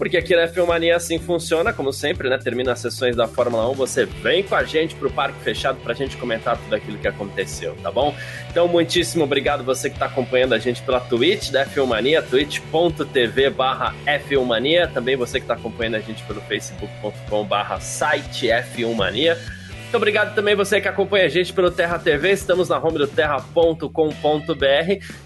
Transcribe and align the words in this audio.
porque 0.00 0.16
aqui 0.16 0.34
na 0.34 0.48
Filmania 0.48 0.96
assim 0.96 1.18
funciona, 1.18 1.74
como 1.74 1.92
sempre, 1.92 2.30
né? 2.30 2.38
Termina 2.38 2.72
as 2.72 2.78
sessões 2.78 3.14
da 3.14 3.28
Fórmula 3.28 3.68
1, 3.68 3.74
você 3.74 4.06
vem 4.06 4.42
com 4.42 4.54
a 4.54 4.64
gente 4.64 4.94
pro 4.94 5.10
Parque 5.10 5.38
Fechado 5.40 5.78
pra 5.82 5.92
gente 5.92 6.16
comentar 6.16 6.56
tudo 6.56 6.74
aquilo 6.74 6.96
que 6.96 7.06
aconteceu, 7.06 7.76
tá 7.82 7.90
bom? 7.90 8.16
Então, 8.50 8.66
muitíssimo 8.66 9.24
obrigado 9.24 9.62
você 9.62 9.90
que 9.90 9.98
tá 9.98 10.06
acompanhando 10.06 10.54
a 10.54 10.58
gente 10.58 10.80
pela 10.80 11.00
Twitch 11.00 11.50
da 11.50 11.66
Filmania, 11.66 12.22
twitch.tv 12.22 13.50
barra 13.50 13.94
F1mania, 14.06 14.90
também 14.90 15.16
você 15.16 15.38
que 15.38 15.44
tá 15.44 15.52
acompanhando 15.52 15.96
a 15.96 16.00
gente 16.00 16.22
pelo 16.22 16.40
facebook.com 16.40 17.44
barra 17.44 17.78
site 17.78 18.46
F1mania. 18.46 19.36
Muito 19.82 19.96
obrigado 19.96 20.34
também 20.34 20.54
você 20.54 20.80
que 20.80 20.88
acompanha 20.88 21.26
a 21.26 21.28
gente 21.28 21.52
pelo 21.52 21.70
Terra 21.70 21.98
TV. 21.98 22.30
Estamos 22.30 22.70
na 22.70 22.78
home 22.78 22.96
do 22.96 23.06
terra.com.br. 23.06 23.84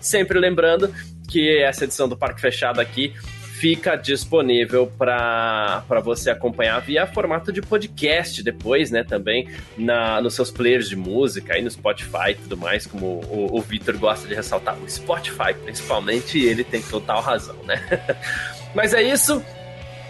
Sempre 0.01 0.41
lembrando 0.41 0.93
que 1.29 1.63
essa 1.63 1.85
edição 1.85 2.09
do 2.09 2.17
Parque 2.17 2.41
Fechado 2.41 2.81
aqui 2.81 3.13
fica 3.59 3.95
disponível 3.95 4.91
para 4.99 6.01
você 6.03 6.31
acompanhar 6.31 6.81
via 6.81 7.07
formato 7.07 7.53
de 7.53 7.63
podcast 7.63 8.43
depois, 8.43 8.91
né? 8.91 9.05
Também 9.05 9.49
na, 9.79 10.21
nos 10.21 10.35
seus 10.35 10.51
players 10.51 10.89
de 10.89 10.97
música, 10.97 11.55
aí 11.55 11.63
no 11.63 11.71
Spotify 11.71 12.31
e 12.31 12.35
tudo 12.35 12.57
mais, 12.57 12.85
como 12.85 13.07
o, 13.07 13.57
o 13.57 13.61
Victor 13.61 13.97
gosta 13.97 14.27
de 14.27 14.35
ressaltar. 14.35 14.77
O 14.77 14.91
Spotify, 14.91 15.55
principalmente, 15.63 16.39
ele 16.39 16.65
tem 16.65 16.83
total 16.83 17.21
razão, 17.21 17.57
né? 17.65 17.81
Mas 18.75 18.93
é 18.93 19.03
isso. 19.03 19.43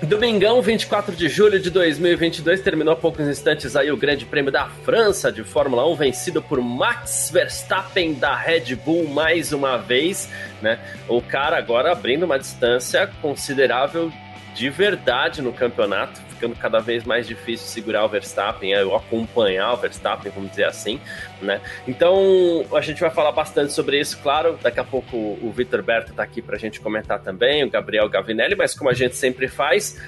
Domingão, 0.02 0.60
24 0.60 1.14
de 1.14 1.28
julho 1.28 1.58
de 1.58 1.70
2022, 1.70 2.60
terminou 2.60 2.92
há 2.92 2.96
poucos 2.96 3.26
instantes 3.26 3.74
aí 3.74 3.90
o 3.90 3.96
Grande 3.96 4.26
Prêmio 4.26 4.52
da 4.52 4.68
França 4.68 5.32
de 5.32 5.42
Fórmula 5.42 5.88
1, 5.88 5.94
vencido 5.94 6.42
por 6.42 6.60
Max 6.60 7.30
Verstappen 7.32 8.12
da 8.12 8.36
Red 8.36 8.74
Bull 8.74 9.08
mais 9.08 9.52
uma 9.52 9.78
vez, 9.78 10.28
né? 10.60 10.78
O 11.08 11.22
cara 11.22 11.56
agora 11.56 11.92
abrindo 11.92 12.24
uma 12.24 12.38
distância 12.38 13.06
considerável 13.22 14.12
de 14.54 14.68
verdade 14.68 15.40
no 15.40 15.52
campeonato, 15.52 16.20
ficando 16.44 16.56
cada 16.56 16.78
vez 16.80 17.04
mais 17.04 17.26
difícil 17.26 17.66
segurar 17.66 18.04
o 18.04 18.08
Verstappen, 18.08 18.76
ou 18.84 18.94
acompanhar 18.94 19.72
o 19.72 19.76
Verstappen, 19.76 20.30
vamos 20.34 20.50
dizer 20.50 20.66
assim, 20.66 21.00
né? 21.40 21.60
Então, 21.86 22.64
a 22.72 22.80
gente 22.80 23.00
vai 23.00 23.10
falar 23.10 23.32
bastante 23.32 23.72
sobre 23.72 23.98
isso, 23.98 24.18
claro. 24.22 24.58
Daqui 24.62 24.80
a 24.80 24.84
pouco 24.84 25.16
o 25.16 25.52
Vitor 25.54 25.82
Berto 25.82 26.10
está 26.10 26.22
aqui 26.22 26.42
para 26.42 26.56
a 26.56 26.58
gente 26.58 26.80
comentar 26.80 27.20
também, 27.20 27.64
o 27.64 27.70
Gabriel 27.70 28.08
Gavinelli, 28.08 28.54
mas 28.54 28.74
como 28.74 28.90
a 28.90 28.94
gente 28.94 29.16
sempre 29.16 29.48
faz, 29.48 30.00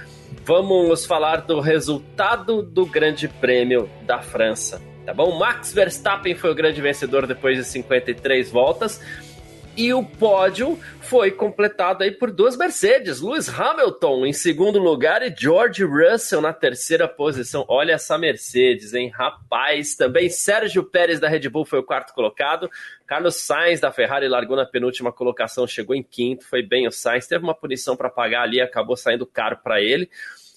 vamos 0.44 1.06
falar 1.06 1.42
do 1.42 1.60
resultado 1.60 2.62
do 2.62 2.84
Grande 2.84 3.28
Prêmio 3.28 3.88
da 4.02 4.20
França. 4.20 4.82
Tá 5.04 5.14
bom? 5.14 5.38
Max 5.38 5.72
Verstappen 5.72 6.34
foi 6.34 6.50
o 6.50 6.54
grande 6.54 6.80
vencedor 6.80 7.28
depois 7.28 7.56
de 7.56 7.62
53 7.62 8.50
voltas. 8.50 9.00
E 9.76 9.92
o 9.92 10.02
pódio 10.02 10.78
foi 11.02 11.30
completado 11.30 12.02
aí 12.02 12.10
por 12.10 12.30
duas 12.30 12.56
Mercedes. 12.56 13.20
Lewis 13.20 13.46
Hamilton 13.46 14.24
em 14.24 14.32
segundo 14.32 14.78
lugar 14.78 15.20
e 15.22 15.34
George 15.36 15.84
Russell 15.84 16.40
na 16.40 16.54
terceira 16.54 17.06
posição. 17.06 17.62
Olha 17.68 17.92
essa 17.92 18.16
Mercedes, 18.16 18.94
hein? 18.94 19.10
Rapaz, 19.14 19.94
também 19.94 20.30
Sérgio 20.30 20.82
Pérez 20.82 21.20
da 21.20 21.28
Red 21.28 21.50
Bull 21.50 21.66
foi 21.66 21.80
o 21.80 21.84
quarto 21.84 22.14
colocado. 22.14 22.70
Carlos 23.06 23.36
Sainz 23.36 23.78
da 23.78 23.92
Ferrari 23.92 24.26
largou 24.28 24.56
na 24.56 24.64
penúltima 24.64 25.12
colocação, 25.12 25.66
chegou 25.66 25.94
em 25.94 26.02
quinto, 26.02 26.48
foi 26.48 26.62
bem 26.62 26.88
o 26.88 26.90
Sainz. 26.90 27.26
Teve 27.26 27.44
uma 27.44 27.54
punição 27.54 27.94
para 27.94 28.08
pagar 28.08 28.44
ali, 28.44 28.62
acabou 28.62 28.96
saindo 28.96 29.26
caro 29.26 29.58
para 29.62 29.82
ele. 29.82 30.08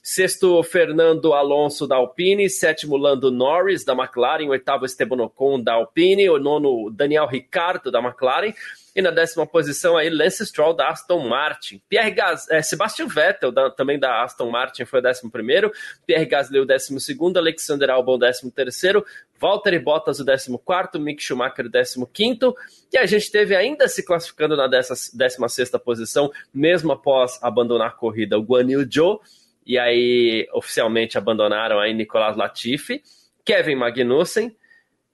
Sexto, 0.01 0.63
Fernando 0.63 1.33
Alonso 1.33 1.85
da 1.85 1.97
Alpine. 1.97 2.49
Sétimo, 2.49 2.97
Lando 2.97 3.29
Norris 3.29 3.83
da 3.83 3.93
McLaren. 3.93 4.47
Oitavo, 4.47 4.85
Esteban 4.85 5.21
Ocon 5.23 5.61
da 5.61 5.73
Alpine. 5.73 6.29
O 6.29 6.39
nono, 6.39 6.89
Daniel 6.89 7.27
Ricciardo 7.27 7.91
da 7.91 7.99
McLaren. 7.99 8.53
E 8.95 9.01
na 9.01 9.11
décima 9.11 9.45
posição 9.45 9.97
aí, 9.97 10.09
Lance 10.09 10.45
Stroll 10.45 10.73
da 10.73 10.89
Aston 10.89 11.27
Martin. 11.27 11.81
Pierre 11.87 12.11
Gas, 12.11 12.49
é, 12.49 12.61
Sebastian 12.61 13.07
Vettel 13.07 13.51
da, 13.51 13.69
também 13.69 13.99
da 13.99 14.23
Aston 14.23 14.49
Martin 14.49 14.85
foi 14.85 14.99
o 14.99 15.03
décimo 15.03 15.31
primeiro. 15.31 15.71
Pierre 16.05 16.25
Gasly 16.25 16.59
o 16.59 16.65
décimo 16.65 16.99
segundo. 16.99 17.37
Alexander 17.37 17.89
Albon 17.89 18.15
o 18.15 18.17
décimo 18.17 18.51
terceiro. 18.51 19.05
Valtteri 19.39 19.79
Bottas 19.79 20.19
o 20.19 20.25
décimo 20.25 20.57
quarto. 20.57 20.99
Mick 20.99 21.21
Schumacher 21.21 21.65
o 21.65 21.69
décimo 21.69 22.07
quinto. 22.07 22.55
E 22.91 22.97
a 22.97 23.05
gente 23.05 23.31
teve 23.31 23.55
ainda 23.55 23.87
se 23.87 24.03
classificando 24.03 24.55
na 24.57 24.67
décima 24.67 25.47
sexta 25.47 25.77
posição, 25.77 26.31
mesmo 26.53 26.91
após 26.91 27.37
abandonar 27.41 27.89
a 27.89 27.91
corrida, 27.91 28.37
o 28.37 28.41
Guan 28.41 28.69
Yu 28.69 28.87
Zhou 28.91 29.21
e 29.69 29.77
aí 29.77 30.49
oficialmente 30.51 31.15
abandonaram 31.15 31.79
aí 31.79 31.93
Nicolas 31.93 32.35
Latifi, 32.35 33.03
Kevin 33.45 33.75
Magnussen, 33.75 34.55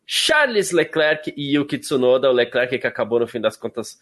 Charles 0.05 0.71
Leclerc 0.71 1.33
e 1.35 1.55
Yuki 1.55 1.77
Tsunoda, 1.77 2.29
o 2.29 2.33
Leclerc 2.33 2.77
que 2.77 2.87
acabou 2.87 3.19
no 3.19 3.27
fim 3.27 3.41
das 3.41 3.57
contas 3.57 3.97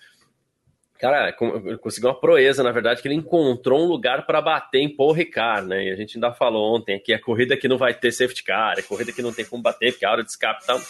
cara, 1.04 1.34
conseguiu 1.82 2.10
uma 2.10 2.18
proeza, 2.18 2.64
na 2.64 2.72
verdade, 2.72 3.02
que 3.02 3.10
ele 3.10 3.16
encontrou 3.16 3.84
um 3.84 3.86
lugar 3.86 4.26
para 4.26 4.42
bater 4.42 4.80
em 4.80 4.88
Paul 4.88 5.12
Ricard, 5.12 5.68
né? 5.68 5.84
E 5.84 5.92
a 5.92 5.96
gente 5.98 6.16
ainda 6.16 6.32
falou 6.32 6.78
ontem 6.78 6.98
que 6.98 7.12
a 7.12 7.20
corrida 7.20 7.58
que 7.58 7.68
não 7.68 7.78
vai 7.78 7.94
ter 7.94 8.10
safety 8.14 8.42
car, 8.42 8.80
a 8.80 8.82
corrida 8.82 9.12
que 9.12 9.22
não 9.22 9.34
tem 9.34 9.44
como 9.44 9.62
bater, 9.62 9.92
porque 9.92 10.06
a 10.06 10.12
hora 10.12 10.24
de 10.24 10.30
escape 10.30 10.66
tá... 10.66 10.82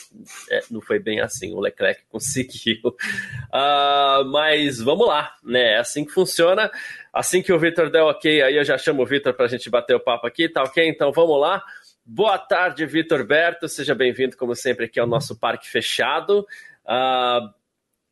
É, 0.52 0.62
não 0.70 0.82
foi 0.82 1.00
bem 1.00 1.20
assim, 1.20 1.52
o 1.56 1.60
Leclerc 1.60 2.04
conseguiu. 2.12 2.90
Uh, 2.90 4.24
mas 4.32 4.80
vamos 4.80 5.08
lá, 5.08 5.34
né? 5.44 5.74
É 5.74 5.78
assim 5.80 6.06
que 6.06 6.12
funciona. 6.12 6.70
Assim 7.12 7.42
que 7.42 7.52
o 7.52 7.58
Victor 7.58 7.90
der 7.90 8.04
ok, 8.04 8.44
aí 8.44 8.56
eu 8.56 8.64
já 8.64 8.78
chamo 8.78 9.02
o 9.02 9.08
Victor 9.08 9.34
para 9.34 9.46
a 9.46 9.50
gente 9.50 9.68
bater 9.68 9.96
o 9.96 10.00
papo 10.00 10.28
aqui, 10.28 10.48
tá 10.48 10.62
ok? 10.62 10.88
Então 10.88 11.12
vamos 11.12 11.42
lá. 11.42 11.64
Boa 12.06 12.38
tarde, 12.38 12.86
Vitor 12.86 13.26
Berto. 13.26 13.70
Seja 13.70 13.96
bem-vindo, 13.96 14.36
como 14.36 14.54
sempre, 14.56 14.86
aqui 14.86 15.00
ao 15.00 15.08
nosso 15.08 15.40
parque 15.40 15.70
fechado. 15.70 16.46
Uh, 16.86 17.50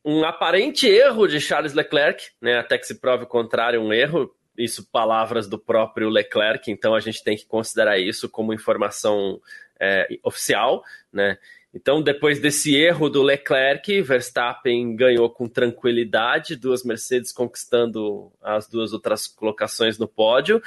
um 0.02 0.24
aparente 0.24 0.88
erro 0.88 1.26
de 1.26 1.38
Charles 1.38 1.74
Leclerc, 1.74 2.30
né, 2.40 2.58
até 2.58 2.78
que 2.78 2.86
se 2.86 2.98
prove 2.98 3.24
o 3.24 3.26
contrário, 3.28 3.82
um 3.82 3.92
erro. 3.92 4.34
Isso, 4.56 4.88
palavras 4.90 5.46
do 5.46 5.58
próprio 5.58 6.08
Leclerc, 6.08 6.70
então 6.70 6.94
a 6.94 7.00
gente 7.00 7.22
tem 7.22 7.36
que 7.36 7.44
considerar 7.44 7.98
isso 7.98 8.30
como 8.30 8.54
informação 8.54 9.40
é, 9.78 10.08
oficial, 10.22 10.82
né? 11.12 11.38
Então, 11.74 12.02
depois 12.02 12.38
desse 12.38 12.74
erro 12.74 13.08
do 13.08 13.22
Leclerc, 13.22 14.02
Verstappen 14.02 14.94
ganhou 14.94 15.30
com 15.30 15.48
tranquilidade, 15.48 16.56
duas 16.56 16.84
Mercedes 16.84 17.32
conquistando 17.32 18.30
as 18.42 18.68
duas 18.68 18.92
outras 18.92 19.26
colocações 19.26 19.98
no 19.98 20.06
pódio. 20.06 20.62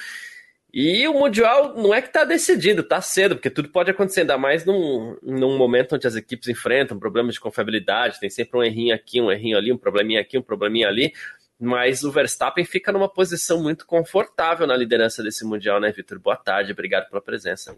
E 0.78 1.08
o 1.08 1.14
Mundial 1.14 1.74
não 1.74 1.94
é 1.94 2.02
que 2.02 2.10
está 2.10 2.26
decidido, 2.26 2.82
está 2.82 3.00
cedo, 3.00 3.36
porque 3.36 3.50
tudo 3.50 3.70
pode 3.70 3.90
acontecer, 3.90 4.22
ainda 4.22 4.38
mais 4.38 4.66
num, 4.66 5.16
num 5.24 5.58
momento 5.58 5.96
onde 5.96 6.06
as 6.06 6.18
equipes 6.18 6.50
enfrentam 6.50 7.00
problemas 7.00 7.36
de 7.36 7.40
confiabilidade, 7.40 8.20
tem 8.20 8.30
sempre 8.30 8.60
um 8.60 8.62
errinho 8.64 8.94
aqui, 8.94 9.22
um 9.22 9.32
errinho 9.32 9.58
ali, 9.58 9.72
um 9.72 9.78
probleminha 9.78 10.20
aqui, 10.20 10.38
um 10.38 10.42
probleminha 10.42 10.90
ali. 10.90 11.14
Mas 11.58 12.04
o 12.04 12.12
Verstappen 12.12 12.66
fica 12.66 12.92
numa 12.92 13.08
posição 13.08 13.64
muito 13.64 13.86
confortável 13.86 14.68
na 14.68 14.76
liderança 14.76 15.24
desse 15.24 15.46
Mundial, 15.46 15.80
né, 15.80 15.94
Vitor? 15.94 16.20
Boa 16.20 16.36
tarde, 16.36 16.74
obrigado 16.74 17.08
pela 17.10 17.22
presença. 17.22 17.74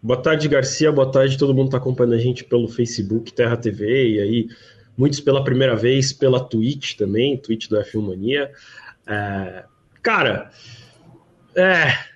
Boa 0.00 0.22
tarde, 0.22 0.46
Garcia. 0.46 0.92
Boa 0.92 1.10
tarde, 1.10 1.36
todo 1.36 1.52
mundo 1.52 1.66
está 1.66 1.78
acompanhando 1.78 2.14
a 2.14 2.18
gente 2.18 2.44
pelo 2.44 2.68
Facebook, 2.68 3.32
Terra 3.32 3.56
TV, 3.56 4.08
e 4.08 4.20
aí 4.20 4.48
muitos 4.96 5.18
pela 5.18 5.42
primeira 5.42 5.74
vez 5.74 6.12
pela 6.12 6.38
Twitch 6.38 6.94
também, 6.94 7.36
Twitch 7.36 7.66
do 7.66 7.76
F1 7.76 8.00
Mania. 8.00 8.52
É, 9.04 9.64
cara, 10.00 10.52
é, 11.56 12.08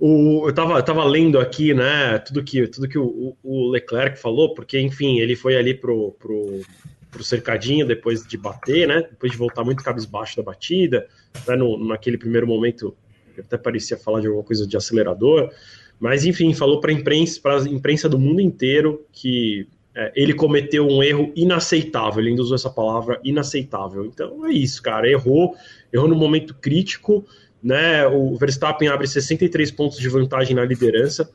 o, 0.00 0.44
eu 0.44 0.50
estava 0.50 0.82
tava 0.82 1.04
lendo 1.04 1.38
aqui, 1.38 1.74
né, 1.74 2.18
tudo 2.18 2.42
que, 2.42 2.66
tudo 2.66 2.88
que 2.88 2.98
o, 2.98 3.36
o, 3.42 3.70
Leclerc 3.70 4.18
falou, 4.18 4.54
porque, 4.54 4.80
enfim, 4.80 5.20
ele 5.20 5.36
foi 5.36 5.56
ali 5.56 5.74
pro, 5.74 6.12
pro, 6.18 6.62
pro 7.10 7.22
cercadinho 7.22 7.86
depois 7.86 8.26
de 8.26 8.38
bater, 8.38 8.88
né, 8.88 9.02
depois 9.02 9.30
de 9.30 9.38
voltar 9.38 9.62
muito 9.62 9.84
cabisbaixo 9.84 10.36
da 10.38 10.42
batida, 10.42 11.06
né, 11.46 11.54
no, 11.54 11.78
naquele 11.86 12.16
primeiro 12.16 12.46
momento 12.46 12.96
até 13.38 13.56
parecia 13.56 13.96
falar 13.96 14.20
de 14.20 14.26
alguma 14.26 14.44
coisa 14.44 14.66
de 14.66 14.76
acelerador, 14.76 15.50
mas, 15.98 16.24
enfim, 16.24 16.54
falou 16.54 16.80
para 16.80 16.90
a 16.90 16.94
imprensa, 16.94 17.40
imprensa 17.68 18.08
do 18.08 18.18
mundo 18.18 18.40
inteiro 18.40 19.04
que 19.12 19.68
é, 19.94 20.12
ele 20.14 20.32
cometeu 20.32 20.86
um 20.86 21.02
erro 21.02 21.32
inaceitável, 21.36 22.20
ele 22.20 22.30
ainda 22.30 22.42
usou 22.42 22.54
essa 22.54 22.70
palavra 22.70 23.20
inaceitável. 23.22 24.06
Então 24.06 24.46
é 24.46 24.52
isso, 24.52 24.82
cara, 24.82 25.08
errou, 25.08 25.54
errou 25.92 26.08
no 26.08 26.16
momento 26.16 26.54
crítico, 26.54 27.26
né? 27.62 28.06
O 28.06 28.36
Verstappen 28.36 28.88
abre 28.88 29.06
63 29.06 29.70
pontos 29.70 29.98
de 29.98 30.08
vantagem 30.08 30.54
na 30.54 30.64
liderança. 30.64 31.30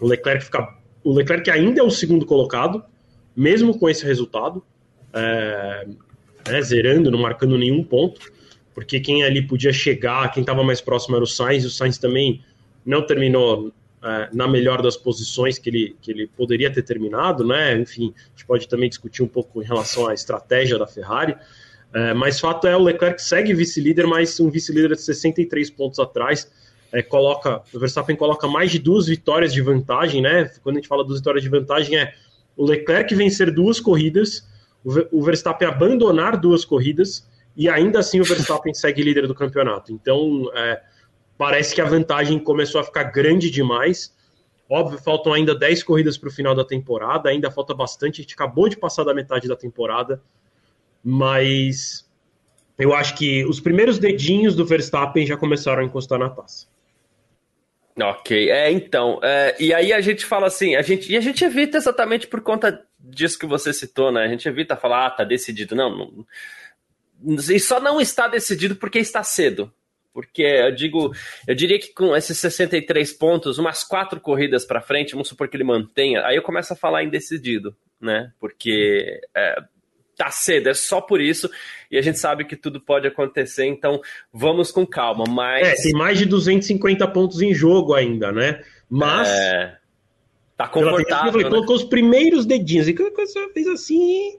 O 0.00 0.06
Leclerc 0.06 0.44
fica, 0.44 0.76
o 1.04 1.12
Leclerc 1.12 1.50
ainda 1.50 1.80
é 1.80 1.82
o 1.82 1.90
segundo 1.90 2.24
colocado, 2.26 2.84
mesmo 3.36 3.78
com 3.78 3.88
esse 3.88 4.04
resultado, 4.04 4.62
é, 5.12 5.86
né, 6.48 6.62
zerando, 6.62 7.10
não 7.10 7.20
marcando 7.20 7.56
nenhum 7.58 7.82
ponto, 7.84 8.20
porque 8.74 9.00
quem 9.00 9.22
ali 9.24 9.46
podia 9.46 9.72
chegar, 9.72 10.30
quem 10.32 10.42
estava 10.42 10.62
mais 10.62 10.80
próximo 10.80 11.16
era 11.16 11.24
o 11.24 11.26
Sainz, 11.26 11.64
e 11.64 11.66
o 11.66 11.70
Sainz 11.70 11.98
também 11.98 12.42
não 12.84 13.06
terminou 13.06 13.72
é, 14.02 14.28
na 14.32 14.48
melhor 14.48 14.82
das 14.82 14.96
posições 14.96 15.58
que 15.58 15.70
ele, 15.70 15.96
que 16.00 16.10
ele 16.10 16.26
poderia 16.26 16.72
ter 16.72 16.82
terminado, 16.82 17.46
né? 17.46 17.78
Enfim, 17.78 18.12
a 18.16 18.30
gente 18.30 18.46
pode 18.46 18.68
também 18.68 18.88
discutir 18.88 19.22
um 19.22 19.28
pouco 19.28 19.62
em 19.62 19.64
relação 19.64 20.08
à 20.08 20.14
estratégia 20.14 20.78
da 20.78 20.86
Ferrari. 20.86 21.36
É, 21.94 22.14
mas 22.14 22.40
fato 22.40 22.66
é, 22.66 22.76
o 22.76 22.82
Leclerc 22.82 23.20
segue 23.22 23.52
vice-líder, 23.52 24.06
mas 24.06 24.40
um 24.40 24.50
vice-líder 24.50 24.94
de 24.94 25.02
63 25.02 25.70
pontos 25.70 25.98
atrás. 25.98 26.50
É, 26.90 27.02
coloca, 27.02 27.62
o 27.72 27.78
Verstappen 27.78 28.16
coloca 28.16 28.46
mais 28.46 28.70
de 28.70 28.78
duas 28.78 29.06
vitórias 29.06 29.52
de 29.52 29.60
vantagem, 29.62 30.20
né? 30.20 30.50
Quando 30.62 30.76
a 30.76 30.78
gente 30.78 30.88
fala 30.88 31.04
duas 31.04 31.18
vitórias 31.18 31.42
de 31.42 31.48
vantagem, 31.48 31.96
é 31.96 32.12
o 32.56 32.66
Leclerc 32.66 33.14
vencer 33.14 33.50
duas 33.50 33.80
corridas, 33.80 34.46
o 34.84 35.22
Verstappen 35.22 35.66
abandonar 35.66 36.36
duas 36.36 36.64
corridas, 36.64 37.26
e 37.56 37.68
ainda 37.68 38.00
assim 38.00 38.20
o 38.20 38.24
Verstappen 38.24 38.72
segue 38.74 39.02
líder 39.02 39.26
do 39.26 39.34
campeonato. 39.34 39.92
Então, 39.92 40.50
é, 40.54 40.82
parece 41.38 41.74
que 41.74 41.80
a 41.80 41.84
vantagem 41.84 42.38
começou 42.38 42.80
a 42.80 42.84
ficar 42.84 43.04
grande 43.04 43.50
demais. 43.50 44.14
Óbvio, 44.68 44.98
faltam 44.98 45.32
ainda 45.32 45.54
10 45.54 45.82
corridas 45.82 46.16
para 46.16 46.28
o 46.28 46.32
final 46.32 46.54
da 46.54 46.64
temporada, 46.64 47.28
ainda 47.28 47.50
falta 47.50 47.74
bastante, 47.74 48.20
a 48.20 48.22
gente 48.22 48.34
acabou 48.34 48.68
de 48.68 48.76
passar 48.76 49.04
da 49.04 49.12
metade 49.12 49.46
da 49.46 49.56
temporada, 49.56 50.22
mas 51.04 52.08
eu 52.78 52.94
acho 52.94 53.16
que 53.16 53.44
os 53.44 53.60
primeiros 53.60 53.98
dedinhos 53.98 54.54
do 54.54 54.64
Verstappen 54.64 55.26
já 55.26 55.36
começaram 55.36 55.82
a 55.82 55.84
encostar 55.84 56.18
na 56.18 56.30
taça. 56.30 56.66
Ok, 58.00 58.50
é 58.50 58.70
então, 58.70 59.20
é, 59.22 59.54
e 59.60 59.74
aí 59.74 59.92
a 59.92 60.00
gente 60.00 60.24
fala 60.24 60.46
assim, 60.46 60.74
a 60.76 60.82
gente, 60.82 61.12
e 61.12 61.16
a 61.16 61.20
gente 61.20 61.44
evita 61.44 61.76
exatamente 61.76 62.26
por 62.26 62.40
conta 62.40 62.82
disso 62.98 63.38
que 63.38 63.44
você 63.44 63.72
citou, 63.72 64.10
né? 64.10 64.24
A 64.24 64.28
gente 64.28 64.48
evita 64.48 64.76
falar, 64.76 65.06
ah, 65.06 65.10
tá 65.10 65.24
decidido. 65.24 65.74
Não, 65.74 65.90
não 65.94 66.26
e 67.22 67.60
só 67.60 67.80
não 67.80 68.00
está 68.00 68.28
decidido 68.28 68.76
porque 68.76 68.98
está 68.98 69.22
cedo. 69.22 69.72
Porque 70.12 70.42
eu 70.42 70.74
digo, 70.74 71.12
eu 71.46 71.54
diria 71.54 71.78
que 71.78 71.92
com 71.94 72.14
esses 72.14 72.38
63 72.38 73.12
pontos, 73.14 73.58
umas 73.58 73.82
quatro 73.82 74.20
corridas 74.20 74.64
para 74.64 74.82
frente, 74.82 75.12
vamos 75.12 75.28
supor 75.28 75.48
que 75.48 75.56
ele 75.56 75.64
mantenha, 75.64 76.24
aí 76.26 76.36
eu 76.36 76.42
começo 76.42 76.72
a 76.72 76.76
falar 76.76 77.02
indecidido, 77.02 77.74
né? 77.98 78.30
Porque 78.38 79.20
é, 79.34 79.56
tá 80.16 80.30
cedo, 80.30 80.68
é 80.68 80.74
só 80.74 81.00
por 81.00 81.20
isso, 81.20 81.50
e 81.90 81.98
a 81.98 82.02
gente 82.02 82.18
sabe 82.18 82.44
que 82.44 82.56
tudo 82.56 82.80
pode 82.80 83.06
acontecer, 83.06 83.66
então 83.66 84.00
vamos 84.32 84.70
com 84.70 84.86
calma. 84.86 85.24
Mas. 85.28 85.66
É, 85.66 85.82
tem 85.82 85.92
mais 85.92 86.18
de 86.18 86.26
250 86.26 87.06
pontos 87.08 87.40
em 87.42 87.54
jogo 87.54 87.94
ainda, 87.94 88.30
né? 88.32 88.62
Mas. 88.88 89.28
É, 89.28 89.76
tá 90.56 90.68
confortável. 90.68 91.40
Ele 91.40 91.44
né? 91.44 91.50
colocou 91.50 91.76
os 91.76 91.84
primeiros 91.84 92.46
dedinhos, 92.46 92.88
e 92.88 92.94
coisa 92.94 93.48
fez 93.52 93.66
assim, 93.66 94.38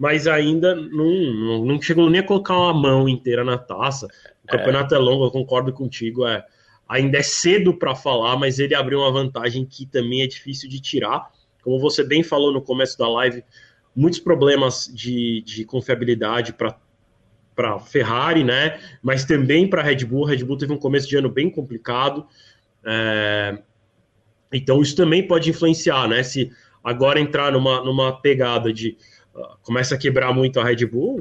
mas 0.00 0.26
ainda 0.26 0.74
não, 0.74 1.10
não, 1.10 1.64
não, 1.66 1.82
chegou 1.82 2.08
nem 2.08 2.20
a 2.22 2.26
colocar 2.26 2.56
uma 2.56 2.72
mão 2.72 3.06
inteira 3.06 3.44
na 3.44 3.58
taça. 3.58 4.08
O 4.42 4.48
campeonato 4.48 4.94
é, 4.94 4.96
é 4.96 5.00
longo, 5.00 5.26
eu 5.26 5.30
concordo 5.30 5.74
contigo. 5.74 6.26
É, 6.26 6.42
ainda 6.88 7.18
é 7.18 7.22
cedo 7.22 7.74
para 7.74 7.94
falar, 7.94 8.38
mas 8.38 8.58
ele 8.58 8.74
abriu 8.74 9.00
uma 9.00 9.12
vantagem 9.12 9.64
que 9.66 9.84
também 9.84 10.22
é 10.22 10.26
difícil 10.26 10.70
de 10.70 10.80
tirar. 10.80 11.30
Como 11.62 11.78
você 11.78 12.02
bem 12.02 12.22
falou 12.22 12.50
no 12.50 12.62
começo 12.62 12.96
da 12.98 13.06
live, 13.10 13.44
muitos 14.00 14.18
problemas 14.18 14.90
de, 14.92 15.42
de 15.42 15.64
confiabilidade 15.64 16.54
para 16.54 17.78
Ferrari, 17.80 18.42
né? 18.42 18.80
Mas 19.02 19.24
também 19.24 19.68
para 19.68 19.82
Red 19.82 20.06
Bull. 20.06 20.24
Red 20.24 20.42
Bull 20.42 20.56
teve 20.56 20.72
um 20.72 20.78
começo 20.78 21.06
de 21.06 21.16
ano 21.16 21.28
bem 21.28 21.50
complicado. 21.50 22.26
É, 22.82 23.58
então 24.50 24.80
isso 24.80 24.96
também 24.96 25.26
pode 25.26 25.50
influenciar, 25.50 26.08
né? 26.08 26.22
Se 26.22 26.50
agora 26.82 27.20
entrar 27.20 27.52
numa, 27.52 27.84
numa 27.84 28.20
pegada 28.20 28.72
de 28.72 28.96
começa 29.62 29.94
a 29.94 29.98
quebrar 29.98 30.32
muito 30.32 30.58
a 30.58 30.64
Red 30.64 30.86
Bull, 30.86 31.20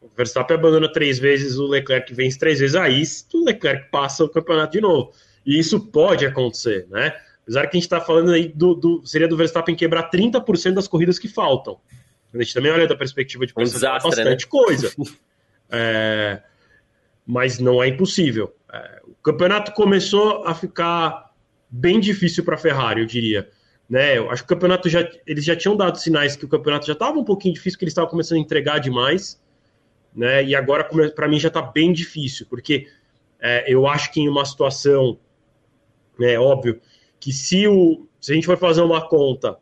o 0.00 0.08
Verstappen 0.16 0.56
abandona 0.56 0.92
três 0.92 1.18
vezes, 1.18 1.56
o 1.58 1.66
Leclerc 1.66 2.12
vence 2.12 2.38
três 2.38 2.60
vezes, 2.60 2.76
aí 2.76 3.02
o 3.34 3.44
Leclerc 3.44 3.90
passa 3.90 4.24
o 4.24 4.28
campeonato 4.28 4.72
de 4.72 4.80
novo. 4.80 5.12
E 5.44 5.58
isso 5.58 5.80
pode 5.80 6.26
acontecer, 6.26 6.86
né? 6.90 7.12
Apesar 7.42 7.62
que 7.68 7.76
a 7.76 7.78
gente 7.78 7.84
está 7.84 8.00
falando 8.00 8.32
aí 8.32 8.48
do, 8.48 8.74
do, 8.74 9.06
seria 9.06 9.28
do 9.28 9.36
Verstappen 9.36 9.76
quebrar 9.76 10.10
30% 10.10 10.74
das 10.74 10.88
corridas 10.88 11.16
que 11.16 11.28
faltam. 11.28 11.78
A 12.38 12.42
gente 12.42 12.54
também 12.54 12.72
olha 12.72 12.86
da 12.86 12.96
perspectiva 12.96 13.46
de 13.46 13.52
um 13.56 13.62
desastre, 13.62 14.10
bastante 14.10 14.44
né? 14.44 14.50
coisa. 14.50 14.92
É, 15.68 16.42
mas 17.26 17.58
não 17.58 17.82
é 17.82 17.88
impossível. 17.88 18.54
É, 18.72 19.00
o 19.02 19.14
campeonato 19.16 19.72
começou 19.72 20.46
a 20.46 20.54
ficar 20.54 21.34
bem 21.68 21.98
difícil 21.98 22.44
para 22.44 22.54
a 22.54 22.58
Ferrari, 22.58 23.00
eu 23.00 23.06
diria. 23.06 23.50
Né? 23.90 24.16
Eu 24.16 24.30
acho 24.30 24.44
que 24.44 24.52
o 24.52 24.54
campeonato 24.54 24.88
já. 24.88 25.08
Eles 25.26 25.44
já 25.44 25.56
tinham 25.56 25.76
dado 25.76 25.98
sinais 25.98 26.36
que 26.36 26.44
o 26.44 26.48
campeonato 26.48 26.86
já 26.86 26.92
estava 26.92 27.18
um 27.18 27.24
pouquinho 27.24 27.52
difícil, 27.52 27.78
que 27.78 27.84
eles 27.84 27.90
estavam 27.90 28.08
começando 28.08 28.38
a 28.38 28.40
entregar 28.40 28.78
demais. 28.78 29.40
Né? 30.14 30.44
E 30.44 30.54
agora, 30.54 30.88
para 31.14 31.26
mim, 31.28 31.38
já 31.38 31.48
está 31.48 31.60
bem 31.60 31.92
difícil, 31.92 32.46
porque 32.48 32.88
é, 33.40 33.64
eu 33.72 33.86
acho 33.86 34.12
que 34.12 34.20
em 34.20 34.28
uma 34.28 34.44
situação, 34.44 35.18
é 36.20 36.38
óbvio, 36.38 36.80
que 37.20 37.32
se, 37.32 37.68
o, 37.68 38.06
se 38.20 38.32
a 38.32 38.34
gente 38.34 38.46
for 38.46 38.56
fazer 38.56 38.82
uma 38.82 39.06
conta 39.08 39.58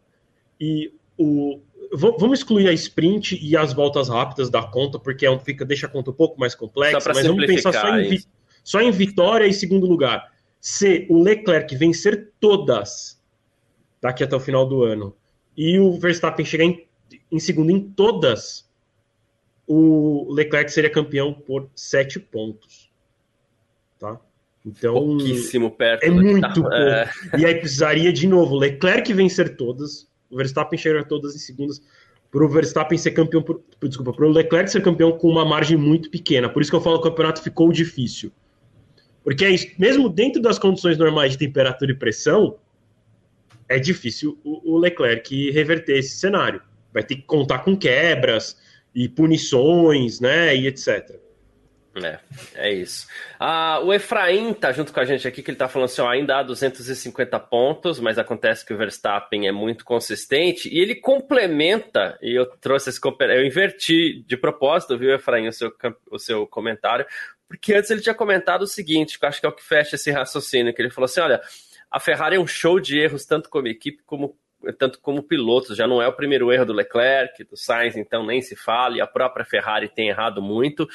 e 0.60 0.92
o. 1.18 1.60
Vamos 1.96 2.40
excluir 2.40 2.68
a 2.68 2.72
sprint 2.72 3.38
e 3.40 3.56
as 3.56 3.72
voltas 3.72 4.08
rápidas 4.08 4.50
da 4.50 4.62
conta, 4.62 4.98
porque 4.98 5.24
é 5.24 5.38
fica, 5.38 5.64
deixa 5.64 5.86
a 5.86 5.88
conta 5.88 6.10
um 6.10 6.14
pouco 6.14 6.38
mais 6.40 6.54
complexa, 6.54 7.12
mas 7.14 7.26
vamos 7.26 7.46
pensar 7.46 7.72
só 7.72 7.98
em, 7.98 8.18
só 8.64 8.80
em 8.80 8.90
vitória 8.90 9.46
e 9.46 9.52
segundo 9.52 9.86
lugar. 9.86 10.32
Se 10.60 11.06
o 11.08 11.22
Leclerc 11.22 11.76
vencer 11.76 12.32
todas 12.40 13.22
daqui 14.00 14.24
até 14.24 14.34
o 14.34 14.40
final 14.40 14.66
do 14.66 14.82
ano, 14.82 15.14
e 15.56 15.78
o 15.78 15.92
Verstappen 15.92 16.44
chegar 16.44 16.64
em, 16.64 16.86
em 17.30 17.38
segundo 17.38 17.70
em 17.70 17.80
todas, 17.80 18.68
o 19.66 20.32
Leclerc 20.32 20.70
seria 20.72 20.90
campeão 20.90 21.32
por 21.32 21.70
sete 21.74 22.18
pontos. 22.18 22.90
Tá? 23.98 24.20
Então, 24.66 24.94
Pouquíssimo 24.94 25.70
perto. 25.70 26.02
É 26.02 26.10
muito 26.10 26.40
tá... 26.40 26.52
pouco. 26.52 26.72
É... 26.72 27.10
E 27.38 27.46
aí 27.46 27.54
precisaria, 27.54 28.12
de 28.12 28.26
novo, 28.26 28.56
Leclerc 28.56 29.12
vencer 29.12 29.56
todas, 29.56 30.08
o 30.34 30.36
Verstappen 30.36 30.78
chegar 30.78 31.04
todas 31.04 31.34
em 31.34 31.38
segundas, 31.38 31.80
para 32.30 32.44
o 32.44 32.48
Verstappen 32.48 32.98
ser 32.98 33.12
campeão, 33.12 33.40
por, 33.40 33.62
desculpa, 33.82 34.12
para 34.12 34.26
o 34.26 34.30
Leclerc 34.30 34.68
ser 34.68 34.82
campeão 34.82 35.12
com 35.12 35.28
uma 35.28 35.44
margem 35.44 35.76
muito 35.76 36.10
pequena. 36.10 36.48
Por 36.48 36.60
isso 36.60 36.70
que 36.70 36.76
eu 36.76 36.80
falo 36.80 37.00
que 37.00 37.06
o 37.06 37.10
campeonato 37.10 37.40
ficou 37.40 37.70
difícil. 37.70 38.32
Porque 39.22 39.44
é 39.44 39.54
mesmo 39.78 40.08
dentro 40.08 40.42
das 40.42 40.58
condições 40.58 40.98
normais 40.98 41.32
de 41.32 41.38
temperatura 41.38 41.92
e 41.92 41.94
pressão, 41.94 42.58
é 43.68 43.78
difícil 43.78 44.38
o, 44.44 44.76
Leclerc 44.76 45.50
reverter 45.52 45.98
esse 45.98 46.16
cenário. 46.16 46.60
Vai 46.92 47.04
ter 47.04 47.16
que 47.16 47.22
contar 47.22 47.60
com 47.60 47.76
quebras 47.76 48.56
e 48.94 49.08
punições, 49.08 50.20
né, 50.20 50.54
e 50.56 50.66
etc. 50.66 51.23
É, 52.02 52.18
é 52.54 52.72
isso. 52.72 53.06
Ah, 53.38 53.80
o 53.80 53.92
Efraim 53.92 54.52
tá 54.52 54.72
junto 54.72 54.92
com 54.92 54.98
a 54.98 55.04
gente 55.04 55.28
aqui, 55.28 55.42
que 55.42 55.50
ele 55.50 55.56
tá 55.56 55.68
falando 55.68 55.86
assim, 55.86 56.02
ó, 56.02 56.08
ainda 56.08 56.38
há 56.38 56.42
250 56.42 57.38
pontos, 57.40 58.00
mas 58.00 58.18
acontece 58.18 58.66
que 58.66 58.74
o 58.74 58.76
Verstappen 58.76 59.46
é 59.46 59.52
muito 59.52 59.84
consistente, 59.84 60.68
e 60.68 60.80
ele 60.80 60.96
complementa, 60.96 62.18
e 62.20 62.36
eu 62.36 62.46
trouxe 62.46 62.90
esse, 62.90 63.00
eu 63.04 63.46
inverti 63.46 64.24
de 64.26 64.36
propósito, 64.36 64.98
viu, 64.98 65.14
Efraim, 65.14 65.46
o 65.46 65.52
seu, 65.52 65.72
o 66.10 66.18
seu 66.18 66.46
comentário, 66.48 67.06
porque 67.46 67.74
antes 67.74 67.90
ele 67.90 68.00
tinha 68.00 68.14
comentado 68.14 68.62
o 68.62 68.66
seguinte, 68.66 69.18
que 69.18 69.24
eu 69.24 69.28
acho 69.28 69.40
que 69.40 69.46
é 69.46 69.48
o 69.48 69.54
que 69.54 69.62
fecha 69.62 69.94
esse 69.94 70.10
raciocínio, 70.10 70.74
que 70.74 70.82
ele 70.82 70.90
falou 70.90 71.06
assim, 71.06 71.20
olha, 71.20 71.40
a 71.90 72.00
Ferrari 72.00 72.34
é 72.34 72.40
um 72.40 72.46
show 72.46 72.80
de 72.80 72.98
erros, 72.98 73.24
tanto 73.24 73.48
como 73.48 73.68
equipe 73.68 74.02
como 74.04 74.36
tanto 74.78 74.98
como 75.00 75.22
pilotos. 75.22 75.76
Já 75.76 75.86
não 75.86 76.00
é 76.00 76.08
o 76.08 76.12
primeiro 76.12 76.50
erro 76.50 76.64
do 76.64 76.72
Leclerc, 76.72 77.44
do 77.44 77.56
Sainz, 77.56 77.96
então 77.96 78.24
nem 78.24 78.40
se 78.40 78.56
fala, 78.56 78.96
e 78.96 79.00
a 79.00 79.06
própria 79.06 79.44
Ferrari 79.44 79.88
tem 79.88 80.08
errado 80.08 80.40
muito. 80.40 80.88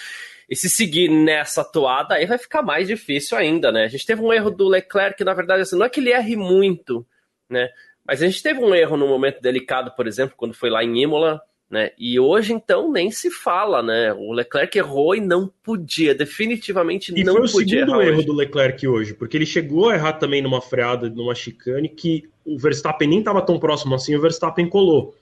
E 0.49 0.55
se 0.55 0.69
seguir 0.69 1.09
nessa 1.09 1.63
toada, 1.63 2.15
aí 2.15 2.25
vai 2.25 2.37
ficar 2.37 2.61
mais 2.61 2.87
difícil 2.87 3.37
ainda, 3.37 3.71
né? 3.71 3.83
A 3.83 3.87
gente 3.87 4.05
teve 4.05 4.21
um 4.21 4.33
erro 4.33 4.49
do 4.49 4.67
Leclerc, 4.67 5.17
que 5.17 5.23
na 5.23 5.33
verdade 5.33 5.61
assim, 5.61 5.77
não 5.77 5.85
é 5.85 5.89
que 5.89 5.99
ele 5.99 6.11
erre 6.11 6.35
muito, 6.35 7.05
né? 7.49 7.69
Mas 8.05 8.23
a 8.23 8.25
gente 8.25 8.41
teve 8.41 8.59
um 8.59 8.73
erro 8.73 8.97
no 8.97 9.07
momento 9.07 9.39
delicado, 9.41 9.91
por 9.95 10.07
exemplo, 10.07 10.35
quando 10.35 10.53
foi 10.53 10.69
lá 10.69 10.83
em 10.83 11.03
Imola, 11.03 11.39
né? 11.69 11.91
E 11.99 12.19
hoje, 12.19 12.51
então, 12.51 12.91
nem 12.91 13.11
se 13.11 13.29
fala, 13.29 13.83
né? 13.83 14.11
O 14.13 14.33
Leclerc 14.33 14.75
errou 14.75 15.15
e 15.15 15.21
não 15.21 15.51
podia, 15.63 16.15
definitivamente 16.15 17.11
e 17.15 17.23
não 17.23 17.35
podia. 17.35 17.45
E 17.45 17.51
foi 17.51 17.63
o 17.63 17.67
segundo 17.67 18.01
erro 18.01 18.17
hoje. 18.17 18.25
do 18.25 18.33
Leclerc 18.33 18.87
hoje, 18.87 19.13
porque 19.13 19.37
ele 19.37 19.45
chegou 19.45 19.89
a 19.89 19.93
errar 19.93 20.13
também 20.13 20.41
numa 20.41 20.61
freada, 20.61 21.07
numa 21.07 21.35
chicane, 21.35 21.87
que 21.87 22.27
o 22.43 22.57
Verstappen 22.57 23.07
nem 23.07 23.19
estava 23.19 23.43
tão 23.43 23.59
próximo 23.59 23.93
assim, 23.93 24.15
o 24.15 24.21
Verstappen 24.21 24.67
colou. 24.67 25.15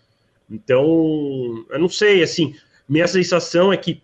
Então, 0.50 1.66
eu 1.70 1.78
não 1.80 1.90
sei, 1.90 2.24
assim, 2.24 2.56
minha 2.88 3.08
sensação 3.08 3.74
é 3.74 3.76
que, 3.76 4.02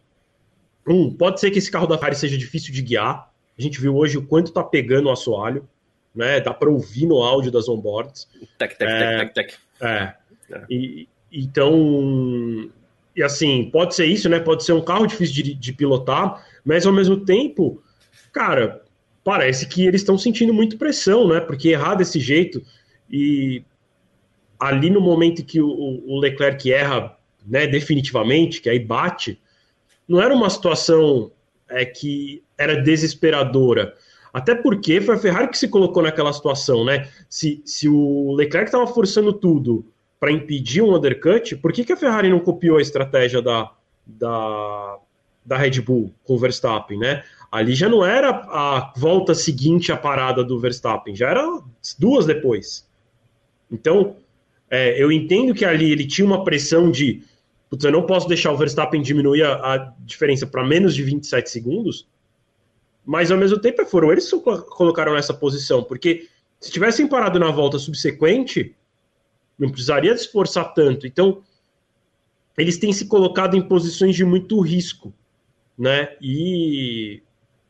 um, 0.87 1.13
pode 1.13 1.39
ser 1.39 1.51
que 1.51 1.59
esse 1.59 1.71
carro 1.71 1.87
da 1.87 1.97
Ferrari 1.97 2.15
seja 2.15 2.37
difícil 2.37 2.73
de 2.73 2.81
guiar. 2.81 3.31
A 3.57 3.61
gente 3.61 3.79
viu 3.79 3.95
hoje 3.95 4.17
o 4.17 4.25
quanto 4.25 4.51
tá 4.51 4.63
pegando 4.63 5.07
o 5.07 5.11
assoalho, 5.11 5.67
né? 6.13 6.39
Dá 6.39 6.53
para 6.53 6.69
ouvir 6.69 7.05
no 7.05 7.21
áudio 7.21 7.51
das 7.51 7.69
onboards. 7.69 8.27
Tec, 8.57 8.77
tec, 8.77 8.89
é, 8.89 9.17
tec, 9.17 9.33
tec, 9.33 9.47
tec. 9.47 9.59
É. 9.81 10.13
é. 10.51 10.65
E, 10.69 11.07
então, 11.31 12.69
e 13.15 13.23
assim, 13.23 13.69
pode 13.71 13.95
ser 13.95 14.05
isso, 14.05 14.27
né? 14.27 14.39
Pode 14.39 14.63
ser 14.63 14.73
um 14.73 14.81
carro 14.81 15.07
difícil 15.07 15.43
de, 15.43 15.53
de 15.53 15.73
pilotar, 15.73 16.45
mas 16.65 16.85
ao 16.85 16.93
mesmo 16.93 17.17
tempo, 17.17 17.81
cara, 18.31 18.81
parece 19.23 19.67
que 19.67 19.85
eles 19.85 20.01
estão 20.01 20.17
sentindo 20.17 20.53
muito 20.53 20.77
pressão, 20.77 21.27
né? 21.27 21.39
Porque 21.39 21.69
errar 21.69 21.95
desse 21.95 22.19
jeito 22.19 22.61
e 23.09 23.63
ali 24.59 24.89
no 24.89 25.01
momento 25.01 25.43
que 25.43 25.61
o, 25.61 25.67
o 25.67 26.19
Leclerc 26.19 26.71
erra, 26.71 27.17
né, 27.45 27.67
definitivamente, 27.67 28.61
que 28.61 28.69
aí 28.69 28.79
bate, 28.79 29.39
não 30.07 30.21
era 30.21 30.33
uma 30.33 30.49
situação 30.49 31.31
é, 31.69 31.85
que 31.85 32.43
era 32.57 32.81
desesperadora. 32.81 33.93
Até 34.33 34.55
porque 34.55 34.99
foi 34.99 35.15
a 35.15 35.19
Ferrari 35.19 35.47
que 35.49 35.57
se 35.57 35.67
colocou 35.67 36.01
naquela 36.01 36.33
situação, 36.33 36.83
né? 36.83 37.07
Se, 37.29 37.61
se 37.65 37.87
o 37.87 38.33
Leclerc 38.33 38.67
estava 38.67 38.87
forçando 38.87 39.31
tudo 39.31 39.85
para 40.19 40.31
impedir 40.31 40.81
um 40.81 40.95
undercut, 40.95 41.55
por 41.57 41.71
que, 41.71 41.83
que 41.83 41.93
a 41.93 41.97
Ferrari 41.97 42.29
não 42.29 42.39
copiou 42.39 42.77
a 42.77 42.81
estratégia 42.81 43.41
da, 43.41 43.71
da, 44.05 44.97
da 45.45 45.57
Red 45.57 45.81
Bull 45.81 46.13
com 46.23 46.33
o 46.33 46.39
Verstappen, 46.39 46.97
né? 46.97 47.23
Ali 47.51 47.75
já 47.75 47.87
não 47.87 48.03
era 48.03 48.29
a 48.29 48.91
volta 48.97 49.35
seguinte 49.35 49.91
à 49.91 49.97
parada 49.97 50.43
do 50.43 50.59
Verstappen, 50.59 51.15
já 51.15 51.29
era 51.29 51.61
duas 51.99 52.25
depois. 52.25 52.87
Então, 53.71 54.15
é, 54.69 54.99
eu 55.01 55.11
entendo 55.11 55.53
que 55.53 55.63
ali 55.63 55.91
ele 55.91 56.07
tinha 56.07 56.25
uma 56.25 56.43
pressão 56.43 56.89
de 56.89 57.21
putz, 57.73 57.83
eu 57.83 57.91
não 57.91 58.05
posso 58.05 58.27
deixar 58.27 58.51
o 58.51 58.57
Verstappen 58.57 59.01
diminuir 59.01 59.41
a, 59.41 59.73
a 59.73 59.77
diferença 60.05 60.45
para 60.45 60.63
menos 60.63 60.93
de 60.93 61.01
27 61.01 61.49
segundos, 61.49 62.07
mas 63.03 63.31
ao 63.31 63.37
mesmo 63.37 63.57
tempo 63.57 63.83
foram 63.83 64.11
eles 64.11 64.29
que 64.29 64.39
colocaram 64.39 65.15
nessa 65.15 65.33
posição, 65.33 65.83
porque 65.83 66.27
se 66.59 66.71
tivessem 66.71 67.07
parado 67.07 67.39
na 67.39 67.49
volta 67.49 67.79
subsequente, 67.79 68.75
não 69.57 69.69
precisaria 69.69 70.15
se 70.15 70.25
esforçar 70.25 70.71
tanto. 70.75 71.07
Então, 71.07 71.41
eles 72.55 72.77
têm 72.77 72.93
se 72.93 73.07
colocado 73.07 73.57
em 73.57 73.61
posições 73.61 74.15
de 74.15 74.23
muito 74.23 74.59
risco, 74.61 75.11
né? 75.75 76.15
E 76.21 77.23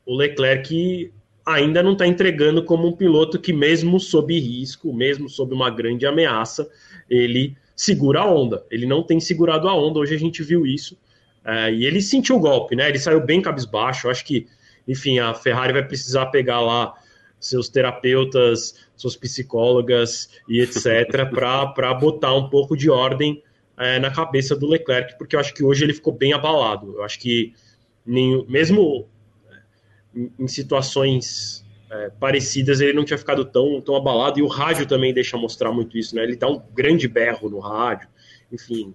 o 0.04 0.14
Leclerc 0.14 1.10
ainda 1.46 1.82
não 1.82 1.92
está 1.92 2.06
entregando 2.06 2.62
como 2.62 2.88
um 2.88 2.92
piloto 2.92 3.40
que, 3.40 3.54
mesmo 3.54 3.98
sob 3.98 4.38
risco, 4.38 4.92
mesmo 4.92 5.30
sob 5.30 5.54
uma 5.54 5.70
grande 5.70 6.04
ameaça, 6.04 6.68
ele 7.08 7.56
segura 7.74 8.20
a 8.20 8.26
onda. 8.26 8.64
Ele 8.70 8.86
não 8.86 9.02
tem 9.02 9.20
segurado 9.20 9.68
a 9.68 9.74
onda, 9.74 9.98
hoje 9.98 10.14
a 10.14 10.18
gente 10.18 10.42
viu 10.42 10.66
isso. 10.66 10.98
É, 11.44 11.72
e 11.72 11.84
ele 11.84 12.00
sentiu 12.00 12.36
o 12.36 12.40
golpe, 12.40 12.74
né? 12.74 12.88
Ele 12.88 12.98
saiu 12.98 13.20
bem 13.20 13.42
cabisbaixo. 13.42 14.06
Eu 14.06 14.10
acho 14.10 14.24
que, 14.24 14.46
enfim, 14.88 15.18
a 15.18 15.34
Ferrari 15.34 15.72
vai 15.72 15.86
precisar 15.86 16.26
pegar 16.26 16.60
lá 16.60 16.94
seus 17.38 17.68
terapeutas, 17.68 18.74
suas 18.96 19.16
psicólogas 19.16 20.30
e 20.48 20.60
etc., 20.60 21.28
para 21.30 21.92
botar 21.94 22.34
um 22.34 22.48
pouco 22.48 22.76
de 22.76 22.88
ordem 22.88 23.42
é, 23.76 23.98
na 23.98 24.10
cabeça 24.10 24.56
do 24.56 24.66
Leclerc, 24.66 25.18
porque 25.18 25.36
eu 25.36 25.40
acho 25.40 25.52
que 25.52 25.62
hoje 25.62 25.84
ele 25.84 25.92
ficou 25.92 26.12
bem 26.12 26.32
abalado. 26.32 26.94
Eu 26.96 27.02
acho 27.02 27.18
que, 27.18 27.52
nem, 28.06 28.46
mesmo 28.48 29.06
é, 29.50 30.28
em 30.38 30.48
situações 30.48 31.63
é, 31.94 32.10
parecidas, 32.18 32.80
ele 32.80 32.92
não 32.92 33.04
tinha 33.04 33.18
ficado 33.18 33.44
tão, 33.44 33.80
tão 33.80 33.94
abalado, 33.94 34.38
e 34.38 34.42
o 34.42 34.48
rádio 34.48 34.86
também 34.86 35.14
deixa 35.14 35.36
mostrar 35.36 35.70
muito 35.70 35.96
isso, 35.96 36.14
né? 36.14 36.24
Ele 36.24 36.36
dá 36.36 36.48
um 36.48 36.60
grande 36.74 37.06
berro 37.06 37.48
no 37.48 37.60
rádio, 37.60 38.08
enfim. 38.52 38.92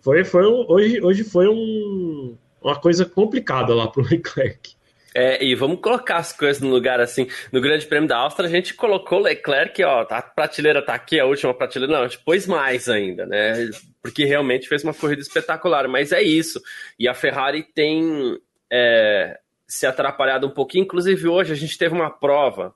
Foi, 0.00 0.24
foi 0.24 0.46
um, 0.46 0.66
hoje, 0.68 1.00
hoje 1.00 1.24
foi 1.24 1.48
um, 1.48 2.36
uma 2.60 2.78
coisa 2.78 3.04
complicada 3.04 3.74
lá 3.74 3.86
para 3.86 4.02
o 4.02 4.04
Leclerc. 4.10 4.74
É, 5.16 5.44
e 5.44 5.54
vamos 5.54 5.78
colocar 5.80 6.16
as 6.16 6.32
coisas 6.32 6.60
no 6.60 6.70
lugar 6.70 6.98
assim. 6.98 7.28
No 7.52 7.60
Grande 7.60 7.86
Prêmio 7.86 8.08
da 8.08 8.16
Áustria, 8.16 8.48
a 8.48 8.50
gente 8.50 8.74
colocou 8.74 9.20
Leclerc, 9.20 9.80
ó, 9.84 10.04
a 10.10 10.20
prateleira 10.20 10.84
tá 10.84 10.92
aqui, 10.92 11.20
a 11.20 11.24
última 11.24 11.54
prateleira, 11.54 12.00
não, 12.00 12.08
pôs 12.24 12.48
mais 12.48 12.88
ainda, 12.88 13.24
né? 13.24 13.70
Porque 14.02 14.24
realmente 14.24 14.68
fez 14.68 14.82
uma 14.82 14.92
corrida 14.92 15.22
espetacular, 15.22 15.86
mas 15.86 16.10
é 16.10 16.20
isso. 16.20 16.60
E 16.98 17.06
a 17.06 17.14
Ferrari 17.14 17.62
tem 17.62 18.36
é, 18.72 19.38
se 19.74 19.86
atrapalhado 19.86 20.46
um 20.46 20.50
pouquinho, 20.50 20.84
inclusive 20.84 21.26
hoje 21.26 21.52
a 21.52 21.56
gente 21.56 21.76
teve 21.76 21.92
uma 21.92 22.08
prova, 22.08 22.72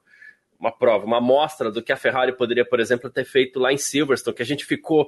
uma 0.59 0.73
prova, 0.73 1.07
uma 1.07 1.19
amostra 1.19 1.71
do 1.71 1.81
que 1.81 1.93
a 1.93 1.97
Ferrari 1.97 2.33
poderia, 2.37 2.64
por 2.64 2.81
exemplo, 2.81 3.09
ter 3.09 3.25
feito 3.25 3.61
lá 3.61 3.73
em 3.73 3.76
Silverstone, 3.76 4.35
que 4.35 4.43
a 4.43 4.47
gente 4.47 4.64
ficou 4.64 5.07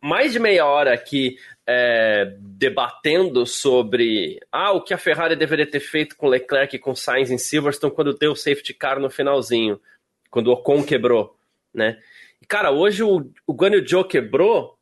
mais 0.00 0.32
de 0.32 0.38
meia 0.38 0.64
hora 0.64 0.94
aqui 0.94 1.36
é, 1.66 2.36
debatendo 2.38 3.44
sobre 3.44 4.38
ah, 4.52 4.70
o 4.70 4.80
que 4.80 4.94
a 4.94 4.98
Ferrari 4.98 5.34
deveria 5.34 5.68
ter 5.68 5.80
feito 5.80 6.16
com 6.16 6.28
Leclerc 6.28 6.76
e 6.76 6.78
com 6.78 6.94
Sainz 6.94 7.32
em 7.32 7.38
Silverstone 7.38 7.92
quando 7.92 8.16
deu 8.16 8.32
o 8.32 8.36
safety 8.36 8.72
car 8.72 9.00
no 9.00 9.10
finalzinho, 9.10 9.80
quando 10.30 10.48
o 10.48 10.52
Ocon 10.52 10.84
quebrou, 10.84 11.36
né? 11.74 11.98
E, 12.40 12.46
cara, 12.46 12.70
hoje 12.70 13.02
o, 13.02 13.28
o 13.44 13.52
Guanyu 13.52 13.86
Joe 13.86 14.06
quebrou. 14.06 14.78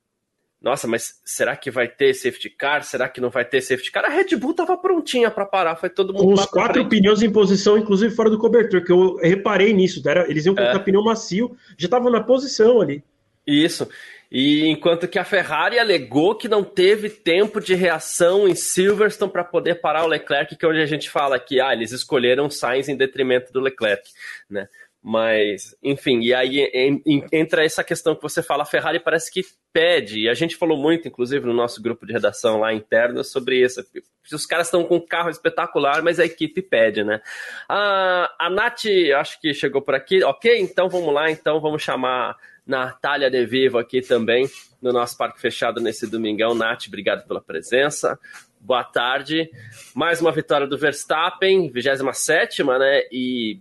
Nossa, 0.61 0.87
mas 0.87 1.21
será 1.25 1.57
que 1.57 1.71
vai 1.71 1.88
ter 1.88 2.12
safety 2.12 2.50
car? 2.50 2.85
Será 2.85 3.09
que 3.09 3.21
não 3.21 3.31
vai 3.31 3.45
ter 3.47 3.62
safety 3.62 3.90
car? 3.90 4.05
A 4.05 4.09
Red 4.09 4.37
Bull 4.37 4.52
tava 4.52 4.76
prontinha 4.76 5.31
para 5.31 5.47
parar, 5.47 5.76
foi 5.76 5.88
todo 5.88 6.12
mundo. 6.12 6.25
Com 6.25 6.33
os 6.35 6.45
quatro 6.45 6.87
pneus 6.87 7.23
em 7.23 7.31
posição, 7.31 7.79
inclusive 7.79 8.14
fora 8.14 8.29
do 8.29 8.38
cobertor, 8.38 8.85
que 8.85 8.93
eu 8.93 9.17
reparei 9.17 9.73
nisso. 9.73 10.07
Era, 10.07 10.31
eles 10.31 10.45
iam 10.45 10.55
colocar 10.55 10.76
é. 10.76 10.79
pneu 10.79 11.02
macio, 11.02 11.57
já 11.79 11.87
estavam 11.87 12.11
na 12.11 12.23
posição 12.23 12.81
ali. 12.81 13.02
Isso. 13.47 13.88
E 14.31 14.69
enquanto 14.69 15.09
que 15.09 15.19
a 15.19 15.25
Ferrari 15.25 15.79
alegou 15.79 16.37
que 16.37 16.47
não 16.47 16.62
teve 16.62 17.11
tempo 17.11 17.61
de 17.61 17.75
reação 17.75 18.47
em 18.47 18.55
Silverstone 18.55 19.33
para 19.33 19.43
poder 19.43 19.81
parar 19.81 20.05
o 20.05 20.09
Leclerc, 20.09 20.55
que 20.55 20.64
é 20.64 20.69
onde 20.69 20.81
a 20.81 20.87
gente 20.87 21.11
fala 21.11 21.40
que 21.40 21.61
ah, 21.61 21.73
eles 21.73 21.90
escolheram 21.90 22.49
Sainz 22.49 22.88
em 22.88 22.97
detrimento 22.97 23.52
do 23.52 23.61
Leclerc, 23.61 24.09
né? 24.49 24.69
Mas, 25.02 25.75
enfim, 25.83 26.21
e 26.21 26.35
aí 26.35 26.71
entra 27.33 27.64
essa 27.64 27.83
questão 27.83 28.14
que 28.14 28.23
você 28.23 28.42
fala, 28.42 28.64
a 28.64 28.66
Ferrari 28.66 29.00
parece 29.00 29.33
que 29.33 29.42
pede, 29.73 30.21
e 30.21 30.28
a 30.28 30.35
gente 30.35 30.57
falou 30.57 30.76
muito, 30.76 31.09
inclusive, 31.09 31.47
no 31.47 31.54
nosso 31.54 31.80
grupo 31.80 32.04
de 32.04 32.12
redação 32.12 32.61
lá 32.61 32.75
interno, 32.75 33.25
sobre 33.25 33.64
isso. 33.64 33.83
Os 34.30 34.45
caras 34.45 34.66
estão 34.66 34.85
com 34.85 34.97
um 34.97 35.07
carro 35.07 35.30
espetacular, 35.30 36.02
mas 36.02 36.21
a 36.21 36.25
equipe 36.26 36.61
pede, 36.61 37.02
né? 37.02 37.23
A, 37.66 38.30
a 38.38 38.50
Nath, 38.50 38.85
acho 39.16 39.40
que 39.40 39.54
chegou 39.54 39.80
por 39.80 39.95
aqui, 39.95 40.23
ok? 40.23 40.61
Então 40.61 40.88
vamos 40.88 41.14
lá, 41.14 41.30
então 41.30 41.61
vamos 41.61 41.83
chamar 41.83 42.37
Natália 42.66 43.30
De 43.30 43.47
Vivo 43.47 43.78
aqui 43.78 44.02
também 44.02 44.49
no 44.83 44.92
nosso 44.92 45.16
Parque 45.16 45.40
Fechado 45.40 45.80
nesse 45.80 46.07
domingão. 46.07 46.54
Nath, 46.54 46.88
obrigado 46.88 47.26
pela 47.26 47.40
presença. 47.40 48.19
Boa 48.61 48.85
tarde. 48.85 49.50
Mais 49.95 50.21
uma 50.21 50.30
vitória 50.30 50.66
do 50.66 50.76
Verstappen, 50.76 51.71
27, 51.71 52.62
né? 52.62 53.02
E 53.11 53.59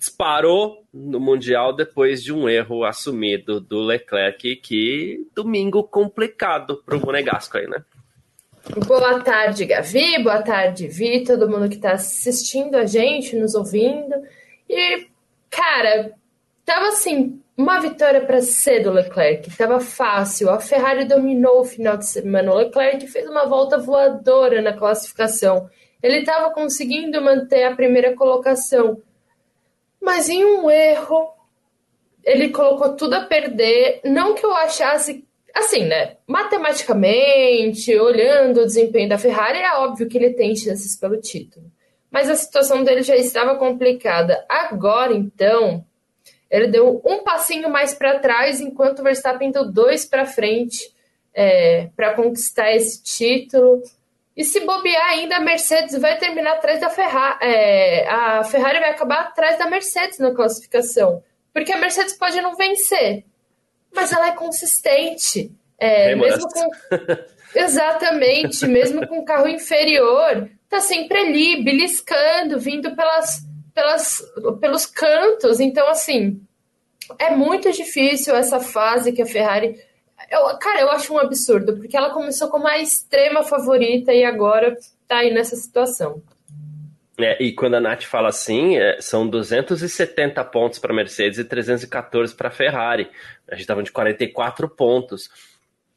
disparou 0.00 0.82
no 0.92 1.20
Mundial 1.20 1.76
depois 1.76 2.24
de 2.24 2.32
um 2.32 2.48
erro 2.48 2.84
assumido 2.84 3.60
do 3.60 3.80
Leclerc, 3.80 4.56
que 4.56 5.28
domingo 5.34 5.84
complicado 5.84 6.82
para 6.84 6.96
o 6.96 7.00
Monegasco 7.00 7.58
aí, 7.58 7.66
né? 7.66 7.84
Boa 8.86 9.20
tarde, 9.20 9.66
Gavi. 9.66 10.22
Boa 10.22 10.42
tarde, 10.42 10.88
Vi, 10.88 11.22
todo 11.22 11.48
mundo 11.48 11.68
que 11.68 11.76
está 11.76 11.92
assistindo 11.92 12.76
a 12.76 12.86
gente, 12.86 13.36
nos 13.36 13.54
ouvindo. 13.54 14.14
E, 14.66 15.06
cara, 15.50 16.12
tava 16.64 16.88
assim, 16.88 17.38
uma 17.54 17.78
vitória 17.78 18.22
para 18.22 18.40
ser 18.40 18.82
do 18.82 18.92
Leclerc, 18.92 19.50
estava 19.50 19.80
fácil. 19.80 20.48
A 20.48 20.58
Ferrari 20.58 21.04
dominou 21.04 21.60
o 21.60 21.64
final 21.64 21.98
de 21.98 22.06
semana. 22.06 22.52
O 22.52 22.56
Leclerc 22.56 23.06
fez 23.06 23.28
uma 23.28 23.44
volta 23.44 23.76
voadora 23.76 24.62
na 24.62 24.72
classificação. 24.72 25.68
Ele 26.02 26.20
estava 26.20 26.50
conseguindo 26.54 27.20
manter 27.20 27.64
a 27.64 27.76
primeira 27.76 28.14
colocação, 28.14 29.02
mas 30.00 30.28
em 30.28 30.44
um 30.44 30.70
erro 30.70 31.34
ele 32.24 32.50
colocou 32.50 32.94
tudo 32.94 33.14
a 33.14 33.24
perder. 33.24 34.00
Não 34.04 34.34
que 34.34 34.44
eu 34.44 34.52
achasse 34.52 35.24
assim, 35.54 35.84
né? 35.84 36.16
Matematicamente, 36.26 37.96
olhando 37.98 38.60
o 38.60 38.66
desempenho 38.66 39.08
da 39.08 39.18
Ferrari, 39.18 39.58
é 39.58 39.74
óbvio 39.76 40.08
que 40.08 40.16
ele 40.16 40.30
tem 40.30 40.54
chances 40.54 40.96
pelo 40.96 41.20
título. 41.20 41.66
Mas 42.10 42.28
a 42.28 42.34
situação 42.34 42.82
dele 42.82 43.02
já 43.02 43.16
estava 43.16 43.56
complicada. 43.56 44.44
Agora, 44.48 45.12
então, 45.12 45.84
ele 46.50 46.66
deu 46.66 47.00
um 47.04 47.22
passinho 47.22 47.70
mais 47.70 47.94
para 47.94 48.18
trás, 48.18 48.60
enquanto 48.60 49.00
o 49.00 49.02
Verstappen 49.04 49.50
deu 49.50 49.70
dois 49.70 50.04
para 50.04 50.26
frente 50.26 50.92
é, 51.32 51.88
para 51.94 52.14
conquistar 52.14 52.72
esse 52.72 53.02
título. 53.02 53.82
E 54.36 54.44
se 54.44 54.60
bobear 54.60 55.08
ainda, 55.08 55.36
a 55.36 55.40
Mercedes 55.40 55.98
vai 56.00 56.16
terminar 56.18 56.52
atrás 56.52 56.80
da 56.80 56.88
Ferrari. 56.88 57.38
É, 57.42 58.08
a 58.08 58.44
Ferrari 58.44 58.80
vai 58.80 58.90
acabar 58.90 59.20
atrás 59.20 59.58
da 59.58 59.66
Mercedes 59.66 60.18
na 60.18 60.32
classificação. 60.32 61.22
Porque 61.52 61.72
a 61.72 61.78
Mercedes 61.78 62.16
pode 62.16 62.40
não 62.40 62.54
vencer, 62.54 63.24
mas 63.92 64.12
ela 64.12 64.28
é 64.28 64.32
consistente. 64.32 65.52
É, 65.78 66.14
mesmo 66.14 66.48
com... 66.48 66.70
Exatamente, 67.58 68.64
mesmo 68.66 69.06
com 69.08 69.24
carro 69.24 69.48
inferior, 69.48 70.48
tá 70.68 70.80
sempre 70.80 71.18
ali, 71.18 71.64
beliscando, 71.64 72.60
vindo 72.60 72.94
pelas 72.94 73.44
pelas, 73.74 74.22
pelos 74.60 74.86
cantos. 74.86 75.60
Então, 75.60 75.88
assim, 75.88 76.40
é 77.18 77.30
muito 77.30 77.70
difícil 77.72 78.34
essa 78.36 78.60
fase 78.60 79.12
que 79.12 79.22
a 79.22 79.26
Ferrari. 79.26 79.80
Eu, 80.30 80.56
cara, 80.58 80.80
eu 80.80 80.90
acho 80.90 81.12
um 81.12 81.18
absurdo, 81.18 81.76
porque 81.76 81.96
ela 81.96 82.10
começou 82.10 82.48
como 82.48 82.68
a 82.68 82.78
extrema 82.78 83.42
favorita 83.42 84.12
e 84.12 84.24
agora 84.24 84.76
tá 85.08 85.18
aí 85.18 85.34
nessa 85.34 85.56
situação. 85.56 86.22
É, 87.18 87.42
e 87.42 87.52
quando 87.52 87.74
a 87.74 87.80
Nath 87.80 88.04
fala 88.04 88.28
assim, 88.28 88.78
é, 88.78 89.00
são 89.00 89.26
270 89.26 90.42
pontos 90.44 90.78
para 90.78 90.94
Mercedes 90.94 91.38
e 91.38 91.44
314 91.44 92.34
para 92.34 92.50
Ferrari. 92.50 93.10
A 93.48 93.54
gente 93.54 93.62
estava 93.62 93.82
de 93.82 93.90
44 93.90 94.68
pontos. 94.68 95.28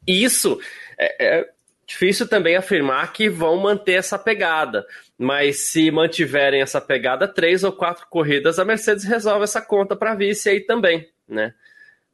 Isso 0.06 0.60
é, 0.98 1.38
é, 1.38 1.48
difícil 1.86 2.28
também 2.28 2.56
afirmar 2.56 3.12
que 3.12 3.28
vão 3.28 3.56
manter 3.56 3.94
essa 3.94 4.18
pegada. 4.18 4.84
Mas 5.16 5.70
se 5.70 5.90
mantiverem 5.90 6.60
essa 6.60 6.80
pegada, 6.80 7.28
três 7.28 7.62
ou 7.64 7.72
quatro 7.72 8.06
corridas, 8.10 8.58
a 8.58 8.64
Mercedes 8.64 9.04
resolve 9.04 9.44
essa 9.44 9.62
conta 9.62 9.94
para 9.94 10.14
vice 10.14 10.48
aí 10.48 10.60
também, 10.60 11.08
né? 11.26 11.54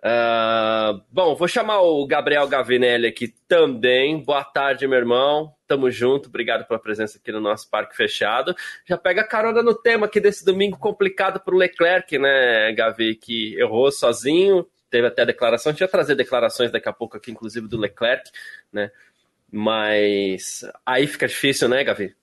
Uh, 0.02 1.02
bom, 1.12 1.34
vou 1.34 1.46
chamar 1.46 1.82
o 1.82 2.06
Gabriel 2.06 2.48
Gavinelli 2.48 3.06
aqui 3.06 3.34
também. 3.46 4.18
Boa 4.24 4.42
tarde, 4.42 4.86
meu 4.86 4.98
irmão. 4.98 5.54
Tamo 5.66 5.90
junto. 5.90 6.28
Obrigado 6.28 6.66
pela 6.66 6.80
presença 6.80 7.18
aqui 7.18 7.30
no 7.30 7.40
nosso 7.40 7.68
Parque 7.68 7.94
Fechado. 7.94 8.54
Já 8.86 8.96
pega 8.96 9.22
carona 9.22 9.62
no 9.62 9.74
tema 9.74 10.06
aqui 10.06 10.18
desse 10.18 10.44
domingo 10.44 10.78
complicado 10.78 11.38
para 11.38 11.54
o 11.54 11.58
Leclerc, 11.58 12.18
né, 12.18 12.72
Gavi, 12.72 13.14
que 13.14 13.54
errou 13.58 13.92
sozinho. 13.92 14.66
Teve 14.88 15.06
até 15.06 15.22
a 15.22 15.26
declaração. 15.26 15.70
A 15.70 15.72
gente 15.72 15.80
vai 15.80 15.88
trazer 15.88 16.14
declarações 16.14 16.72
daqui 16.72 16.88
a 16.88 16.92
pouco 16.92 17.18
aqui, 17.18 17.30
inclusive 17.30 17.68
do 17.68 17.78
Leclerc, 17.78 18.30
né? 18.72 18.90
Mas 19.52 20.64
aí 20.86 21.06
fica 21.06 21.28
difícil, 21.28 21.68
né, 21.68 21.84
Gavi? 21.84 22.14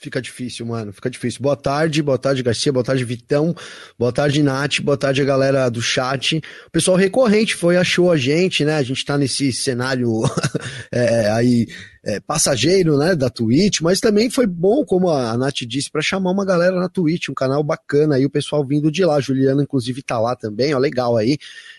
Fica 0.00 0.20
difícil, 0.22 0.64
mano. 0.64 0.94
Fica 0.94 1.10
difícil. 1.10 1.42
Boa 1.42 1.54
tarde, 1.54 2.02
boa 2.02 2.16
tarde, 2.16 2.42
Garcia, 2.42 2.72
boa 2.72 2.82
tarde, 2.82 3.04
Vitão, 3.04 3.54
boa 3.98 4.10
tarde, 4.10 4.42
Nath, 4.42 4.80
boa 4.80 4.96
tarde 4.96 5.20
a 5.20 5.24
galera 5.26 5.68
do 5.68 5.82
chat. 5.82 6.38
O 6.66 6.70
pessoal 6.70 6.96
recorrente 6.96 7.54
foi, 7.54 7.76
achou 7.76 8.10
a 8.10 8.16
gente, 8.16 8.64
né? 8.64 8.76
A 8.76 8.82
gente 8.82 9.04
tá 9.04 9.18
nesse 9.18 9.52
cenário 9.52 10.10
é, 10.90 11.30
aí 11.32 11.66
é, 12.02 12.18
passageiro, 12.18 12.96
né, 12.96 13.14
da 13.14 13.28
Twitch, 13.28 13.80
mas 13.82 14.00
também 14.00 14.30
foi 14.30 14.46
bom, 14.46 14.84
como 14.84 15.10
a 15.10 15.36
Nath 15.36 15.66
disse, 15.66 15.90
para 15.90 16.00
chamar 16.00 16.30
uma 16.30 16.44
galera 16.44 16.76
na 16.76 16.88
Twitch, 16.88 17.28
um 17.28 17.34
canal 17.34 17.62
bacana 17.62 18.16
aí, 18.16 18.24
o 18.24 18.30
pessoal 18.30 18.64
vindo 18.64 18.90
de 18.90 19.04
lá. 19.04 19.20
Juliana, 19.20 19.62
inclusive, 19.62 20.02
tá 20.02 20.18
lá 20.18 20.34
também, 20.34 20.72
ó, 20.74 20.78
legal 20.78 21.16
aí. 21.16 21.36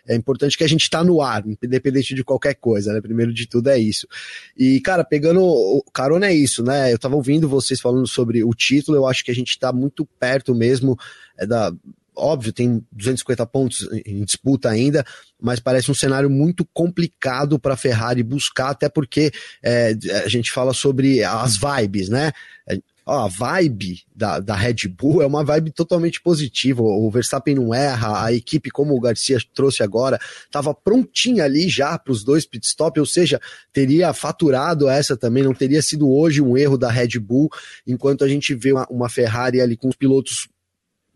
É 0.07 0.15
importante 0.15 0.57
que 0.57 0.63
a 0.63 0.67
gente 0.67 0.89
tá 0.89 1.03
no 1.03 1.21
ar, 1.21 1.43
independente 1.45 2.13
de 2.13 2.23
qualquer 2.23 2.53
coisa, 2.55 2.93
né? 2.93 3.01
Primeiro 3.01 3.33
de 3.33 3.47
tudo 3.47 3.69
é 3.69 3.79
isso. 3.79 4.07
E, 4.55 4.79
cara, 4.81 5.03
pegando 5.03 5.41
o 5.41 5.83
carona 5.91 6.27
é 6.27 6.33
isso, 6.33 6.63
né? 6.63 6.93
Eu 6.93 6.99
tava 6.99 7.15
ouvindo 7.15 7.49
vocês 7.49 7.79
falando 7.79 8.07
sobre 8.07 8.43
o 8.43 8.53
título, 8.53 8.97
eu 8.97 9.07
acho 9.07 9.23
que 9.25 9.31
a 9.31 9.35
gente 9.35 9.57
tá 9.57 9.73
muito 9.73 10.05
perto 10.19 10.53
mesmo 10.53 10.97
é, 11.37 11.47
da, 11.47 11.73
óbvio, 12.15 12.53
tem 12.53 12.85
250 12.91 13.45
pontos 13.45 13.87
em 14.05 14.23
disputa 14.23 14.69
ainda, 14.69 15.05
mas 15.41 15.59
parece 15.59 15.89
um 15.89 15.95
cenário 15.95 16.29
muito 16.29 16.65
complicado 16.73 17.59
para 17.59 17.73
a 17.73 17.77
Ferrari 17.77 18.23
buscar, 18.23 18.69
até 18.69 18.89
porque 18.89 19.31
é, 19.63 19.95
a 20.23 20.27
gente 20.27 20.51
fala 20.51 20.73
sobre 20.73 21.23
as 21.23 21.57
vibes, 21.57 22.09
né? 22.09 22.31
É, 22.67 22.77
a 23.05 23.27
vibe 23.27 24.03
da, 24.15 24.39
da 24.39 24.55
Red 24.55 24.87
Bull 24.87 25.21
é 25.21 25.25
uma 25.25 25.43
vibe 25.43 25.71
totalmente 25.71 26.21
positiva. 26.21 26.81
O 26.83 27.09
Verstappen 27.09 27.55
não 27.55 27.73
erra, 27.73 28.23
a 28.25 28.31
equipe, 28.31 28.69
como 28.69 28.95
o 28.95 28.99
Garcia 28.99 29.37
trouxe 29.53 29.81
agora, 29.81 30.19
estava 30.45 30.73
prontinha 30.73 31.43
ali 31.43 31.67
já 31.67 31.97
para 31.97 32.13
os 32.13 32.23
dois 32.23 32.45
pitstop, 32.45 32.99
ou 32.99 33.05
seja, 33.05 33.41
teria 33.73 34.13
faturado 34.13 34.87
essa 34.87 35.17
também, 35.17 35.43
não 35.43 35.53
teria 35.53 35.81
sido 35.81 36.09
hoje 36.09 36.41
um 36.41 36.55
erro 36.55 36.77
da 36.77 36.91
Red 36.91 37.19
Bull, 37.19 37.49
enquanto 37.85 38.23
a 38.23 38.27
gente 38.27 38.53
vê 38.53 38.71
uma, 38.71 38.87
uma 38.89 39.09
Ferrari 39.09 39.59
ali 39.59 39.75
com 39.75 39.89
os 39.89 39.95
pilotos 39.95 40.47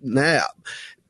né? 0.06 0.42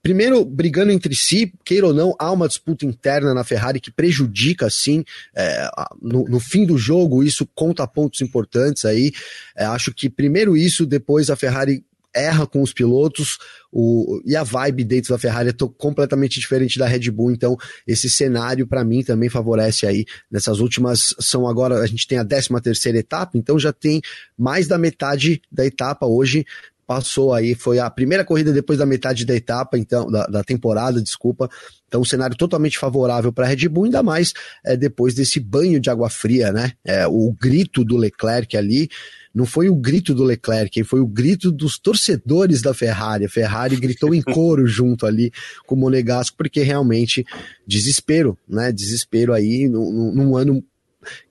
Primeiro, 0.06 0.46
brigando 0.46 0.92
entre 0.92 1.16
si, 1.16 1.52
queira 1.64 1.88
ou 1.88 1.94
não, 1.94 2.14
há 2.20 2.32
uma 2.32 2.48
disputa 2.48 2.86
interna 2.86 3.34
na 3.34 3.44
Ferrari 3.44 3.80
que 3.80 3.90
prejudica, 3.90 4.70
sim, 4.70 5.04
é, 5.36 5.68
no, 6.00 6.26
no, 6.26 6.40
fim 6.40 6.64
do 6.64 6.78
jogo, 6.78 7.24
isso 7.24 7.48
conta 7.56 7.88
pontos 7.88 8.22
importantes 8.22 8.86
aí. 8.86 9.12
É, 9.58 9.66
acho 9.66 9.92
que 9.92 10.08
primeiro 10.08 10.56
isso, 10.56 10.86
depois 10.86 11.32
a 11.32 11.36
Ferrari 11.36 11.84
erra 12.14 12.48
com 12.48 12.62
os 12.62 12.72
pilotos 12.72 13.38
o, 13.72 14.22
e 14.24 14.36
a 14.36 14.44
vibe 14.44 14.86
dentro 14.86 15.10
da 15.10 15.18
Ferrari 15.18 15.50
é 15.50 15.54
completamente 15.78 16.40
diferente 16.40 16.80
da 16.80 16.88
Red 16.88 17.12
Bull, 17.12 17.32
então 17.32 17.58
esse 17.86 18.10
cenário 18.10 18.66
para 18.66 18.86
mim 18.86 19.04
também 19.04 19.28
favorece 19.28 19.86
aí 19.86 20.06
nessas 20.32 20.60
últimas, 20.60 21.14
são 21.20 21.46
agora, 21.46 21.80
a 21.80 21.88
gente 21.88 22.08
tem 22.08 22.18
a 22.18 22.24
13 22.24 22.50
terceira 22.64 23.00
etapa, 23.00 23.38
então 23.38 23.60
já 23.60 23.74
tem 23.74 24.02
mais 24.38 24.68
da 24.68 24.78
metade 24.78 25.42
da 25.52 25.66
etapa 25.66 26.06
hoje 26.06 26.46
passou 26.86 27.34
aí, 27.34 27.56
foi 27.56 27.80
a 27.80 27.90
primeira 27.90 28.24
corrida 28.24 28.52
depois 28.52 28.80
da 28.80 28.86
metade 28.86 29.26
da 29.26 29.36
etapa, 29.36 29.78
então, 29.78 30.10
da, 30.10 30.26
da 30.28 30.44
temporada, 30.44 31.02
desculpa. 31.02 31.50
Então, 31.88 32.02
um 32.02 32.06
cenário 32.06 32.36
totalmente 32.36 32.78
favorável 32.78 33.32
para 33.32 33.46
a 33.46 33.48
Red 33.48 33.68
Bull, 33.68 33.86
ainda 33.86 34.04
mais 34.04 34.34
é, 34.64 34.76
depois 34.76 35.14
desse 35.14 35.40
banho 35.40 35.80
de 35.80 35.90
água 35.90 36.10
fria, 36.10 36.52
né? 36.52 36.74
É, 36.84 37.08
o 37.08 37.34
grito 37.40 37.84
do 37.84 37.98
Leclerc 37.98 38.56
ali. 38.56 38.90
Não 39.34 39.46
foi 39.46 39.68
o 39.68 39.76
grito 39.76 40.14
do 40.14 40.24
Leclerc, 40.24 40.82
foi 40.86 41.02
o 41.02 41.08
grito 41.08 41.52
dos 41.52 41.78
torcedores 41.78 42.62
da 42.62 42.74
Ferrari. 42.74 43.26
A 43.26 43.30
Ferrari 43.30 43.76
gritou 43.76 44.16
em 44.16 44.22
coro 44.22 44.66
junto 44.68 45.06
ali 45.06 45.30
com 45.68 45.76
o 45.76 45.78
Monegasco, 45.78 46.38
porque 46.38 46.64
realmente 46.64 47.26
desespero, 47.68 48.38
né? 48.48 48.72
Desespero 48.72 49.34
aí 49.34 49.68
num, 49.68 50.14
num 50.14 50.38
ano 50.38 50.64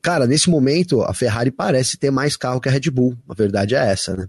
Cara, 0.00 0.26
nesse 0.26 0.48
momento 0.48 1.02
a 1.02 1.12
Ferrari 1.12 1.50
parece 1.50 1.96
ter 1.96 2.10
mais 2.10 2.36
carro 2.36 2.60
que 2.60 2.68
a 2.68 2.72
Red 2.72 2.90
Bull. 2.92 3.16
A 3.28 3.34
verdade 3.34 3.74
é 3.74 3.90
essa, 3.90 4.16
né? 4.16 4.28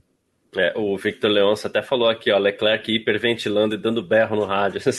É, 0.57 0.73
o 0.75 0.97
Victor 0.97 1.29
Leonça 1.29 1.67
até 1.67 1.81
falou 1.81 2.09
aqui, 2.09 2.31
ó, 2.31 2.37
Leclerc 2.37 2.91
hiperventilando 2.91 3.75
e 3.75 3.77
dando 3.77 4.01
berro 4.01 4.35
no 4.35 4.45
rádio. 4.45 4.81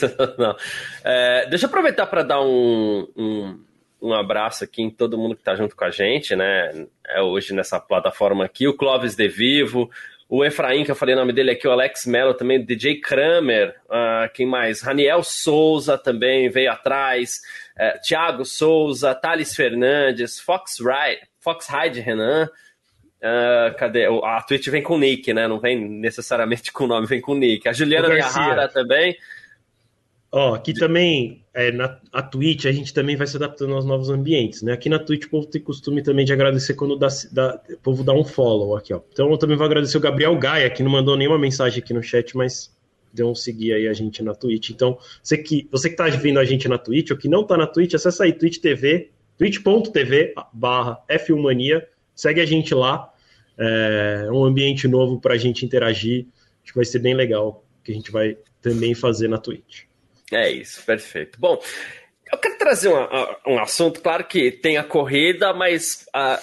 É, 1.05 1.47
deixa 1.49 1.67
eu 1.67 1.69
aproveitar 1.69 2.07
para 2.07 2.23
dar 2.23 2.41
um, 2.41 3.07
um, 3.17 3.65
um, 4.03 4.13
abraço 4.13 4.65
aqui 4.65 4.83
em 4.83 4.91
todo 4.91 5.19
mundo 5.19 5.35
que 5.35 5.41
está 5.41 5.55
junto 5.55 5.77
com 5.77 5.85
a 5.85 5.91
gente, 5.91 6.35
né? 6.35 6.87
É 7.07 7.23
hoje 7.23 7.55
nessa 7.55 7.79
plataforma 7.79 8.45
aqui, 8.45 8.67
o 8.67 8.77
Clóvis 8.77 9.15
De 9.15 9.29
Vivo, 9.29 9.91
o 10.29 10.45
Efraim, 10.45 10.85
que 10.85 10.91
eu 10.91 10.97
falei 10.97 11.15
o 11.15 11.19
nome 11.19 11.33
dele 11.33 11.53
aqui, 11.53 11.69
o 11.69 11.71
Alex 11.71 12.05
Mello 12.07 12.35
também, 12.35 12.65
DJ 12.65 13.01
Kramer, 13.01 13.77
uh, 13.87 14.29
quem 14.35 14.47
mais? 14.47 14.83
Raniel 14.83 15.23
Souza 15.23 15.97
também 15.97 16.49
veio 16.49 16.73
atrás, 16.73 17.41
uh, 17.79 18.01
Thiago 18.03 18.45
Souza, 18.45 19.15
Thales 19.15 19.55
Fernandes, 19.55 20.41
Fox 20.41 20.79
Ride, 20.81 21.21
Fox 21.39 21.69
Ride 21.69 22.01
Renan, 22.01 22.49
Uh, 23.27 23.75
cadê? 23.77 24.07
A 24.07 24.41
Twitch 24.43 24.69
vem 24.69 24.83
com 24.83 24.99
nick, 24.99 25.33
né? 25.35 25.49
Não 25.49 25.59
vem 25.59 25.77
necessariamente 25.77 26.73
com 26.73 26.87
nome, 26.87 27.07
vem 27.07 27.21
com 27.21 27.35
nick. 27.35 27.69
A 27.69 27.73
Juliana 27.73 28.09
Miyahara 28.09 28.69
também. 28.69 29.17
Ó, 30.31 30.55
aqui 30.55 30.75
também, 30.75 31.43
é, 31.55 31.73
na 31.73 31.99
a 32.13 32.23
Twitch, 32.23 32.67
a 32.67 32.73
gente 32.73 32.93
também 32.93 33.17
vai 33.17 33.27
se 33.27 33.37
adaptando 33.37 33.75
aos 33.75 33.85
novos 33.85 34.11
ambientes, 34.11 34.61
né? 34.63 34.73
Aqui 34.73 34.89
na 34.89 34.99
Twitch 34.99 35.25
o 35.25 35.31
povo 35.31 35.47
tem 35.47 35.63
costume 35.63 36.03
também 36.03 36.25
de 36.25 36.33
agradecer 36.33 36.75
quando 36.75 36.97
dá, 36.97 37.09
dá, 37.33 37.61
o 37.71 37.79
povo 37.79 38.05
dá 38.05 38.13
um 38.13 38.25
follow 38.25 38.77
aqui, 38.77 38.93
ó. 38.93 39.01
Então 39.13 39.31
eu 39.31 39.39
também 39.39 39.57
vou 39.57 39.65
agradecer 39.65 39.97
o 39.97 40.01
Gabriel 40.01 40.37
Gaia, 40.37 40.69
que 40.69 40.83
não 40.83 40.91
mandou 40.91 41.17
nenhuma 41.17 41.39
mensagem 41.39 41.83
aqui 41.83 41.95
no 41.95 42.03
chat, 42.03 42.37
mas 42.37 42.75
deu 43.13 43.29
um 43.29 43.35
seguir 43.35 43.73
aí 43.73 43.89
a 43.89 43.93
gente 43.93 44.23
na 44.23 44.35
Twitch. 44.35 44.71
Então, 44.71 44.99
você 45.23 45.39
que, 45.39 45.67
você 45.71 45.89
que 45.89 45.97
tá 45.97 46.07
vendo 46.09 46.39
a 46.39 46.45
gente 46.45 46.69
na 46.69 46.77
Twitch, 46.77 47.11
ou 47.11 47.17
que 47.17 47.29
não 47.29 47.43
tá 47.45 47.57
na 47.57 47.67
Twitch, 47.67 47.95
acessa 47.95 48.25
aí 48.25 48.33
Twitch 48.33 48.59
TV, 48.59 49.11
twitch.tv 49.39 50.35
barra 50.53 50.99
F1mania, 51.09 51.83
segue 52.15 52.41
a 52.41 52.45
gente 52.45 52.75
lá, 52.75 53.11
é 53.59 54.29
um 54.31 54.45
ambiente 54.45 54.87
novo 54.87 55.21
para 55.21 55.35
a 55.35 55.39
gente 55.39 55.65
interagir, 55.65 56.27
acho 56.63 56.73
que 56.73 56.79
vai 56.79 56.85
ser 56.85 56.99
bem 56.99 57.15
legal, 57.15 57.65
que 57.83 57.93
a 57.93 57.95
gente 57.95 58.11
vai 58.11 58.37
também 58.61 58.95
fazer 58.95 59.29
na 59.29 59.39
Twitch. 59.39 59.85
É 60.33 60.51
isso, 60.51 60.85
perfeito. 60.85 61.39
Bom, 61.39 61.61
eu 62.31 62.39
quero 62.39 62.59
trazer 62.59 62.89
um, 62.89 63.55
um 63.55 63.59
assunto, 63.59 64.01
claro 64.01 64.25
que 64.25 64.51
tem 64.51 64.77
a 64.77 64.85
corrida, 64.85 65.55
mas 65.55 66.07
uh, 66.15 66.43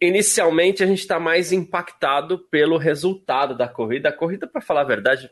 inicialmente 0.00 0.82
a 0.82 0.86
gente 0.86 1.00
está 1.00 1.18
mais 1.18 1.52
impactado 1.52 2.38
pelo 2.38 2.78
resultado 2.78 3.56
da 3.56 3.68
corrida. 3.68 4.08
A 4.08 4.12
corrida, 4.12 4.46
para 4.46 4.60
falar 4.60 4.82
a 4.82 4.84
verdade, 4.84 5.28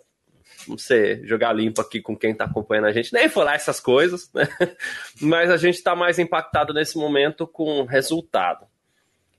não 0.67 0.77
sei, 0.77 1.25
jogar 1.25 1.53
limpo 1.53 1.81
aqui 1.81 2.01
com 2.01 2.17
quem 2.17 2.33
está 2.33 2.45
acompanhando 2.45 2.87
a 2.87 2.93
gente, 2.93 3.13
nem 3.13 3.29
falar 3.29 3.55
essas 3.55 3.79
coisas, 3.81 4.31
né? 4.35 4.49
Mas 5.23 5.51
a 5.51 5.57
gente 5.57 5.77
está 5.77 5.95
mais 5.95 6.19
impactado 6.19 6.75
nesse 6.75 6.99
momento 6.99 7.47
com 7.47 7.81
o 7.81 7.85
resultado. 7.85 8.67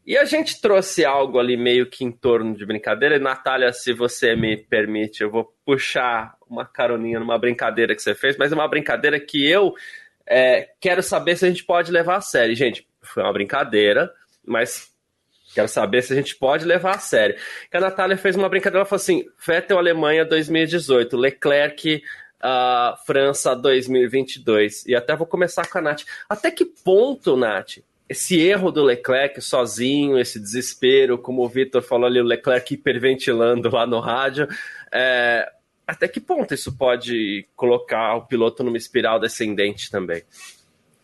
E 0.05 0.17
a 0.17 0.25
gente 0.25 0.59
trouxe 0.59 1.05
algo 1.05 1.38
ali 1.38 1.55
meio 1.55 1.85
que 1.85 2.03
em 2.03 2.12
torno 2.12 2.55
de 2.55 2.65
brincadeira. 2.65 3.15
E, 3.15 3.19
Natália, 3.19 3.71
se 3.71 3.93
você 3.93 4.35
me 4.35 4.57
permite, 4.57 5.21
eu 5.21 5.29
vou 5.29 5.53
puxar 5.65 6.35
uma 6.49 6.65
caroninha 6.65 7.19
numa 7.19 7.38
brincadeira 7.38 7.95
que 7.95 8.01
você 8.01 8.15
fez, 8.15 8.35
mas 8.35 8.51
é 8.51 8.55
uma 8.55 8.67
brincadeira 8.67 9.19
que 9.19 9.47
eu 9.47 9.73
é, 10.25 10.69
quero 10.79 11.03
saber 11.03 11.35
se 11.35 11.45
a 11.45 11.49
gente 11.49 11.63
pode 11.63 11.91
levar 11.91 12.17
a 12.17 12.21
sério. 12.21 12.55
Gente, 12.55 12.88
foi 13.01 13.23
uma 13.23 13.33
brincadeira, 13.33 14.12
mas 14.45 14.91
quero 15.53 15.67
saber 15.67 16.01
se 16.01 16.13
a 16.13 16.15
gente 16.15 16.35
pode 16.35 16.65
levar 16.65 16.95
a 16.95 16.99
sério. 16.99 17.35
Que 17.69 17.77
a 17.77 17.81
Natália 17.81 18.17
fez 18.17 18.35
uma 18.35 18.49
brincadeira, 18.49 18.79
ela 18.79 18.85
falou 18.85 19.01
assim: 19.01 19.25
Vettel 19.45 19.77
Alemanha 19.77 20.25
2018, 20.25 21.17
Leclerc. 21.17 22.01
Uh, 22.41 22.95
França 23.05 23.53
2022. 23.53 24.85
E 24.85 24.95
até 24.95 25.13
vou 25.13 25.27
começar 25.27 25.67
com 25.67 25.77
a 25.77 25.81
Nath. 25.81 26.03
Até 26.29 26.49
que 26.49 26.63
ponto, 26.63 27.35
Nath, 27.35 27.79
esse 28.10 28.41
erro 28.41 28.72
do 28.72 28.84
Leclerc 28.84 29.39
sozinho, 29.39 30.17
esse 30.17 30.39
desespero, 30.39 31.19
como 31.19 31.43
o 31.43 31.48
Vitor 31.48 31.84
falou 31.84 32.08
ali, 32.08 32.19
o 32.19 32.24
Leclerc 32.26 32.74
hiperventilando 32.74 33.69
lá 33.69 33.86
no 33.86 34.00
rádio, 34.00 34.48
é, 34.91 35.48
até 35.86 36.08
que 36.08 36.19
ponto 36.19 36.54
isso 36.54 36.76
pode 36.76 37.48
colocar 37.56 38.15
o 38.15 38.26
piloto 38.26 38.63
numa 38.63 38.78
espiral 38.78 39.19
descendente 39.19 39.91
também? 39.91 40.24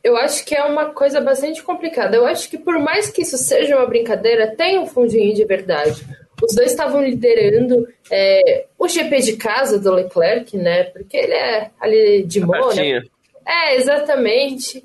Eu 0.03 0.17
acho 0.17 0.43
que 0.45 0.55
é 0.55 0.63
uma 0.63 0.93
coisa 0.93 1.21
bastante 1.21 1.61
complicada. 1.63 2.15
Eu 2.15 2.25
acho 2.25 2.49
que 2.49 2.57
por 2.57 2.79
mais 2.79 3.09
que 3.09 3.21
isso 3.21 3.37
seja 3.37 3.77
uma 3.77 3.87
brincadeira, 3.87 4.55
tem 4.55 4.79
um 4.79 4.85
fundinho 4.85 5.33
de 5.33 5.45
verdade. 5.45 6.05
Os 6.41 6.55
dois 6.55 6.71
estavam 6.71 7.03
liderando 7.03 7.87
é, 8.11 8.65
o 8.77 8.87
GP 8.87 9.21
de 9.21 9.37
casa 9.37 9.79
do 9.79 9.91
Leclerc, 9.91 10.57
né? 10.57 10.85
Porque 10.85 11.17
ele 11.17 11.33
é 11.33 11.71
ali 11.79 12.23
de 12.23 12.39
Mônaco. 12.39 13.09
É, 13.47 13.75
exatamente 13.77 14.83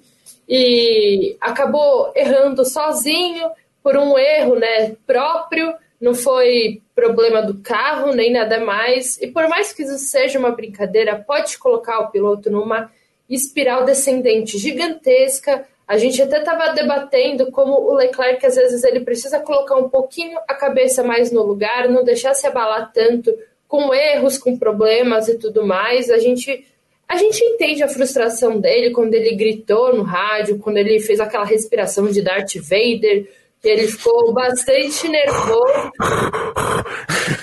e 0.51 1.37
acabou 1.41 2.11
errando 2.17 2.65
sozinho 2.65 3.49
por 3.85 3.97
um 3.97 4.19
erro 4.19 4.57
né, 4.57 4.97
próprio, 5.07 5.73
não 6.01 6.13
foi 6.13 6.83
problema 6.93 7.41
do 7.41 7.59
carro 7.59 8.13
nem 8.13 8.33
nada 8.33 8.59
mais. 8.59 9.17
E 9.23 9.29
por 9.29 9.49
mais 9.49 9.73
que 9.73 9.85
isso 9.85 9.97
seja 9.99 10.41
uma 10.41 10.51
brincadeira, 10.51 11.23
pode 11.25 11.57
colocar 11.57 12.01
o 12.01 12.11
piloto 12.11 12.51
numa 12.51 12.91
espiral 13.29 13.85
descendente 13.85 14.59
gigantesca. 14.59 15.65
A 15.87 15.97
gente 15.97 16.21
até 16.21 16.39
estava 16.39 16.73
debatendo 16.73 17.53
como 17.53 17.73
o 17.75 17.95
Leclerc, 17.95 18.45
às 18.45 18.57
vezes, 18.57 18.83
ele 18.83 19.01
precisa 19.01 19.39
colocar 19.39 19.77
um 19.77 19.89
pouquinho 19.89 20.37
a 20.49 20.55
cabeça 20.55 21.05
mais 21.05 21.31
no 21.31 21.45
lugar, 21.45 21.89
não 21.89 22.03
deixar 22.03 22.35
se 22.35 22.47
abalar 22.47 22.91
tanto 22.93 23.33
com 23.69 23.95
erros, 23.95 24.37
com 24.37 24.59
problemas 24.59 25.29
e 25.29 25.39
tudo 25.39 25.65
mais. 25.65 26.11
A 26.11 26.19
gente, 26.19 26.67
a 27.11 27.17
gente 27.17 27.45
entende 27.45 27.83
a 27.83 27.89
frustração 27.89 28.61
dele 28.61 28.93
quando 28.93 29.15
ele 29.15 29.35
gritou 29.35 29.93
no 29.93 30.05
rádio, 30.05 30.61
quando 30.61 30.77
ele 30.77 31.01
fez 31.01 31.19
aquela 31.19 31.45
respiração 31.45 32.07
de 32.07 32.23
Darth 32.23 32.55
Vader, 32.55 33.29
que 33.61 33.69
ele 33.69 33.89
ficou 33.89 34.33
bastante 34.33 35.09
nervoso. 35.09 35.91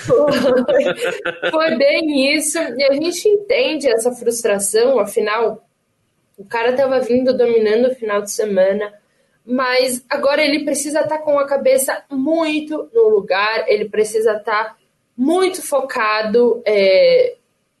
Foi, 1.50 1.76
bem 1.76 2.34
isso. 2.34 2.56
E 2.58 2.82
a 2.82 2.94
gente 2.94 3.28
entende 3.28 3.90
essa 3.90 4.10
frustração, 4.10 4.98
afinal, 4.98 5.62
o 6.38 6.46
cara 6.46 6.70
estava 6.70 6.98
vindo 7.00 7.36
dominando 7.36 7.88
o 7.88 7.94
final 7.94 8.22
de 8.22 8.30
semana, 8.30 8.90
mas 9.44 10.02
agora 10.08 10.42
ele 10.42 10.64
precisa 10.64 11.00
estar 11.00 11.18
tá 11.18 11.22
com 11.22 11.38
a 11.38 11.46
cabeça 11.46 12.02
muito 12.10 12.88
no 12.94 13.06
lugar, 13.10 13.68
ele 13.68 13.86
precisa 13.86 14.32
estar 14.32 14.64
tá 14.64 14.76
muito 15.14 15.60
focado 15.60 16.62
é, 16.64 17.34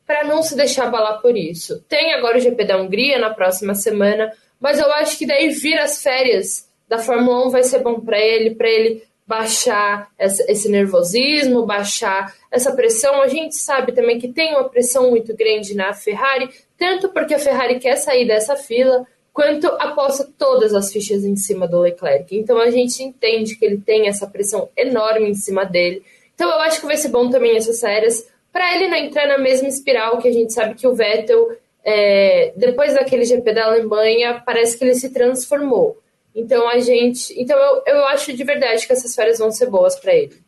para 0.08 0.24
não 0.24 0.42
se 0.42 0.56
deixar 0.56 0.86
abalar 0.86 1.20
por 1.20 1.36
isso. 1.36 1.84
Tem 1.86 2.14
agora 2.14 2.38
o 2.38 2.40
GP 2.40 2.64
da 2.64 2.80
Hungria 2.80 3.18
na 3.18 3.28
próxima 3.28 3.74
semana, 3.74 4.32
mas 4.58 4.78
eu 4.78 4.90
acho 4.94 5.18
que 5.18 5.26
daí 5.26 5.50
vir 5.50 5.78
as 5.78 6.02
férias 6.02 6.66
da 6.88 6.96
Fórmula 6.96 7.46
1 7.46 7.50
vai 7.50 7.62
ser 7.62 7.80
bom 7.80 8.00
para 8.00 8.18
ele, 8.18 8.54
para 8.54 8.70
ele 8.70 9.02
baixar 9.26 10.08
esse 10.18 10.70
nervosismo, 10.70 11.66
baixar 11.66 12.34
essa 12.50 12.72
pressão. 12.74 13.20
A 13.20 13.28
gente 13.28 13.54
sabe 13.56 13.92
também 13.92 14.18
que 14.18 14.28
tem 14.28 14.54
uma 14.54 14.66
pressão 14.70 15.10
muito 15.10 15.36
grande 15.36 15.76
na 15.76 15.92
Ferrari, 15.92 16.48
tanto 16.78 17.10
porque 17.10 17.34
a 17.34 17.38
Ferrari 17.38 17.78
quer 17.78 17.96
sair 17.96 18.26
dessa 18.26 18.56
fila, 18.56 19.06
quanto 19.30 19.66
aposta 19.66 20.26
todas 20.38 20.72
as 20.72 20.90
fichas 20.90 21.22
em 21.22 21.36
cima 21.36 21.68
do 21.68 21.80
Leclerc. 21.80 22.34
Então 22.34 22.58
a 22.58 22.70
gente 22.70 23.02
entende 23.02 23.56
que 23.56 23.64
ele 23.66 23.76
tem 23.76 24.08
essa 24.08 24.26
pressão 24.26 24.70
enorme 24.74 25.28
em 25.28 25.34
cima 25.34 25.66
dele. 25.66 26.02
Então 26.34 26.48
eu 26.50 26.60
acho 26.60 26.80
que 26.80 26.86
vai 26.86 26.96
ser 26.96 27.10
bom 27.10 27.28
também 27.28 27.58
essas 27.58 27.78
séries 27.78 28.26
para 28.58 28.74
ele 28.74 28.88
não 28.88 28.96
entrar 28.96 29.28
na 29.28 29.38
mesma 29.38 29.68
espiral 29.68 30.18
que 30.18 30.26
a 30.26 30.32
gente 30.32 30.52
sabe 30.52 30.74
que 30.74 30.84
o 30.84 30.92
Vettel, 30.92 31.56
é, 31.84 32.52
depois 32.56 32.92
daquele 32.92 33.24
GP 33.24 33.54
da 33.54 33.66
Alemanha, 33.66 34.42
parece 34.44 34.76
que 34.76 34.82
ele 34.82 34.96
se 34.96 35.12
transformou. 35.12 35.96
Então 36.34 36.68
a 36.68 36.80
gente. 36.80 37.40
Então 37.40 37.56
eu, 37.56 37.82
eu 37.86 38.06
acho 38.08 38.32
de 38.32 38.42
verdade 38.42 38.84
que 38.84 38.92
essas 38.92 39.14
férias 39.14 39.38
vão 39.38 39.52
ser 39.52 39.70
boas 39.70 39.94
para 39.94 40.12
ele. 40.12 40.42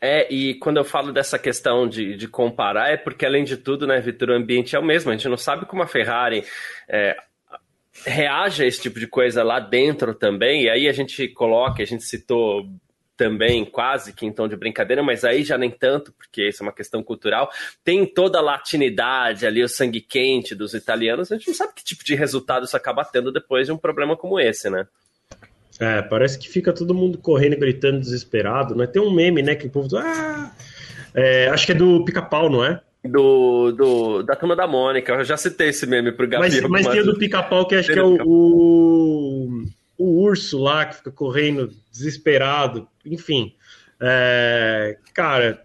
É, 0.00 0.26
e 0.28 0.54
quando 0.54 0.78
eu 0.78 0.84
falo 0.84 1.12
dessa 1.12 1.38
questão 1.38 1.88
de, 1.88 2.16
de 2.16 2.26
comparar, 2.26 2.90
é 2.90 2.96
porque, 2.96 3.24
além 3.24 3.44
de 3.44 3.56
tudo, 3.56 3.86
né, 3.86 4.00
Vitor, 4.00 4.30
o 4.30 4.34
ambiente 4.34 4.74
é 4.74 4.78
o 4.78 4.84
mesmo. 4.84 5.12
A 5.12 5.14
gente 5.14 5.28
não 5.28 5.36
sabe 5.36 5.66
como 5.66 5.84
a 5.84 5.86
Ferrari 5.86 6.44
é, 6.88 7.16
reage 8.04 8.64
a 8.64 8.66
esse 8.66 8.82
tipo 8.82 8.98
de 8.98 9.06
coisa 9.06 9.44
lá 9.44 9.60
dentro 9.60 10.12
também. 10.16 10.64
E 10.64 10.68
aí 10.68 10.88
a 10.88 10.92
gente 10.92 11.28
coloca, 11.28 11.80
a 11.80 11.86
gente 11.86 12.02
citou 12.02 12.66
também 13.16 13.64
quase 13.64 14.12
que 14.12 14.26
em 14.26 14.32
tom 14.32 14.46
de 14.46 14.56
brincadeira, 14.56 15.02
mas 15.02 15.24
aí 15.24 15.42
já 15.42 15.56
nem 15.56 15.70
tanto, 15.70 16.12
porque 16.12 16.48
isso 16.48 16.62
é 16.62 16.66
uma 16.66 16.72
questão 16.72 17.02
cultural. 17.02 17.50
Tem 17.82 18.04
toda 18.04 18.38
a 18.38 18.42
latinidade 18.42 19.46
ali, 19.46 19.62
o 19.62 19.68
sangue 19.68 20.00
quente 20.00 20.54
dos 20.54 20.74
italianos. 20.74 21.32
A 21.32 21.36
gente 21.36 21.48
não 21.48 21.54
sabe 21.54 21.72
que 21.74 21.84
tipo 21.84 22.04
de 22.04 22.14
resultado 22.14 22.64
isso 22.64 22.76
acaba 22.76 23.04
tendo 23.04 23.32
depois 23.32 23.66
de 23.66 23.72
um 23.72 23.78
problema 23.78 24.16
como 24.16 24.38
esse, 24.38 24.68
né? 24.68 24.86
É, 25.78 26.02
parece 26.02 26.38
que 26.38 26.48
fica 26.48 26.72
todo 26.72 26.94
mundo 26.94 27.18
correndo 27.18 27.54
e 27.54 27.58
gritando 27.58 28.00
desesperado, 28.00 28.74
né? 28.74 28.86
Tem 28.86 29.00
um 29.00 29.12
meme, 29.12 29.42
né, 29.42 29.54
que 29.54 29.66
o 29.66 29.70
povo... 29.70 29.96
Ah! 29.96 30.52
É, 31.14 31.48
acho 31.48 31.64
que 31.64 31.72
é 31.72 31.74
do 31.74 32.04
pica-pau, 32.04 32.50
não 32.50 32.64
é? 32.64 32.80
Do, 33.04 33.72
do, 33.72 34.22
da 34.22 34.34
turma 34.34 34.56
da 34.56 34.66
Mônica, 34.66 35.12
eu 35.12 35.24
já 35.24 35.36
citei 35.36 35.68
esse 35.68 35.86
meme 35.86 36.12
pro 36.12 36.26
Gabriel. 36.26 36.68
Mas, 36.68 36.84
mas 36.84 36.92
tem 36.92 37.02
o 37.02 37.06
do 37.06 37.18
pica-pau 37.18 37.66
que 37.66 37.74
acho 37.74 37.92
que 37.92 37.98
é 37.98 38.02
o, 38.02 38.18
o, 38.24 39.64
o, 39.98 40.22
urso 40.22 40.58
lá 40.58 40.86
que 40.86 40.96
fica 40.96 41.10
correndo 41.10 41.72
desesperado, 41.90 42.88
enfim. 43.04 43.54
É, 44.00 44.98
cara, 45.14 45.64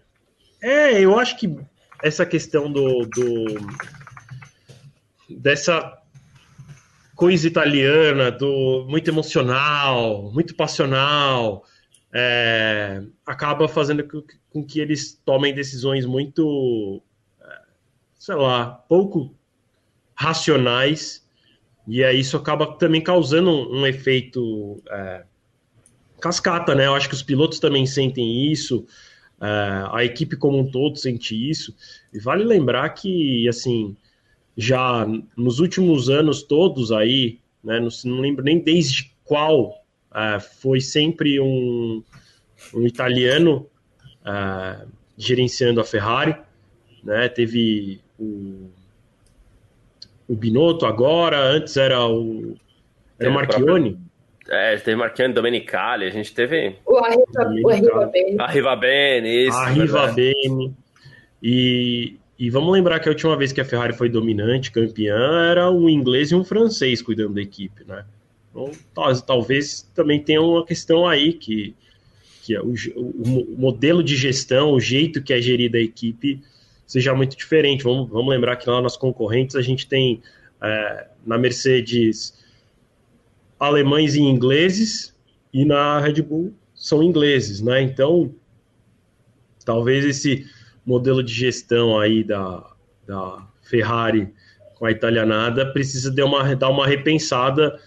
é, 0.60 1.00
eu 1.00 1.18
acho 1.18 1.38
que 1.38 1.56
essa 2.02 2.24
questão 2.24 2.72
do, 2.72 3.06
do 3.06 3.44
dessa 5.28 5.98
coisa 7.14 7.46
italiana, 7.46 8.30
do 8.30 8.86
muito 8.88 9.08
emocional, 9.08 10.30
muito 10.32 10.54
passional, 10.54 11.64
é, 12.12 13.02
acaba 13.24 13.68
fazendo 13.68 14.06
com 14.50 14.64
que 14.64 14.80
eles 14.80 15.20
tomem 15.24 15.54
decisões 15.54 16.04
muito, 16.04 17.02
é, 17.40 17.60
sei 18.18 18.34
lá, 18.34 18.66
pouco 18.88 19.34
racionais, 20.14 21.21
e 21.86 22.04
aí 22.04 22.20
isso 22.20 22.36
acaba 22.36 22.66
também 22.76 23.00
causando 23.00 23.50
um, 23.50 23.80
um 23.80 23.86
efeito 23.86 24.82
é, 24.90 25.24
cascata, 26.20 26.74
né? 26.74 26.86
Eu 26.86 26.94
acho 26.94 27.08
que 27.08 27.14
os 27.14 27.22
pilotos 27.22 27.58
também 27.58 27.84
sentem 27.86 28.50
isso, 28.50 28.86
é, 29.40 29.88
a 29.92 30.04
equipe 30.04 30.36
como 30.36 30.58
um 30.58 30.70
todo 30.70 30.96
sente 30.96 31.34
isso, 31.34 31.74
e 32.12 32.18
vale 32.18 32.44
lembrar 32.44 32.88
que, 32.90 33.48
assim, 33.48 33.96
já 34.56 35.06
nos 35.36 35.58
últimos 35.58 36.08
anos 36.08 36.42
todos 36.42 36.92
aí, 36.92 37.40
né, 37.62 37.80
não, 37.80 37.88
não 38.04 38.20
lembro 38.20 38.44
nem 38.44 38.58
desde 38.58 39.12
qual, 39.24 39.70
uh, 40.10 40.40
foi 40.60 40.80
sempre 40.80 41.40
um, 41.40 42.02
um 42.74 42.86
italiano 42.86 43.66
uh, 44.20 44.86
gerenciando 45.16 45.80
a 45.80 45.84
Ferrari, 45.84 46.36
né, 47.02 47.28
teve 47.28 48.00
o, 48.18 48.70
o 50.28 50.34
Binotto 50.34 50.86
agora, 50.86 51.38
antes 51.38 51.76
era 51.76 52.06
o, 52.06 52.56
era 53.18 53.30
o 53.30 53.34
Marchione. 53.34 53.98
É, 54.48 54.76
teve 54.76 54.96
Marchione 54.96 55.32
Domenicali, 55.32 56.06
a 56.06 56.10
gente 56.10 56.34
teve... 56.34 56.76
O 56.84 56.98
Arriva 56.98 58.06
Bene. 58.06 58.36
Arriva 58.40 58.76
Bene, 58.76 59.46
isso. 59.46 59.56
Arriva 59.56 60.06
Bene. 60.08 60.74
E, 61.42 62.16
e 62.38 62.50
vamos 62.50 62.72
lembrar 62.72 63.00
que 63.00 63.08
a 63.08 63.12
última 63.12 63.36
vez 63.36 63.52
que 63.52 63.60
a 63.60 63.64
Ferrari 63.64 63.92
foi 63.92 64.08
dominante, 64.08 64.70
campeã, 64.70 65.50
era 65.50 65.70
um 65.70 65.88
inglês 65.88 66.30
e 66.30 66.34
um 66.34 66.44
francês 66.44 67.00
cuidando 67.00 67.34
da 67.34 67.40
equipe, 67.40 67.84
né? 67.84 68.04
Então, 68.50 68.70
talvez 69.26 69.82
também 69.94 70.20
tenha 70.20 70.42
uma 70.42 70.64
questão 70.64 71.06
aí 71.06 71.32
que, 71.32 71.74
que 72.42 72.54
é 72.54 72.60
o, 72.60 72.74
o, 72.96 73.56
modelo 73.56 74.02
de 74.02 74.14
gestão, 74.14 74.72
o 74.72 74.80
jeito 74.80 75.22
que 75.22 75.32
é 75.32 75.40
gerida 75.40 75.78
a 75.78 75.80
equipe 75.80 76.42
seja 76.92 77.14
muito 77.14 77.34
diferente. 77.34 77.84
Vamos, 77.84 78.10
vamos 78.10 78.28
lembrar 78.28 78.56
que 78.56 78.68
lá 78.68 78.82
nas 78.82 78.98
concorrentes 78.98 79.56
a 79.56 79.62
gente 79.62 79.86
tem 79.88 80.22
é, 80.60 81.06
na 81.24 81.38
Mercedes 81.38 82.38
alemães 83.58 84.14
e 84.14 84.20
ingleses 84.20 85.16
e 85.54 85.64
na 85.64 85.98
Red 86.00 86.20
Bull 86.20 86.52
são 86.74 87.02
ingleses, 87.02 87.62
né? 87.62 87.80
Então, 87.80 88.34
talvez 89.64 90.04
esse 90.04 90.46
modelo 90.84 91.22
de 91.22 91.32
gestão 91.32 91.98
aí 91.98 92.22
da, 92.22 92.62
da 93.06 93.48
Ferrari 93.62 94.30
com 94.74 94.84
a 94.84 94.90
italianada 94.90 95.72
precisa 95.72 96.10
dar 96.10 96.26
uma, 96.26 96.54
dar 96.54 96.68
uma 96.68 96.86
repensada. 96.86 97.80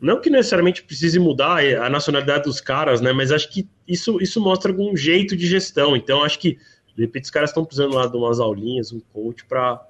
Não 0.00 0.20
que 0.20 0.28
necessariamente 0.28 0.82
precise 0.82 1.20
mudar 1.20 1.64
a 1.64 1.88
nacionalidade 1.88 2.42
dos 2.42 2.60
caras, 2.60 3.00
né? 3.00 3.12
Mas 3.12 3.30
acho 3.30 3.48
que 3.52 3.68
isso, 3.86 4.20
isso 4.20 4.40
mostra 4.40 4.72
algum 4.72 4.96
jeito 4.96 5.36
de 5.36 5.46
gestão. 5.46 5.94
Então, 5.94 6.24
acho 6.24 6.40
que 6.40 6.58
de 6.96 7.02
repente 7.02 7.24
os 7.24 7.30
caras 7.30 7.50
estão 7.50 7.64
precisando 7.64 7.94
lá 7.94 8.06
de 8.06 8.16
umas 8.16 8.40
aulinhas, 8.40 8.92
um 8.92 9.00
coach 9.12 9.44
para 9.44 9.80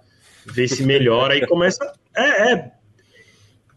ver 0.47 0.69
se 0.69 0.85
melhora. 0.85 1.35
Aí 1.35 1.47
começa. 1.47 1.93
É, 2.15 2.53
é. 2.53 2.73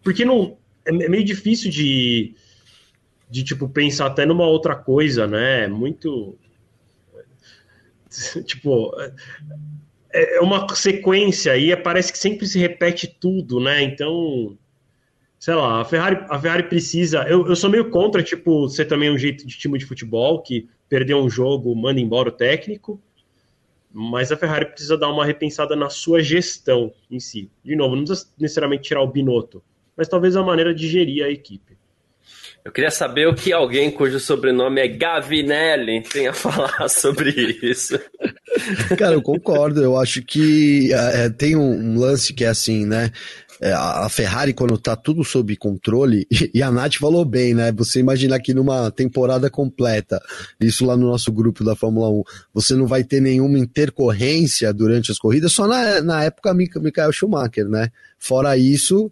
Porque 0.04 0.24
não. 0.24 0.58
É 0.86 0.92
meio 0.92 1.24
difícil 1.24 1.72
de, 1.72 2.36
de 3.28 3.44
tipo, 3.44 3.68
pensar 3.68 4.06
até 4.06 4.24
numa 4.24 4.46
outra 4.46 4.76
coisa, 4.76 5.26
né? 5.26 5.64
É 5.64 5.68
muito 5.68 6.38
tipo, 8.46 8.94
é, 10.14 10.38
é 10.38 10.42
uma 10.42 10.68
sequência 10.76 11.58
e 11.58 11.76
parece 11.76 12.12
que 12.12 12.18
sempre 12.18 12.48
se 12.48 12.60
repete 12.60 13.08
tudo, 13.08 13.60
né? 13.60 13.82
Então, 13.84 14.58
sei 15.40 15.54
lá, 15.54 15.82
a 15.82 15.86
Ferrari, 15.86 16.26
a 16.30 16.40
Ferrari 16.40 16.64
precisa. 16.64 17.24
Eu, 17.24 17.48
eu 17.48 17.56
sou 17.56 17.70
meio 17.70 17.90
contra, 17.90 18.24
tipo, 18.24 18.70
ser 18.70 18.86
também 18.86 19.12
um 19.12 19.18
jeito 19.18 19.46
de 19.46 19.58
time 19.58 19.78
de 19.78 19.86
futebol 19.86 20.42
que 20.42 20.68
perdeu 20.88 21.18
um 21.18 21.30
jogo, 21.30 21.76
manda 21.76 22.00
embora 22.00 22.30
o 22.30 22.32
técnico. 22.32 23.02
Mas 23.97 24.29
a 24.29 24.36
Ferrari 24.36 24.65
precisa 24.65 24.97
dar 24.97 25.08
uma 25.08 25.25
repensada 25.25 25.73
na 25.73 25.89
sua 25.89 26.21
gestão 26.21 26.93
em 27.10 27.17
si. 27.17 27.49
De 27.63 27.77
novo, 27.77 27.95
não 27.95 28.03
precisa 28.03 28.27
necessariamente 28.38 28.84
tirar 28.84 29.01
o 29.01 29.08
Binotto, 29.08 29.63
mas 29.95 30.10
talvez 30.10 30.36
a 30.36 30.43
maneira 30.43 30.75
de 30.75 30.86
gerir 30.86 31.23
a 31.23 31.29
equipe. 31.29 31.77
Eu 32.65 32.71
queria 32.71 32.89
saber 32.89 33.27
o 33.27 33.36
que 33.36 33.53
alguém 33.53 33.91
cujo 33.91 34.19
sobrenome 34.19 34.81
é 34.81 34.88
Gavinelli 34.88 36.01
tem 36.01 36.27
a 36.27 36.34
falar 36.34 36.89
sobre 36.89 37.29
isso. 37.62 37.97
Cara, 38.97 39.13
eu 39.13 39.21
concordo. 39.21 39.84
Eu 39.84 39.95
acho 39.95 40.23
que 40.23 40.91
é, 40.91 41.25
é 41.25 41.29
tem 41.29 41.55
um, 41.55 41.62
um, 41.62 41.99
lance 41.99 42.34
que 42.34 42.43
é 42.43 42.47
assim, 42.47 42.86
né? 42.86 43.12
É, 43.62 43.72
a 43.72 44.08
Ferrari, 44.10 44.54
quando 44.54 44.78
tá 44.78 44.96
tudo 44.96 45.24
sob 45.24 45.56
controle, 45.56 46.28
e 46.54 46.62
a 46.62 46.72
Nath 46.72 46.96
falou 46.96 47.24
bem, 47.24 47.54
né? 47.54 47.72
Você 47.74 48.00
imagina 48.00 48.39
que 48.39 48.54
numa 48.54 48.91
temporada 48.91 49.50
completa, 49.50 50.22
isso 50.60 50.86
lá 50.86 50.98
no 50.98 51.08
nosso 51.08 51.32
grupo 51.32 51.63
da 51.63 51.76
Fórmula 51.76 52.10
1, 52.10 52.24
você 52.54 52.76
não 52.76 52.88
vai 52.88 53.04
ter 53.04 53.22
nenhuma 53.22 53.58
intercorrência 53.58 54.74
durante 54.74 55.12
as 55.12 55.18
corridas, 55.18 55.52
só 55.54 55.68
na, 55.68 56.02
na 56.02 56.24
época 56.24 56.54
Michael 56.54 57.12
Schumacher, 57.12 57.68
né? 57.68 57.89
Fora 58.20 58.58
isso, 58.58 59.12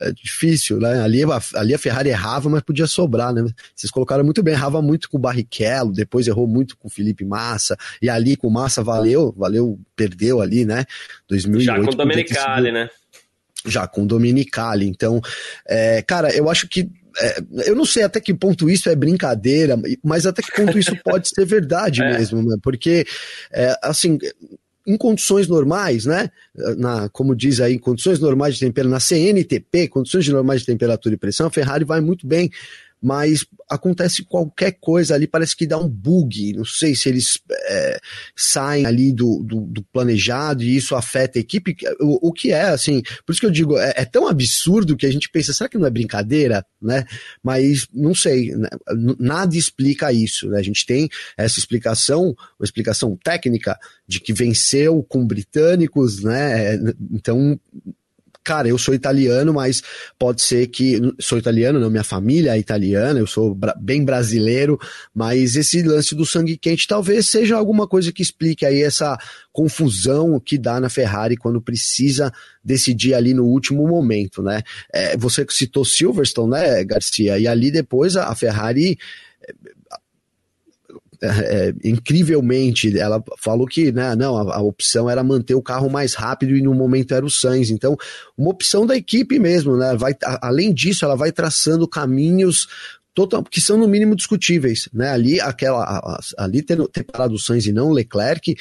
é 0.00 0.12
difícil, 0.12 0.78
né? 0.78 1.02
Ali, 1.02 1.20
ali 1.54 1.74
a 1.74 1.78
Ferrari 1.78 2.08
errava, 2.08 2.48
mas 2.48 2.62
podia 2.62 2.86
sobrar, 2.86 3.34
né? 3.34 3.44
Vocês 3.74 3.90
colocaram 3.90 4.24
muito 4.24 4.42
bem, 4.42 4.54
errava 4.54 4.80
muito 4.80 5.10
com 5.10 5.18
o 5.18 5.20
Barrichello, 5.20 5.92
depois 5.92 6.26
errou 6.26 6.46
muito 6.46 6.76
com 6.76 6.88
o 6.88 6.90
Felipe 6.90 7.24
Massa, 7.24 7.76
e 8.00 8.08
ali 8.08 8.36
com 8.36 8.48
o 8.48 8.50
Massa 8.50 8.82
valeu, 8.82 9.34
valeu, 9.36 9.78
perdeu 9.94 10.40
ali, 10.40 10.64
né? 10.64 10.84
2008. 11.28 11.64
Já 11.66 11.76
com 11.76 11.90
o 11.90 11.96
Domenicali, 11.96 12.72
né? 12.72 12.88
Já 13.66 13.86
com 13.86 14.06
Dominicali. 14.06 14.86
Então, 14.86 15.20
é, 15.68 16.02
cara, 16.02 16.34
eu 16.34 16.48
acho 16.48 16.68
que 16.68 16.88
é, 17.18 17.40
eu 17.66 17.74
não 17.74 17.84
sei 17.84 18.02
até 18.02 18.20
que 18.20 18.32
ponto 18.32 18.70
isso 18.70 18.88
é 18.88 18.94
brincadeira, 18.94 19.76
mas 20.02 20.26
até 20.26 20.42
que 20.42 20.52
ponto 20.52 20.78
isso 20.78 20.96
pode 21.04 21.28
ser 21.28 21.44
verdade 21.44 22.02
é. 22.04 22.18
mesmo, 22.18 22.42
né? 22.42 22.56
Porque, 22.62 23.04
é, 23.52 23.76
assim, 23.82 24.18
em 24.86 24.96
condições 24.96 25.48
normais, 25.48 26.04
né? 26.04 26.30
Na, 26.76 27.08
como 27.08 27.34
diz 27.34 27.60
aí, 27.60 27.74
em 27.74 27.78
condições 27.78 28.18
normais 28.18 28.54
de 28.54 28.60
temperatura, 28.60 28.92
na 28.92 29.00
CNTP, 29.00 29.88
condições 29.88 30.28
normais 30.28 30.60
de 30.60 30.66
temperatura 30.66 31.14
e 31.14 31.18
pressão, 31.18 31.46
a 31.46 31.50
Ferrari 31.50 31.84
vai 31.84 32.00
muito 32.00 32.26
bem 32.26 32.50
mas 33.00 33.46
acontece 33.68 34.24
qualquer 34.24 34.72
coisa 34.80 35.14
ali, 35.14 35.26
parece 35.26 35.56
que 35.56 35.66
dá 35.66 35.78
um 35.78 35.88
bug. 35.88 36.52
Não 36.54 36.64
sei 36.64 36.94
se 36.94 37.08
eles 37.08 37.40
é, 37.52 38.00
saem 38.36 38.84
ali 38.84 39.12
do, 39.12 39.42
do, 39.42 39.60
do, 39.60 39.82
planejado 39.84 40.62
e 40.62 40.76
isso 40.76 40.94
afeta 40.94 41.38
a 41.38 41.40
equipe. 41.40 41.76
O, 42.00 42.28
o, 42.28 42.32
que 42.32 42.52
é, 42.52 42.64
assim, 42.64 43.00
por 43.24 43.32
isso 43.32 43.40
que 43.40 43.46
eu 43.46 43.50
digo, 43.50 43.78
é, 43.78 43.94
é, 43.96 44.04
tão 44.04 44.28
absurdo 44.28 44.96
que 44.96 45.06
a 45.06 45.12
gente 45.12 45.30
pensa, 45.30 45.52
será 45.52 45.68
que 45.68 45.78
não 45.78 45.86
é 45.86 45.90
brincadeira? 45.90 46.64
Né? 46.82 47.04
Mas 47.42 47.86
não 47.92 48.14
sei, 48.14 48.54
né? 48.54 48.68
nada 49.18 49.56
explica 49.56 50.12
isso. 50.12 50.48
Né? 50.48 50.58
A 50.58 50.62
gente 50.62 50.84
tem 50.84 51.08
essa 51.36 51.58
explicação, 51.58 52.34
uma 52.58 52.64
explicação 52.64 53.16
técnica 53.22 53.78
de 54.06 54.20
que 54.20 54.32
venceu 54.32 55.02
com 55.04 55.26
britânicos, 55.26 56.22
né? 56.22 56.74
Então 57.12 57.58
cara, 58.42 58.68
eu 58.68 58.78
sou 58.78 58.94
italiano, 58.94 59.52
mas 59.52 59.82
pode 60.18 60.42
ser 60.42 60.66
que. 60.68 61.00
Sou 61.20 61.38
italiano, 61.38 61.78
não, 61.78 61.90
minha 61.90 62.04
família 62.04 62.56
é 62.56 62.58
italiana, 62.58 63.18
eu 63.18 63.26
sou 63.26 63.54
bra 63.54 63.74
bem 63.80 64.04
brasileiro, 64.04 64.78
mas 65.14 65.56
esse 65.56 65.82
lance 65.82 66.14
do 66.14 66.26
sangue 66.26 66.56
quente 66.56 66.86
talvez 66.86 67.28
seja 67.28 67.56
alguma 67.56 67.86
coisa 67.86 68.12
que 68.12 68.22
explique 68.22 68.64
aí 68.64 68.82
essa 68.82 69.18
confusão 69.52 70.40
que 70.40 70.56
dá 70.56 70.80
na 70.80 70.88
Ferrari 70.88 71.36
quando 71.36 71.60
precisa 71.60 72.32
decidir 72.64 73.14
ali 73.14 73.34
no 73.34 73.44
último 73.44 73.86
momento, 73.86 74.42
né? 74.42 74.62
É, 74.92 75.16
você 75.16 75.44
citou 75.48 75.84
Silverstone, 75.84 76.52
né, 76.52 76.84
Garcia? 76.84 77.38
E 77.38 77.46
ali 77.46 77.70
depois 77.70 78.16
a, 78.16 78.28
a 78.28 78.34
Ferrari 78.34 78.98
é, 81.22 81.74
incrivelmente, 81.84 82.98
ela 82.98 83.22
falou 83.38 83.66
que 83.66 83.92
né, 83.92 84.14
não, 84.16 84.36
a, 84.36 84.56
a, 84.56 84.62
opção 84.62 85.08
era 85.08 85.22
manter 85.22 85.54
o 85.54 85.62
carro 85.62 85.90
mais 85.90 86.14
rápido 86.14 86.56
e 86.56 86.62
no 86.62 86.74
momento 86.74 87.12
era 87.12 87.24
o 87.24 87.30
Sainz. 87.30 87.70
Então, 87.70 87.96
uma 88.36 88.50
opção 88.50 88.86
da 88.86 88.96
equipe 88.96 89.38
mesmo, 89.38 89.76
né? 89.76 89.94
Vai, 89.96 90.14
a, 90.24 90.48
além 90.48 90.72
disso, 90.72 91.04
ela 91.04 91.16
vai 91.16 91.30
traçando 91.30 91.86
caminhos 91.86 92.66
total, 93.14 93.42
que 93.44 93.60
são 93.60 93.76
no 93.76 93.86
mínimo 93.86 94.16
discutíveis, 94.16 94.88
né? 94.92 95.10
Ali, 95.10 95.40
aquela, 95.40 96.18
ali 96.38 96.62
ter, 96.62 96.78
ter 96.88 97.04
parado 97.04 97.34
o 97.34 97.38
Sainz 97.38 97.66
e 97.66 97.72
não 97.72 97.88
o 97.88 97.92
Leclerc, 97.92 98.56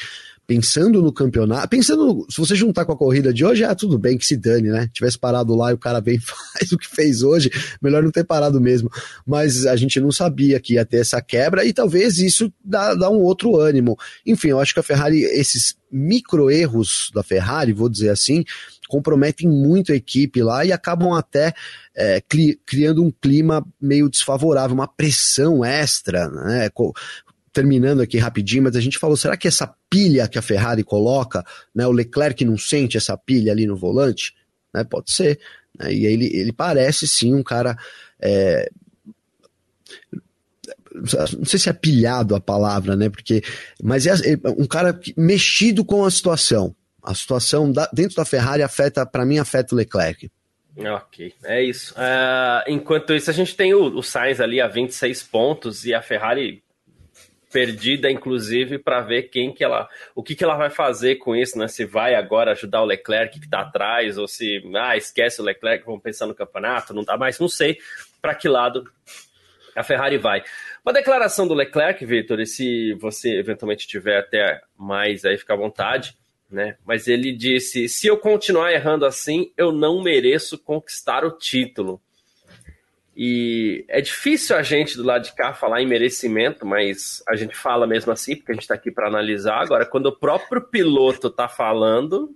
pensando 0.49 0.99
no 0.99 1.13
campeonato, 1.13 1.69
pensando, 1.69 2.25
se 2.27 2.39
você 2.39 2.55
juntar 2.55 2.83
com 2.83 2.91
a 2.91 2.97
corrida 2.97 3.31
de 3.31 3.45
hoje, 3.45 3.63
ah, 3.63 3.75
tudo 3.75 3.99
bem 3.99 4.17
que 4.17 4.25
se 4.25 4.35
dane, 4.35 4.69
né? 4.69 4.89
Tivesse 4.91 5.15
parado 5.15 5.55
lá 5.55 5.69
e 5.69 5.75
o 5.75 5.77
cara 5.77 6.01
vem 6.01 6.17
faz 6.19 6.71
o 6.71 6.77
que 6.77 6.87
fez 6.87 7.21
hoje, 7.21 7.51
melhor 7.79 8.01
não 8.01 8.09
ter 8.09 8.23
parado 8.23 8.59
mesmo. 8.59 8.89
Mas 9.27 9.67
a 9.67 9.75
gente 9.75 9.99
não 9.99 10.11
sabia 10.11 10.59
que 10.59 10.73
ia 10.73 10.83
ter 10.83 11.01
essa 11.01 11.21
quebra 11.21 11.63
e 11.65 11.71
talvez 11.71 12.17
isso 12.17 12.51
dá, 12.65 12.95
dá 12.95 13.11
um 13.11 13.21
outro 13.21 13.57
ânimo. 13.57 13.95
Enfim, 14.25 14.47
eu 14.47 14.59
acho 14.59 14.73
que 14.73 14.79
a 14.79 14.83
Ferrari, 14.83 15.21
esses 15.21 15.77
micro 15.91 16.49
erros 16.49 17.11
da 17.13 17.21
Ferrari, 17.21 17.71
vou 17.71 17.87
dizer 17.87 18.09
assim, 18.09 18.43
comprometem 18.87 19.47
muito 19.47 19.91
a 19.91 19.95
equipe 19.95 20.41
lá 20.41 20.65
e 20.65 20.71
acabam 20.71 21.13
até 21.13 21.53
é, 21.95 22.21
cri, 22.21 22.59
criando 22.65 23.03
um 23.03 23.11
clima 23.11 23.63
meio 23.79 24.09
desfavorável, 24.09 24.73
uma 24.73 24.87
pressão 24.87 25.63
extra, 25.63 26.27
né? 26.27 26.71
Terminando 27.59 27.99
aqui 27.99 28.17
rapidinho, 28.17 28.63
mas 28.63 28.75
a 28.77 28.79
gente 28.79 28.97
falou, 28.97 29.17
será 29.17 29.35
que 29.35 29.47
essa 29.47 29.75
pilha 29.89 30.29
que 30.29 30.39
a 30.39 30.41
Ferrari 30.41 30.81
coloca, 30.81 31.43
né, 31.75 31.85
o 31.85 31.91
Leclerc 31.91 32.45
não 32.45 32.57
sente 32.57 32.95
essa 32.95 33.17
pilha 33.17 33.51
ali 33.51 33.67
no 33.67 33.75
volante? 33.75 34.33
Né, 34.73 34.85
pode 34.85 35.11
ser. 35.11 35.37
Né, 35.77 35.93
e 35.93 36.05
ele, 36.05 36.27
ele 36.33 36.53
parece 36.53 37.05
sim 37.05 37.35
um 37.35 37.43
cara. 37.43 37.77
É, 38.21 38.69
não 41.37 41.43
sei 41.43 41.59
se 41.59 41.69
é 41.69 41.73
pilhado 41.73 42.33
a 42.33 42.39
palavra, 42.39 42.95
né? 42.95 43.09
Porque, 43.09 43.43
mas 43.83 44.07
é, 44.07 44.11
é 44.11 44.49
um 44.57 44.65
cara 44.65 44.97
mexido 45.17 45.83
com 45.83 46.05
a 46.05 46.11
situação. 46.11 46.73
A 47.03 47.13
situação 47.13 47.71
da, 47.71 47.89
dentro 47.93 48.15
da 48.15 48.25
Ferrari 48.25 48.63
afeta, 48.63 49.05
para 49.05 49.25
mim, 49.25 49.37
afeta 49.37 49.75
o 49.75 49.77
Leclerc. 49.77 50.31
Ok, 50.77 51.33
é 51.43 51.61
isso. 51.61 51.93
Uh, 51.93 52.63
enquanto 52.67 53.13
isso, 53.13 53.29
a 53.29 53.33
gente 53.33 53.55
tem 53.55 53.73
o, 53.73 53.97
o 53.97 54.01
Sainz 54.01 54.39
ali 54.39 54.61
a 54.61 54.67
26 54.67 55.23
pontos 55.23 55.85
e 55.85 55.93
a 55.93 56.01
Ferrari 56.01 56.63
perdida, 57.51 58.09
inclusive, 58.11 58.77
para 58.77 59.01
ver 59.01 59.23
quem 59.23 59.53
que 59.53 59.63
ela, 59.63 59.89
o 60.13 60.21
que, 60.23 60.35
que 60.35 60.43
ela 60.43 60.55
vai 60.55 60.69
fazer 60.69 61.15
com 61.15 61.35
isso, 61.35 61.57
né? 61.57 61.67
Se 61.67 61.85
vai 61.85 62.15
agora 62.15 62.51
ajudar 62.51 62.81
o 62.81 62.85
Leclerc 62.85 63.39
que 63.39 63.45
está 63.45 63.61
atrás, 63.61 64.17
ou 64.17 64.27
se 64.27 64.61
ah, 64.75 64.95
esquece 64.95 65.41
o 65.41 65.43
Leclerc, 65.43 65.85
vamos 65.85 66.01
pensar 66.01 66.27
no 66.27 66.35
campeonato, 66.35 66.93
não 66.93 67.03
dá 67.03 67.17
mais, 67.17 67.39
não 67.39 67.47
sei 67.47 67.79
para 68.21 68.35
que 68.35 68.47
lado 68.47 68.83
a 69.75 69.83
Ferrari 69.83 70.17
vai. 70.17 70.43
Uma 70.83 70.93
declaração 70.93 71.47
do 71.47 71.53
Leclerc, 71.53 72.05
Victor, 72.05 72.39
e 72.39 72.45
se 72.45 72.93
você 72.95 73.37
eventualmente 73.37 73.87
tiver 73.87 74.19
até 74.19 74.61
mais 74.77 75.25
aí, 75.25 75.37
fica 75.37 75.53
à 75.53 75.57
vontade, 75.57 76.15
né? 76.49 76.77
Mas 76.85 77.07
ele 77.07 77.31
disse: 77.31 77.87
se 77.87 78.07
eu 78.07 78.17
continuar 78.17 78.71
errando 78.73 79.05
assim, 79.05 79.51
eu 79.57 79.71
não 79.71 80.01
mereço 80.01 80.57
conquistar 80.57 81.23
o 81.23 81.31
título. 81.31 82.01
E 83.21 83.83
é 83.89 83.99
difícil 83.99 84.55
a 84.55 84.63
gente 84.63 84.95
do 84.95 85.03
lado 85.03 85.25
de 85.25 85.33
cá 85.33 85.51
falar 85.51 85.81
em 85.81 85.85
merecimento, 85.85 86.65
mas 86.65 87.21
a 87.27 87.35
gente 87.35 87.53
fala 87.53 87.85
mesmo 87.85 88.13
assim, 88.13 88.33
porque 88.33 88.53
a 88.53 88.55
gente 88.55 88.61
está 88.61 88.75
aqui 88.75 88.89
para 88.89 89.09
analisar. 89.09 89.61
Agora, 89.61 89.85
quando 89.85 90.05
o 90.05 90.15
próprio 90.15 90.61
piloto 90.61 91.27
está 91.27 91.49
falando, 91.49 92.33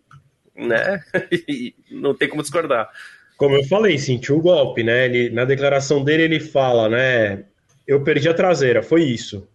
né, 0.54 1.02
não 1.90 2.14
tem 2.14 2.28
como 2.28 2.42
discordar. 2.42 2.90
Como 3.38 3.56
eu 3.56 3.64
falei, 3.64 3.98
sentiu 3.98 4.36
o 4.36 4.42
golpe, 4.42 4.84
né? 4.84 5.06
Ele, 5.06 5.30
na 5.30 5.46
declaração 5.46 6.04
dele, 6.04 6.24
ele 6.24 6.42
fala, 6.42 6.90
né? 6.90 7.46
Eu 7.88 8.04
perdi 8.04 8.28
a 8.28 8.34
traseira, 8.34 8.84
foi 8.84 9.04
isso. 9.04 9.48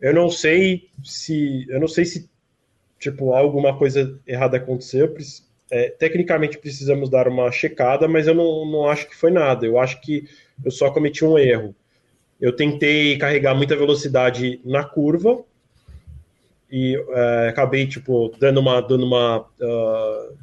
Eu 0.00 0.12
não 0.12 0.28
sei 0.28 0.90
se. 1.04 1.66
Eu 1.68 1.78
não 1.78 1.86
sei 1.86 2.04
se, 2.04 2.28
tipo, 2.98 3.32
alguma 3.32 3.78
coisa 3.78 4.20
errada 4.26 4.56
aconteceu. 4.56 5.14
É, 5.70 5.88
tecnicamente 5.90 6.58
precisamos 6.58 7.08
dar 7.08 7.28
uma 7.28 7.52
checada, 7.52 8.08
mas 8.08 8.26
eu 8.26 8.34
não, 8.34 8.66
não 8.66 8.88
acho 8.88 9.08
que 9.08 9.14
foi 9.14 9.30
nada. 9.30 9.64
Eu 9.64 9.78
acho 9.78 10.00
que 10.00 10.24
eu 10.64 10.70
só 10.70 10.90
cometi 10.90 11.24
um 11.24 11.38
erro. 11.38 11.74
Eu 12.40 12.54
tentei 12.54 13.18
carregar 13.18 13.54
muita 13.54 13.76
velocidade 13.76 14.60
na 14.64 14.84
curva 14.84 15.42
e 16.70 16.96
é, 17.10 17.48
acabei 17.48 17.86
tipo 17.86 18.32
dando 18.38 18.60
uma 18.60 18.80
dando 18.80 19.06
uma 19.06 19.40
uh, 19.40 20.36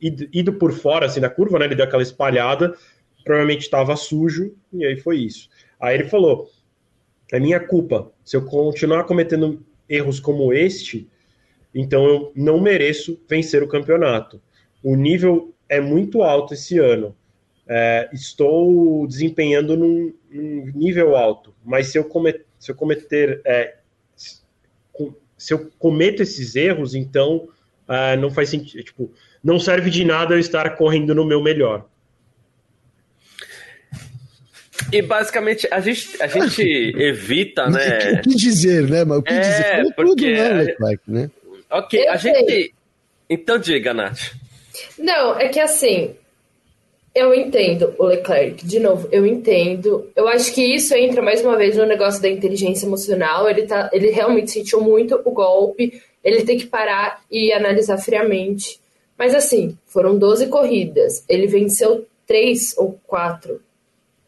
ido, 0.00 0.28
ido, 0.32 0.52
por 0.54 0.72
fora 0.72 1.06
assim 1.06 1.20
da 1.20 1.30
curva, 1.30 1.58
né? 1.58 1.64
Ele 1.64 1.74
deu 1.74 1.84
aquela 1.84 2.02
espalhada, 2.02 2.76
provavelmente 3.24 3.62
estava 3.62 3.96
sujo 3.96 4.54
e 4.72 4.84
aí 4.84 4.96
foi 4.96 5.18
isso. 5.18 5.48
Aí 5.80 5.94
ele 5.94 6.08
falou: 6.08 6.48
é 7.32 7.40
minha 7.40 7.58
culpa. 7.58 8.12
Se 8.24 8.36
eu 8.36 8.44
continuar 8.44 9.04
cometendo 9.04 9.64
erros 9.88 10.20
como 10.20 10.52
este, 10.52 11.08
então 11.74 12.06
eu 12.06 12.32
não 12.36 12.60
mereço 12.60 13.20
vencer 13.28 13.62
o 13.62 13.68
campeonato. 13.68 14.40
O 14.82 14.94
nível 14.94 15.52
é 15.68 15.80
muito 15.80 16.22
alto 16.22 16.54
esse 16.54 16.78
ano 16.78 17.16
é, 17.66 18.08
estou 18.12 19.06
desempenhando 19.06 19.76
num, 19.76 20.12
num, 20.30 20.72
nível 20.74 21.16
alto, 21.16 21.54
mas 21.64 21.88
se 21.88 21.98
eu, 21.98 22.04
comet, 22.04 22.44
se 22.58 22.70
eu 22.70 22.74
cometer, 22.74 23.40
é, 23.44 23.76
se 25.36 25.52
eu 25.52 25.70
cometo 25.78 26.22
esses 26.22 26.54
erros, 26.56 26.94
então 26.94 27.48
é, 27.88 28.16
não 28.16 28.30
faz 28.30 28.50
sentido, 28.50 28.82
tipo, 28.82 29.12
não 29.42 29.58
serve 29.58 29.90
de 29.90 30.04
nada 30.04 30.34
eu 30.34 30.38
estar 30.38 30.76
correndo 30.76 31.14
no 31.14 31.24
meu 31.24 31.42
melhor. 31.42 31.86
E 34.92 35.02
basicamente 35.02 35.66
a 35.70 35.80
gente, 35.80 36.22
a 36.22 36.26
gente 36.26 36.62
evita, 36.96 37.68
né? 37.68 38.18
O 38.18 38.22
que 38.22 38.34
dizer, 38.36 38.88
né? 38.88 39.04
Mas 39.04 39.18
o 39.18 39.22
que 39.22 39.32
é, 39.32 39.40
dizer? 39.40 39.94
Falou 39.94 40.16
tudo, 40.16 40.26
né, 40.26 40.48
Leclerc, 40.52 41.02
né? 41.06 41.30
Ok, 41.70 42.08
a 42.08 42.16
gente. 42.16 42.74
Então 43.28 43.58
diga, 43.58 43.94
Nath. 43.94 44.34
Não, 44.98 45.38
é 45.38 45.48
que 45.48 45.60
assim, 45.60 46.14
eu 47.14 47.32
entendo 47.32 47.94
o 47.96 48.06
Leclerc, 48.06 48.66
de 48.66 48.80
novo, 48.80 49.08
eu 49.12 49.24
entendo. 49.24 50.10
Eu 50.16 50.26
acho 50.26 50.52
que 50.52 50.62
isso 50.62 50.94
entra 50.94 51.22
mais 51.22 51.40
uma 51.42 51.56
vez 51.56 51.76
no 51.76 51.86
negócio 51.86 52.20
da 52.20 52.28
inteligência 52.28 52.86
emocional. 52.86 53.48
Ele, 53.48 53.62
tá, 53.62 53.88
ele 53.92 54.10
realmente 54.10 54.50
sentiu 54.50 54.80
muito 54.80 55.20
o 55.24 55.30
golpe, 55.30 56.02
ele 56.24 56.42
tem 56.42 56.58
que 56.58 56.66
parar 56.66 57.22
e 57.30 57.52
analisar 57.52 57.98
friamente. 57.98 58.80
Mas 59.16 59.32
assim, 59.32 59.78
foram 59.86 60.18
12 60.18 60.48
corridas. 60.48 61.24
Ele 61.28 61.46
venceu 61.46 62.04
três 62.26 62.76
ou 62.76 62.98
quatro 63.06 63.60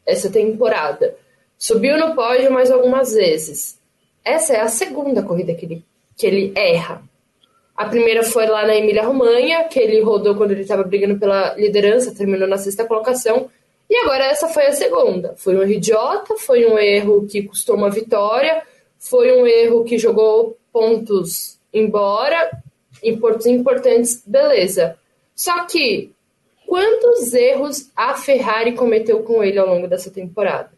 essa 0.06 0.30
temporada. 0.30 1.16
Subiu 1.58 1.98
no 1.98 2.14
pódio 2.14 2.52
mais 2.52 2.70
algumas 2.70 3.12
vezes. 3.12 3.80
Essa 4.24 4.54
é 4.54 4.60
a 4.60 4.68
segunda 4.68 5.22
corrida 5.22 5.54
que 5.54 5.64
ele, 5.64 5.84
que 6.16 6.26
ele 6.26 6.52
erra. 6.54 7.02
A 7.76 7.84
primeira 7.84 8.22
foi 8.22 8.46
lá 8.46 8.66
na 8.66 8.74
Emília-Romanha, 8.74 9.64
que 9.64 9.78
ele 9.78 10.00
rodou 10.00 10.34
quando 10.34 10.52
ele 10.52 10.62
estava 10.62 10.82
brigando 10.82 11.18
pela 11.18 11.54
liderança, 11.56 12.14
terminou 12.14 12.48
na 12.48 12.56
sexta 12.56 12.86
colocação. 12.86 13.50
E 13.88 13.96
agora 13.98 14.24
essa 14.24 14.48
foi 14.48 14.66
a 14.66 14.72
segunda. 14.72 15.34
Foi 15.36 15.54
um 15.54 15.62
erro 15.62 15.72
idiota, 15.72 16.36
foi 16.36 16.64
um 16.64 16.78
erro 16.78 17.26
que 17.26 17.42
custou 17.42 17.76
uma 17.76 17.90
vitória, 17.90 18.62
foi 18.98 19.30
um 19.32 19.46
erro 19.46 19.84
que 19.84 19.98
jogou 19.98 20.56
pontos 20.72 21.58
embora, 21.72 22.50
em 23.02 23.18
pontos 23.18 23.46
importantes, 23.46 24.22
beleza. 24.26 24.96
Só 25.34 25.66
que 25.66 26.12
quantos 26.66 27.34
erros 27.34 27.90
a 27.94 28.14
Ferrari 28.14 28.72
cometeu 28.72 29.22
com 29.22 29.44
ele 29.44 29.58
ao 29.58 29.66
longo 29.66 29.86
dessa 29.86 30.10
temporada? 30.10 30.70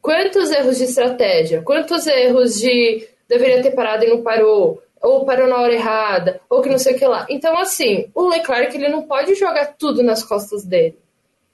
Quantos 0.00 0.50
erros 0.50 0.78
de 0.78 0.84
estratégia? 0.84 1.62
Quantos 1.62 2.06
erros 2.08 2.58
de 2.58 3.06
deveria 3.28 3.62
ter 3.62 3.70
parado 3.70 4.04
e 4.04 4.08
não 4.08 4.22
parou? 4.22 4.82
Ou 5.02 5.24
parou 5.24 5.48
na 5.48 5.60
hora 5.60 5.74
errada? 5.74 6.40
Ou 6.48 6.62
que 6.62 6.68
não 6.68 6.78
sei 6.78 6.94
o 6.94 6.98
que 6.98 7.06
lá. 7.06 7.26
Então, 7.28 7.56
assim, 7.58 8.10
o 8.14 8.28
Leclerc 8.28 8.76
ele 8.76 8.88
não 8.88 9.02
pode 9.02 9.34
jogar 9.34 9.74
tudo 9.78 10.02
nas 10.02 10.22
costas 10.22 10.64
dele. 10.64 10.96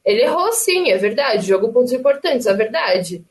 Ele 0.04 0.22
errou 0.22 0.52
sim, 0.52 0.90
é 0.90 0.96
verdade. 0.96 1.46
Jogou 1.46 1.72
pontos 1.72 1.92
importantes, 1.92 2.46
é 2.46 2.54
verdade. 2.54 3.24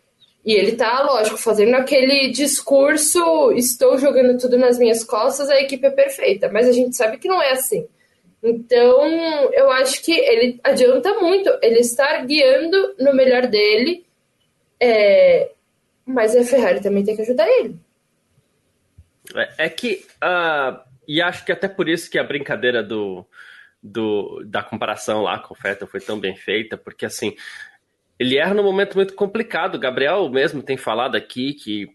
E 0.45 0.53
ele 0.53 0.73
tá, 0.73 1.01
lógico, 1.03 1.37
fazendo 1.37 1.75
aquele 1.75 2.29
discurso: 2.29 3.51
estou 3.53 3.97
jogando 3.97 4.39
tudo 4.39 4.57
nas 4.57 4.77
minhas 4.77 5.03
costas, 5.03 5.49
a 5.49 5.59
equipe 5.61 5.85
é 5.85 5.91
perfeita. 5.91 6.49
Mas 6.51 6.67
a 6.67 6.71
gente 6.71 6.95
sabe 6.95 7.17
que 7.17 7.27
não 7.27 7.41
é 7.41 7.51
assim. 7.51 7.85
Então, 8.43 9.05
eu 9.53 9.69
acho 9.71 10.03
que 10.03 10.11
ele 10.11 10.59
adianta 10.63 11.13
muito 11.15 11.49
ele 11.61 11.79
estar 11.79 12.25
guiando 12.25 12.95
no 12.99 13.13
melhor 13.13 13.47
dele 13.47 14.07
é, 14.79 15.51
mas 16.05 16.35
a 16.35 16.43
Ferrari 16.43 16.81
também 16.81 17.03
tem 17.03 17.15
que 17.15 17.21
ajudar 17.21 17.47
ele. 17.47 17.75
É, 19.35 19.65
é 19.65 19.69
que. 19.69 20.05
Uh, 20.23 20.79
e 21.07 21.21
acho 21.21 21.45
que 21.45 21.51
até 21.51 21.67
por 21.67 21.87
isso 21.87 22.09
que 22.09 22.19
a 22.19 22.23
brincadeira 22.23 22.83
do, 22.83 23.25
do, 23.81 24.43
da 24.45 24.61
comparação 24.61 25.21
lá 25.21 25.39
com 25.39 25.53
o 25.53 25.57
Vettel 25.57 25.87
foi 25.87 25.99
tão 25.99 26.19
bem 26.19 26.35
feita, 26.35 26.77
porque 26.77 27.05
assim. 27.05 27.35
Ele 28.19 28.35
erra 28.35 28.55
num 28.55 28.63
momento 28.63 28.95
muito 28.95 29.13
complicado. 29.13 29.75
O 29.75 29.79
Gabriel 29.79 30.27
mesmo 30.27 30.63
tem 30.63 30.75
falado 30.75 31.15
aqui 31.15 31.53
que 31.53 31.87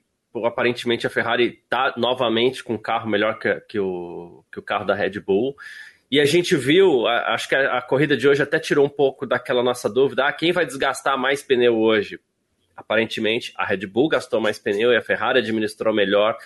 aparentemente 0.44 1.04
a 1.04 1.10
Ferrari 1.10 1.60
está 1.64 1.94
novamente 1.96 2.62
com 2.62 2.74
um 2.74 2.78
carro 2.78 3.10
melhor 3.10 3.40
que, 3.40 3.52
que, 3.62 3.80
o, 3.80 4.44
que 4.52 4.60
o 4.60 4.62
carro 4.62 4.84
da 4.84 4.94
Red 4.94 5.18
Bull. 5.18 5.56
E 6.08 6.20
a 6.20 6.24
gente 6.24 6.54
viu, 6.54 7.08
acho 7.08 7.48
que 7.48 7.56
a, 7.56 7.78
a, 7.78 7.82
corrida 7.82 8.16
de 8.16 8.28
hoje 8.28 8.40
até 8.40 8.60
tirou 8.60 8.86
um 8.86 8.88
pouco 8.88 9.26
daquela 9.26 9.64
nossa 9.64 9.90
dúvida: 9.90 10.24
ah, 10.24 10.32
quem 10.32 10.52
vai 10.52 10.64
desgastar 10.64 11.18
mais 11.18 11.42
pneu 11.42 11.76
hoje? 11.76 12.20
aparentemente 12.76 13.52
a 13.56 13.64
Red 13.64 13.86
Bull 13.86 14.08
gastou 14.08 14.40
mais 14.40 14.58
pneu 14.58 14.92
e 14.92 14.96
a 14.96 15.02
Ferrari 15.02 15.38
administrou 15.38 15.94
melhor. 15.94 16.36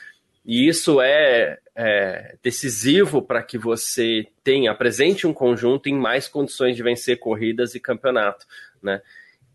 E 0.47 0.69
isso 0.69 1.01
é, 1.01 1.59
é 1.75 2.37
decisivo 2.41 3.21
para 3.21 3.43
que 3.43 3.59
você 3.59 4.29
tenha, 4.45 4.71
apresente 4.71 5.27
um 5.27 5.35
conjunto 5.35 5.89
em 5.89 5.95
mais 5.95 6.29
condições 6.29 6.77
de 6.77 6.85
vencer 6.85 7.19
corridas 7.19 7.75
e 7.75 7.81
campeonato, 7.81 8.47
né? 8.81 9.03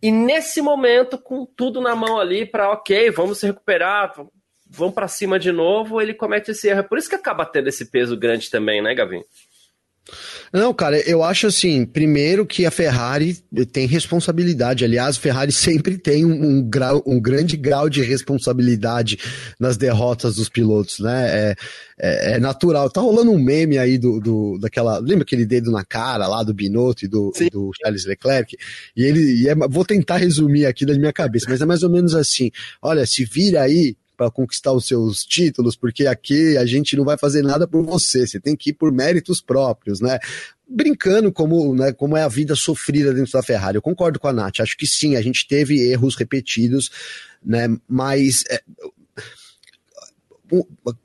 E 0.02 0.12
nesse 0.12 0.62
momento, 0.62 1.18
com 1.18 1.46
tudo 1.46 1.80
na 1.80 1.96
mão 1.96 2.20
ali 2.20 2.46
para, 2.46 2.72
ok, 2.72 3.10
vamos 3.12 3.38
se 3.38 3.46
recuperar, 3.46 4.14
vamos 4.68 4.96
para 4.96 5.08
cima 5.08 5.40
de 5.40 5.52
novo, 5.52 6.02
ele 6.02 6.14
comete 6.14 6.52
esse 6.52 6.68
erro. 6.68 6.80
É 6.80 6.84
por 6.84 6.98
isso 6.98 7.08
que 7.08 7.16
acaba 7.16 7.46
tendo 7.46 7.70
esse 7.70 7.86
peso 7.86 8.18
grande 8.18 8.50
também, 8.50 8.82
né, 8.82 8.94
Gavin? 8.94 9.24
Não, 10.52 10.74
cara, 10.74 11.00
eu 11.08 11.24
acho 11.24 11.48
assim, 11.48 11.86
primeiro 11.86 12.46
que 12.46 12.66
a 12.66 12.72
Ferrari 12.72 13.38
tem 13.72 13.88
responsabilidade. 13.88 14.84
Aliás, 14.84 15.16
a 15.16 15.20
Ferrari 15.20 15.52
sempre 15.52 15.98
tem 15.98 16.26
um, 16.26 16.34
um, 16.34 16.70
grau, 16.70 17.02
um 17.06 17.20
grande 17.22 17.56
grau 17.56 17.90
de 17.90 18.02
responsabilidade 18.02 19.18
nas 19.60 19.78
derrotas 19.78 20.36
dos 20.36 20.50
pilotos, 20.50 21.00
né? 21.00 21.30
É, 21.30 21.56
é, 22.00 22.34
é, 22.34 22.40
natural. 22.40 22.90
Tá 22.90 23.00
rolando 23.00 23.32
um 23.32 23.40
meme 23.40 23.78
aí 23.78 23.98
do, 23.98 24.20
do, 24.20 24.58
daquela. 24.60 25.00
Lembra 25.00 25.24
aquele 25.24 25.46
dedo 25.46 25.72
na 25.72 25.86
cara 25.86 26.28
lá 26.28 26.44
do 26.44 26.54
Binotto 26.54 27.06
e 27.06 27.08
do, 27.08 27.32
do 27.52 27.72
Charles 27.80 28.06
Leclerc? 28.06 28.58
E 28.96 29.04
ele. 29.04 29.44
E 29.44 29.48
é, 29.48 29.56
vou 29.56 29.86
tentar 29.86 30.18
resumir 30.18 30.66
aqui 30.66 30.86
da 30.86 30.94
minha 30.96 31.14
cabeça, 31.14 31.46
mas 31.48 31.62
é 31.62 31.66
mais 31.66 31.84
ou 31.84 31.90
menos 31.90 32.16
assim: 32.16 32.52
olha, 32.82 33.06
se 33.06 33.24
vira 33.24 33.62
aí 33.62 33.96
para 34.22 34.30
conquistar 34.30 34.72
os 34.72 34.86
seus 34.86 35.26
títulos, 35.26 35.76
porque 35.76 36.06
aqui 36.06 36.56
a 36.56 36.64
gente 36.64 36.96
não 36.96 37.04
vai 37.04 37.18
fazer 37.18 37.42
nada 37.42 37.68
por 37.68 37.84
você, 37.84 38.28
você 38.28 38.40
tem 38.40 38.56
que 38.56 38.70
ir 38.70 38.74
por 38.74 38.92
méritos 38.92 39.42
próprios, 39.42 40.00
né? 40.00 40.20
brincando 40.70 41.32
como, 41.34 41.74
né, 41.74 41.92
como 41.92 42.16
é 42.16 42.22
a 42.22 42.28
vida 42.28 42.56
sofrida 42.56 43.14
dentro 43.14 43.32
da 43.34 43.42
Ferrari. 43.42 43.78
Eu 43.78 43.82
concordo 43.82 44.20
com 44.20 44.28
a 44.28 44.34
Nath, 44.34 44.60
acho 44.60 44.78
que 44.78 44.86
sim, 44.86 45.16
a 45.16 45.22
gente 45.22 45.48
teve 45.48 45.82
erros 45.90 46.16
repetidos, 46.16 46.92
né, 47.44 47.68
mas 47.90 48.44
é, 48.48 48.62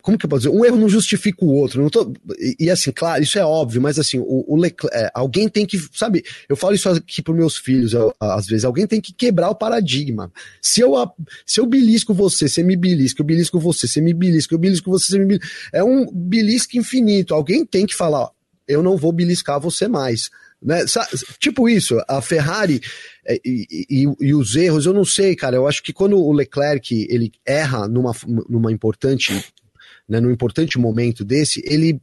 como 0.03 0.19
que 0.19 0.27
eu 0.27 0.31
posso 0.31 0.43
dizer? 0.43 0.57
Um 0.57 0.65
erro 0.65 0.77
não 0.77 0.89
justifica 0.89 1.45
o 1.45 1.49
outro. 1.49 1.81
Não 1.81 1.89
tô, 1.89 2.13
e, 2.39 2.57
e 2.61 2.71
assim, 2.71 2.91
claro, 2.91 3.23
isso 3.23 3.39
é 3.39 3.45
óbvio, 3.45 3.81
mas 3.81 3.99
assim, 3.99 4.19
o, 4.19 4.45
o 4.47 4.57
Leclerc, 4.57 4.97
é, 4.97 5.11
alguém 5.15 5.49
tem 5.49 5.65
que, 5.65 5.79
sabe, 5.93 6.25
eu 6.49 6.57
falo 6.57 6.75
isso 6.75 6.89
aqui 6.89 7.23
para 7.23 7.33
meus 7.33 7.57
filhos, 7.57 7.93
eu, 7.93 8.15
às 8.19 8.47
vezes, 8.47 8.65
alguém 8.65 8.87
tem 8.87 9.01
que 9.01 9.13
quebrar 9.13 9.51
o 9.51 9.55
paradigma. 9.55 10.33
Se 10.61 10.81
eu, 10.81 10.95
se 11.47 11.61
eu 11.61 11.67
belisco 11.67 12.13
você, 12.13 12.49
você 12.49 12.63
me 12.63 12.77
belisca, 12.77 13.21
eu 13.21 13.27
belisco 13.27 13.61
você, 13.61 13.87
você 13.87 14.01
me 14.01 14.13
belisca, 14.13 14.55
eu 14.55 14.59
belisco 14.59 14.91
você, 14.91 15.13
você 15.13 15.19
me 15.19 15.27
belisca. 15.27 15.49
É 15.73 15.85
um 15.85 16.07
belisco 16.13 16.77
infinito. 16.77 17.35
Alguém 17.35 17.65
tem 17.65 17.87
que 17.87 17.95
falar, 17.95 18.23
ó, 18.23 18.31
eu 18.67 18.83
não 18.83 18.97
vou 18.97 19.13
beliscar 19.13 19.61
você 19.61 19.87
mais. 19.87 20.29
Né? 20.63 20.85
Tipo 21.39 21.69
isso, 21.69 22.01
a 22.09 22.21
Ferrari 22.23 22.81
é, 23.27 23.39
e, 23.45 23.67
e, 23.89 24.07
e, 24.21 24.35
os 24.35 24.55
erros, 24.57 24.87
eu 24.87 24.95
não 24.95 25.05
sei, 25.05 25.37
cara. 25.37 25.57
Eu 25.57 25.67
acho 25.67 25.83
que 25.83 25.93
quando 25.93 26.19
o 26.19 26.33
Leclerc 26.33 27.07
ele 27.11 27.33
erra 27.45 27.87
numa, 27.87 28.13
numa 28.49 28.73
importante, 28.73 29.33
né, 30.09 30.21
num 30.21 30.31
importante 30.31 30.79
momento 30.79 31.25
desse, 31.25 31.63
ele 31.65 32.01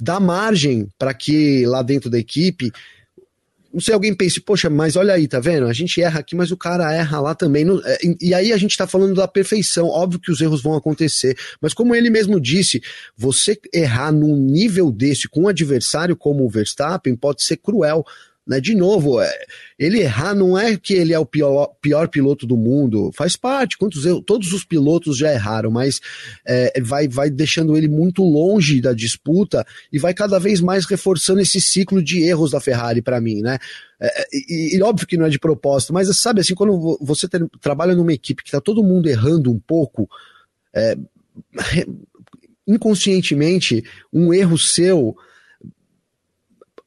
dá 0.00 0.20
margem 0.20 0.88
para 0.98 1.14
que 1.14 1.66
lá 1.66 1.82
dentro 1.82 2.10
da 2.10 2.18
equipe 2.18 2.70
não 3.72 3.80
sei, 3.80 3.92
alguém 3.92 4.14
pense, 4.14 4.40
poxa, 4.40 4.70
mas 4.70 4.96
olha 4.96 5.12
aí, 5.12 5.28
tá 5.28 5.38
vendo? 5.40 5.66
A 5.66 5.72
gente 5.72 6.00
erra 6.00 6.20
aqui, 6.20 6.34
mas 6.34 6.50
o 6.50 6.56
cara 6.56 6.92
erra 6.92 7.20
lá 7.20 7.34
também. 7.34 7.66
É, 7.84 7.98
e 8.20 8.32
aí 8.32 8.52
a 8.52 8.56
gente 8.56 8.76
tá 8.76 8.86
falando 8.86 9.14
da 9.14 9.28
perfeição. 9.28 9.88
Óbvio 9.88 10.20
que 10.20 10.30
os 10.30 10.40
erros 10.40 10.62
vão 10.62 10.74
acontecer, 10.74 11.36
mas 11.60 11.74
como 11.74 11.94
ele 11.94 12.08
mesmo 12.08 12.40
disse, 12.40 12.82
você 13.16 13.58
errar 13.72 14.10
num 14.10 14.36
nível 14.36 14.90
desse 14.90 15.28
com 15.28 15.42
um 15.42 15.48
adversário 15.48 16.16
como 16.16 16.44
o 16.44 16.48
Verstappen 16.48 17.14
pode 17.14 17.42
ser 17.42 17.58
cruel. 17.58 18.04
Né? 18.48 18.60
De 18.62 18.74
novo, 18.74 19.20
é, 19.20 19.30
ele 19.78 20.00
errar 20.00 20.34
não 20.34 20.58
é 20.58 20.74
que 20.74 20.94
ele 20.94 21.12
é 21.12 21.18
o 21.18 21.26
pior, 21.26 21.74
pior 21.82 22.08
piloto 22.08 22.46
do 22.46 22.56
mundo, 22.56 23.10
faz 23.14 23.36
parte, 23.36 23.76
quantos 23.76 24.06
eu, 24.06 24.22
todos 24.22 24.54
os 24.54 24.64
pilotos 24.64 25.18
já 25.18 25.30
erraram, 25.30 25.70
mas 25.70 26.00
é, 26.46 26.80
vai, 26.80 27.06
vai 27.06 27.28
deixando 27.28 27.76
ele 27.76 27.88
muito 27.88 28.24
longe 28.24 28.80
da 28.80 28.94
disputa 28.94 29.66
e 29.92 29.98
vai 29.98 30.14
cada 30.14 30.38
vez 30.38 30.62
mais 30.62 30.86
reforçando 30.86 31.40
esse 31.40 31.60
ciclo 31.60 32.02
de 32.02 32.22
erros 32.22 32.52
da 32.52 32.60
Ferrari 32.60 33.02
para 33.02 33.20
mim, 33.20 33.42
né? 33.42 33.58
É, 34.00 34.26
e, 34.32 34.76
e, 34.76 34.82
óbvio 34.82 35.06
que 35.06 35.16
não 35.18 35.26
é 35.26 35.28
de 35.28 35.38
propósito, 35.38 35.92
mas 35.92 36.08
sabe 36.16 36.40
assim, 36.40 36.54
quando 36.54 36.96
você 37.02 37.28
ter, 37.28 37.44
trabalha 37.60 37.94
numa 37.94 38.12
equipe 38.12 38.42
que 38.42 38.50
tá 38.50 38.60
todo 38.60 38.82
mundo 38.82 39.08
errando 39.08 39.50
um 39.50 39.58
pouco, 39.58 40.08
é, 40.74 40.96
inconscientemente, 42.66 43.84
um 44.10 44.32
erro 44.32 44.56
seu 44.56 45.16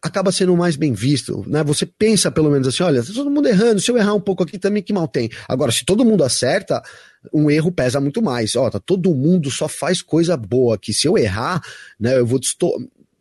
acaba 0.02 0.32
sendo 0.32 0.56
mais 0.58 0.76
bem 0.76 0.94
visto, 0.94 1.44
né? 1.48 1.64
Você 1.64 1.86
pensa 1.86 2.32
pelo 2.32 2.50
menos 2.50 2.68
assim, 2.68 2.82
olha, 2.82 3.04
tá 3.04 3.14
todo 3.14 3.30
mundo 3.30 3.48
errando, 3.48 3.80
se 3.80 3.92
eu 3.92 3.98
errar 3.98 4.16
um 4.16 4.22
pouco 4.22 4.44
aqui 4.44 4.58
também 4.58 4.82
que 4.82 4.92
mal 4.92 5.08
tem. 5.08 5.30
Agora, 5.48 5.72
se 5.72 5.86
todo 5.86 6.04
mundo 6.04 6.24
acerta, 6.24 6.82
um 7.34 7.52
erro 7.52 7.72
pesa 7.72 8.00
muito 8.00 8.22
mais. 8.22 8.56
Ó, 8.56 8.70
tá 8.70 8.80
todo 8.80 9.14
mundo 9.14 9.52
só 9.52 9.68
faz 9.68 10.02
coisa 10.02 10.36
boa 10.36 10.76
aqui. 10.76 10.94
Se 10.94 11.08
eu 11.08 11.18
errar, 11.18 11.62
né, 12.00 12.18
eu 12.18 12.26
vou 12.26 12.40
distor... 12.40 12.74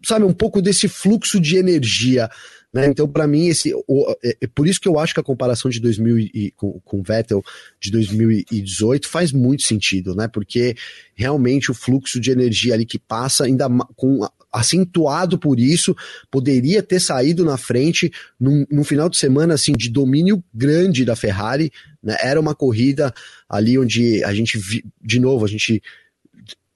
sabe, 0.05 0.25
um 0.25 0.33
pouco 0.33 0.63
desse 0.63 0.89
fluxo 0.89 1.39
de 1.39 1.57
energia 1.57 2.31
né? 2.73 2.87
Então, 2.87 3.09
para 3.09 3.27
mim, 3.27 3.49
esse, 3.49 3.73
o, 3.75 4.17
é, 4.23 4.37
é, 4.41 4.47
por 4.47 4.67
isso 4.67 4.81
que 4.81 4.89
eu 4.89 4.99
acho 4.99 5.13
que 5.13 5.21
a 5.21 5.25
comparação 5.25 5.71
de 5.71 5.81
2000 5.81 6.19
e, 6.19 6.53
com, 6.57 6.81
com 6.81 7.03
Vettel 7.03 7.43
de 7.81 7.91
2018 7.91 9.09
faz 9.09 9.33
muito 9.33 9.65
sentido, 9.65 10.15
né? 10.15 10.29
Porque 10.29 10.77
realmente 11.15 11.71
o 11.71 11.75
fluxo 11.75 12.21
de 12.21 12.31
energia 12.31 12.75
ali 12.75 12.87
que 12.87 12.99
passa, 12.99 13.45
ainda 13.45 13.69
com 13.97 14.21
acentuado 14.53 15.39
por 15.39 15.61
isso, 15.61 15.97
poderia 16.31 16.83
ter 16.83 17.01
saído 17.01 17.45
na 17.45 17.57
frente 17.57 18.13
num, 18.39 18.67
num 18.71 18.85
final 18.85 19.09
de 19.09 19.17
semana 19.17 19.55
assim 19.55 19.73
de 19.73 19.89
domínio 19.89 20.43
grande 20.53 21.05
da 21.05 21.15
Ferrari. 21.15 21.71
Né? 22.03 22.17
Era 22.21 22.41
uma 22.41 22.55
corrida 22.55 23.13
ali 23.49 23.79
onde 23.79 24.23
a 24.25 24.35
gente, 24.35 24.59
de 25.01 25.21
novo, 25.21 25.45
a 25.45 25.49
gente 25.49 25.83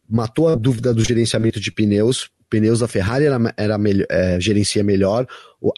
matou 0.08 0.48
a 0.48 0.54
dúvida 0.54 0.92
do 0.94 1.02
gerenciamento 1.02 1.58
de 1.58 1.72
pneus, 1.72 2.30
pneus 2.48 2.80
da 2.80 2.88
Ferrari 2.88 3.24
era, 3.24 3.54
era 3.56 3.76
é, 4.08 4.40
gerencia 4.40 4.84
melhor. 4.84 5.26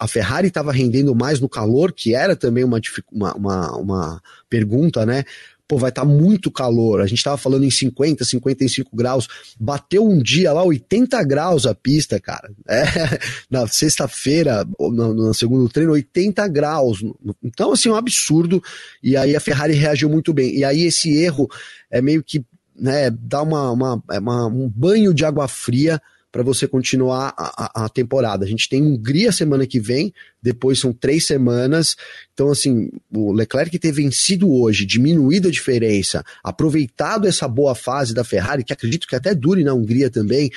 A 0.01 0.07
Ferrari 0.07 0.49
estava 0.49 0.72
rendendo 0.72 1.14
mais 1.14 1.40
no 1.40 1.49
calor, 1.49 1.92
que 1.92 2.14
era 2.14 2.36
também 2.36 2.64
uma, 2.64 2.80
uma, 3.11 3.34
uma, 3.34 3.76
uma 3.78 4.22
pergunta, 4.51 5.07
né? 5.07 5.24
Pô, 5.68 5.78
vai 5.78 5.90
estar 5.90 6.02
tá 6.02 6.08
muito 6.08 6.50
calor. 6.50 7.00
A 7.00 7.06
gente 7.06 7.18
estava 7.18 7.36
falando 7.36 7.64
em 7.64 7.70
50, 7.70 8.24
55 8.24 8.94
graus. 8.94 9.28
Bateu 9.58 10.06
um 10.06 10.18
dia 10.18 10.52
lá 10.52 10.62
80 10.62 11.22
graus 11.24 11.66
a 11.66 11.74
pista, 11.74 12.20
cara. 12.20 12.50
É, 12.68 12.84
na 13.50 13.66
sexta-feira, 13.66 14.66
no, 14.78 15.14
no, 15.14 15.34
segundo 15.34 15.68
treino, 15.68 15.92
80 15.92 16.46
graus. 16.48 17.04
Então, 17.42 17.72
assim, 17.72 17.88
um 17.88 17.96
absurdo. 17.96 18.62
E 19.02 19.16
aí 19.16 19.34
a 19.34 19.40
Ferrari 19.40 19.74
reagiu 19.74 20.08
muito 20.08 20.32
bem. 20.32 20.56
E 20.56 20.64
aí 20.64 20.82
esse 20.82 21.10
erro 21.16 21.48
é 21.90 22.00
meio 22.00 22.22
que 22.22 22.44
né, 22.78 23.10
dá 23.10 23.42
uma, 23.42 23.70
uma, 23.70 24.02
é 24.10 24.18
uma 24.18 24.46
um 24.46 24.68
banho 24.68 25.14
de 25.14 25.24
água 25.24 25.48
fria 25.48 26.00
para 26.30 26.42
você 26.42 26.68
continuar 26.68 27.32
a, 27.36 27.82
a, 27.82 27.84
a, 27.84 27.88
temporada. 27.88 28.44
A 28.44 28.48
gente 28.48 28.68
tem 28.68 28.82
Hungria 28.82 29.32
semana 29.32 29.66
que 29.66 29.80
vem, 29.80 30.12
depois 30.42 30.78
são 30.78 30.92
três 30.92 31.26
semanas. 31.26 31.96
Então, 32.34 32.50
assim, 32.50 32.90
o 33.14 33.32
Leclerc 33.32 33.78
ter 33.78 33.92
vencido 33.92 34.50
hoje, 34.50 34.84
diminuído 34.84 35.48
a 35.48 35.50
diferença, 35.50 36.24
aproveitado 36.42 37.26
essa 37.26 37.48
boa 37.48 37.74
fase 37.74 38.12
da 38.12 38.24
Ferrari, 38.24 38.64
que 38.64 38.72
acredito 38.72 39.06
que 39.06 39.16
até 39.16 39.34
dure 39.34 39.64
na 39.64 39.72
Hungria 39.72 40.10
também, 40.10 40.50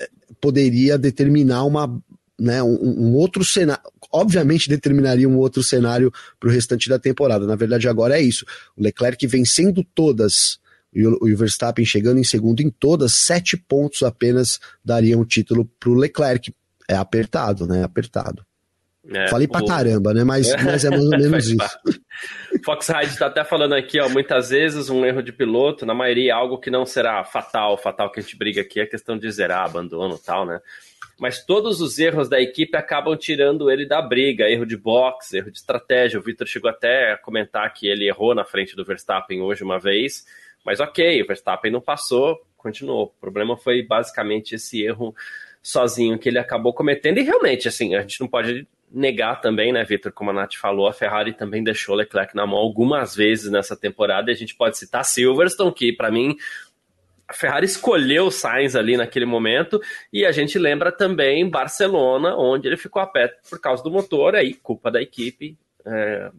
eh, 0.00 0.08
poderia 0.40 0.96
determinar 0.96 1.64
uma. 1.64 2.00
Né, 2.40 2.62
um, 2.62 2.76
um 2.76 3.14
outro 3.14 3.44
cenário, 3.44 3.82
obviamente 4.12 4.68
determinaria 4.68 5.28
um 5.28 5.36
outro 5.36 5.60
cenário 5.60 6.12
para 6.38 6.48
o 6.48 6.52
restante 6.52 6.88
da 6.88 6.96
temporada. 6.96 7.44
Na 7.46 7.56
verdade, 7.56 7.88
agora 7.88 8.16
é 8.16 8.22
isso. 8.22 8.46
O 8.76 8.82
Leclerc 8.82 9.26
vencendo 9.26 9.84
todas 9.92 10.60
e 10.92 11.06
o, 11.06 11.36
Verstappen 11.36 11.84
chegando 11.84 12.18
em 12.18 12.24
segundo 12.24 12.60
em 12.60 12.70
todas, 12.70 13.14
sete 13.14 13.56
pontos 13.56 14.02
apenas 14.02 14.58
dariam 14.84 15.20
o 15.20 15.26
título 15.26 15.64
para 15.78 15.90
o 15.90 15.94
Leclerc. 15.94 16.54
É 16.88 16.96
apertado, 16.96 17.66
né? 17.66 17.84
Apertado. 17.84 18.44
É, 19.10 19.28
Falei 19.28 19.48
pra 19.48 19.62
o... 19.62 19.66
caramba, 19.66 20.12
né? 20.12 20.24
Mas, 20.24 20.50
mas 20.62 20.84
é 20.84 20.90
mais 20.90 21.04
ou 21.04 21.10
menos 21.16 21.46
isso. 21.46 21.78
Fox 22.64 22.88
Hyde 22.88 23.12
está 23.12 23.26
até 23.26 23.44
falando 23.44 23.74
aqui, 23.74 24.00
ó, 24.00 24.08
muitas 24.08 24.50
vezes 24.50 24.90
um 24.90 25.04
erro 25.04 25.22
de 25.22 25.32
piloto, 25.32 25.86
na 25.86 25.94
maioria 25.94 26.34
algo 26.34 26.58
que 26.58 26.70
não 26.70 26.84
será 26.84 27.24
fatal, 27.24 27.78
fatal 27.78 28.10
que 28.10 28.20
a 28.20 28.22
gente 28.22 28.36
briga 28.36 28.60
aqui 28.60 28.80
é 28.80 28.86
questão 28.86 29.16
de 29.16 29.30
zerar, 29.30 29.64
abandono 29.64 30.16
e 30.16 30.24
tal, 30.24 30.44
né? 30.44 30.60
Mas 31.18 31.44
todos 31.44 31.80
os 31.80 31.98
erros 31.98 32.28
da 32.28 32.40
equipe 32.40 32.76
acabam 32.76 33.16
tirando 33.16 33.70
ele 33.70 33.86
da 33.86 34.00
briga, 34.00 34.48
erro 34.48 34.64
de 34.64 34.76
boxe, 34.76 35.38
erro 35.38 35.50
de 35.50 35.58
estratégia. 35.58 36.18
O 36.18 36.22
Victor 36.22 36.46
chegou 36.46 36.70
até 36.70 37.12
a 37.12 37.18
comentar 37.18 37.72
que 37.72 37.88
ele 37.88 38.06
errou 38.06 38.34
na 38.34 38.44
frente 38.44 38.76
do 38.76 38.84
Verstappen 38.84 39.40
hoje 39.40 39.64
uma 39.64 39.80
vez, 39.80 40.24
mas 40.64 40.80
ok, 40.80 41.22
o 41.22 41.26
Verstappen 41.26 41.70
não 41.70 41.80
passou, 41.80 42.38
continuou. 42.56 43.04
O 43.04 43.20
problema 43.20 43.56
foi 43.56 43.82
basicamente 43.82 44.54
esse 44.54 44.82
erro 44.82 45.14
sozinho 45.62 46.18
que 46.18 46.28
ele 46.28 46.38
acabou 46.38 46.72
cometendo. 46.72 47.18
E 47.18 47.22
realmente, 47.22 47.68
assim, 47.68 47.94
a 47.94 48.00
gente 48.00 48.20
não 48.20 48.28
pode 48.28 48.66
negar 48.90 49.40
também, 49.40 49.72
né, 49.72 49.84
Vitor, 49.84 50.12
como 50.12 50.30
a 50.30 50.32
Nath 50.32 50.54
falou, 50.54 50.86
a 50.88 50.92
Ferrari 50.92 51.34
também 51.34 51.62
deixou 51.62 51.94
Leclerc 51.94 52.34
na 52.34 52.46
mão 52.46 52.58
algumas 52.58 53.14
vezes 53.14 53.50
nessa 53.50 53.76
temporada. 53.76 54.30
E 54.30 54.34
a 54.34 54.36
gente 54.36 54.54
pode 54.54 54.78
citar 54.78 55.04
Silverstone, 55.04 55.72
que 55.72 55.92
para 55.92 56.10
mim 56.10 56.36
a 57.28 57.34
Ferrari 57.34 57.66
escolheu 57.66 58.30
Sainz 58.30 58.74
ali 58.74 58.96
naquele 58.96 59.26
momento, 59.26 59.78
e 60.10 60.24
a 60.24 60.32
gente 60.32 60.58
lembra 60.58 60.90
também 60.90 61.48
Barcelona, 61.48 62.34
onde 62.34 62.66
ele 62.66 62.78
ficou 62.78 63.02
a 63.02 63.06
pé 63.06 63.28
por 63.50 63.60
causa 63.60 63.82
do 63.82 63.90
motor, 63.90 64.34
aí 64.34 64.54
culpa 64.54 64.90
da 64.90 65.02
equipe, 65.02 65.54
é, 65.84 66.30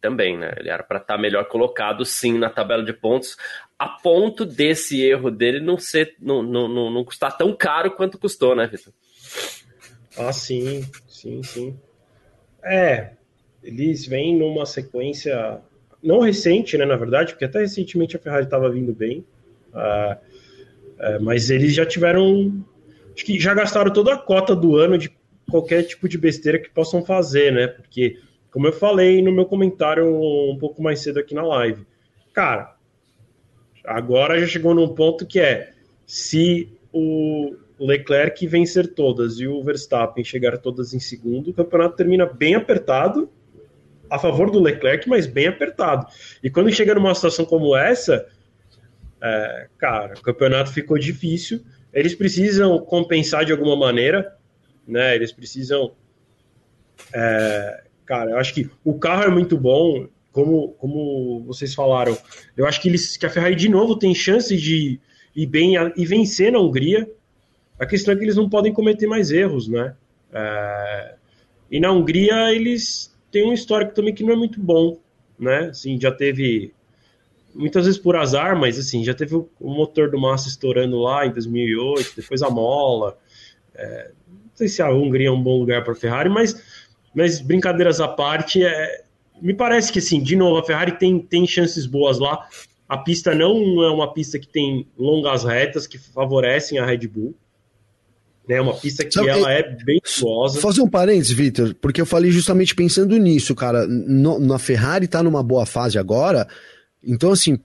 também, 0.00 0.38
né? 0.38 0.54
Ele 0.58 0.68
era 0.68 0.82
para 0.82 0.98
estar 0.98 1.16
tá 1.16 1.20
melhor 1.20 1.46
colocado, 1.48 2.04
sim, 2.04 2.38
na 2.38 2.50
tabela 2.50 2.84
de 2.84 2.92
pontos, 2.92 3.36
a 3.78 3.88
ponto 3.88 4.44
desse 4.44 5.02
erro 5.02 5.30
dele 5.30 5.60
não 5.60 5.78
ser, 5.78 6.14
não, 6.20 6.42
não, 6.42 6.68
não, 6.68 6.90
não 6.90 7.04
custar 7.04 7.36
tão 7.36 7.54
caro 7.54 7.90
quanto 7.90 8.18
custou, 8.18 8.54
né, 8.54 8.66
Vitor? 8.66 8.92
Ah, 10.16 10.32
sim, 10.32 10.84
sim, 11.06 11.42
sim. 11.42 11.78
É, 12.62 13.12
eles 13.62 14.06
vêm 14.06 14.36
numa 14.36 14.64
sequência 14.64 15.60
não 16.02 16.20
recente, 16.20 16.78
né, 16.78 16.84
na 16.84 16.96
verdade, 16.96 17.32
porque 17.32 17.44
até 17.44 17.60
recentemente 17.60 18.16
a 18.16 18.18
Ferrari 18.18 18.44
estava 18.44 18.70
vindo 18.70 18.94
bem, 18.94 19.24
uh, 19.72 20.14
uh, 20.14 21.22
mas 21.22 21.50
eles 21.50 21.74
já 21.74 21.84
tiveram, 21.84 22.64
acho 23.14 23.24
que 23.24 23.38
já 23.40 23.52
gastaram 23.54 23.92
toda 23.92 24.14
a 24.14 24.18
cota 24.18 24.54
do 24.54 24.76
ano 24.76 24.96
de 24.96 25.10
qualquer 25.50 25.82
tipo 25.82 26.08
de 26.08 26.16
besteira 26.16 26.58
que 26.58 26.70
possam 26.70 27.04
fazer, 27.04 27.52
né, 27.52 27.66
porque 27.66 28.18
como 28.56 28.68
eu 28.68 28.72
falei 28.72 29.20
no 29.20 29.30
meu 29.30 29.44
comentário 29.44 30.08
um 30.08 30.56
pouco 30.58 30.82
mais 30.82 31.00
cedo 31.00 31.20
aqui 31.20 31.34
na 31.34 31.42
live. 31.42 31.86
Cara, 32.32 32.74
agora 33.84 34.40
já 34.40 34.46
chegou 34.46 34.74
num 34.74 34.94
ponto 34.94 35.26
que 35.26 35.38
é 35.38 35.74
se 36.06 36.72
o 36.90 37.54
Leclerc 37.78 38.46
vencer 38.46 38.94
todas 38.94 39.40
e 39.40 39.46
o 39.46 39.62
Verstappen 39.62 40.24
chegar 40.24 40.56
todas 40.56 40.94
em 40.94 40.98
segundo, 40.98 41.50
o 41.50 41.52
campeonato 41.52 41.96
termina 41.96 42.24
bem 42.24 42.54
apertado 42.54 43.28
a 44.08 44.18
favor 44.18 44.50
do 44.50 44.58
Leclerc, 44.58 45.06
mas 45.06 45.26
bem 45.26 45.48
apertado. 45.48 46.06
E 46.42 46.48
quando 46.48 46.72
chega 46.72 46.94
numa 46.94 47.14
situação 47.14 47.44
como 47.44 47.76
essa, 47.76 48.26
é, 49.22 49.68
cara, 49.76 50.14
o 50.14 50.22
campeonato 50.22 50.72
ficou 50.72 50.98
difícil. 50.98 51.62
Eles 51.92 52.14
precisam 52.14 52.78
compensar 52.78 53.44
de 53.44 53.52
alguma 53.52 53.76
maneira, 53.76 54.34
né? 54.88 55.14
Eles 55.14 55.30
precisam 55.30 55.92
é, 57.12 57.82
Cara, 58.06 58.30
eu 58.30 58.38
acho 58.38 58.54
que 58.54 58.70
o 58.84 58.94
carro 58.98 59.24
é 59.24 59.28
muito 59.28 59.58
bom, 59.58 60.06
como, 60.30 60.68
como 60.78 61.42
vocês 61.44 61.74
falaram. 61.74 62.16
Eu 62.56 62.66
acho 62.66 62.80
que, 62.80 62.88
eles, 62.88 63.16
que 63.16 63.26
a 63.26 63.30
Ferrari 63.30 63.56
de 63.56 63.68
novo 63.68 63.98
tem 63.98 64.14
chance 64.14 64.56
de 64.56 65.00
ir 65.34 65.46
bem 65.46 65.74
e 65.96 66.06
vencer 66.06 66.52
na 66.52 66.60
Hungria. 66.60 67.10
A 67.78 67.84
questão 67.84 68.14
é 68.14 68.16
que 68.16 68.22
eles 68.22 68.36
não 68.36 68.48
podem 68.48 68.72
cometer 68.72 69.06
mais 69.06 69.30
erros, 69.30 69.66
né? 69.66 69.94
É... 70.32 71.14
E 71.70 71.80
na 71.80 71.90
Hungria 71.90 72.54
eles 72.54 73.14
têm 73.30 73.44
um 73.44 73.52
histórico 73.52 73.94
também 73.94 74.14
que 74.14 74.22
não 74.22 74.32
é 74.32 74.36
muito 74.36 74.60
bom, 74.60 74.98
né? 75.38 75.70
Assim, 75.70 76.00
já 76.00 76.12
teve 76.12 76.72
muitas 77.54 77.86
vezes 77.86 77.98
por 77.98 78.14
azar, 78.14 78.58
mas 78.58 78.78
assim, 78.78 79.02
já 79.02 79.14
teve 79.14 79.34
o 79.34 79.48
motor 79.60 80.10
do 80.10 80.20
Massa 80.20 80.48
estourando 80.48 80.98
lá 80.98 81.26
em 81.26 81.32
2008, 81.32 82.12
depois 82.14 82.42
a 82.42 82.50
mola. 82.50 83.18
É... 83.74 84.10
Não 84.28 84.50
sei 84.54 84.68
se 84.68 84.80
a 84.80 84.90
Hungria 84.90 85.28
é 85.28 85.30
um 85.30 85.42
bom 85.42 85.58
lugar 85.58 85.82
para 85.82 85.94
Ferrari, 85.94 86.28
mas 86.28 86.75
mas 87.16 87.40
brincadeiras 87.40 87.98
à 87.98 88.06
parte, 88.06 88.62
é, 88.62 89.02
me 89.40 89.54
parece 89.54 89.90
que 89.90 89.98
assim, 89.98 90.22
de 90.22 90.36
novo, 90.36 90.58
a 90.58 90.62
Ferrari 90.62 90.92
tem, 90.98 91.18
tem 91.18 91.46
chances 91.46 91.86
boas 91.86 92.18
lá. 92.18 92.46
A 92.86 92.98
pista 92.98 93.34
não 93.34 93.82
é 93.82 93.90
uma 93.90 94.12
pista 94.12 94.38
que 94.38 94.46
tem 94.46 94.86
longas 94.98 95.42
retas 95.42 95.86
que 95.86 95.96
favorecem 95.96 96.78
a 96.78 96.84
Red 96.84 97.08
Bull. 97.08 97.34
É 98.46 98.60
uma 98.60 98.74
pista 98.74 99.04
que 99.04 99.12
Sabe, 99.12 99.28
ela 99.28 99.50
é 99.50 99.62
bem 99.62 99.98
suosa. 100.04 100.60
Fazer 100.60 100.82
um 100.82 100.88
parênteses, 100.88 101.32
Victor, 101.32 101.74
porque 101.80 102.00
eu 102.00 102.06
falei 102.06 102.30
justamente 102.30 102.74
pensando 102.74 103.16
nisso, 103.16 103.54
cara. 103.54 103.86
No, 103.86 104.38
na 104.38 104.58
Ferrari 104.58 105.08
tá 105.08 105.22
numa 105.22 105.42
boa 105.42 105.64
fase 105.66 105.98
agora, 105.98 106.46
então 107.02 107.32
assim, 107.32 107.58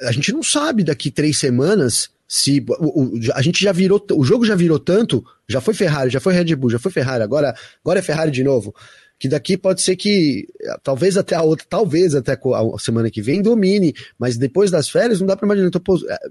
a 0.00 0.12
gente 0.12 0.32
não 0.32 0.42
sabe 0.42 0.84
daqui 0.84 1.10
três 1.10 1.38
semanas 1.38 2.08
se 2.26 2.64
o, 2.78 3.02
o, 3.02 3.20
a 3.34 3.42
gente 3.42 3.62
já 3.62 3.72
virou, 3.72 4.04
o 4.12 4.24
jogo 4.24 4.44
já 4.44 4.54
virou 4.54 4.78
tanto, 4.78 5.24
já 5.48 5.60
foi 5.60 5.74
Ferrari, 5.74 6.10
já 6.10 6.20
foi 6.20 6.32
Red 6.34 6.54
Bull, 6.56 6.70
já 6.70 6.78
foi 6.78 6.90
Ferrari, 6.90 7.22
agora, 7.22 7.54
agora 7.84 7.98
é 7.98 8.02
Ferrari 8.02 8.30
de 8.30 8.42
novo. 8.42 8.74
Que 9.16 9.28
daqui 9.28 9.56
pode 9.56 9.80
ser 9.80 9.94
que, 9.94 10.46
talvez 10.82 11.16
até 11.16 11.36
a 11.36 11.42
outra, 11.42 11.64
talvez 11.68 12.14
até 12.14 12.32
a 12.32 12.78
semana 12.78 13.10
que 13.10 13.22
vem 13.22 13.40
domine, 13.40 13.94
mas 14.18 14.36
depois 14.36 14.70
das 14.70 14.88
férias 14.88 15.20
não 15.20 15.26
dá 15.26 15.36
para 15.36 15.46
imaginar, 15.46 15.68
então, 15.68 15.82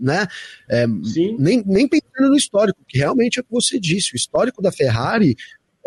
né? 0.02 0.28
É, 0.70 0.86
nem, 1.40 1.64
nem 1.66 1.88
pensando 1.88 2.30
no 2.30 2.36
histórico, 2.36 2.80
que 2.88 2.98
realmente 2.98 3.40
é 3.40 3.42
o 3.42 3.46
que 3.46 3.52
você 3.52 3.80
disse, 3.80 4.14
o 4.14 4.18
histórico 4.18 4.62
da 4.62 4.72
Ferrari 4.72 5.36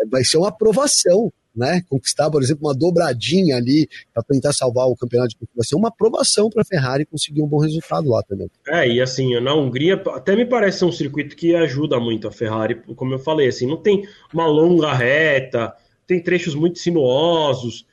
vai 0.09 0.23
ser 0.23 0.37
uma 0.37 0.49
aprovação 0.49 1.31
né, 1.57 1.81
conquistar, 1.89 2.29
por 2.29 2.41
exemplo, 2.41 2.67
uma 2.67 2.75
dobradinha 2.75 3.57
ali 3.57 3.89
para 4.13 4.23
tentar 4.23 4.53
salvar 4.53 4.87
o 4.87 4.95
campeonato 4.95 5.29
de 5.29 5.37
vai 5.55 5.65
ser 5.65 5.75
uma 5.75 5.87
aprovação 5.87 6.49
para 6.49 6.61
a 6.61 6.65
Ferrari 6.65 7.05
conseguir 7.05 7.41
um 7.41 7.47
bom 7.47 7.59
resultado 7.59 8.09
lá 8.09 8.21
também. 8.23 8.49
É, 8.67 8.87
e 8.87 9.01
assim, 9.01 9.39
na 9.39 9.53
Hungria 9.55 10.01
até 10.13 10.35
me 10.35 10.45
parece 10.45 10.85
um 10.85 10.91
circuito 10.91 11.35
que 11.35 11.55
ajuda 11.55 11.99
muito 11.99 12.27
a 12.27 12.31
Ferrari, 12.31 12.75
como 12.95 13.13
eu 13.13 13.19
falei, 13.19 13.47
assim, 13.47 13.65
não 13.65 13.77
tem 13.77 14.07
uma 14.33 14.45
longa 14.45 14.93
reta, 14.93 15.73
tem 16.05 16.21
trechos 16.21 16.53
muito 16.53 16.77
sinuosos, 16.77 17.85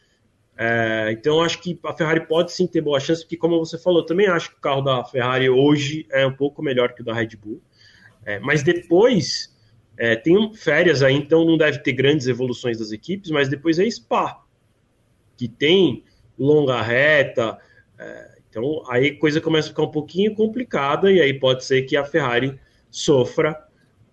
é, 0.56 1.10
então 1.10 1.42
acho 1.42 1.60
que 1.60 1.78
a 1.84 1.92
Ferrari 1.92 2.26
pode 2.26 2.52
sim 2.52 2.66
ter 2.66 2.80
boa 2.80 3.00
chance, 3.00 3.22
porque 3.22 3.36
como 3.36 3.58
você 3.58 3.78
falou, 3.78 4.04
também 4.04 4.26
acho 4.26 4.50
que 4.50 4.56
o 4.56 4.60
carro 4.60 4.82
da 4.82 5.04
Ferrari 5.04 5.48
hoje 5.48 6.06
é 6.12 6.26
um 6.26 6.32
pouco 6.32 6.62
melhor 6.62 6.92
que 6.94 7.02
o 7.02 7.04
da 7.04 7.14
Red 7.14 7.30
Bull, 7.42 7.60
é, 8.24 8.38
mas 8.38 8.62
depois 8.62 9.53
é, 9.96 10.16
tem 10.16 10.52
férias 10.54 11.02
aí, 11.02 11.14
então 11.14 11.44
não 11.44 11.56
deve 11.56 11.78
ter 11.78 11.92
grandes 11.92 12.26
evoluções 12.26 12.78
das 12.78 12.90
equipes, 12.90 13.30
mas 13.30 13.48
depois 13.48 13.78
é 13.78 13.88
Spa, 13.88 14.42
que 15.36 15.48
tem 15.48 16.04
longa 16.38 16.82
reta. 16.82 17.58
É, 17.98 18.38
então 18.48 18.82
aí 18.88 19.08
a 19.08 19.18
coisa 19.18 19.40
começa 19.40 19.68
a 19.68 19.70
ficar 19.70 19.84
um 19.84 19.90
pouquinho 19.90 20.34
complicada 20.34 21.10
e 21.12 21.20
aí 21.20 21.34
pode 21.34 21.64
ser 21.64 21.82
que 21.82 21.96
a 21.96 22.04
Ferrari 22.04 22.58
sofra. 22.90 23.56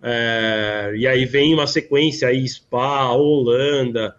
É, 0.00 0.92
e 0.96 1.06
aí 1.06 1.24
vem 1.24 1.54
uma 1.54 1.66
sequência 1.66 2.28
aí, 2.28 2.46
Spa, 2.46 3.12
Holanda, 3.12 4.14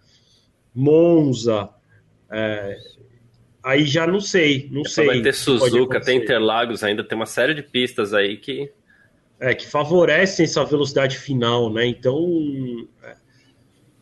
Monza. 0.74 1.70
É, 2.30 2.78
aí 3.64 3.86
já 3.86 4.05
não 4.05 4.20
sei, 4.20 4.68
não 4.70 4.84
sei. 4.84 5.05
Vai 5.05 5.22
ter 5.22 5.34
Suzuka, 5.34 6.01
tem 6.01 6.18
Interlagos 6.18 6.84
ainda, 6.84 7.03
tem 7.03 7.16
uma 7.16 7.26
série 7.26 7.53
de 7.53 7.64
pistas 7.64 8.14
aí 8.14 8.36
que 8.36 8.70
é, 9.43 9.53
que 9.53 9.67
favorecem 9.67 10.45
essa 10.45 10.63
velocidade 10.63 11.17
final, 11.17 11.71
né? 11.71 11.85
Então 11.85 12.17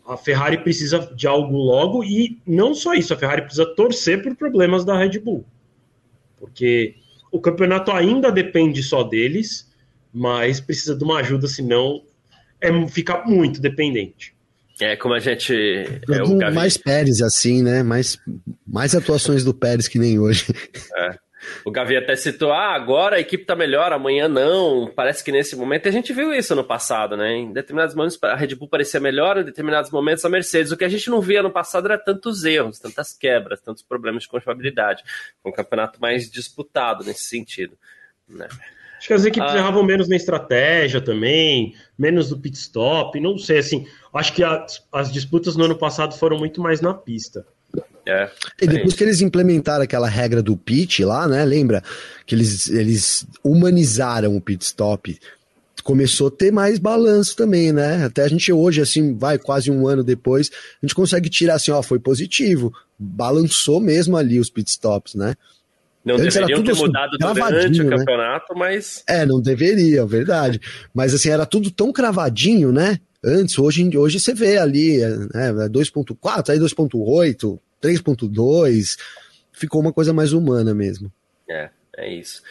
a 0.05 0.15
Ferrari 0.15 0.59
precisa 0.59 0.99
de 1.15 1.25
algo 1.27 1.57
logo 1.57 2.03
e 2.03 2.39
não 2.45 2.75
só 2.75 2.93
isso, 2.93 3.11
a 3.13 3.17
Ferrari 3.17 3.41
precisa 3.41 3.65
torcer 3.65 4.21
por 4.21 4.35
problemas 4.35 4.85
da 4.85 4.95
Red 4.95 5.19
Bull. 5.19 5.43
porque 6.37 6.95
o 7.31 7.39
campeonato 7.39 7.91
ainda 7.91 8.31
depende 8.31 8.83
só 8.83 9.03
deles, 9.03 9.67
mas 10.13 10.59
precisa 10.59 10.95
de 10.95 11.03
uma 11.03 11.19
ajuda, 11.19 11.47
senão 11.47 12.03
é, 12.59 12.87
fica 12.87 13.23
muito 13.25 13.59
dependente. 13.59 14.35
É, 14.79 14.95
como 14.95 15.13
a 15.13 15.19
gente. 15.19 15.53
É, 15.53 16.23
o 16.23 16.53
mais 16.53 16.75
Pérez, 16.75 17.21
assim, 17.21 17.61
né? 17.61 17.83
Mais, 17.83 18.17
mais 18.65 18.95
atuações 18.95 19.43
do 19.43 19.53
Pérez 19.53 19.87
que 19.87 19.99
nem 19.99 20.19
hoje. 20.19 20.47
É. 20.97 21.30
O 21.65 21.71
Gavi 21.71 21.97
até 21.97 22.15
citou, 22.15 22.51
ah, 22.51 22.73
agora 22.73 23.15
a 23.15 23.19
equipe 23.19 23.45
tá 23.45 23.55
melhor, 23.55 23.91
amanhã 23.91 24.27
não. 24.27 24.91
Parece 24.95 25.23
que 25.23 25.31
nesse 25.31 25.55
momento, 25.55 25.87
a 25.87 25.91
gente 25.91 26.13
viu 26.13 26.33
isso 26.33 26.55
no 26.55 26.63
passado, 26.63 27.17
né? 27.17 27.33
Em 27.33 27.51
determinados 27.51 27.95
momentos 27.95 28.17
a 28.21 28.35
Red 28.35 28.55
Bull 28.55 28.67
parecia 28.67 28.99
melhor, 28.99 29.37
em 29.37 29.43
determinados 29.43 29.91
momentos 29.91 30.23
a 30.23 30.29
Mercedes. 30.29 30.71
O 30.71 30.77
que 30.77 30.85
a 30.85 30.89
gente 30.89 31.09
não 31.09 31.21
via 31.21 31.41
no 31.41 31.51
passado 31.51 31.87
era 31.87 31.97
tantos 31.97 32.43
erros, 32.43 32.79
tantas 32.79 33.13
quebras, 33.13 33.61
tantos 33.61 33.83
problemas 33.83 34.23
de 34.23 34.29
confiabilidade. 34.29 35.03
Foi 35.41 35.51
um 35.51 35.55
campeonato 35.55 35.99
mais 35.99 36.29
disputado 36.29 37.03
nesse 37.03 37.23
sentido, 37.23 37.77
né? 38.27 38.47
Acho 39.01 39.07
que 39.07 39.13
as 39.15 39.25
equipes 39.25 39.51
ah. 39.51 39.57
erravam 39.57 39.83
menos 39.83 40.07
na 40.07 40.15
estratégia 40.15 41.01
também, 41.01 41.73
menos 41.97 42.29
no 42.29 42.37
pit 42.37 42.55
stop, 42.55 43.19
não 43.19 43.35
sei, 43.35 43.57
assim, 43.57 43.87
acho 44.13 44.31
que 44.31 44.43
as, 44.43 44.87
as 44.93 45.11
disputas 45.11 45.55
no 45.55 45.65
ano 45.65 45.75
passado 45.75 46.15
foram 46.15 46.37
muito 46.37 46.61
mais 46.61 46.81
na 46.81 46.93
pista. 46.93 47.43
É, 48.05 48.29
e 48.61 48.67
depois 48.67 48.93
que 48.93 49.03
eles 49.03 49.21
implementaram 49.21 49.83
aquela 49.83 50.07
regra 50.07 50.41
do 50.41 50.57
pit 50.57 51.03
lá, 51.03 51.27
né? 51.27 51.43
Lembra? 51.45 51.83
Que 52.25 52.35
eles, 52.35 52.69
eles 52.69 53.27
humanizaram 53.43 54.35
o 54.35 54.41
pit 54.41 54.63
stop. 54.63 55.19
Começou 55.83 56.27
a 56.27 56.31
ter 56.31 56.51
mais 56.51 56.77
balanço 56.77 57.35
também, 57.35 57.71
né? 57.71 58.05
Até 58.05 58.23
a 58.23 58.27
gente 58.27 58.51
hoje, 58.51 58.81
assim, 58.81 59.17
vai 59.17 59.37
quase 59.37 59.71
um 59.71 59.87
ano 59.87 60.03
depois, 60.03 60.51
a 60.81 60.85
gente 60.85 60.95
consegue 60.95 61.29
tirar 61.29 61.55
assim, 61.55 61.71
ó, 61.71 61.81
foi 61.81 61.99
positivo. 61.99 62.73
Balançou 62.97 63.79
mesmo 63.79 64.15
ali 64.17 64.39
os 64.39 64.49
pit 64.49 64.69
stops, 64.69 65.15
né? 65.15 65.35
Não 66.03 66.15
Antes 66.15 66.33
deveriam 66.33 66.63
ter 66.63 66.71
assim, 66.71 66.81
mudado 66.81 67.17
durante 67.17 67.81
o 67.81 67.83
né? 67.83 67.97
campeonato, 67.97 68.55
mas. 68.55 69.03
É, 69.07 69.25
não 69.25 69.39
deveria, 69.39 70.05
verdade. 70.05 70.59
Mas 70.93 71.13
assim, 71.13 71.29
era 71.29 71.45
tudo 71.45 71.69
tão 71.69 71.91
cravadinho, 71.91 72.71
né? 72.71 72.99
Antes, 73.23 73.57
hoje, 73.59 73.95
hoje 73.95 74.19
você 74.19 74.33
vê 74.33 74.57
ali, 74.57 74.97
né, 74.97 75.53
2.4, 75.69 76.49
aí 76.49 76.57
2.8, 76.57 77.59
3.2, 77.81 78.97
ficou 79.51 79.81
uma 79.81 79.93
coisa 79.93 80.13
mais 80.13 80.33
humana 80.33 80.73
mesmo. 80.73 81.11
É, 81.49 81.69
é 81.97 82.13
isso. 82.13 82.41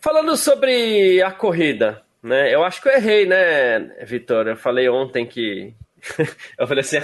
Falando 0.00 0.36
sobre 0.36 1.22
a 1.22 1.30
corrida, 1.30 2.02
né? 2.22 2.54
Eu 2.54 2.64
acho 2.64 2.82
que 2.82 2.88
eu 2.88 2.92
errei, 2.92 3.26
né, 3.26 3.80
Vitor? 4.04 4.46
Eu 4.46 4.56
falei 4.56 4.88
ontem 4.88 5.26
que 5.26 5.74
eu 6.58 6.66
falei 6.66 6.82
assim, 6.82 6.98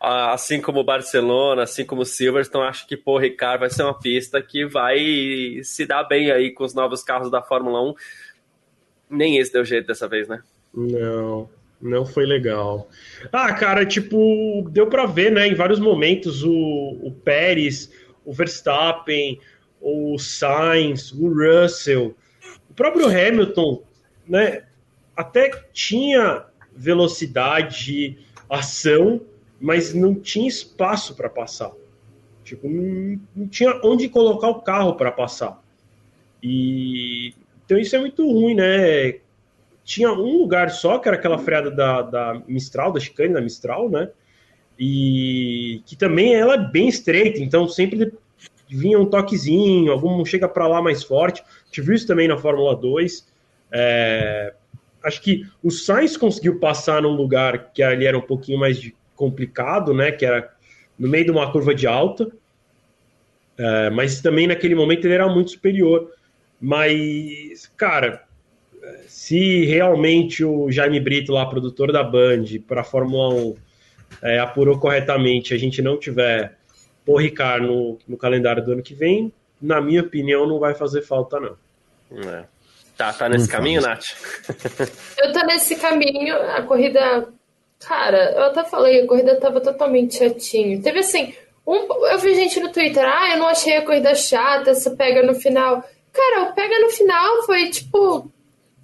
assim 0.00 0.60
como 0.60 0.84
Barcelona, 0.84 1.62
assim 1.62 1.84
como 1.84 2.04
Silverstone, 2.04 2.68
acho 2.68 2.86
que 2.86 2.96
Paul 2.96 3.18
Ricard 3.18 3.60
vai 3.60 3.70
ser 3.70 3.82
uma 3.82 3.98
pista 3.98 4.40
que 4.40 4.64
vai 4.64 5.60
se 5.62 5.84
dar 5.84 6.04
bem 6.04 6.30
aí 6.30 6.52
com 6.52 6.64
os 6.64 6.74
novos 6.74 7.02
carros 7.02 7.30
da 7.30 7.42
Fórmula 7.42 7.82
1. 7.90 7.94
Nem 9.10 9.38
esse 9.38 9.52
deu 9.52 9.64
jeito 9.64 9.86
dessa 9.86 10.08
vez, 10.08 10.28
né? 10.28 10.42
Não, 10.74 11.48
não 11.80 12.06
foi 12.06 12.24
legal. 12.24 12.88
Ah, 13.32 13.52
cara, 13.52 13.84
tipo, 13.84 14.66
deu 14.70 14.86
para 14.86 15.06
ver, 15.06 15.30
né, 15.30 15.46
em 15.46 15.54
vários 15.54 15.78
momentos 15.78 16.42
o, 16.42 16.52
o 16.52 17.12
Pérez, 17.24 17.90
o 18.24 18.32
Verstappen, 18.32 19.38
o 19.80 20.18
Sainz, 20.18 21.12
o 21.12 21.28
Russell, 21.28 22.14
o 22.70 22.74
próprio 22.74 23.06
Hamilton, 23.06 23.82
né, 24.26 24.64
até 25.16 25.50
tinha 25.72 26.44
velocidade, 26.74 28.18
ação, 28.48 29.20
mas 29.60 29.94
não 29.94 30.14
tinha 30.14 30.48
espaço 30.48 31.14
para 31.14 31.28
passar. 31.28 31.72
Tipo, 32.44 32.68
não, 32.68 33.20
não, 33.34 33.48
tinha 33.48 33.80
onde 33.82 34.08
colocar 34.08 34.48
o 34.48 34.60
carro 34.60 34.94
para 34.94 35.10
passar. 35.10 35.60
E 36.42 37.34
então 37.64 37.76
isso 37.76 37.96
é 37.96 37.98
muito 37.98 38.24
ruim, 38.30 38.54
né? 38.54 39.18
Tinha 39.86 40.10
um 40.10 40.38
lugar 40.38 40.70
só, 40.70 40.98
que 40.98 41.06
era 41.06 41.16
aquela 41.16 41.38
freada 41.38 41.70
da, 41.70 42.02
da 42.02 42.42
Mistral, 42.48 42.92
da 42.92 42.98
chicane 42.98 43.32
da 43.32 43.40
Mistral, 43.40 43.88
né? 43.88 44.10
E 44.76 45.80
que 45.86 45.94
também 45.94 46.34
ela 46.34 46.54
é 46.54 46.58
bem 46.58 46.88
estreita, 46.88 47.38
então 47.38 47.68
sempre 47.68 48.12
vinha 48.68 48.98
um 48.98 49.06
toquezinho, 49.06 49.92
algum 49.92 50.24
chega 50.24 50.48
para 50.48 50.66
lá 50.66 50.82
mais 50.82 51.04
forte. 51.04 51.40
Tive 51.70 51.94
isso 51.94 52.04
também 52.04 52.26
na 52.26 52.36
Fórmula 52.36 52.74
2. 52.74 53.32
É, 53.70 54.54
acho 55.04 55.22
que 55.22 55.46
o 55.62 55.70
Sainz 55.70 56.16
conseguiu 56.16 56.58
passar 56.58 57.00
num 57.00 57.14
lugar 57.14 57.70
que 57.72 57.80
ali 57.80 58.06
era 58.06 58.18
um 58.18 58.22
pouquinho 58.22 58.58
mais 58.58 58.90
complicado, 59.14 59.94
né? 59.94 60.10
Que 60.10 60.26
era 60.26 60.52
no 60.98 61.08
meio 61.08 61.26
de 61.26 61.30
uma 61.30 61.52
curva 61.52 61.72
de 61.72 61.86
alta. 61.86 62.28
É, 63.56 63.88
mas 63.90 64.20
também 64.20 64.48
naquele 64.48 64.74
momento 64.74 65.04
ele 65.04 65.14
era 65.14 65.28
muito 65.28 65.52
superior. 65.52 66.10
Mas, 66.60 67.70
cara, 67.76 68.25
se 69.08 69.64
realmente 69.64 70.44
o 70.44 70.70
Jaime 70.70 71.00
Brito, 71.00 71.32
lá, 71.32 71.46
produtor 71.46 71.92
da 71.92 72.02
Band, 72.02 72.44
para 72.66 72.82
a 72.82 72.84
Fórmula 72.84 73.34
1, 73.34 73.54
é, 74.22 74.38
apurou 74.38 74.78
corretamente, 74.78 75.54
a 75.54 75.58
gente 75.58 75.82
não 75.82 75.98
tiver 75.98 76.56
o 77.06 77.16
Ricard 77.16 77.66
no, 77.66 77.98
no 78.06 78.16
calendário 78.16 78.64
do 78.64 78.72
ano 78.72 78.82
que 78.82 78.94
vem, 78.94 79.32
na 79.60 79.80
minha 79.80 80.02
opinião, 80.02 80.46
não 80.46 80.58
vai 80.58 80.74
fazer 80.74 81.02
falta, 81.02 81.38
não. 81.40 81.56
É. 82.30 82.44
Tá, 82.96 83.12
tá 83.12 83.28
nesse 83.28 83.48
caminho, 83.48 83.82
Nath? 83.82 84.06
eu 85.18 85.32
tô 85.32 85.44
nesse 85.46 85.76
caminho, 85.76 86.34
a 86.34 86.62
corrida. 86.62 87.28
Cara, 87.78 88.32
eu 88.32 88.44
até 88.44 88.64
falei, 88.64 89.02
a 89.02 89.06
corrida 89.06 89.38
tava 89.38 89.60
totalmente 89.60 90.16
chatinho. 90.16 90.82
Teve 90.82 91.00
assim, 91.00 91.34
um, 91.66 92.06
eu 92.06 92.18
vi 92.18 92.34
gente 92.34 92.58
no 92.58 92.72
Twitter, 92.72 93.04
ah, 93.04 93.34
eu 93.34 93.38
não 93.38 93.48
achei 93.48 93.76
a 93.76 93.84
corrida 93.84 94.14
chata, 94.14 94.70
essa 94.70 94.90
pega 94.92 95.22
no 95.22 95.34
final. 95.34 95.84
Cara, 96.12 96.44
o 96.44 96.54
pega 96.54 96.78
no 96.80 96.88
final 96.88 97.42
foi 97.44 97.68
tipo 97.68 98.32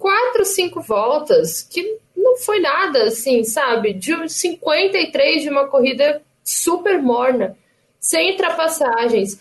quatro, 0.03 0.43
cinco 0.43 0.81
voltas, 0.81 1.61
que 1.61 1.97
não 2.13 2.35
foi 2.35 2.59
nada, 2.59 3.05
assim, 3.05 3.41
sabe? 3.45 3.93
De 3.93 4.27
53 4.27 5.43
de 5.43 5.49
uma 5.49 5.65
corrida 5.69 6.21
super 6.43 7.01
morna, 7.01 7.57
sem 8.01 8.31
ultrapassagens. 8.31 9.39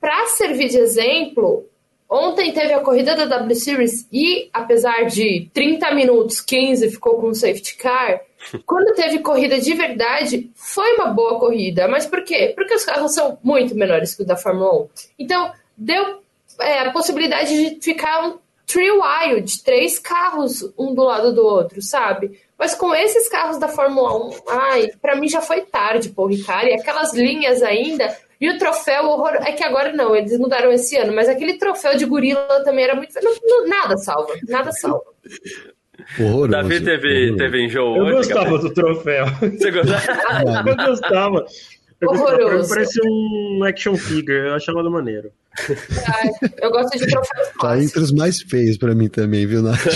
Para 0.00 0.26
servir 0.26 0.68
de 0.68 0.78
exemplo, 0.78 1.64
Ontem 2.06 2.52
teve 2.52 2.72
a 2.72 2.80
corrida 2.80 3.16
da 3.16 3.24
W 3.24 3.56
Series 3.56 4.06
e, 4.12 4.48
apesar 4.52 5.06
de 5.06 5.48
30 5.54 5.92
minutos, 5.94 6.40
15 6.40 6.90
ficou 6.90 7.18
com 7.18 7.28
o 7.28 7.34
safety 7.34 7.76
car. 7.76 8.20
Quando 8.66 8.94
teve 8.94 9.20
corrida 9.20 9.58
de 9.58 9.74
verdade, 9.74 10.50
foi 10.54 10.94
uma 10.96 11.06
boa 11.06 11.40
corrida. 11.40 11.88
Mas 11.88 12.06
por 12.06 12.22
quê? 12.22 12.52
Porque 12.54 12.74
os 12.74 12.84
carros 12.84 13.14
são 13.14 13.38
muito 13.42 13.74
menores 13.74 14.14
que 14.14 14.22
o 14.22 14.26
da 14.26 14.36
Fórmula 14.36 14.82
1. 14.82 14.88
Então, 15.18 15.50
deu 15.76 16.22
é, 16.60 16.80
a 16.80 16.92
possibilidade 16.92 17.48
de 17.48 17.80
ficar 17.82 18.28
um 18.28 18.38
three 18.66 18.90
wild, 18.90 19.62
três 19.62 19.98
carros 19.98 20.62
um 20.78 20.94
do 20.94 21.02
lado 21.02 21.32
do 21.32 21.44
outro, 21.44 21.82
sabe? 21.82 22.40
Mas 22.58 22.74
com 22.74 22.94
esses 22.94 23.28
carros 23.28 23.58
da 23.58 23.68
Fórmula 23.68 24.16
1, 24.16 24.30
ai, 24.48 24.90
para 25.02 25.16
mim 25.16 25.28
já 25.28 25.40
foi 25.40 25.62
tarde, 25.62 26.10
pô, 26.10 26.26
Ricardo. 26.26 26.68
E 26.68 26.74
aquelas 26.74 27.12
linhas 27.12 27.62
ainda 27.62 28.16
e 28.40 28.48
o 28.48 28.58
troféu 28.58 29.04
horror. 29.06 29.34
É 29.40 29.52
que 29.52 29.64
agora 29.64 29.92
não, 29.92 30.14
eles 30.14 30.38
mudaram 30.38 30.70
esse 30.72 30.96
ano, 30.96 31.14
mas 31.14 31.28
aquele 31.28 31.54
troféu 31.54 31.96
de 31.96 32.04
gorila 32.04 32.62
também 32.64 32.84
era 32.84 32.94
muito. 32.94 33.12
Não, 33.22 33.34
não, 33.42 33.66
nada 33.66 33.96
salva, 33.96 34.32
nada 34.48 34.70
salva. 34.72 35.04
Horroroso, 36.18 36.48
Davi 36.48 36.84
teve, 36.84 37.36
teve 37.36 37.64
enjoo. 37.64 37.96
Eu 37.96 38.04
hoje, 38.04 38.14
gostava 38.32 38.58
do 38.58 38.74
troféu. 38.74 39.26
Você 39.40 39.70
gostava? 39.70 40.70
eu 40.70 40.76
gostava. 40.76 41.46
Horroroso. 42.06 42.68
Parece 42.68 43.00
um 43.04 43.64
action 43.64 43.96
figure, 43.96 44.48
eu 44.48 44.54
achava 44.54 44.82
do 44.82 44.90
maneiro. 44.90 45.30
eu 46.60 46.70
gosto 46.70 46.98
de 46.98 47.06
troféus 47.06 47.48
Tá 47.60 47.80
entre 47.80 48.00
os 48.00 48.12
mais 48.12 48.40
feios 48.42 48.76
pra 48.76 48.94
mim 48.94 49.08
também, 49.08 49.46
viu, 49.46 49.62
Nath? 49.62 49.86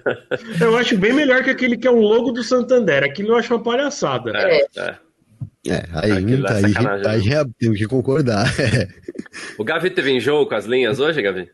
eu 0.60 0.76
acho 0.76 0.96
bem 0.98 1.12
melhor 1.12 1.44
que 1.44 1.50
aquele 1.50 1.76
que 1.76 1.86
é 1.86 1.90
o 1.90 2.00
logo 2.00 2.32
do 2.32 2.42
Santander. 2.42 3.04
Aquilo 3.04 3.30
eu 3.30 3.36
acho 3.36 3.54
uma 3.54 3.62
palhaçada. 3.62 4.32
É, 4.34 4.66
é. 4.76 4.94
É, 5.66 5.84
aí, 5.92 6.42
tá, 6.42 6.54
aí, 6.54 7.02
tá 7.02 7.10
aí 7.10 7.52
tenho 7.58 7.74
que 7.74 7.86
concordar. 7.86 8.46
O 9.58 9.64
Gavi 9.64 9.90
teve 9.90 10.10
enjoo 10.10 10.46
com 10.46 10.54
as 10.54 10.64
linhas 10.64 10.98
hoje, 11.00 11.20
Gavi? 11.20 11.50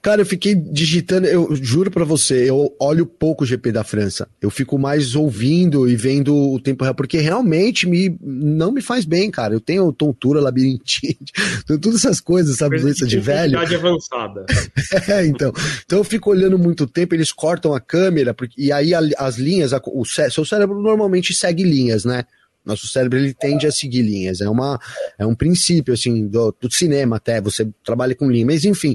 Cara, 0.00 0.22
eu 0.22 0.26
fiquei 0.26 0.54
digitando, 0.54 1.26
eu 1.26 1.54
juro 1.56 1.90
para 1.90 2.04
você, 2.04 2.48
eu 2.48 2.74
olho 2.78 3.04
pouco 3.04 3.42
o 3.42 3.46
GP 3.46 3.72
da 3.72 3.82
França. 3.82 4.28
Eu 4.40 4.50
fico 4.50 4.78
mais 4.78 5.14
ouvindo 5.14 5.88
e 5.88 5.96
vendo 5.96 6.34
o 6.34 6.60
tempo 6.60 6.84
real, 6.84 6.94
porque 6.94 7.18
realmente 7.18 7.86
me, 7.86 8.16
não 8.22 8.70
me 8.70 8.80
faz 8.80 9.04
bem, 9.04 9.30
cara. 9.30 9.54
Eu 9.54 9.60
tenho 9.60 9.92
tontura, 9.92 10.40
labirintite, 10.40 11.32
todas 11.66 11.96
essas 11.96 12.20
coisas, 12.20 12.56
sabe, 12.56 12.80
doença 12.80 13.06
de 13.06 13.18
velho. 13.18 13.58
avançada. 13.58 14.46
é, 15.08 15.26
então. 15.26 15.52
Então 15.84 15.98
eu 15.98 16.04
fico 16.04 16.30
olhando 16.30 16.58
muito 16.58 16.86
tempo, 16.86 17.14
eles 17.14 17.32
cortam 17.32 17.74
a 17.74 17.80
câmera, 17.80 18.32
porque, 18.32 18.54
e 18.60 18.70
aí 18.70 18.92
as 18.94 19.36
linhas, 19.36 19.72
a, 19.72 19.80
o 19.86 20.04
seu 20.04 20.44
cérebro 20.44 20.80
normalmente 20.80 21.34
segue 21.34 21.64
linhas, 21.64 22.04
né? 22.04 22.24
Nosso 22.68 22.86
cérebro 22.86 23.18
ele 23.18 23.32
tende 23.32 23.66
a 23.66 23.72
seguir 23.72 24.02
linhas. 24.02 24.42
É, 24.42 24.48
uma, 24.48 24.78
é 25.18 25.24
um 25.24 25.34
princípio 25.34 25.94
assim 25.94 26.26
do, 26.26 26.54
do 26.60 26.70
cinema 26.70 27.16
até. 27.16 27.40
Você 27.40 27.66
trabalha 27.82 28.14
com 28.14 28.30
linha, 28.30 28.44
mas 28.44 28.62
enfim, 28.66 28.94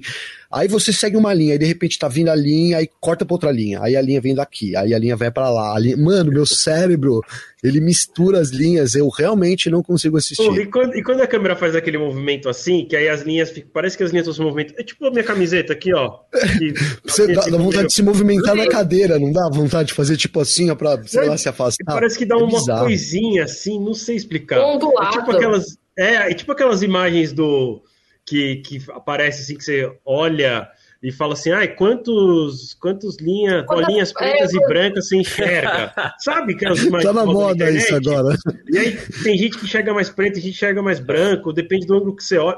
Aí 0.54 0.68
você 0.68 0.94
segue 0.94 1.18
uma 1.18 1.34
linha, 1.34 1.56
e 1.56 1.58
de 1.58 1.66
repente 1.66 1.98
tá 1.98 2.08
vindo 2.08 2.30
a 2.30 2.36
linha, 2.36 2.78
aí 2.78 2.88
corta 3.00 3.26
pra 3.26 3.34
outra 3.34 3.52
linha, 3.52 3.82
aí 3.82 3.96
a 3.98 4.02
linha 4.02 4.22
vem 4.22 4.36
daqui, 4.36 4.76
aí 4.76 4.94
a 4.94 5.00
linha 5.00 5.16
vai 5.16 5.32
para 5.32 5.50
lá. 5.50 5.80
Linha... 5.80 5.98
Mano, 5.98 6.32
meu 6.32 6.46
cérebro, 6.46 7.22
ele 7.64 7.82
mistura 7.82 8.40
as 8.40 8.50
linhas, 8.50 8.94
eu 8.94 9.10
realmente 9.10 9.68
não 9.72 9.82
consigo 9.82 10.16
assistir. 10.16 10.46
Pô, 10.46 10.56
e, 10.56 10.68
quando, 10.68 10.96
e, 10.96 11.02
quando, 11.02 11.22
a 11.22 11.28
câmera 11.28 11.56
faz 11.56 11.76
aquele 11.76 11.98
movimento 11.98 12.48
assim, 12.48 12.86
que 12.86 12.96
aí 12.96 13.10
as 13.10 13.24
linhas 13.24 13.50
ficam, 13.50 13.72
parece 13.74 13.98
que 13.98 14.04
as 14.04 14.12
linhas 14.12 14.28
estão 14.28 14.34
se 14.36 14.42
movimentando. 14.42 14.80
É 14.80 14.84
tipo 14.84 15.04
a 15.08 15.10
minha 15.10 15.24
camiseta 15.24 15.74
aqui, 15.74 15.92
ó. 15.92 16.20
Que, 16.60 16.74
você 17.04 17.34
dá, 17.34 17.48
dá 17.48 17.58
vontade 17.58 17.88
de 17.88 17.94
se 17.96 18.04
movimentar 18.04 18.54
na 18.54 18.68
cadeira, 18.70 19.18
não 19.18 19.32
dá 19.32 19.50
vontade 19.52 19.88
de 19.88 19.96
fazer 19.96 20.18
tipo 20.18 20.40
assim, 20.40 20.70
ó, 20.70 20.76
pra, 20.76 21.02
sei 21.04 21.26
lá, 21.26 21.36
se 21.36 21.50
afastar. 21.50 21.96
Parece 21.96 22.16
que 22.16 22.26
dá 22.26 22.36
é 22.36 22.38
uma 22.38 22.60
bizarro. 22.60 22.86
coisinha 22.86 23.46
assim, 23.46 23.80
não 23.80 23.96
sei 23.96 24.18
explicar. 24.18 24.60
É 24.60 24.78
tipo 25.10 25.32
aquelas, 25.32 25.78
é, 25.98 26.32
é 26.32 26.34
tipo 26.36 26.52
aquelas 26.52 26.84
imagens 26.84 27.34
do 27.34 27.82
que, 28.26 28.58
que 28.58 28.82
aparece 28.92 29.42
assim, 29.42 29.58
que 29.58 29.64
você 29.64 29.92
olha 30.06 30.70
e 31.02 31.12
fala 31.12 31.34
assim, 31.34 31.52
ai, 31.52 31.68
quantos, 31.68 32.74
quantos 32.76 33.18
linha, 33.20 33.64
colinhas 33.66 34.12
é, 34.12 34.14
pretas 34.14 34.54
é, 34.54 34.58
e 34.58 34.68
brancas 34.68 35.08
você 35.08 35.18
enxerga? 35.18 35.94
Sabe 36.20 36.54
aquelas 36.54 36.82
imagens? 36.82 37.14
Tá 37.14 37.14
na 37.14 37.26
moda 37.26 37.70
isso 37.70 37.94
agora. 37.94 38.38
E 38.72 38.78
aí 38.78 38.98
tem 39.24 39.38
gente 39.38 39.58
que 39.58 39.66
enxerga 39.66 39.94
mais 39.94 40.10
preto, 40.10 40.36
gente 40.36 40.50
enxerga 40.50 40.82
mais 40.82 41.00
branco, 41.00 41.52
depende 41.52 41.86
do 41.86 41.96
ângulo 41.96 42.16
que 42.16 42.24
você 42.24 42.38
olha. 42.38 42.58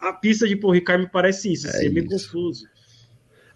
A 0.00 0.12
pista 0.12 0.46
de 0.46 0.54
Paul 0.54 0.72
Ricard 0.72 1.04
me 1.04 1.10
parece 1.10 1.52
isso, 1.52 1.66
assim, 1.66 1.86
é, 1.86 1.86
é 1.86 1.90
meio 1.90 2.06
confuso. 2.06 2.64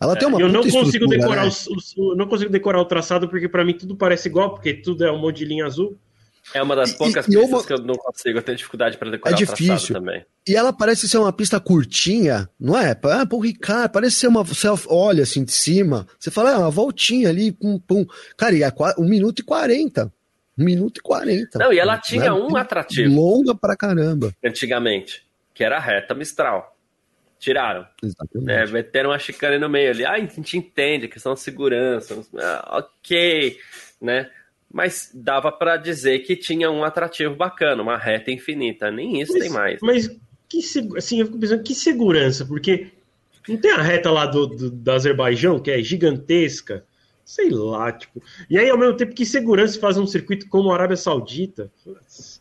Ela 0.01 0.17
tem 0.17 0.27
uma 0.27 0.41
Eu 0.41 0.49
não 0.49 0.69
consigo 0.69 1.07
decorar 1.07 1.45
né? 1.45 1.53
o, 1.97 2.17
não 2.17 2.27
consigo 2.27 2.51
decorar 2.51 2.81
o 2.81 2.85
traçado 2.85 3.29
porque 3.29 3.49
para 3.49 3.65
mim 3.65 3.75
tudo 3.75 3.95
parece 3.95 4.27
igual, 4.27 4.51
porque 4.51 4.75
tudo 4.75 5.05
é 5.05 5.13
um 5.13 5.19
monte 5.19 5.39
de 5.39 5.45
linha 5.45 5.65
azul. 5.65 5.97
É 6.55 6.63
uma 6.63 6.75
das 6.75 6.93
poucas 6.93 7.27
e, 7.27 7.31
pistas 7.31 7.49
uma... 7.51 7.65
que 7.65 7.73
eu 7.73 7.79
não 7.79 7.95
consigo, 7.95 8.39
eu 8.39 8.43
tenho 8.43 8.57
dificuldade 8.57 8.99
para 8.99 9.11
decorar 9.11 9.35
é 9.35 9.37
difícil. 9.37 9.95
também. 9.95 10.25
E 10.47 10.57
ela 10.57 10.73
parece 10.73 11.09
ser 11.09 11.19
uma 11.19 11.33
pista 11.33 11.61
curtinha, 11.61 12.49
não 12.59 12.77
é? 12.77 12.99
Ah, 13.05 13.25
pô, 13.25 13.39
Ricardo, 13.39 13.93
parece 13.93 14.17
ser 14.17 14.27
uma. 14.27 14.43
Você 14.43 14.67
olha 14.89 15.23
assim 15.23 15.45
de 15.45 15.53
cima, 15.53 16.07
você 16.19 16.31
fala, 16.31 16.51
é 16.51 16.57
uma 16.57 16.71
voltinha 16.71 17.29
ali, 17.29 17.53
pum, 17.53 17.79
pum. 17.79 18.05
Cara, 18.37 18.55
e 18.55 18.63
é 18.63 18.73
um 18.99 19.09
minuto 19.09 19.39
e 19.39 19.45
quarenta. 19.45 20.13
Um 20.59 20.65
minuto 20.65 20.99
e 20.99 21.01
quarenta. 21.01 21.59
Não, 21.59 21.73
e 21.73 21.79
ela 21.79 21.97
tinha 21.97 22.25
né? 22.25 22.33
um 22.33 22.57
atrativo. 22.57 23.15
Longa 23.15 23.55
pra 23.55 23.77
caramba. 23.77 24.35
Antigamente, 24.45 25.25
que 25.55 25.63
era 25.63 25.77
a 25.77 25.81
reta 25.81 26.15
Mistral. 26.15 26.77
Tiraram. 27.39 27.87
Exatamente. 28.01 28.53
É, 28.53 28.67
meteram 28.67 29.11
uma 29.11 29.19
chicane 29.19 29.59
no 29.59 29.69
meio 29.69 29.91
ali. 29.91 30.05
Ah, 30.05 30.13
a 30.13 30.19
gente 30.21 30.57
entende, 30.57 31.09
questão 31.09 31.35
de 31.35 31.41
segurança. 31.41 32.21
Ah, 32.37 32.79
ok, 32.79 33.57
né? 34.01 34.31
Mas 34.73 35.11
dava 35.13 35.53
para 35.53 35.77
dizer 35.77 36.21
que 36.21 36.35
tinha 36.35 36.71
um 36.71 36.83
atrativo 36.83 37.35
bacana, 37.37 37.83
uma 37.83 37.99
reta 37.99 38.31
infinita. 38.31 38.91
Nem 38.91 39.21
isso 39.21 39.35
mas, 39.35 39.43
tem 39.43 39.51
mais. 39.51 39.81
Mas 39.83 40.09
que, 40.49 40.61
assim, 40.97 41.21
eu 41.21 41.27
fico 41.27 41.39
pensando, 41.39 41.63
que 41.63 41.75
segurança, 41.75 42.47
porque 42.47 42.89
não 43.47 43.59
tem 43.59 43.71
a 43.71 43.83
reta 43.83 44.11
lá 44.11 44.25
do, 44.25 44.47
do, 44.47 44.71
do 44.71 44.91
Azerbaijão, 44.91 45.61
que 45.61 45.71
é 45.71 45.83
gigantesca, 45.83 46.85
sei 47.23 47.51
lá, 47.51 47.93
tipo. 47.93 48.23
E 48.49 48.59
aí, 48.59 48.71
ao 48.71 48.79
mesmo 48.79 48.97
tempo, 48.97 49.15
que 49.15 49.27
segurança 49.27 49.79
faz 49.79 49.99
um 49.99 50.07
circuito 50.07 50.49
como 50.49 50.71
a 50.71 50.75
Arábia 50.75 50.97
Saudita? 50.97 51.71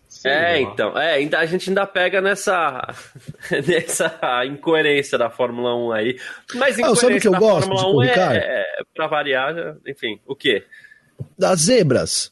Sei 0.08 0.32
é, 0.32 0.52
lá. 0.52 0.60
então, 0.60 0.98
é, 0.98 1.14
ainda, 1.16 1.38
a 1.40 1.46
gente 1.46 1.70
ainda 1.70 1.86
pega 1.86 2.22
nessa, 2.22 2.96
nessa 3.68 4.46
incoerência 4.46 5.18
da 5.18 5.30
Fórmula 5.30 5.76
1 5.76 5.92
aí. 5.92 6.20
Mas 6.56 6.80
incoerência 6.80 6.92
ah, 6.92 6.96
sabe 6.96 7.20
que 7.20 7.28
eu 7.28 7.32
da 7.32 7.40
gosto 7.40 7.68
Fórmula 7.68 7.98
1 7.98 8.04
é, 8.04 8.38
é, 8.38 8.66
pra 8.94 9.08
variar, 9.08 9.76
enfim, 9.86 10.20
o 10.26 10.36
quê? 10.36 10.64
Das 11.38 11.62
zebras. 11.62 12.32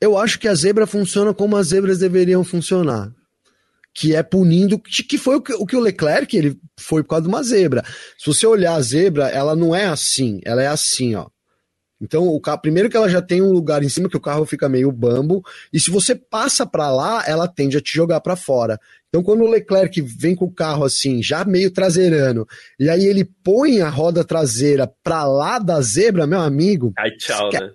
Eu 0.00 0.18
acho 0.18 0.38
que 0.38 0.48
a 0.48 0.54
zebra 0.54 0.86
funciona 0.86 1.32
como 1.32 1.56
as 1.56 1.68
zebras 1.68 1.98
deveriam 1.98 2.44
funcionar. 2.44 3.12
Que 3.94 4.14
é 4.14 4.22
punindo, 4.22 4.78
que 4.78 5.16
foi 5.16 5.36
o 5.36 5.40
que, 5.40 5.76
o 5.76 5.80
Leclerc 5.80 6.36
ele 6.36 6.60
foi 6.78 7.02
por 7.02 7.10
causa 7.10 7.22
de 7.22 7.28
uma 7.28 7.42
zebra. 7.42 7.82
Se 8.18 8.26
você 8.26 8.46
olhar 8.46 8.74
a 8.74 8.82
zebra, 8.82 9.28
ela 9.28 9.56
não 9.56 9.74
é 9.74 9.86
assim, 9.86 10.40
ela 10.44 10.62
é 10.62 10.66
assim, 10.66 11.14
ó. 11.14 11.28
Então, 12.00 12.26
o 12.28 12.40
carro, 12.40 12.60
primeiro 12.60 12.90
que 12.90 12.96
ela 12.96 13.08
já 13.08 13.22
tem 13.22 13.40
um 13.40 13.50
lugar 13.50 13.82
em 13.82 13.88
cima 13.88 14.08
que 14.08 14.16
o 14.16 14.20
carro 14.20 14.44
fica 14.44 14.68
meio 14.68 14.92
bambo, 14.92 15.42
e 15.72 15.80
se 15.80 15.90
você 15.90 16.14
passa 16.14 16.66
para 16.66 16.90
lá, 16.90 17.24
ela 17.26 17.48
tende 17.48 17.76
a 17.76 17.80
te 17.80 17.94
jogar 17.94 18.20
para 18.20 18.36
fora. 18.36 18.78
Então, 19.08 19.22
quando 19.22 19.44
o 19.44 19.48
Leclerc 19.48 20.02
vem 20.02 20.34
com 20.34 20.44
o 20.44 20.52
carro 20.52 20.84
assim, 20.84 21.22
já 21.22 21.44
meio 21.44 21.70
traseirano, 21.70 22.46
e 22.78 22.90
aí 22.90 23.06
ele 23.06 23.24
põe 23.24 23.80
a 23.80 23.88
roda 23.88 24.22
traseira 24.22 24.92
para 25.02 25.24
lá 25.24 25.58
da 25.58 25.80
zebra, 25.80 26.26
meu 26.26 26.40
amigo. 26.40 26.92
Ai, 26.98 27.10
tchau, 27.12 27.50
né? 27.50 27.72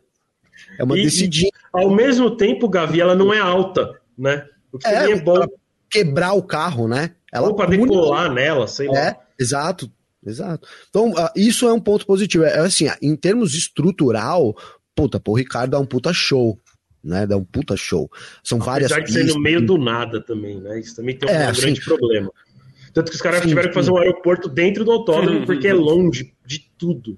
É 0.78 0.84
uma 0.84 0.96
decidinha. 0.96 1.52
Ao 1.74 1.90
mesmo 1.90 2.38
tempo, 2.38 2.70
Gavi, 2.70 3.02
ela 3.02 3.16
não 3.16 3.34
é 3.34 3.40
alta, 3.40 4.00
né? 4.18 4.46
O 4.72 4.78
que 4.78 4.88
é, 4.88 5.12
é 5.12 5.16
bom. 5.20 5.46
quebrar 5.90 6.34
o 6.34 6.44
carro, 6.44 6.88
né? 6.88 7.12
Ela 7.34 7.48
Ou 7.48 7.56
para 7.56 7.70
decolar 7.70 8.32
nela, 8.32 8.68
sei 8.68 8.88
lá. 8.88 9.00
É, 9.00 9.16
exato. 9.40 9.92
Exato. 10.26 10.68
Então, 10.90 11.12
uh, 11.12 11.30
isso 11.36 11.68
é 11.68 11.74
um 11.74 11.80
ponto 11.80 12.06
positivo. 12.06 12.44
É, 12.44 12.58
é 12.58 12.60
assim, 12.60 12.88
em 13.02 13.16
termos 13.16 13.56
estrutural, 13.56 14.56
puta, 14.96 15.20
pô, 15.20 15.32
o 15.32 15.36
Ricardo 15.36 15.72
dá 15.72 15.80
um 15.80 15.86
puta 15.86 16.14
show. 16.14 16.60
Né, 17.04 17.26
dá 17.26 17.36
um 17.36 17.44
puta 17.44 17.76
show. 17.76 18.08
São 18.44 18.60
Apesar 18.60 18.72
várias 18.72 18.92
Apesar 18.92 19.22
de 19.22 19.30
ser 19.30 19.34
no 19.34 19.42
meio 19.42 19.66
do 19.66 19.76
nada 19.76 20.22
também, 20.22 20.62
né? 20.62 20.80
Isso 20.80 20.96
também 20.96 21.18
tem 21.18 21.28
um, 21.28 21.34
é, 21.34 21.52
grande 21.52 21.80
assim, 21.80 21.82
problema. 21.82 22.32
Tanto 22.94 23.10
que 23.10 23.16
os 23.16 23.22
caras 23.22 23.42
sim, 23.42 23.48
tiveram 23.48 23.64
sim. 23.64 23.70
que 23.70 23.74
fazer 23.74 23.92
um 23.92 23.98
aeroporto 23.98 24.48
dentro 24.48 24.86
do 24.86 24.92
autódromo, 24.92 25.44
porque 25.44 25.68
é 25.68 25.74
longe 25.74 26.36
de 26.46 26.60
tudo. 26.78 27.18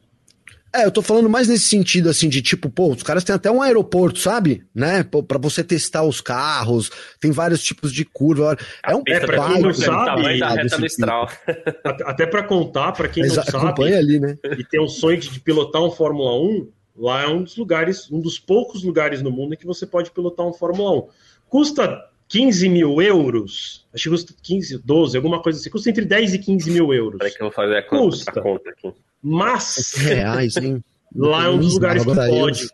É, 0.76 0.86
eu 0.86 0.92
tô 0.92 1.04
falando 1.04 1.30
mais 1.30 1.48
nesse 1.48 1.68
sentido, 1.68 2.10
assim, 2.10 2.28
de 2.28 2.42
tipo, 2.42 2.68
pô, 2.68 2.90
os 2.92 3.04
caras 3.04 3.24
têm 3.24 3.36
até 3.36 3.52
um 3.52 3.62
aeroporto, 3.62 4.18
sabe? 4.18 4.66
Né? 4.74 5.04
para 5.04 5.38
você 5.38 5.64
testar 5.64 6.04
os 6.04 6.20
carros, 6.20 6.90
tem 7.20 7.30
vários 7.32 7.62
tipos 7.64 7.94
de 7.94 8.04
curva. 8.04 8.58
É 8.84 8.96
um 8.96 9.04
é, 9.08 9.20
pra 9.20 9.50
quem 9.50 9.62
não 9.62 9.74
sabe, 9.74 10.40
da 10.40 10.50
reta. 10.50 10.78
Até 12.06 12.26
para 12.26 12.42
contar, 12.42 12.92
para 12.94 13.08
quem 13.08 13.24
não 13.24 13.36
sabe, 13.36 13.94
ali, 13.94 14.20
né? 14.20 14.36
e 14.58 14.64
tem 14.64 14.82
o 14.82 14.88
sonho 14.88 15.20
de 15.20 15.40
pilotar 15.40 15.84
um 15.84 15.92
Fórmula 15.92 16.36
1, 16.42 16.68
lá 16.98 17.22
é 17.22 17.28
um 17.28 17.44
dos 17.44 17.56
lugares, 17.56 18.12
um 18.12 18.20
dos 18.20 18.40
poucos 18.40 18.84
lugares 18.84 19.22
no 19.22 19.30
mundo 19.30 19.54
em 19.54 19.58
que 19.58 19.68
você 19.68 19.86
pode 19.86 20.10
pilotar 20.10 20.46
um 20.46 20.54
Fórmula 20.54 20.92
1. 20.92 21.08
Custa 21.48 22.04
15 22.34 22.68
mil 22.68 23.00
euros, 23.00 23.86
acho 23.94 24.06
que 24.06 24.10
custa 24.10 24.34
15, 24.42 24.82
12, 24.84 25.16
alguma 25.16 25.40
coisa 25.40 25.60
assim, 25.60 25.70
custa 25.70 25.92
entre 25.92 26.04
10 26.04 26.34
e 26.34 26.40
15 26.40 26.72
mil 26.72 26.92
euros. 26.92 27.20
Peraí 27.20 27.32
que 27.32 27.40
eu 27.40 27.46
vou 27.46 27.54
fazer 27.54 27.78
a 27.78 27.84
conta, 27.84 28.04
custa. 28.04 28.32
A 28.32 28.42
conta 28.42 28.70
aqui. 28.72 28.92
Mas. 29.22 29.94
Reais, 29.98 30.58
hein? 30.58 30.84
lá 31.16 31.46
é 31.46 31.50
um 31.50 31.60
dos 31.60 31.76
lugares 31.76 32.04
que 32.04 32.12
pode. 32.12 32.68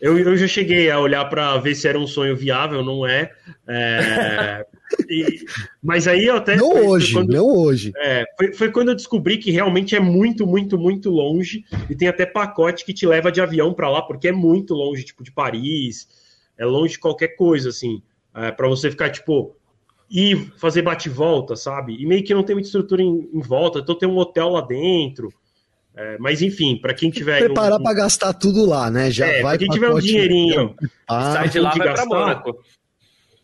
Eu, 0.00 0.18
eu 0.18 0.34
já 0.38 0.46
cheguei 0.46 0.90
a 0.90 0.98
olhar 0.98 1.22
para 1.26 1.54
ver 1.58 1.74
se 1.74 1.86
era 1.86 1.98
um 1.98 2.06
sonho 2.06 2.34
viável, 2.34 2.82
não 2.82 3.06
é. 3.06 3.30
é 3.68 4.64
e, 5.06 5.44
mas 5.82 6.08
aí 6.08 6.24
eu 6.24 6.36
até. 6.36 6.56
Não 6.56 6.72
foi, 6.72 6.86
hoje, 6.86 7.12
foi 7.12 7.22
quando, 7.22 7.32
não 7.34 7.46
hoje. 7.46 7.92
É, 7.98 8.24
foi, 8.38 8.52
foi 8.54 8.72
quando 8.72 8.88
eu 8.88 8.94
descobri 8.94 9.36
que 9.36 9.50
realmente 9.50 9.94
é 9.94 10.00
muito, 10.00 10.46
muito, 10.46 10.78
muito 10.78 11.10
longe. 11.10 11.62
E 11.90 11.94
tem 11.94 12.08
até 12.08 12.24
pacote 12.24 12.86
que 12.86 12.94
te 12.94 13.06
leva 13.06 13.30
de 13.30 13.42
avião 13.42 13.74
para 13.74 13.90
lá, 13.90 14.00
porque 14.00 14.28
é 14.28 14.32
muito 14.32 14.72
longe, 14.72 15.04
tipo, 15.04 15.22
de 15.22 15.30
Paris. 15.30 16.08
É 16.56 16.64
longe 16.64 16.94
de 16.94 17.00
qualquer 17.00 17.36
coisa, 17.36 17.68
assim. 17.68 18.02
É, 18.34 18.50
para 18.50 18.68
você 18.68 18.90
ficar, 18.90 19.10
tipo, 19.10 19.56
ir 20.10 20.52
fazer 20.56 20.82
bate-volta, 20.82 21.56
sabe? 21.56 21.96
E 22.00 22.06
meio 22.06 22.24
que 22.24 22.34
não 22.34 22.42
tem 22.42 22.56
muita 22.56 22.68
estrutura 22.68 23.02
em, 23.02 23.28
em 23.32 23.40
volta, 23.40 23.78
então 23.78 23.94
tem 23.94 24.08
um 24.08 24.16
hotel 24.16 24.48
lá 24.48 24.60
dentro. 24.60 25.32
É, 25.96 26.18
mas 26.18 26.42
enfim, 26.42 26.76
para 26.76 26.92
quem 26.92 27.10
tiver. 27.10 27.38
Preparar 27.38 27.78
um... 27.78 27.82
para 27.82 27.94
gastar 27.94 28.32
tudo 28.32 28.66
lá, 28.66 28.90
né? 28.90 29.10
Já 29.10 29.26
é, 29.26 29.42
vai 29.42 29.56
quem 29.56 29.68
tiver 29.68 29.90
um 29.90 30.00
dinheirinho. 30.00 30.74
Ah, 31.06 31.34
sai 31.34 31.48
de 31.48 31.60
lá 31.60 31.70
de 31.70 31.78
vai 31.78 31.88
gastar, 31.88 32.08
para 32.08 32.18
Mônaco. 32.18 32.58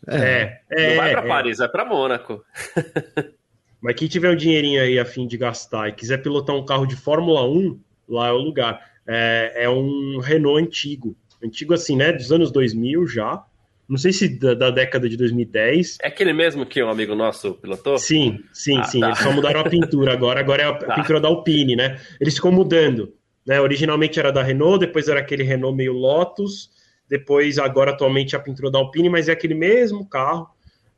É, 0.07 0.59
é, 0.69 0.89
Não 0.89 0.97
vai 0.97 1.11
para 1.11 1.25
é. 1.25 1.27
Paris, 1.27 1.57
vai 1.59 1.69
para 1.69 1.85
Mônaco. 1.85 2.43
mas 3.79 3.95
quem 3.95 4.07
tiver 4.07 4.31
um 4.31 4.35
dinheirinho 4.35 4.81
aí 4.81 4.99
a 4.99 5.05
fim 5.05 5.27
de 5.27 5.37
gastar 5.37 5.87
e 5.87 5.93
quiser 5.93 6.21
pilotar 6.21 6.55
um 6.55 6.65
carro 6.65 6.85
de 6.85 6.95
Fórmula 6.95 7.47
1, 7.47 7.79
lá 8.09 8.27
é 8.27 8.31
o 8.31 8.37
lugar. 8.37 8.81
É, 9.07 9.63
é 9.63 9.69
um 9.69 10.19
Renault 10.19 10.61
antigo. 10.61 11.15
Antigo 11.41 11.73
assim, 11.73 11.95
né? 11.95 12.11
Dos 12.11 12.31
anos 12.31 12.51
2000 12.51 13.07
já. 13.07 13.43
Não 13.91 13.97
sei 13.97 14.13
se 14.13 14.29
da, 14.29 14.53
da, 14.53 14.71
década 14.71 15.09
de 15.09 15.17
2010. 15.17 15.97
É 16.01 16.07
aquele 16.07 16.31
mesmo 16.31 16.65
que 16.65 16.81
um 16.81 16.89
amigo 16.89 17.13
nosso 17.13 17.55
pilotou? 17.55 17.97
Sim, 17.97 18.39
sim, 18.53 18.77
ah, 18.77 18.83
sim. 18.85 19.01
Tá. 19.01 19.07
Eles 19.07 19.19
só 19.19 19.33
mudaram 19.33 19.59
a 19.59 19.69
pintura 19.69 20.13
agora. 20.13 20.39
Agora 20.39 20.63
é 20.63 20.65
a, 20.65 20.71
tá. 20.79 20.95
pintura 20.95 21.19
da 21.19 21.27
Alpine, 21.27 21.75
né? 21.75 21.99
Eles 22.17 22.35
ficam 22.35 22.53
mudando. 22.53 23.13
Né? 23.45 23.59
Originalmente 23.59 24.17
era 24.17 24.31
da 24.31 24.41
Renault, 24.41 24.79
depois 24.79 25.09
era 25.09 25.19
aquele 25.19 25.43
Renault 25.43 25.75
meio 25.75 25.91
Lotus, 25.91 26.69
depois 27.09 27.59
agora 27.59 27.91
atualmente 27.91 28.33
é 28.33 28.37
a 28.37 28.41
pintura 28.41 28.71
da 28.71 28.79
Alpine, 28.79 29.09
mas 29.09 29.27
é 29.27 29.33
aquele 29.33 29.55
mesmo 29.55 30.07
carro. 30.07 30.47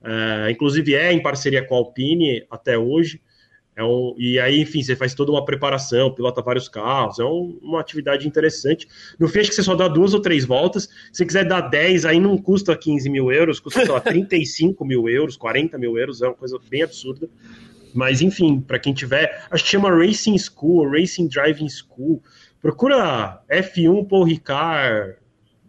É, 0.04 0.52
inclusive 0.52 0.94
é 0.94 1.12
em 1.12 1.20
parceria 1.20 1.66
com 1.66 1.74
a 1.74 1.80
Alpine 1.80 2.46
até 2.52 2.78
hoje. 2.78 3.20
É 3.76 3.84
um, 3.84 4.13
e 4.17 4.39
aí, 4.39 4.61
enfim, 4.61 4.84
você 4.84 4.95
faz 4.95 5.15
toda 5.15 5.32
uma 5.32 5.43
preparação, 5.43 6.13
pilota 6.13 6.41
vários 6.41 6.67
carros, 6.67 7.17
é 7.17 7.24
um, 7.24 7.57
uma 7.61 7.80
atividade 7.80 8.28
interessante. 8.28 8.88
No 9.17 9.28
fim, 9.28 9.39
acho 9.39 9.49
que 9.49 9.55
você 9.55 9.63
só 9.63 9.76
dá 9.76 9.88
duas 9.88 10.13
ou 10.13 10.21
três 10.21 10.45
voltas. 10.45 10.88
Se 11.11 11.26
quiser 11.26 11.45
dar 11.45 11.61
10, 11.61 12.05
aí 12.05 12.19
não 12.19 12.38
custa 12.38 12.76
15 12.76 13.09
mil 13.09 13.32
euros, 13.32 13.59
custa, 13.59 13.84
sei 13.84 13.91
lá, 13.91 13.99
35 14.01 14.86
mil 14.86 15.09
euros, 15.09 15.36
40 15.36 15.78
mil 15.78 15.97
euros, 15.97 16.21
é 16.21 16.28
uma 16.28 16.36
coisa 16.36 16.59
bem 16.69 16.84
absurda. 16.84 17.28
Mas, 17.93 18.21
enfim, 18.21 18.59
para 18.59 18.80
quem 18.80 18.93
tiver, 18.93 19.45
acho 19.49 19.63
que 19.63 19.69
chama 19.71 19.89
Racing 19.89 20.38
School, 20.38 20.89
Racing 20.89 21.28
Driving 21.28 21.69
School. 21.69 22.21
Procura 22.61 23.41
F1 23.49 24.07
Paul 24.07 24.24
Ricard 24.24 25.15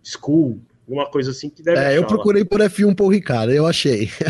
School, 0.03 0.61
Alguma 0.87 1.07
coisa 1.07 1.31
assim 1.31 1.49
que 1.49 1.63
deve 1.63 1.79
É, 1.79 1.97
eu 1.97 2.07
procurei 2.07 2.45
por 2.45 2.61
F1 2.61 2.95
por 2.95 3.09
Ricardo, 3.09 3.53
eu 3.53 3.67
achei. 3.67 4.11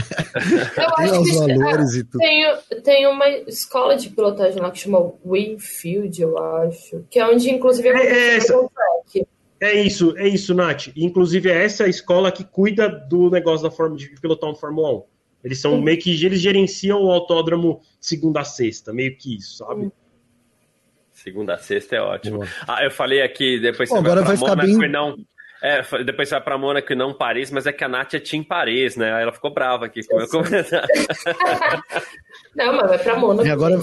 Eu 0.76 0.94
tem 0.96 1.20
os 1.20 1.30
que 1.30 1.36
valores 1.36 1.94
ah, 1.94 1.98
e 1.98 2.04
tudo. 2.04 2.18
Tem, 2.18 2.82
tem 2.82 3.06
uma 3.06 3.28
escola 3.28 3.96
de 3.96 4.10
pilotagem 4.10 4.60
lá 4.60 4.70
que 4.70 4.78
chama 4.78 5.12
Winfield, 5.24 6.20
eu 6.20 6.36
acho. 6.38 7.04
Que 7.08 7.20
é 7.20 7.26
onde, 7.26 7.50
inclusive, 7.50 7.88
É, 7.88 8.06
é 8.06 8.36
essa. 8.36 8.56
o 8.56 8.68
track. 8.68 9.28
É 9.60 9.72
isso, 9.80 10.14
é 10.16 10.26
isso, 10.26 10.52
Nath. 10.54 10.88
Inclusive, 10.96 11.50
é 11.50 11.64
essa 11.64 11.84
a 11.84 11.88
escola 11.88 12.32
que 12.32 12.44
cuida 12.44 12.88
do 12.88 13.30
negócio 13.30 13.62
da 13.62 13.70
forma 13.70 13.96
de 13.96 14.08
pilotar 14.20 14.50
um 14.50 14.54
Fórmula 14.54 14.92
1. 14.92 15.02
Eles 15.44 15.60
são 15.60 15.80
meio 15.80 15.98
que 15.98 16.10
eles 16.24 16.40
gerenciam 16.40 17.02
o 17.02 17.10
autódromo 17.10 17.80
segunda 18.00 18.40
a 18.40 18.44
sexta, 18.44 18.92
meio 18.92 19.16
que 19.16 19.36
isso, 19.36 19.58
sabe? 19.58 19.92
Segunda 21.12 21.54
a 21.54 21.58
sexta 21.58 21.96
é 21.96 22.00
ótimo. 22.00 22.38
Boa. 22.38 22.48
Ah, 22.66 22.84
eu 22.84 22.90
falei 22.90 23.22
aqui, 23.22 23.60
depois 23.60 23.88
Pô, 23.88 23.94
você 23.94 24.00
agora 24.00 24.22
vai 24.22 24.36
vai 24.36 24.36
ficar 24.36 24.56
Mônaco 24.56 24.78
bem- 24.80 24.90
não. 24.90 25.16
É, 25.64 25.82
depois 26.04 26.28
vai 26.28 26.42
pra 26.42 26.58
Mônaco 26.58 26.92
e 26.92 26.94
não 26.94 27.14
Paris, 27.14 27.50
mas 27.50 27.66
é 27.66 27.72
que 27.72 27.82
a 27.82 27.88
Nath 27.88 28.12
é 28.12 28.20
Team 28.20 28.44
Paris, 28.44 28.96
né? 28.96 29.14
Aí 29.14 29.22
ela 29.22 29.32
ficou 29.32 29.50
brava 29.50 29.86
aqui 29.86 30.06
com 30.06 30.16
o 30.16 30.18
meu 30.18 30.28
comentário. 30.28 30.86
Não, 32.54 32.74
mas 32.74 32.88
vai 32.90 32.98
pra 32.98 33.18
Mônaco. 33.18 33.48
E 33.48 33.50
agora-. 33.50 33.80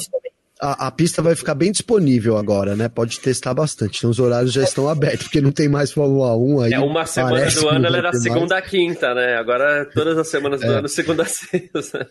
A, 0.61 0.88
a 0.88 0.91
pista 0.91 1.23
vai 1.23 1.36
ficar 1.36 1.55
bem 1.55 1.71
disponível 1.71 2.38
agora, 2.38 2.75
né? 2.75 2.88
Pode 2.88 3.19
testar 3.19 3.55
bastante. 3.55 3.97
Então 3.97 4.11
os 4.11 4.19
horários 4.19 4.53
já 4.53 4.61
estão 4.61 4.88
abertos, 4.88 5.23
porque 5.23 5.41
não 5.41 5.51
tem 5.51 5.67
mais 5.67 5.91
Fórmula 5.91 6.38
1 6.38 6.61
aí. 6.61 6.73
É 6.73 6.79
uma 6.79 7.03
semana 7.03 7.38
parece 7.38 7.55
do 7.55 7.67
que 7.67 7.75
ano, 7.75 7.88
ela 7.88 7.97
era 7.97 8.09
mais. 8.11 8.21
segunda 8.21 8.57
a 8.57 8.61
quinta, 8.61 9.15
né? 9.15 9.38
Agora 9.38 9.89
todas 9.91 10.19
as 10.19 10.27
semanas 10.27 10.61
do 10.61 10.67
É. 10.67 10.75
ano, 10.75 10.88
segunda 10.88 11.23
a 11.23 11.25
sexta. 11.25 12.07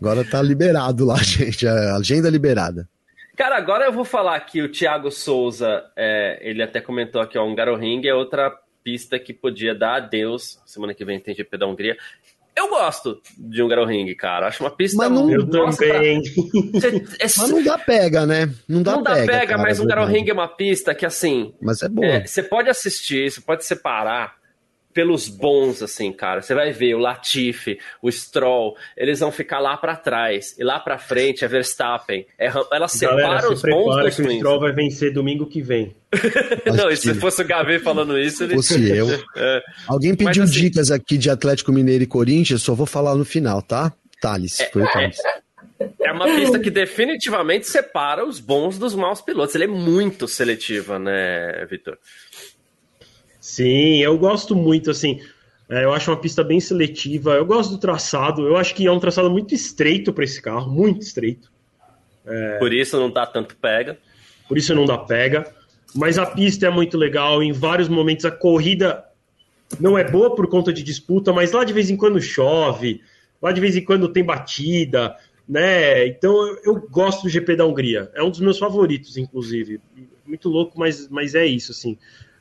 Agora 0.00 0.24
tá 0.24 0.40
liberado 0.40 1.04
lá, 1.04 1.16
gente. 1.24 1.66
A 1.66 1.96
agenda 1.96 2.30
liberada. 2.30 2.88
Cara, 3.36 3.56
agora 3.56 3.86
eu 3.86 3.92
vou 3.92 4.04
falar 4.04 4.38
que 4.42 4.62
o 4.62 4.70
Thiago 4.70 5.10
Souza, 5.10 5.82
é, 5.96 6.38
ele 6.40 6.62
até 6.62 6.80
comentou 6.80 7.20
aqui, 7.20 7.36
ó, 7.36 7.44
um 7.44 7.56
Ring 7.76 8.06
é 8.06 8.14
outra 8.14 8.56
pista 8.88 9.18
que 9.18 9.34
podia 9.34 9.74
dar 9.74 9.96
adeus. 9.96 10.58
Semana 10.64 10.94
que 10.94 11.04
vem 11.04 11.20
tem 11.20 11.34
GP 11.34 11.58
da 11.58 11.66
Hungria. 11.66 11.96
Eu 12.56 12.68
gosto 12.70 13.20
de 13.36 13.62
um 13.62 13.68
Ring, 13.84 14.12
cara. 14.16 14.48
Acho 14.48 14.64
uma 14.64 14.70
pista 14.70 14.96
Mas 14.96 15.10
não- 15.12 15.30
Eu 15.30 15.46
nossa, 15.46 15.78
pra- 15.78 15.94
também. 15.94 16.22
É, 17.20 17.24
Mas 17.24 17.50
não 17.50 17.62
dá 17.62 17.78
pega, 17.78 18.26
né? 18.26 18.52
Não 18.66 18.82
dá 18.82 18.92
não 18.96 19.02
dá 19.02 19.14
pega. 19.14 19.26
pega, 19.32 19.46
cara, 19.46 19.62
mas 19.62 19.78
é 19.78 19.82
um. 20.02 20.06
Ring 20.06 20.28
é 20.28 20.32
uma 20.32 20.48
pista 20.48 20.92
que, 20.94 21.06
assim, 21.06 21.54
Mas 21.60 21.82
é 21.82 21.88
boa. 21.88 22.06
é, 22.06 22.26
você 22.26 22.42
pode 22.42 22.68
assistir, 22.68 23.30
você 23.30 23.40
pode 23.40 23.64
separar 23.64 24.37
pelos 24.98 25.28
bons, 25.28 25.80
assim, 25.80 26.10
cara. 26.10 26.42
Você 26.42 26.52
vai 26.56 26.72
ver 26.72 26.96
o 26.96 26.98
Latifi, 26.98 27.78
o 28.02 28.10
Stroll, 28.10 28.76
eles 28.96 29.20
vão 29.20 29.30
ficar 29.30 29.60
lá 29.60 29.76
pra 29.76 29.94
trás. 29.94 30.56
E 30.58 30.64
lá 30.64 30.80
pra 30.80 30.98
frente 30.98 31.44
é 31.44 31.48
Verstappen. 31.48 32.26
É, 32.36 32.50
ela 32.72 32.88
separa 32.88 33.16
Galera, 33.22 33.52
os 33.52 33.60
se 33.60 33.70
bons 33.70 34.02
dos 34.02 34.16
que 34.16 34.22
o 34.22 34.24
ruins. 34.24 34.38
Stroll 34.38 34.58
vai 34.58 34.72
vencer 34.72 35.12
domingo 35.12 35.46
que 35.46 35.62
vem. 35.62 35.94
Não, 36.76 36.90
e 36.90 36.96
se 36.96 37.14
fosse 37.14 37.40
o 37.42 37.46
Gavi 37.46 37.78
falando 37.78 38.18
isso, 38.18 38.42
ele... 38.42 38.56
Fosse 38.56 38.90
eu. 38.90 39.06
É. 39.36 39.62
Alguém 39.86 40.16
pediu 40.16 40.42
Mas, 40.42 40.50
assim- 40.50 40.62
dicas 40.62 40.90
aqui 40.90 41.16
de 41.16 41.30
Atlético 41.30 41.70
Mineiro 41.70 42.02
e 42.02 42.06
Corinthians, 42.08 42.60
só 42.62 42.74
vou 42.74 42.86
falar 42.86 43.14
no 43.14 43.24
final, 43.24 43.62
tá? 43.62 43.92
Thales, 44.20 44.60
foi 44.72 44.82
o 44.82 44.90
Thales. 44.90 45.16
É 46.00 46.10
uma 46.10 46.24
pista 46.24 46.58
que 46.58 46.70
definitivamente 46.70 47.68
separa 47.68 48.26
os 48.26 48.40
bons 48.40 48.78
dos 48.78 48.96
maus 48.96 49.20
pilotos. 49.20 49.54
Ele 49.54 49.64
é 49.64 49.68
muito 49.68 50.26
seletiva, 50.26 50.98
né, 50.98 51.64
Vitor? 51.70 51.96
Sim, 53.48 54.02
eu 54.02 54.18
gosto 54.18 54.54
muito, 54.54 54.90
assim. 54.90 55.22
é, 55.70 55.82
eu 55.82 55.94
acho 55.94 56.10
uma 56.10 56.18
pista 56.18 56.44
bem 56.44 56.60
seletiva. 56.60 57.32
Eu 57.32 57.46
gosto 57.46 57.70
do 57.70 57.78
traçado. 57.78 58.46
Eu 58.46 58.58
acho 58.58 58.74
que 58.74 58.86
é 58.86 58.92
um 58.92 59.00
traçado 59.00 59.30
muito 59.30 59.54
estreito 59.54 60.12
para 60.12 60.22
esse 60.22 60.40
carro, 60.40 60.70
muito 60.70 61.00
estreito. 61.00 61.50
Por 62.58 62.74
isso 62.74 63.00
não 63.00 63.10
dá 63.10 63.24
tanto 63.26 63.56
pega. 63.56 63.98
Por 64.46 64.58
isso 64.58 64.74
não 64.74 64.84
dá 64.84 64.98
pega. 64.98 65.50
Mas 65.94 66.18
a 66.18 66.26
pista 66.26 66.66
é 66.66 66.70
muito 66.70 66.98
legal. 66.98 67.42
Em 67.42 67.50
vários 67.50 67.88
momentos 67.88 68.26
a 68.26 68.30
corrida 68.30 69.02
não 69.80 69.96
é 69.96 70.04
boa 70.04 70.34
por 70.34 70.46
conta 70.46 70.70
de 70.70 70.82
disputa, 70.82 71.32
mas 71.32 71.50
lá 71.50 71.64
de 71.64 71.72
vez 71.72 71.88
em 71.88 71.96
quando 71.96 72.20
chove, 72.20 73.00
lá 73.40 73.50
de 73.50 73.62
vez 73.62 73.74
em 73.74 73.84
quando 73.84 74.10
tem 74.10 74.22
batida, 74.22 75.16
né? 75.48 76.06
Então 76.06 76.34
eu, 76.48 76.60
eu 76.64 76.88
gosto 76.90 77.22
do 77.22 77.30
GP 77.30 77.56
da 77.56 77.64
Hungria. 77.64 78.10
É 78.14 78.22
um 78.22 78.30
dos 78.30 78.40
meus 78.40 78.58
favoritos, 78.58 79.16
inclusive. 79.16 79.80
Muito 80.26 80.50
louco, 80.50 80.78
mas, 80.78 81.08
mas 81.08 81.34
é 81.34 81.46
isso, 81.46 81.72
assim. 81.72 81.96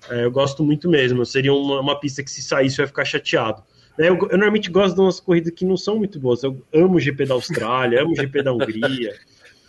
É, 0.09 0.23
eu 0.25 0.31
gosto 0.31 0.63
muito 0.63 0.89
mesmo. 0.89 1.25
Seria 1.25 1.53
uma, 1.53 1.79
uma 1.81 1.99
pista 1.99 2.23
que 2.23 2.31
se 2.31 2.41
saísse 2.41 2.79
eu 2.79 2.83
ia 2.83 2.87
ficar 2.87 3.05
chateado. 3.05 3.63
Né, 3.97 4.09
Eu, 4.09 4.15
eu 4.17 4.29
normalmente 4.37 4.69
gosto 4.69 4.95
de 4.95 5.01
umas 5.01 5.19
corridas 5.19 5.53
que 5.53 5.65
não 5.65 5.75
são 5.77 5.97
muito 5.97 6.19
boas. 6.19 6.43
Eu 6.43 6.61
amo 6.73 6.95
o 6.95 6.99
GP 6.99 7.25
da 7.25 7.33
Austrália, 7.33 8.01
amo 8.01 8.11
o 8.11 8.15
GP 8.15 8.43
da 8.43 8.53
Hungria. 8.53 9.15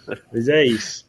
Mas 0.33 0.49
é 0.49 0.65
isso. 0.65 1.09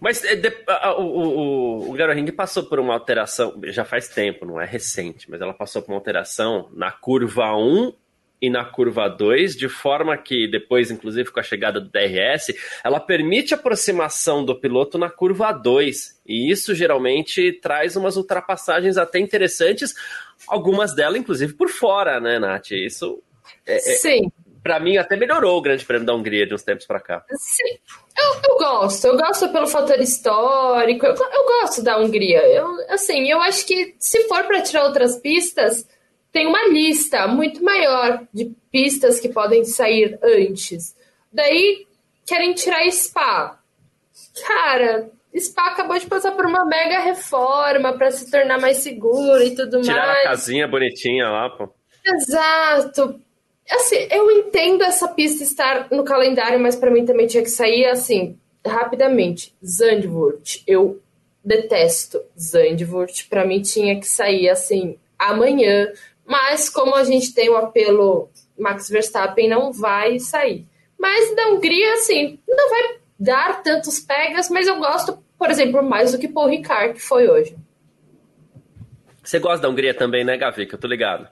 Mas 0.00 0.22
é, 0.24 0.34
de- 0.36 0.52
a- 0.68 0.88
a- 0.88 0.98
o, 0.98 1.04
o, 1.06 1.90
o 1.90 1.92
Garo 1.94 2.12
Ring 2.12 2.30
passou 2.32 2.64
por 2.64 2.78
uma 2.80 2.94
alteração, 2.94 3.58
já 3.64 3.84
faz 3.84 4.08
tempo, 4.08 4.44
não 4.44 4.60
é 4.60 4.64
recente, 4.64 5.30
mas 5.30 5.40
ela 5.40 5.52
passou 5.54 5.80
por 5.82 5.92
uma 5.92 5.98
alteração 5.98 6.68
na 6.74 6.90
curva 6.90 7.54
1 7.56 7.92
e 8.40 8.50
na 8.50 8.64
curva 8.64 9.08
2, 9.08 9.56
de 9.56 9.68
forma 9.68 10.16
que 10.16 10.46
depois, 10.46 10.90
inclusive 10.90 11.30
com 11.30 11.40
a 11.40 11.42
chegada 11.42 11.80
do 11.80 11.88
DRS, 11.88 12.54
ela 12.84 13.00
permite 13.00 13.54
a 13.54 13.56
aproximação 13.56 14.44
do 14.44 14.58
piloto 14.58 14.98
na 14.98 15.08
curva 15.08 15.52
2. 15.52 16.20
E 16.26 16.50
isso 16.50 16.74
geralmente 16.74 17.52
traz 17.52 17.96
umas 17.96 18.16
ultrapassagens 18.16 18.96
até 18.96 19.18
interessantes, 19.18 19.94
algumas 20.46 20.94
delas, 20.94 21.18
inclusive, 21.18 21.54
por 21.54 21.68
fora, 21.68 22.20
né, 22.20 22.38
Nath? 22.38 22.72
Isso, 22.72 23.22
Sim, 23.78 24.30
pra 24.62 24.80
mim, 24.80 24.96
até 24.96 25.16
melhorou 25.16 25.58
o 25.58 25.62
Grande 25.62 25.84
Prêmio 25.84 26.04
da 26.04 26.14
Hungria 26.14 26.46
de 26.46 26.52
uns 26.52 26.62
tempos 26.62 26.86
pra 26.86 27.00
cá. 27.00 27.24
sim. 27.38 27.78
Eu, 28.18 28.50
eu 28.50 28.58
gosto, 28.58 29.06
eu 29.06 29.16
gosto 29.16 29.48
pelo 29.50 29.66
fator 29.66 30.00
histórico, 30.00 31.04
eu, 31.06 31.14
eu 31.14 31.44
gosto 31.44 31.82
da 31.82 31.98
Hungria. 31.98 32.40
Eu, 32.48 32.66
assim, 32.88 33.30
eu 33.30 33.40
acho 33.42 33.66
que 33.66 33.94
se 34.00 34.26
for 34.26 34.42
para 34.44 34.62
tirar 34.62 34.84
outras 34.84 35.16
pistas, 35.20 35.86
tem 36.36 36.46
uma 36.46 36.68
lista 36.68 37.26
muito 37.26 37.64
maior 37.64 38.26
de 38.30 38.52
pistas 38.70 39.18
que 39.18 39.30
podem 39.30 39.64
sair 39.64 40.18
antes. 40.22 40.94
Daí 41.32 41.86
querem 42.26 42.52
tirar 42.52 42.86
Spa. 42.90 43.58
Cara, 44.46 45.08
Spa 45.34 45.68
acabou 45.68 45.98
de 45.98 46.04
passar 46.04 46.32
por 46.32 46.44
uma 46.44 46.66
mega 46.66 46.98
reforma 46.98 47.96
para 47.96 48.10
se 48.10 48.30
tornar 48.30 48.60
mais 48.60 48.76
seguro 48.76 49.42
e 49.42 49.54
tudo 49.54 49.80
Tirar 49.80 50.08
mais. 50.08 50.26
a 50.26 50.28
casinha 50.28 50.68
bonitinha 50.68 51.26
lá, 51.26 51.48
pô. 51.48 51.70
Exato. 52.04 53.18
Assim, 53.70 54.06
eu 54.10 54.30
entendo 54.30 54.84
essa 54.84 55.08
pista 55.08 55.42
estar 55.42 55.88
no 55.90 56.04
calendário, 56.04 56.60
mas 56.60 56.76
para 56.76 56.90
mim 56.90 57.06
também 57.06 57.26
tinha 57.26 57.42
que 57.42 57.48
sair 57.48 57.86
assim, 57.86 58.38
rapidamente. 58.62 59.54
Zandvoort, 59.64 60.62
eu 60.66 61.00
detesto 61.42 62.20
Zandvoort. 62.38 63.26
Para 63.26 63.46
mim 63.46 63.62
tinha 63.62 63.98
que 63.98 64.06
sair 64.06 64.50
assim 64.50 64.98
amanhã, 65.18 65.90
mas 66.26 66.68
como 66.68 66.94
a 66.94 67.04
gente 67.04 67.32
tem 67.32 67.48
o 67.48 67.56
apelo 67.56 68.28
Max 68.58 68.88
Verstappen 68.88 69.48
não 69.48 69.72
vai 69.72 70.18
sair. 70.18 70.66
Mas 70.98 71.34
da 71.34 71.48
Hungria 71.48 71.94
assim, 71.94 72.38
não 72.48 72.70
vai 72.70 72.98
dar 73.18 73.62
tantos 73.62 74.00
pegas, 74.00 74.50
mas 74.50 74.66
eu 74.66 74.78
gosto, 74.78 75.18
por 75.38 75.50
exemplo, 75.50 75.82
mais 75.82 76.12
do 76.12 76.18
que 76.18 76.28
Paul 76.28 76.48
Ricard 76.48 76.94
que 76.94 77.00
foi 77.00 77.28
hoje. 77.28 77.56
Você 79.22 79.38
gosta 79.38 79.62
da 79.62 79.68
Hungria 79.68 79.92
também, 79.92 80.24
né, 80.24 80.36
Gavi? 80.36 80.66
Que 80.66 80.74
eu 80.74 80.78
tô 80.78 80.86
ligado. 80.86 81.28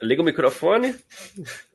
Liga 0.00 0.22
o 0.22 0.24
microfone 0.24 0.94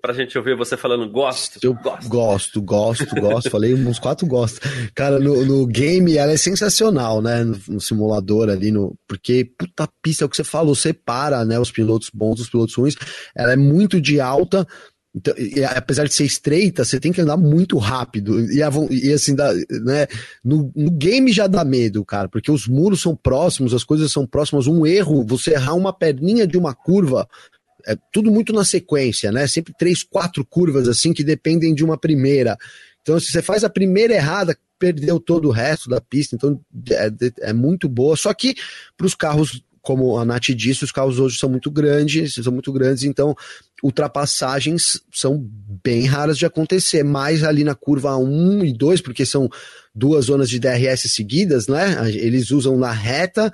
pra 0.01 0.13
gente 0.13 0.37
ouvir 0.37 0.55
você 0.55 0.77
falando 0.77 1.09
gosto. 1.09 1.59
Eu 1.61 1.73
gosto, 1.73 2.61
gosto, 2.61 3.15
gosto. 3.19 3.49
Falei 3.49 3.73
uns 3.73 3.99
quatro 3.99 4.25
gosto. 4.25 4.61
Cara, 4.95 5.19
no, 5.19 5.45
no 5.45 5.67
game 5.67 6.15
ela 6.17 6.31
é 6.31 6.37
sensacional, 6.37 7.21
né? 7.21 7.43
No, 7.43 7.59
no 7.67 7.81
simulador 7.81 8.49
ali, 8.49 8.71
no, 8.71 8.97
porque 9.05 9.51
puta 9.57 9.89
pista, 10.01 10.23
é 10.23 10.25
o 10.25 10.29
que 10.29 10.37
você 10.37 10.43
falou, 10.43 10.73
separa, 10.73 11.43
né? 11.43 11.59
Os 11.59 11.69
pilotos 11.69 12.09
bons 12.13 12.37
dos 12.37 12.49
pilotos 12.49 12.75
ruins. 12.75 12.95
Ela 13.35 13.53
é 13.53 13.57
muito 13.57 13.99
de 13.99 14.21
alta. 14.21 14.65
Então, 15.15 15.33
e, 15.37 15.63
apesar 15.63 16.05
de 16.05 16.13
ser 16.13 16.23
estreita, 16.23 16.83
você 16.85 16.99
tem 16.99 17.11
que 17.11 17.21
andar 17.21 17.37
muito 17.37 17.77
rápido. 17.77 18.39
E, 18.51 18.59
e 18.89 19.13
assim, 19.13 19.35
dá, 19.35 19.53
né? 19.53 20.07
No, 20.43 20.71
no, 20.73 20.89
game 20.89 21.31
já 21.31 21.45
dá 21.45 21.63
medo, 21.63 22.03
cara, 22.03 22.29
porque 22.29 22.49
os 22.49 22.67
muros 22.67 23.01
são 23.01 23.15
próximos, 23.15 23.73
as 23.73 23.83
coisas 23.83 24.11
são 24.11 24.25
próximas. 24.25 24.65
Um 24.65 24.85
erro, 24.85 25.25
você 25.25 25.51
errar 25.51 25.75
uma 25.75 25.91
perninha 25.91 26.47
de 26.47 26.57
uma 26.57 26.73
curva, 26.73 27.27
é 27.85 27.97
tudo 28.11 28.31
muito 28.31 28.53
na 28.53 28.63
sequência, 28.63 29.31
né? 29.31 29.47
Sempre 29.47 29.73
três, 29.77 30.03
quatro 30.03 30.45
curvas 30.45 30.87
assim 30.87 31.13
que 31.13 31.23
dependem 31.23 31.73
de 31.73 31.83
uma 31.83 31.97
primeira. 31.97 32.57
Então, 33.01 33.19
se 33.19 33.31
você 33.31 33.41
faz 33.41 33.63
a 33.63 33.69
primeira 33.69 34.13
errada, 34.13 34.57
perdeu 34.79 35.19
todo 35.19 35.47
o 35.47 35.51
resto 35.51 35.89
da 35.89 36.01
pista. 36.01 36.35
Então, 36.35 36.59
é, 36.89 37.49
é 37.49 37.53
muito 37.53 37.87
boa. 37.87 38.15
Só 38.15 38.33
que 38.33 38.55
para 38.97 39.07
os 39.07 39.15
carros, 39.15 39.63
como 39.81 40.17
a 40.17 40.25
Nath 40.25 40.49
disse, 40.55 40.83
os 40.83 40.91
carros 40.91 41.19
hoje 41.19 41.37
são 41.37 41.49
muito 41.49 41.69
grandes, 41.69 42.35
são 42.35 42.51
muito 42.53 42.71
grandes, 42.71 43.03
então 43.03 43.35
ultrapassagens 43.83 45.01
são 45.11 45.45
bem 45.83 46.05
raras 46.05 46.37
de 46.37 46.45
acontecer, 46.45 47.03
mais 47.03 47.43
ali 47.43 47.65
na 47.65 47.75
curva 47.75 48.15
1 48.15 48.63
e 48.63 48.71
2, 48.71 49.01
porque 49.01 49.25
são 49.25 49.49
duas 49.93 50.25
zonas 50.25 50.49
de 50.49 50.57
DRS 50.57 51.11
seguidas, 51.11 51.67
né? 51.67 51.97
Eles 52.09 52.49
usam 52.49 52.77
na 52.77 52.91
reta 52.91 53.51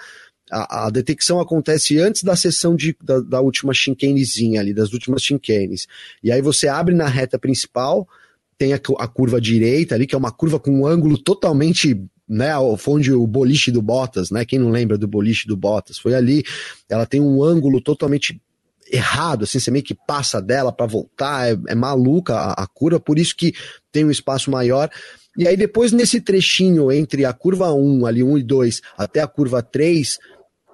a, 0.51 0.85
a, 0.85 0.89
detecção 0.89 1.39
acontece 1.39 1.99
antes 1.99 2.23
da 2.23 2.35
sessão 2.35 2.75
de, 2.75 2.95
da, 3.01 3.19
da 3.19 3.41
última 3.41 3.73
chincanezinha 3.73 4.59
ali, 4.59 4.73
das 4.73 4.93
últimas 4.93 5.21
chincanes. 5.21 5.87
E 6.23 6.31
aí 6.31 6.41
você 6.41 6.67
abre 6.67 6.95
na 6.95 7.07
reta 7.07 7.37
principal, 7.37 8.07
tem 8.57 8.73
a, 8.73 8.79
a, 8.99 9.07
curva 9.07 9.39
direita 9.39 9.95
ali, 9.95 10.07
que 10.07 10.15
é 10.15 10.17
uma 10.17 10.31
curva 10.31 10.59
com 10.59 10.71
um 10.71 10.87
ângulo 10.87 11.17
totalmente 11.17 11.99
né, 12.27 12.51
onde 12.57 13.11
o 13.11 13.25
boliche 13.25 13.71
do 13.71 13.81
Bottas, 13.81 14.29
né? 14.29 14.45
Quem 14.45 14.59
não 14.59 14.69
lembra 14.69 14.99
do 14.99 15.07
boliche 15.07 15.47
do 15.47 15.57
Bottas? 15.57 15.97
Foi 15.97 16.13
ali. 16.13 16.43
Ela 16.87 17.07
tem 17.07 17.19
um 17.19 17.43
ângulo 17.43 17.81
totalmente 17.81 18.39
errado, 18.91 19.43
assim, 19.43 19.59
você 19.59 19.71
meio 19.71 19.83
que 19.83 19.93
passa 19.93 20.41
dela 20.41 20.71
para 20.71 20.85
voltar, 20.85 21.51
é, 21.51 21.57
é 21.67 21.75
maluca 21.75 22.35
a, 22.35 22.63
a 22.63 22.67
curva, 22.67 22.99
por 22.99 23.19
isso 23.19 23.35
que 23.35 23.53
tem 23.91 24.05
um 24.05 24.11
espaço 24.11 24.51
maior. 24.51 24.89
E 25.37 25.47
aí 25.47 25.55
depois 25.55 25.91
nesse 25.91 26.19
trechinho 26.19 26.91
entre 26.91 27.23
a 27.25 27.33
curva 27.33 27.71
1, 27.73 28.05
ali 28.05 28.23
1 28.23 28.39
e 28.39 28.43
2, 28.43 28.81
até 28.97 29.21
a 29.21 29.27
curva 29.27 29.61
3, 29.61 30.17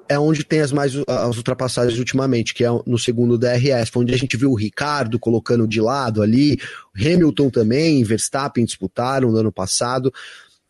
é 0.08 0.20
onde 0.20 0.44
tem 0.44 0.60
as 0.60 0.72
mais 0.72 0.94
as 1.08 1.38
ultrapassagens 1.38 1.98
ultimamente, 1.98 2.54
que 2.54 2.64
é 2.64 2.70
no 2.86 2.98
segundo 2.98 3.38
DRS, 3.38 3.90
onde 3.96 4.14
a 4.14 4.18
gente 4.18 4.38
viu 4.38 4.52
o 4.52 4.56
Ricardo 4.56 5.20
colocando 5.20 5.68
de 5.68 5.82
lado 5.82 6.22
ali, 6.22 6.60
Hamilton 6.96 7.50
também, 7.50 8.04
Verstappen 8.04 8.66
disputaram 8.66 9.32
no 9.32 9.38
ano 9.38 9.52
passado, 9.52 10.14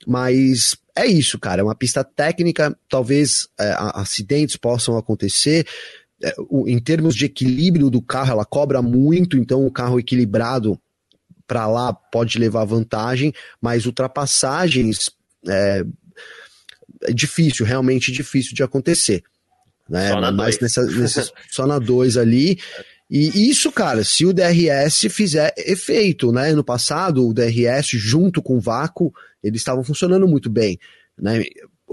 mas 0.08 0.76
é 0.96 1.06
isso, 1.06 1.38
cara, 1.38 1.62
é 1.62 1.64
uma 1.64 1.76
pista 1.76 2.04
técnica, 2.04 2.78
talvez 2.88 3.50
é, 3.60 3.76
acidentes 3.78 4.56
possam 4.56 4.98
acontecer, 4.98 5.68
é, 6.24 6.34
em 6.68 6.80
termos 6.80 7.16
de 7.16 7.26
equilíbrio 7.26 7.90
do 7.90 8.02
carro, 8.02 8.32
ela 8.32 8.46
cobra 8.46 8.82
muito, 8.82 9.38
então 9.38 9.66
o 9.66 9.72
carro 9.72 10.00
equilibrado 10.00 10.80
para 11.46 11.68
lá 11.68 11.94
pode 11.94 12.40
levar 12.40 12.64
vantagem, 12.66 13.34
mas 13.62 13.86
ultrapassagens 13.86 15.12
é, 15.48 15.86
é 17.04 17.14
difícil, 17.14 17.66
realmente 17.66 18.12
difícil 18.12 18.54
de 18.54 18.64
acontecer. 18.64 19.24
Né? 19.90 20.10
Só 20.10 20.22
na 20.22 20.32
Mas 20.32 20.60
nessa, 20.60 20.84
nessa, 20.92 21.32
só 21.52 21.68
na 21.68 21.80
2 21.80 22.18
ali. 22.18 22.60
E 23.10 23.50
isso, 23.50 23.72
cara, 23.72 24.04
se 24.04 24.26
o 24.26 24.34
DRS 24.34 25.06
fizer 25.12 25.54
efeito, 25.58 26.32
né? 26.32 26.54
No 26.54 26.64
passado, 26.64 27.28
o 27.28 27.34
DRS 27.34 27.90
junto 27.92 28.42
com 28.42 28.58
o 28.58 28.60
vácuo, 28.60 29.14
eles 29.44 29.62
estavam 29.62 29.84
funcionando 29.84 30.28
muito 30.28 30.50
bem, 30.50 30.80
né? 31.18 31.44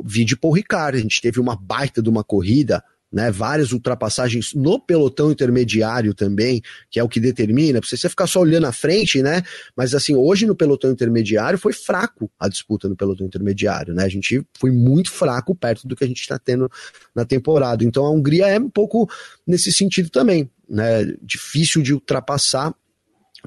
Vídeo 0.05 0.39
Paul 0.39 0.55
Ricard, 0.55 0.97
a 0.97 1.03
gente 1.03 1.21
teve 1.21 1.39
uma 1.39 1.55
baita 1.55 2.01
de 2.03 2.09
uma 2.09 2.25
corrida 2.25 2.83
né, 3.13 3.31
várias 3.31 3.73
ultrapassagens 3.73 4.55
no 4.55 4.81
pelotão 4.81 5.31
intermediário 5.31 6.15
também, 6.15 6.63
que 6.91 6.99
é 6.99 7.05
o 7.05 7.09
que 7.09 7.21
determina, 7.21 7.81
pra 7.81 7.89
você 7.89 8.09
ficar 8.09 8.27
só 8.27 8.41
olhando 8.41 8.67
à 8.67 8.73
frente, 8.73 9.23
né? 9.23 9.43
Mas 9.77 9.95
assim, 9.95 10.15
hoje 10.15 10.47
no 10.47 10.57
pelotão 10.57 10.91
intermediário 10.91 11.59
foi 11.59 11.73
fraco 11.73 12.31
a 12.39 12.49
disputa 12.49 12.89
no 12.89 12.97
pelotão 12.97 13.27
intermediário, 13.27 13.95
né? 13.95 14.05
A 14.05 14.09
gente 14.09 14.43
foi 14.59 14.71
muito 14.71 15.11
fraco 15.11 15.55
perto 15.55 15.87
do 15.87 15.95
que 15.95 16.05
a 16.05 16.07
gente 16.07 16.21
está 16.21 16.39
tendo 16.39 16.71
na 17.15 17.25
temporada. 17.25 17.85
Então 17.85 18.05
a 18.05 18.11
Hungria 18.11 18.47
é 18.47 18.59
um 18.59 18.71
pouco 18.71 19.09
nesse 19.47 19.71
sentido 19.71 20.09
também, 20.09 20.51
né? 20.69 21.05
Difícil 21.23 21.83
de 21.83 21.93
ultrapassar 21.93 22.75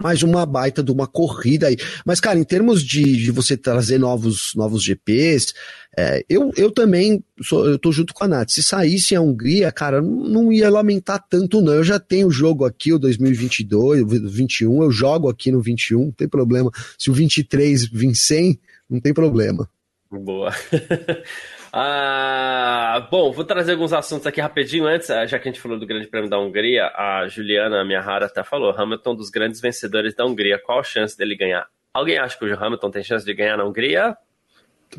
mais 0.01 0.23
uma 0.23 0.45
baita 0.45 0.83
de 0.83 0.91
uma 0.91 1.07
corrida 1.07 1.67
aí. 1.67 1.77
Mas, 2.05 2.19
cara, 2.19 2.37
em 2.37 2.43
termos 2.43 2.83
de, 2.83 3.03
de 3.03 3.31
você 3.31 3.55
trazer 3.55 3.97
novos, 3.97 4.51
novos 4.55 4.83
GPs, 4.83 5.53
é, 5.97 6.23
eu, 6.27 6.51
eu 6.57 6.69
também 6.69 7.23
sou, 7.41 7.65
eu 7.65 7.79
tô 7.79 7.91
junto 7.91 8.13
com 8.13 8.23
a 8.23 8.27
Nath. 8.27 8.49
Se 8.49 8.61
saísse 8.61 9.15
a 9.15 9.21
Hungria, 9.21 9.71
cara, 9.71 10.01
não 10.01 10.51
ia 10.51 10.69
lamentar 10.69 11.23
tanto, 11.29 11.61
não. 11.61 11.73
Eu 11.73 11.83
já 11.83 11.99
tenho 11.99 12.27
o 12.27 12.31
jogo 12.31 12.65
aqui, 12.65 12.91
o 12.91 12.99
2022, 12.99 14.01
o 14.01 14.05
21, 14.07 14.83
eu 14.83 14.91
jogo 14.91 15.29
aqui 15.29 15.51
no 15.51 15.61
21, 15.61 16.05
não 16.05 16.11
tem 16.11 16.27
problema. 16.27 16.69
Se 16.97 17.09
o 17.09 17.13
23 17.13 17.87
vir 17.87 18.15
sem, 18.15 18.59
não 18.89 18.99
tem 18.99 19.13
problema. 19.13 19.69
Boa. 20.11 20.53
Ah, 21.77 23.05
bom, 23.11 23.33
vou 23.33 23.43
trazer 23.43 23.73
alguns 23.73 23.91
assuntos 23.91 24.25
aqui 24.25 24.39
rapidinho 24.39 24.87
antes, 24.87 25.09
ah, 25.09 25.25
já 25.25 25.37
que 25.37 25.49
a 25.49 25.51
gente 25.51 25.59
falou 25.59 25.77
do 25.77 25.85
Grande 25.85 26.07
Prêmio 26.07 26.29
da 26.29 26.39
Hungria, 26.39 26.85
a 26.85 27.27
Juliana 27.27 27.83
Rara 27.99 28.27
até 28.27 28.45
falou, 28.45 28.71
Hamilton 28.71 29.13
dos 29.13 29.29
grandes 29.29 29.59
vencedores 29.59 30.15
da 30.15 30.25
Hungria, 30.25 30.57
qual 30.57 30.79
a 30.79 30.83
chance 30.83 31.17
dele 31.17 31.35
ganhar? 31.35 31.67
Alguém 31.93 32.17
acha 32.17 32.39
que 32.39 32.45
o 32.45 32.63
Hamilton 32.63 32.91
tem 32.91 33.03
chance 33.03 33.25
de 33.25 33.33
ganhar 33.33 33.57
na 33.57 33.65
Hungria? 33.65 34.15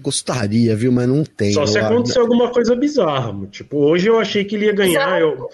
Gostaria, 0.00 0.76
viu, 0.76 0.92
mas 0.92 1.08
não 1.08 1.24
tem. 1.24 1.52
Só 1.52 1.64
se 1.64 1.78
acontecer 1.78 2.18
alguma 2.18 2.50
coisa 2.50 2.76
bizarra, 2.76 3.32
tipo, 3.46 3.78
hoje 3.78 4.08
eu 4.08 4.20
achei 4.20 4.44
que 4.44 4.54
ele 4.54 4.66
ia 4.66 4.74
ganhar, 4.74 5.18
eu 5.18 5.48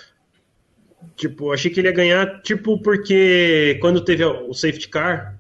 tipo, 1.15 1.53
achei 1.53 1.71
que 1.71 1.79
ele 1.79 1.87
ia 1.87 1.95
ganhar, 1.95 2.43
tipo, 2.43 2.83
porque 2.83 3.79
quando 3.81 4.05
teve 4.05 4.25
o 4.25 4.53
safety 4.53 4.89
car, 4.89 5.39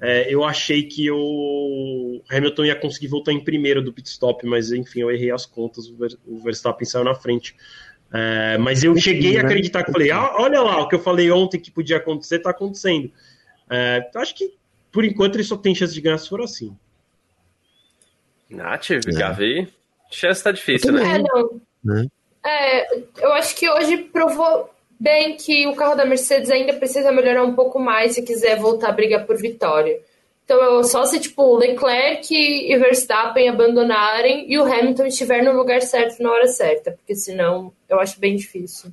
é, 0.00 0.32
eu 0.32 0.42
achei 0.42 0.82
que 0.84 1.10
o 1.10 2.22
Hamilton 2.30 2.64
ia 2.64 2.76
conseguir 2.76 3.08
voltar 3.08 3.32
em 3.32 3.44
primeiro 3.44 3.82
do 3.82 3.92
pit 3.92 4.08
stop, 4.08 4.46
mas 4.46 4.72
enfim, 4.72 5.00
eu 5.00 5.10
errei 5.10 5.30
as 5.30 5.44
contas, 5.44 5.92
o 6.26 6.38
Verstappen 6.38 6.86
saiu 6.86 7.04
na 7.04 7.14
frente. 7.14 7.54
É, 8.12 8.58
mas 8.58 8.82
eu 8.82 8.96
cheguei 8.96 9.38
a 9.38 9.42
acreditar 9.42 9.84
que 9.84 9.92
falei, 9.92 10.10
ah, 10.10 10.34
olha 10.38 10.60
lá, 10.62 10.80
o 10.80 10.88
que 10.88 10.94
eu 10.94 11.00
falei 11.00 11.30
ontem 11.30 11.60
que 11.60 11.70
podia 11.70 11.98
acontecer, 11.98 12.36
está 12.36 12.50
acontecendo. 12.50 13.12
É, 13.68 14.10
acho 14.16 14.34
que 14.34 14.54
por 14.90 15.04
enquanto 15.04 15.36
ele 15.36 15.44
só 15.44 15.56
tem 15.56 15.74
chance 15.74 15.92
de 15.92 16.00
ganhar 16.00 16.18
se 16.18 16.28
for 16.28 16.40
assim. 16.40 16.76
Nath, 18.48 18.88
Gavi, 19.06 19.68
chance 20.10 20.42
tá 20.42 20.50
difícil, 20.50 20.92
né? 20.92 21.16
É, 21.16 21.18
não. 21.18 21.60
Né? 21.84 22.06
É, 22.44 22.98
eu 22.98 23.32
acho 23.34 23.54
que 23.54 23.68
hoje 23.68 23.98
provou 23.98 24.74
bem 25.00 25.34
que 25.36 25.66
o 25.66 25.74
carro 25.74 25.94
da 25.94 26.04
Mercedes 26.04 26.50
ainda 26.50 26.74
precisa 26.74 27.10
melhorar 27.10 27.42
um 27.42 27.54
pouco 27.54 27.80
mais 27.80 28.14
se 28.14 28.22
quiser 28.22 28.58
voltar 28.58 28.90
a 28.90 28.92
brigar 28.92 29.24
por 29.24 29.38
vitória. 29.38 29.98
Então, 30.44 30.84
só 30.84 31.06
se 31.06 31.18
tipo 31.18 31.56
Leclerc 31.56 32.34
e 32.34 32.76
Verstappen 32.76 33.48
abandonarem 33.48 34.44
e 34.52 34.58
o 34.58 34.64
Hamilton 34.64 35.06
estiver 35.06 35.42
no 35.42 35.52
lugar 35.52 35.80
certo 35.80 36.20
na 36.20 36.30
hora 36.30 36.48
certa, 36.48 36.90
porque 36.90 37.14
senão 37.14 37.72
eu 37.88 37.98
acho 37.98 38.20
bem 38.20 38.36
difícil. 38.36 38.92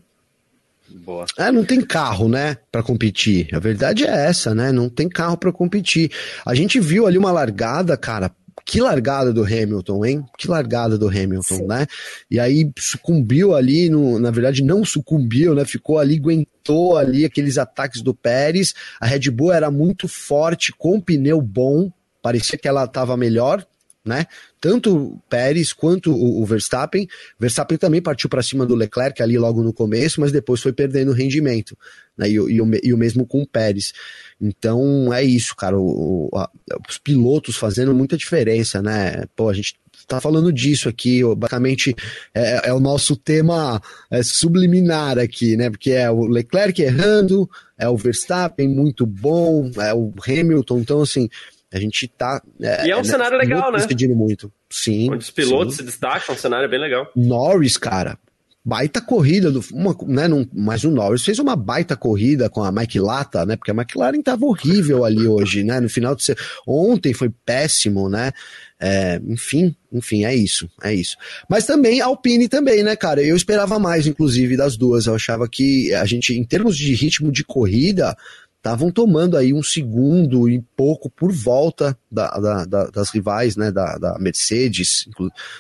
Boa. 0.88 1.26
É, 1.38 1.52
não 1.52 1.66
tem 1.66 1.82
carro, 1.82 2.30
né, 2.30 2.58
para 2.72 2.82
competir. 2.82 3.50
A 3.54 3.60
verdade 3.60 4.06
é 4.06 4.28
essa, 4.28 4.56
né? 4.56 4.72
Não 4.72 4.88
tem 4.88 5.10
carro 5.10 5.36
para 5.36 5.52
competir. 5.52 6.12
A 6.46 6.56
gente 6.56 6.80
viu 6.80 7.06
ali 7.06 7.18
uma 7.18 7.32
largada, 7.32 7.98
cara, 7.98 8.32
que 8.68 8.82
largada 8.82 9.32
do 9.32 9.46
Hamilton, 9.46 10.06
hein? 10.06 10.26
Que 10.38 10.50
largada 10.50 10.98
do 10.98 11.08
Hamilton, 11.08 11.56
Sim. 11.56 11.68
né? 11.68 11.88
E 12.30 12.38
aí 12.38 12.70
sucumbiu 12.78 13.56
ali, 13.56 13.90
no, 13.90 14.20
na 14.20 14.30
verdade 14.30 14.62
não 14.62 14.84
sucumbiu, 14.84 15.56
né? 15.56 15.64
Ficou 15.64 15.98
ali, 15.98 16.18
aguentou 16.18 16.98
ali 16.98 17.24
aqueles 17.24 17.58
ataques 17.58 18.02
do 18.02 18.14
Pérez. 18.14 18.74
A 19.00 19.08
Red 19.08 19.32
Bull 19.32 19.54
era 19.54 19.72
muito 19.72 20.10
forte, 20.10 20.74
com 20.78 21.00
pneu 21.00 21.42
bom, 21.42 21.90
parecia 22.22 22.60
que 22.60 22.68
ela 22.68 22.84
estava 22.84 23.16
melhor, 23.16 23.66
né? 24.08 24.26
Tanto 24.60 25.20
Pérez 25.30 25.74
quanto 25.74 26.12
o, 26.12 26.42
o 26.42 26.46
Verstappen. 26.46 27.08
Verstappen 27.40 27.78
também 27.78 28.02
partiu 28.02 28.30
para 28.30 28.42
cima 28.42 28.66
do 28.66 28.76
Leclerc 28.76 29.22
ali 29.22 29.38
logo 29.38 29.62
no 29.62 29.74
começo, 29.74 30.22
mas 30.22 30.32
depois 30.32 30.62
foi 30.62 30.74
perdendo 30.74 31.12
rendimento, 31.12 31.78
né? 32.18 32.30
E, 32.30 32.34
e, 32.34 32.62
o, 32.62 32.72
e 32.84 32.94
o 32.94 32.98
mesmo 32.98 33.26
com 33.26 33.42
o 33.42 33.48
Pérez. 33.48 33.94
Então 34.42 35.14
é 35.14 35.24
isso, 35.24 35.56
cara. 35.56 35.78
O, 35.78 36.30
a, 36.34 36.50
os 36.90 36.98
pilotos 36.98 37.56
fazendo 37.56 37.94
muita 37.94 38.18
diferença, 38.18 38.82
né? 38.82 39.26
Pô, 39.36 39.50
a 39.50 39.54
gente 39.54 39.76
tá 40.08 40.22
falando 40.22 40.54
disso 40.54 40.88
aqui, 40.88 41.22
basicamente 41.36 41.96
é, 42.34 42.70
é 42.70 42.74
o 42.74 42.80
nosso 42.80 43.16
tema 43.16 43.82
é, 44.10 44.22
subliminar 44.24 45.18
aqui, 45.18 45.58
né? 45.58 45.70
Porque 45.70 45.92
é 45.92 46.10
o 46.10 46.26
Leclerc 46.26 46.82
errando, 46.82 47.50
é 47.78 47.90
o 47.90 47.98
Verstappen 47.98 48.70
muito 48.70 49.06
bom, 49.06 49.70
é 49.78 49.94
o 49.94 50.14
Hamilton, 50.26 50.80
então 50.80 51.02
assim 51.02 51.30
a 51.72 51.80
gente 51.80 52.08
tá. 52.08 52.42
É, 52.62 52.88
e 52.88 52.92
é 52.92 52.96
um 52.96 53.00
né, 53.00 53.04
cenário 53.04 53.38
legal, 53.38 53.72
né? 53.72 53.86
Pedindo 53.86 54.16
muito. 54.16 54.52
Sim. 54.70 55.12
Onde 55.12 55.24
os 55.24 55.32
pilotos 55.32 55.76
sim. 55.76 55.80
se 55.80 55.86
destacam, 55.86 56.34
um 56.34 56.38
cenário 56.38 56.70
bem 56.70 56.80
legal. 56.80 57.12
Norris, 57.16 57.78
cara. 57.78 58.18
Baita 58.64 59.00
corrida, 59.00 59.50
do, 59.50 59.64
uma, 59.72 59.96
né, 60.08 60.28
num, 60.28 60.46
mas 60.54 60.84
o 60.84 60.92
Norris 60.92 61.24
fez 61.24 61.40
uma 61.40 61.56
baita 61.56 61.96
corrida 61.96 62.50
com 62.50 62.62
a 62.62 62.70
Mike 62.70 63.00
Lata, 63.00 63.46
né? 63.46 63.56
Porque 63.56 63.72
a 63.72 63.74
McLaren 63.74 64.22
tava 64.22 64.46
horrível 64.46 65.06
ali 65.06 65.26
hoje, 65.26 65.64
né? 65.64 65.80
No 65.80 65.90
final 65.90 66.14
de 66.14 66.24
ser. 66.24 66.38
Ontem 66.68 67.14
foi 67.14 67.30
péssimo, 67.46 68.10
né? 68.10 68.34
É, 68.80 69.22
enfim, 69.26 69.74
enfim, 69.92 70.26
é 70.26 70.36
isso, 70.36 70.70
é 70.84 70.94
isso. 70.94 71.16
Mas 71.50 71.66
também 71.66 72.02
Alpine 72.02 72.50
também, 72.50 72.84
né, 72.84 72.96
cara? 72.96 73.24
Eu 73.24 73.38
esperava 73.38 73.80
mais, 73.80 74.06
inclusive, 74.06 74.58
das 74.58 74.76
duas. 74.76 75.06
Eu 75.06 75.16
achava 75.16 75.48
que 75.48 75.94
a 75.94 76.06
gente, 76.06 76.34
em 76.34 76.44
termos 76.44 76.78
de 76.78 76.94
ritmo 76.94 77.32
de 77.32 77.46
corrida, 77.46 78.18
estavam 78.58 78.92
tomando 78.92 79.38
aí 79.38 79.54
um 79.54 79.64
segundo 79.64 80.50
e 80.50 80.62
pouco 80.76 81.10
por 81.10 81.32
volta 81.32 81.98
da, 82.12 82.30
da, 82.32 82.66
da, 82.66 82.88
das 82.88 83.10
rivais, 83.10 83.56
né, 83.56 83.72
da, 83.72 84.18
Mercedes. 84.20 85.08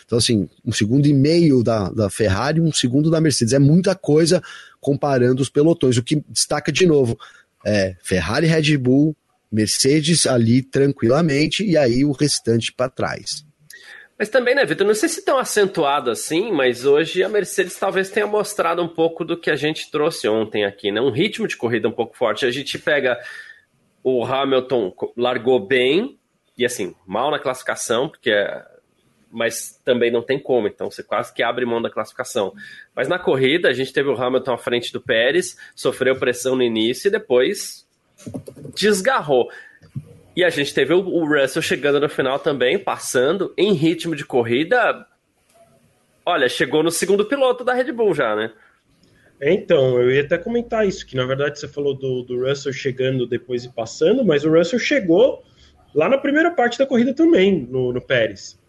Então, 0.05 0.17
assim, 0.17 0.49
um 0.65 0.71
segundo 0.71 1.05
e 1.05 1.13
meio 1.13 1.63
da, 1.63 1.89
da 1.89 2.09
Ferrari, 2.09 2.59
um 2.59 2.71
segundo 2.71 3.09
da 3.09 3.21
Mercedes. 3.21 3.53
É 3.53 3.59
muita 3.59 3.95
coisa 3.95 4.41
comparando 4.81 5.41
os 5.41 5.49
pelotões. 5.49 5.97
O 5.97 6.03
que 6.03 6.23
destaca 6.27 6.71
de 6.71 6.85
novo 6.85 7.17
é 7.65 7.95
Ferrari, 8.03 8.47
Red 8.47 8.77
Bull, 8.77 9.15
Mercedes 9.51 10.27
ali 10.27 10.61
tranquilamente 10.61 11.63
e 11.63 11.77
aí 11.77 12.03
o 12.03 12.11
restante 12.11 12.73
para 12.73 12.89
trás. 12.89 13.46
Mas 14.17 14.29
também, 14.29 14.55
né, 14.55 14.65
Vitor? 14.65 14.87
Não 14.87 14.95
sei 14.95 15.09
se 15.09 15.23
tão 15.23 15.37
acentuado 15.37 16.09
assim, 16.09 16.51
mas 16.51 16.85
hoje 16.85 17.23
a 17.23 17.29
Mercedes 17.29 17.77
talvez 17.77 18.09
tenha 18.09 18.25
mostrado 18.25 18.81
um 18.81 18.87
pouco 18.87 19.23
do 19.23 19.37
que 19.37 19.51
a 19.51 19.55
gente 19.55 19.91
trouxe 19.91 20.27
ontem 20.27 20.65
aqui, 20.65 20.91
né? 20.91 20.99
Um 20.99 21.11
ritmo 21.11 21.47
de 21.47 21.55
corrida 21.55 21.87
um 21.87 21.91
pouco 21.91 22.17
forte. 22.17 22.45
A 22.45 22.51
gente 22.51 22.79
pega 22.79 23.19
o 24.03 24.25
Hamilton 24.25 24.93
largou 25.15 25.59
bem 25.59 26.17
e 26.57 26.65
assim 26.65 26.95
mal 27.05 27.29
na 27.29 27.37
classificação, 27.37 28.09
porque 28.09 28.31
é... 28.31 28.65
mas 29.29 29.79
também 29.85 30.09
não 30.09 30.23
tem 30.23 30.39
como, 30.39 30.67
então 30.67 30.89
você 30.89 31.03
quase 31.03 31.31
que 31.31 31.43
abre 31.43 31.65
mão 31.65 31.81
da 31.81 31.89
classificação. 31.89 32.53
Mas 32.95 33.07
na 33.07 33.19
corrida 33.19 33.69
a 33.69 33.73
gente 33.73 33.93
teve 33.93 34.09
o 34.09 34.19
Hamilton 34.19 34.53
à 34.53 34.57
frente 34.57 34.91
do 34.91 35.01
Pérez, 35.01 35.57
sofreu 35.75 36.15
pressão 36.15 36.55
no 36.55 36.63
início 36.63 37.09
e 37.09 37.11
depois 37.11 37.85
desgarrou. 38.73 39.49
E 40.37 40.43
a 40.43 40.51
gente 40.51 40.71
teve 40.71 40.93
o, 40.93 41.25
Russell 41.25 41.63
chegando 41.63 41.99
no 41.99 42.07
final 42.07 42.37
também, 42.37 42.77
passando 42.77 43.51
em 43.57 43.73
ritmo 43.73 44.15
de 44.15 44.23
corrida. 44.23 45.03
Olha, 46.23 46.47
chegou 46.47 46.83
no 46.83 46.91
segundo 46.91 47.25
piloto 47.25 47.63
da 47.63 47.73
Red 47.73 47.91
Bull 47.91 48.13
já, 48.13 48.35
né? 48.35 48.53
É, 49.41 49.51
então, 49.51 49.99
eu 49.99 50.11
ia 50.11 50.21
até 50.21 50.37
comentar 50.37 50.87
isso, 50.87 51.07
que 51.07 51.15
na 51.15 51.25
verdade 51.25 51.59
você 51.59 51.67
falou 51.67 51.95
do, 51.95 52.21
do 52.21 52.47
Russell 52.47 52.71
chegando 52.71 53.25
depois 53.25 53.65
e 53.65 53.73
passando, 53.73 54.23
mas 54.23 54.45
o 54.45 54.51
Russell 54.51 54.77
chegou 54.77 55.43
lá 55.91 56.07
na 56.07 56.19
primeira 56.19 56.51
parte 56.51 56.77
da 56.77 56.85
corrida 56.85 57.15
também, 57.15 57.65
no, 57.67 57.91
no 57.91 57.99
Pérez. 57.99 58.59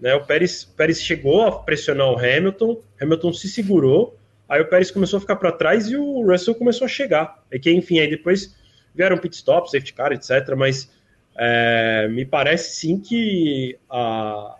Né, 0.00 0.14
o 0.14 0.24
Pérez, 0.24 0.62
Pérez 0.62 1.02
chegou 1.02 1.42
a 1.42 1.50
pressionar 1.50 2.12
o 2.12 2.16
Hamilton, 2.16 2.80
Hamilton 3.02 3.32
se 3.32 3.48
segurou, 3.48 4.16
aí 4.48 4.60
o 4.60 4.68
Pérez 4.68 4.92
começou 4.92 5.16
a 5.16 5.20
ficar 5.20 5.34
para 5.34 5.50
trás 5.50 5.90
e 5.90 5.96
o 5.96 6.24
Russell 6.24 6.54
começou 6.54 6.84
a 6.84 6.88
chegar. 6.88 7.42
É 7.50 7.58
que, 7.58 7.72
enfim, 7.72 7.98
aí 7.98 8.08
depois 8.08 8.56
vieram 8.94 9.18
pit 9.18 9.34
stop, 9.34 9.68
safety 9.68 9.92
car, 9.94 10.12
etc. 10.12 10.54
Mas 10.56 10.96
é, 11.38 12.08
me 12.08 12.24
parece 12.24 12.74
sim 12.74 12.98
que 12.98 13.78
a, 13.88 14.56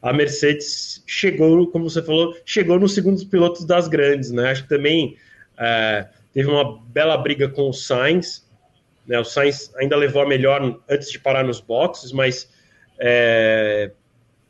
a 0.00 0.12
Mercedes 0.12 1.02
chegou, 1.04 1.66
como 1.66 1.90
você 1.90 2.00
falou, 2.00 2.36
chegou 2.46 2.78
nos 2.78 2.94
segundos 2.94 3.24
pilotos 3.24 3.64
das 3.64 3.88
grandes, 3.88 4.30
né? 4.30 4.50
Acho 4.50 4.62
que 4.62 4.68
também 4.68 5.16
é, 5.58 6.06
teve 6.32 6.48
uma 6.48 6.80
bela 6.82 7.16
briga 7.16 7.48
com 7.48 7.68
o 7.68 7.72
Sainz. 7.72 8.48
Né? 9.06 9.18
O 9.18 9.24
Sainz 9.24 9.74
ainda 9.76 9.96
levou 9.96 10.22
a 10.22 10.28
melhor 10.28 10.80
antes 10.88 11.10
de 11.10 11.18
parar 11.18 11.42
nos 11.42 11.60
boxes, 11.60 12.12
mas 12.12 12.48
é, 13.00 13.90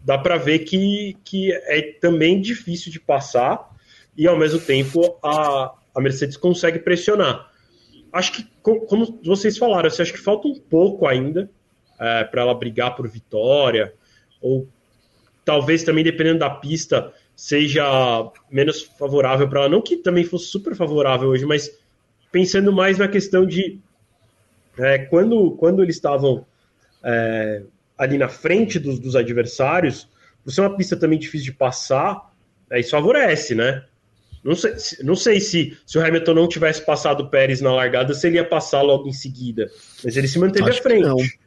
dá 0.00 0.18
para 0.18 0.36
ver 0.36 0.60
que, 0.60 1.16
que 1.24 1.50
é 1.50 1.80
também 1.98 2.42
difícil 2.42 2.92
de 2.92 3.00
passar 3.00 3.70
e 4.14 4.26
ao 4.26 4.36
mesmo 4.36 4.60
tempo 4.60 5.18
a, 5.22 5.72
a 5.94 6.00
Mercedes 6.00 6.36
consegue 6.36 6.78
pressionar. 6.78 7.50
Acho 8.12 8.32
que, 8.32 8.46
como 8.62 9.18
vocês 9.24 9.56
falaram, 9.56 9.86
acho 9.86 10.12
que 10.12 10.18
falta 10.18 10.46
um 10.46 10.58
pouco 10.58 11.06
ainda 11.06 11.48
é, 12.00 12.24
para 12.24 12.42
ela 12.42 12.54
brigar 12.54 12.96
por 12.96 13.06
vitória, 13.06 13.92
ou 14.40 14.66
talvez 15.44 15.84
também 15.84 16.02
dependendo 16.02 16.38
da 16.38 16.50
pista 16.50 17.12
seja 17.36 17.84
menos 18.50 18.82
favorável 18.82 19.48
para 19.48 19.60
ela. 19.60 19.68
Não 19.68 19.82
que 19.82 19.96
também 19.96 20.24
fosse 20.24 20.46
super 20.46 20.74
favorável 20.74 21.28
hoje, 21.28 21.44
mas 21.44 21.70
pensando 22.32 22.72
mais 22.72 22.98
na 22.98 23.08
questão 23.08 23.46
de 23.46 23.78
é, 24.78 24.98
quando, 24.98 25.52
quando 25.52 25.82
eles 25.82 25.96
estavam 25.96 26.46
é, 27.04 27.62
ali 27.98 28.16
na 28.16 28.28
frente 28.28 28.78
dos, 28.78 28.98
dos 28.98 29.16
adversários, 29.16 30.08
por 30.42 30.52
ser 30.52 30.62
uma 30.62 30.76
pista 30.76 30.96
também 30.96 31.18
difícil 31.18 31.46
de 31.46 31.52
passar, 31.52 32.30
é, 32.70 32.80
isso 32.80 32.90
favorece, 32.90 33.54
né? 33.54 33.84
Não 34.42 34.54
sei, 34.54 34.72
não 35.02 35.14
sei 35.14 35.38
se, 35.38 35.76
se 35.86 35.98
o 35.98 36.04
Hamilton 36.04 36.32
não 36.32 36.48
tivesse 36.48 36.84
passado 36.84 37.24
o 37.24 37.28
Pérez 37.28 37.60
na 37.60 37.74
largada, 37.74 38.14
se 38.14 38.26
ele 38.26 38.36
ia 38.36 38.44
passar 38.44 38.80
logo 38.80 39.06
em 39.06 39.12
seguida. 39.12 39.70
Mas 40.02 40.16
ele 40.16 40.28
se 40.28 40.38
manteve 40.38 40.70
acho 40.70 40.78
à 40.78 40.82
frente. 40.82 41.38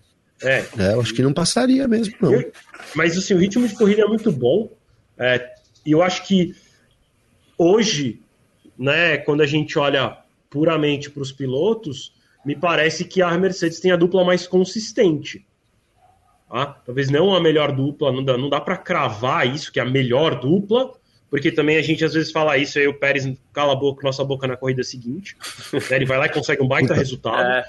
É. 0.43 0.65
é, 0.77 0.93
eu 0.93 1.01
acho 1.01 1.13
que 1.13 1.21
não 1.21 1.33
passaria 1.33 1.87
mesmo, 1.87 2.13
não. 2.19 2.33
Eu, 2.33 2.51
mas 2.95 3.17
assim, 3.17 3.33
o 3.33 3.37
ritmo 3.37 3.67
de 3.67 3.75
corrida 3.75 4.01
é 4.01 4.05
muito 4.05 4.31
bom. 4.31 4.69
É, 5.17 5.53
e 5.85 5.91
eu 5.91 6.01
acho 6.01 6.25
que 6.25 6.55
hoje, 7.57 8.21
né, 8.77 9.17
quando 9.17 9.41
a 9.41 9.47
gente 9.47 9.77
olha 9.77 10.17
puramente 10.49 11.09
para 11.09 11.23
os 11.23 11.31
pilotos, 11.31 12.13
me 12.45 12.55
parece 12.55 13.05
que 13.05 13.21
a 13.21 13.37
Mercedes 13.37 13.79
tem 13.79 13.91
a 13.91 13.95
dupla 13.95 14.23
mais 14.23 14.45
consistente. 14.47 15.45
Tá? 16.49 16.67
Talvez 16.85 17.09
não 17.09 17.33
a 17.33 17.41
melhor 17.41 17.71
dupla, 17.71 18.11
não 18.11 18.23
dá, 18.23 18.37
não 18.37 18.49
dá 18.49 18.61
para 18.61 18.77
cravar 18.77 19.47
isso, 19.47 19.71
que 19.71 19.79
é 19.79 19.83
a 19.83 19.89
melhor 19.89 20.39
dupla, 20.39 20.91
porque 21.29 21.51
também 21.51 21.77
a 21.77 21.81
gente 21.81 22.05
às 22.05 22.13
vezes 22.13 22.31
fala 22.31 22.57
isso, 22.57 22.77
aí 22.77 22.87
o 22.87 22.93
Pérez 22.93 23.25
cala 23.51 23.73
a 23.73 23.75
boca, 23.75 24.05
nossa 24.05 24.23
boca 24.23 24.45
na 24.45 24.55
corrida 24.55 24.83
seguinte. 24.83 25.35
Né? 25.73 25.95
Ele 25.95 26.05
vai 26.05 26.19
lá 26.19 26.27
e 26.27 26.29
consegue 26.29 26.61
um 26.61 26.67
baita 26.67 26.93
resultado. 26.93 27.41
É. 27.41 27.65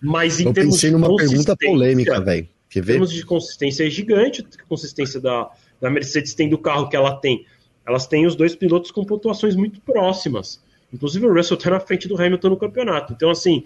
Mas 0.00 0.40
em 0.40 0.46
Eu 0.46 0.52
termos 0.52 0.76
pensei 0.76 0.90
numa 0.90 1.14
pergunta 1.16 1.56
polêmica, 1.56 2.20
velho. 2.20 2.48
Em 2.74 2.82
termos 2.82 3.10
de 3.10 3.24
consistência 3.24 3.86
é 3.86 3.90
gigante, 3.90 4.46
a 4.58 4.64
consistência 4.64 5.20
da, 5.20 5.50
da 5.80 5.90
Mercedes 5.90 6.34
tem 6.34 6.48
do 6.48 6.58
carro 6.58 6.88
que 6.88 6.96
ela 6.96 7.16
tem. 7.16 7.46
Elas 7.86 8.06
têm 8.06 8.26
os 8.26 8.36
dois 8.36 8.54
pilotos 8.54 8.90
com 8.90 9.04
pontuações 9.04 9.56
muito 9.56 9.80
próximas. 9.80 10.62
Inclusive 10.92 11.26
o 11.26 11.32
Russell 11.32 11.56
está 11.56 11.70
na 11.70 11.80
frente 11.80 12.06
do 12.06 12.20
Hamilton 12.20 12.50
no 12.50 12.56
campeonato. 12.56 13.12
Então, 13.12 13.30
assim, 13.30 13.64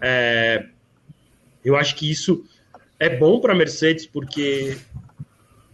é, 0.00 0.66
eu 1.64 1.76
acho 1.76 1.94
que 1.94 2.10
isso 2.10 2.44
é 2.98 3.08
bom 3.16 3.40
para 3.40 3.52
a 3.52 3.56
Mercedes, 3.56 4.06
porque 4.06 4.76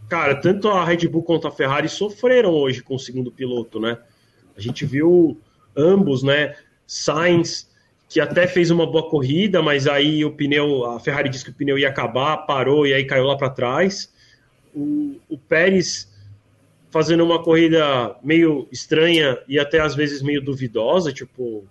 cara, 0.08 0.34
tanto 0.36 0.68
a 0.68 0.84
Red 0.84 1.08
Bull 1.08 1.22
quanto 1.22 1.48
a 1.48 1.50
Ferrari 1.50 1.88
sofreram 1.88 2.50
hoje 2.50 2.82
com 2.82 2.94
o 2.94 2.98
segundo 2.98 3.30
piloto, 3.30 3.80
né? 3.80 3.98
A 4.56 4.60
gente 4.60 4.84
viu 4.84 5.40
ambos, 5.76 6.22
né? 6.22 6.54
Sainz, 6.86 7.68
que 8.08 8.20
até 8.20 8.46
fez 8.46 8.70
uma 8.70 8.86
boa 8.86 9.08
corrida, 9.08 9.60
mas 9.60 9.86
aí 9.86 10.24
o 10.24 10.30
pneu, 10.30 10.84
a 10.84 11.00
Ferrari 11.00 11.28
disse 11.28 11.44
que 11.44 11.50
o 11.50 11.54
pneu 11.54 11.78
ia 11.78 11.88
acabar, 11.88 12.36
parou 12.38 12.86
e 12.86 12.94
aí 12.94 13.04
caiu 13.04 13.24
lá 13.24 13.36
para 13.36 13.50
trás. 13.50 14.12
O, 14.74 15.16
o 15.28 15.36
Pérez 15.36 16.08
fazendo 16.90 17.24
uma 17.24 17.42
corrida 17.42 18.16
meio 18.22 18.68
estranha 18.70 19.38
e 19.48 19.58
até 19.58 19.80
às 19.80 19.94
vezes 19.94 20.22
meio 20.22 20.40
duvidosa, 20.40 21.12
tipo, 21.12 21.64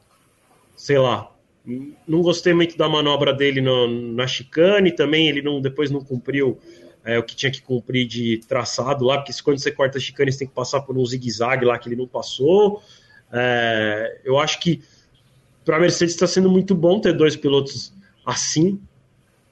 sei 0.75 0.97
lá, 0.97 1.31
não 2.07 2.21
gostei 2.21 2.53
muito 2.53 2.77
da 2.77 2.87
manobra 2.87 3.33
dele 3.33 3.61
no, 3.61 3.87
na 3.87 4.27
chicane, 4.27 4.91
também 4.91 5.27
ele 5.27 5.41
não 5.41 5.61
depois 5.61 5.89
não 5.89 6.03
cumpriu 6.03 6.59
é, 7.03 7.17
o 7.17 7.23
que 7.23 7.35
tinha 7.35 7.51
que 7.51 7.61
cumprir 7.61 8.05
de 8.07 8.39
traçado 8.47 9.05
lá, 9.05 9.17
porque 9.17 9.31
quando 9.41 9.59
você 9.59 9.71
corta 9.71 9.97
a 9.97 10.01
chicane 10.01 10.31
você 10.31 10.39
tem 10.39 10.47
que 10.47 10.53
passar 10.53 10.81
por 10.81 10.97
um 10.97 11.05
zigue-zague 11.05 11.65
lá 11.65 11.79
que 11.79 11.87
ele 11.87 11.95
não 11.95 12.07
passou. 12.07 12.81
É, 13.31 14.21
eu 14.23 14.37
acho 14.37 14.59
que 14.59 14.83
para 15.65 15.77
a 15.77 15.79
Mercedes 15.79 16.13
está 16.13 16.27
sendo 16.27 16.49
muito 16.49 16.75
bom 16.75 17.01
ter 17.01 17.13
dois 17.13 17.35
pilotos 17.35 17.91
assim, 18.23 18.79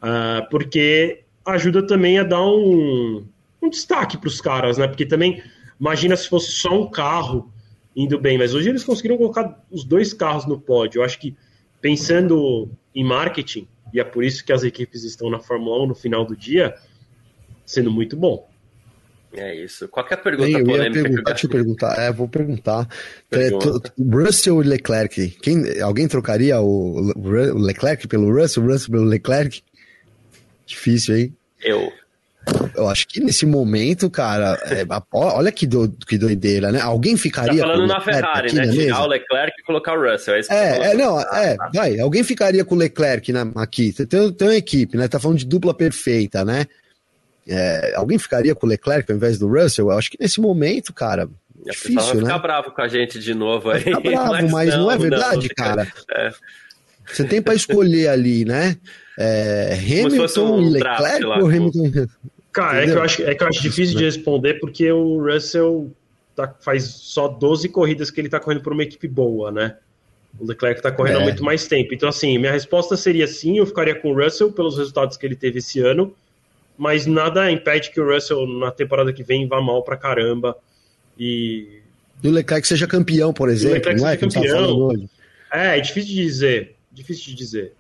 uh, 0.02 0.48
porque 0.50 1.24
ajuda 1.46 1.86
também 1.86 2.20
a 2.20 2.24
dar 2.24 2.46
um, 2.46 3.26
um 3.62 3.70
destaque 3.70 4.18
para 4.18 4.28
os 4.28 4.40
caras, 4.40 4.78
né? 4.78 4.88
Porque 4.88 5.06
também, 5.06 5.44
imagina 5.80 6.16
se 6.16 6.30
fosse 6.30 6.52
só 6.52 6.80
um 6.80 6.90
carro 6.90 7.52
indo 7.96 8.20
bem, 8.20 8.38
mas 8.38 8.54
hoje 8.54 8.70
eles 8.70 8.84
conseguiram 8.84 9.18
colocar 9.18 9.60
os 9.70 9.84
dois 9.84 10.14
carros 10.14 10.46
no 10.46 10.60
pódio. 10.60 11.00
Eu 11.00 11.04
acho 11.04 11.20
que 11.20 11.36
pensando 11.82 12.70
em 12.96 13.04
marketing, 13.04 13.68
e 13.94 14.00
é 14.00 14.04
por 14.04 14.24
isso 14.24 14.46
que 14.46 14.54
as 14.54 14.64
equipes 14.64 15.04
estão 15.04 15.30
na 15.30 15.40
Fórmula 15.40 15.84
1 15.84 15.88
no 15.88 15.96
final 15.96 16.26
do 16.26 16.36
dia, 16.36 16.76
sendo 17.66 17.92
muito 17.92 18.16
bom. 18.16 18.48
É 19.36 19.56
isso. 19.56 19.88
Qualquer 19.88 20.18
pergunta 20.18 20.50
eu 20.50 20.64
polêmica. 20.64 20.98
Ia 20.98 21.04
perguntar, 21.04 21.32
deixa 21.32 21.46
eu 21.46 21.50
perguntar. 21.50 22.00
É, 22.00 22.12
vou 22.12 22.28
perguntar. 22.28 22.88
É, 23.32 23.50
Russell 24.00 24.62
e 24.62 24.68
Leclerc. 24.68 25.30
Quem, 25.42 25.82
alguém 25.82 26.08
trocaria 26.08 26.60
o, 26.60 27.12
o 27.16 27.58
Leclerc 27.58 28.08
pelo 28.08 28.32
Russell, 28.32 28.64
o 28.64 28.68
Russell 28.68 28.92
pelo 28.92 29.06
Leclerc? 29.06 29.64
Difícil, 30.66 31.16
hein? 31.18 31.38
Eu. 31.62 31.92
Eu 32.76 32.90
acho 32.90 33.08
que 33.08 33.22
nesse 33.22 33.46
momento, 33.46 34.10
cara, 34.10 34.60
é, 34.66 34.86
olha 35.14 35.52
que, 35.52 35.66
do, 35.66 35.90
que 35.90 36.18
doideira, 36.18 36.72
né? 36.72 36.82
Alguém 36.82 37.16
ficaria. 37.16 37.62
Tá 37.62 37.68
falando 37.68 37.88
na 37.88 38.02
Ferrari, 38.02 38.48
aqui, 38.48 38.56
né? 38.56 38.68
Tirar 38.68 39.04
o 39.04 39.08
Leclerc 39.08 39.54
e 39.58 39.64
colocar 39.64 39.98
o 39.98 40.12
Russell. 40.12 40.36
É, 40.36 40.42
é, 40.50 40.92
é 40.92 40.94
não, 40.94 41.20
é, 41.20 41.56
vai. 41.74 42.00
Alguém 42.00 42.24
ficaria 42.24 42.66
com 42.66 42.76
o 42.76 42.78
Leclerc 42.78 43.32
aqui. 43.56 43.94
Tem, 43.94 44.32
tem 44.34 44.48
uma 44.48 44.56
equipe, 44.56 44.98
né? 44.98 45.08
Tá 45.08 45.20
falando 45.20 45.38
de 45.38 45.46
dupla 45.46 45.74
perfeita, 45.74 46.44
né? 46.44 46.68
É, 47.48 47.94
alguém 47.96 48.18
ficaria 48.18 48.56
com 48.56 48.66
o 48.66 48.70
Leclerc 48.70 49.12
ao 49.12 49.18
invés 49.18 49.38
do 49.38 49.48
Russell? 49.48 49.92
Eu 49.92 49.98
acho 49.98 50.10
que 50.10 50.18
nesse 50.20 50.40
momento, 50.40 50.94
cara, 50.94 51.30
é 51.66 51.72
difícil, 51.72 51.96
vai 52.02 52.16
né? 52.16 52.22
ficar 52.22 52.40
bravo 52.40 52.72
com 52.72 52.82
a 52.82 52.88
gente 52.88 53.20
de 53.20 53.34
novo 53.34 53.70
aí. 53.70 53.84
Vai 53.84 53.96
ficar 53.96 54.00
bravo, 54.00 54.32
mas, 54.32 54.52
mas 54.52 54.70
não, 54.70 54.84
não, 54.84 54.92
é 54.92 54.98
verdade, 54.98 55.48
não, 55.48 55.66
cara. 55.66 55.88
É. 56.16 56.32
Você 57.06 57.26
tem 57.26 57.42
para 57.42 57.54
escolher 57.54 58.08
ali, 58.08 58.46
né? 58.46 58.78
É, 59.20 59.78
Hamilton 59.78 60.58
um 60.58 60.70
Leclerc 60.70 61.26
ou 61.26 61.48
Hamilton... 61.48 62.08
Cara, 62.54 62.84
é 62.84 62.86
que, 62.86 62.92
eu 62.92 63.02
acho, 63.02 63.24
é 63.24 63.36
que 63.36 63.44
eu 63.44 63.48
acho 63.48 63.62
difícil 63.62 63.98
de 63.98 64.06
responder 64.06 64.54
porque 64.56 64.90
o 64.90 65.22
Russell 65.22 65.92
tá, 66.34 66.56
faz 66.62 66.86
só 66.86 67.28
12 67.28 67.68
corridas 67.70 68.10
que 68.10 68.22
ele 68.22 68.30
tá 68.30 68.40
correndo 68.40 68.62
por 68.62 68.72
uma 68.72 68.84
equipe 68.84 69.08
boa, 69.08 69.52
né? 69.52 69.76
O 70.40 70.46
Leclerc 70.46 70.82
tá 70.82 70.92
correndo 70.92 71.18
é. 71.18 71.22
há 71.22 71.24
muito 71.24 71.44
mais 71.44 71.68
tempo. 71.68 71.94
Então, 71.94 72.08
assim, 72.08 72.38
minha 72.38 72.52
resposta 72.52 72.96
seria 72.96 73.28
sim, 73.28 73.58
eu 73.58 73.66
ficaria 73.66 73.96
com 73.96 74.12
o 74.12 74.24
Russell 74.24 74.52
pelos 74.52 74.78
resultados 74.78 75.18
que 75.18 75.26
ele 75.26 75.36
teve 75.36 75.60
esse 75.60 75.80
ano 75.80 76.16
mas 76.78 77.06
nada 77.06 77.52
impede 77.52 77.92
que 77.92 78.00
o 78.00 78.14
Russell 78.14 78.48
na 78.48 78.72
temporada 78.72 79.14
que 79.14 79.24
vem 79.24 79.48
vá 79.48 79.62
mal 79.62 79.84
pra 79.84 79.98
caramba. 79.98 80.58
E. 81.18 81.82
E 82.22 82.28
o 82.28 82.32
Leclerc 82.32 82.68
seja 82.68 82.88
campeão, 82.88 83.34
por 83.34 83.50
exemplo, 83.50 83.94
não 83.96 84.08
é? 84.08 84.16
Tá 84.16 84.28
campeão. 84.28 84.90
Tá 85.50 85.60
é, 85.60 85.78
é 85.78 85.82
difícil 85.82 86.16
de 86.16 86.24
dizer. 86.24 86.76
Difícil 86.92 87.26
de 87.26 87.36
dizer. 87.36 87.74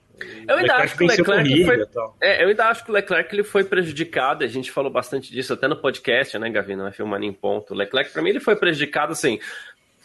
Eu 0.48 0.58
ainda, 0.58 0.76
acho 0.76 0.96
que 0.96 1.04
o 1.04 1.08
Leclerc 1.08 1.66
foi, 1.66 1.88
é, 2.22 2.44
eu 2.44 2.50
ainda 2.50 2.66
acho 2.66 2.84
que 2.86 2.92
o 2.92 2.94
Leclerc 2.94 3.34
ele 3.34 3.44
foi 3.44 3.64
prejudicado, 3.64 4.44
a 4.44 4.48
gente 4.48 4.72
falou 4.72 4.92
bastante 4.92 5.32
disso 5.32 5.54
até 5.54 5.68
no 5.68 5.76
podcast, 5.76 6.38
né, 6.38 6.50
Gavi, 6.50 6.76
não 6.76 6.88
é 6.88 6.92
filmando 6.92 7.26
em 7.26 7.34
ponto. 7.34 7.74
O 7.74 7.78
Leclerc, 7.78 8.12
para 8.12 8.22
mim, 8.22 8.30
ele 8.30 8.40
foi 8.40 8.56
prejudicado 8.56 9.12
assim. 9.12 9.40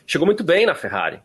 Chegou 0.06 0.26
muito 0.26 0.42
bem 0.42 0.66
na 0.66 0.74
Ferrari, 0.74 1.20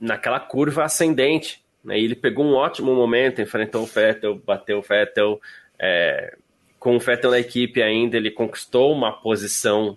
naquela 0.00 0.40
curva 0.40 0.84
ascendente. 0.84 1.62
Né, 1.84 1.98
e 1.98 2.04
ele 2.04 2.16
pegou 2.16 2.44
um 2.44 2.54
ótimo 2.54 2.94
momento, 2.94 3.40
enfrentou 3.40 3.82
o 3.82 3.86
Vettel, 3.86 4.36
bateu 4.44 4.78
o 4.78 4.82
Vettel, 4.82 5.40
é, 5.78 6.36
com 6.84 6.94
o 6.94 7.00
Vettel 7.00 7.30
na 7.30 7.38
equipe 7.38 7.82
ainda, 7.82 8.18
ele 8.18 8.30
conquistou 8.30 8.92
uma 8.92 9.10
posição 9.10 9.96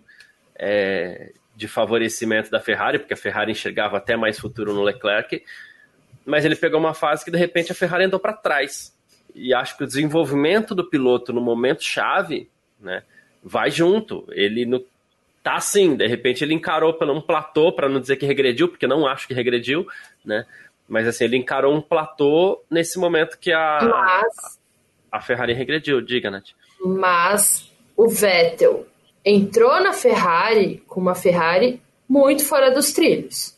é, 0.55 1.33
de 1.53 1.67
favorecimento 1.67 2.49
da 2.49 2.61
Ferrari, 2.61 2.97
porque 2.97 3.13
a 3.13 3.17
Ferrari 3.17 3.51
enxergava 3.51 3.97
até 3.97 4.15
mais 4.15 4.39
futuro 4.39 4.73
no 4.73 4.83
Leclerc, 4.83 5.43
mas 6.25 6.45
ele 6.45 6.55
pegou 6.55 6.79
uma 6.79 6.93
fase 6.93 7.25
que 7.25 7.29
de 7.31 7.37
repente 7.37 7.73
a 7.73 7.75
Ferrari 7.75 8.05
andou 8.05 8.21
para 8.21 8.31
trás. 8.31 8.95
e 9.35 9.53
acho 9.53 9.75
que 9.75 9.83
o 9.83 9.85
desenvolvimento 9.85 10.73
do 10.73 10.89
piloto 10.89 11.33
no 11.33 11.41
momento 11.41 11.83
chave, 11.83 12.49
né, 12.79 13.03
vai 13.43 13.69
junto. 13.69 14.25
Ele 14.31 14.65
no, 14.65 14.81
tá 15.43 15.55
assim, 15.55 15.93
de 15.93 16.07
repente 16.07 16.41
ele 16.41 16.53
encarou 16.53 16.93
pelo 16.93 17.13
um 17.13 17.19
platô, 17.19 17.69
para 17.73 17.89
não 17.89 17.99
dizer 17.99 18.15
que 18.15 18.25
regrediu, 18.25 18.69
porque 18.69 18.87
não 18.87 19.05
acho 19.05 19.27
que 19.27 19.33
regrediu, 19.33 19.85
né? 20.23 20.45
Mas 20.87 21.05
assim, 21.05 21.25
ele 21.25 21.35
encarou 21.35 21.75
um 21.75 21.81
platô 21.81 22.63
nesse 22.71 22.97
momento 22.97 23.37
que 23.37 23.51
a, 23.51 23.79
Mas, 23.81 24.57
a 25.11 25.19
Ferrari 25.19 25.51
regrediu, 25.51 25.99
diga, 25.99 26.31
Nath. 26.31 26.55
Mas 26.83 27.71
o 27.95 28.07
Vettel 28.07 28.85
entrou 29.25 29.79
na 29.81 29.93
Ferrari 29.93 30.83
com 30.87 31.01
uma 31.01 31.15
Ferrari 31.15 31.81
muito 32.07 32.45
fora 32.45 32.71
dos 32.71 32.93
trilhos. 32.93 33.55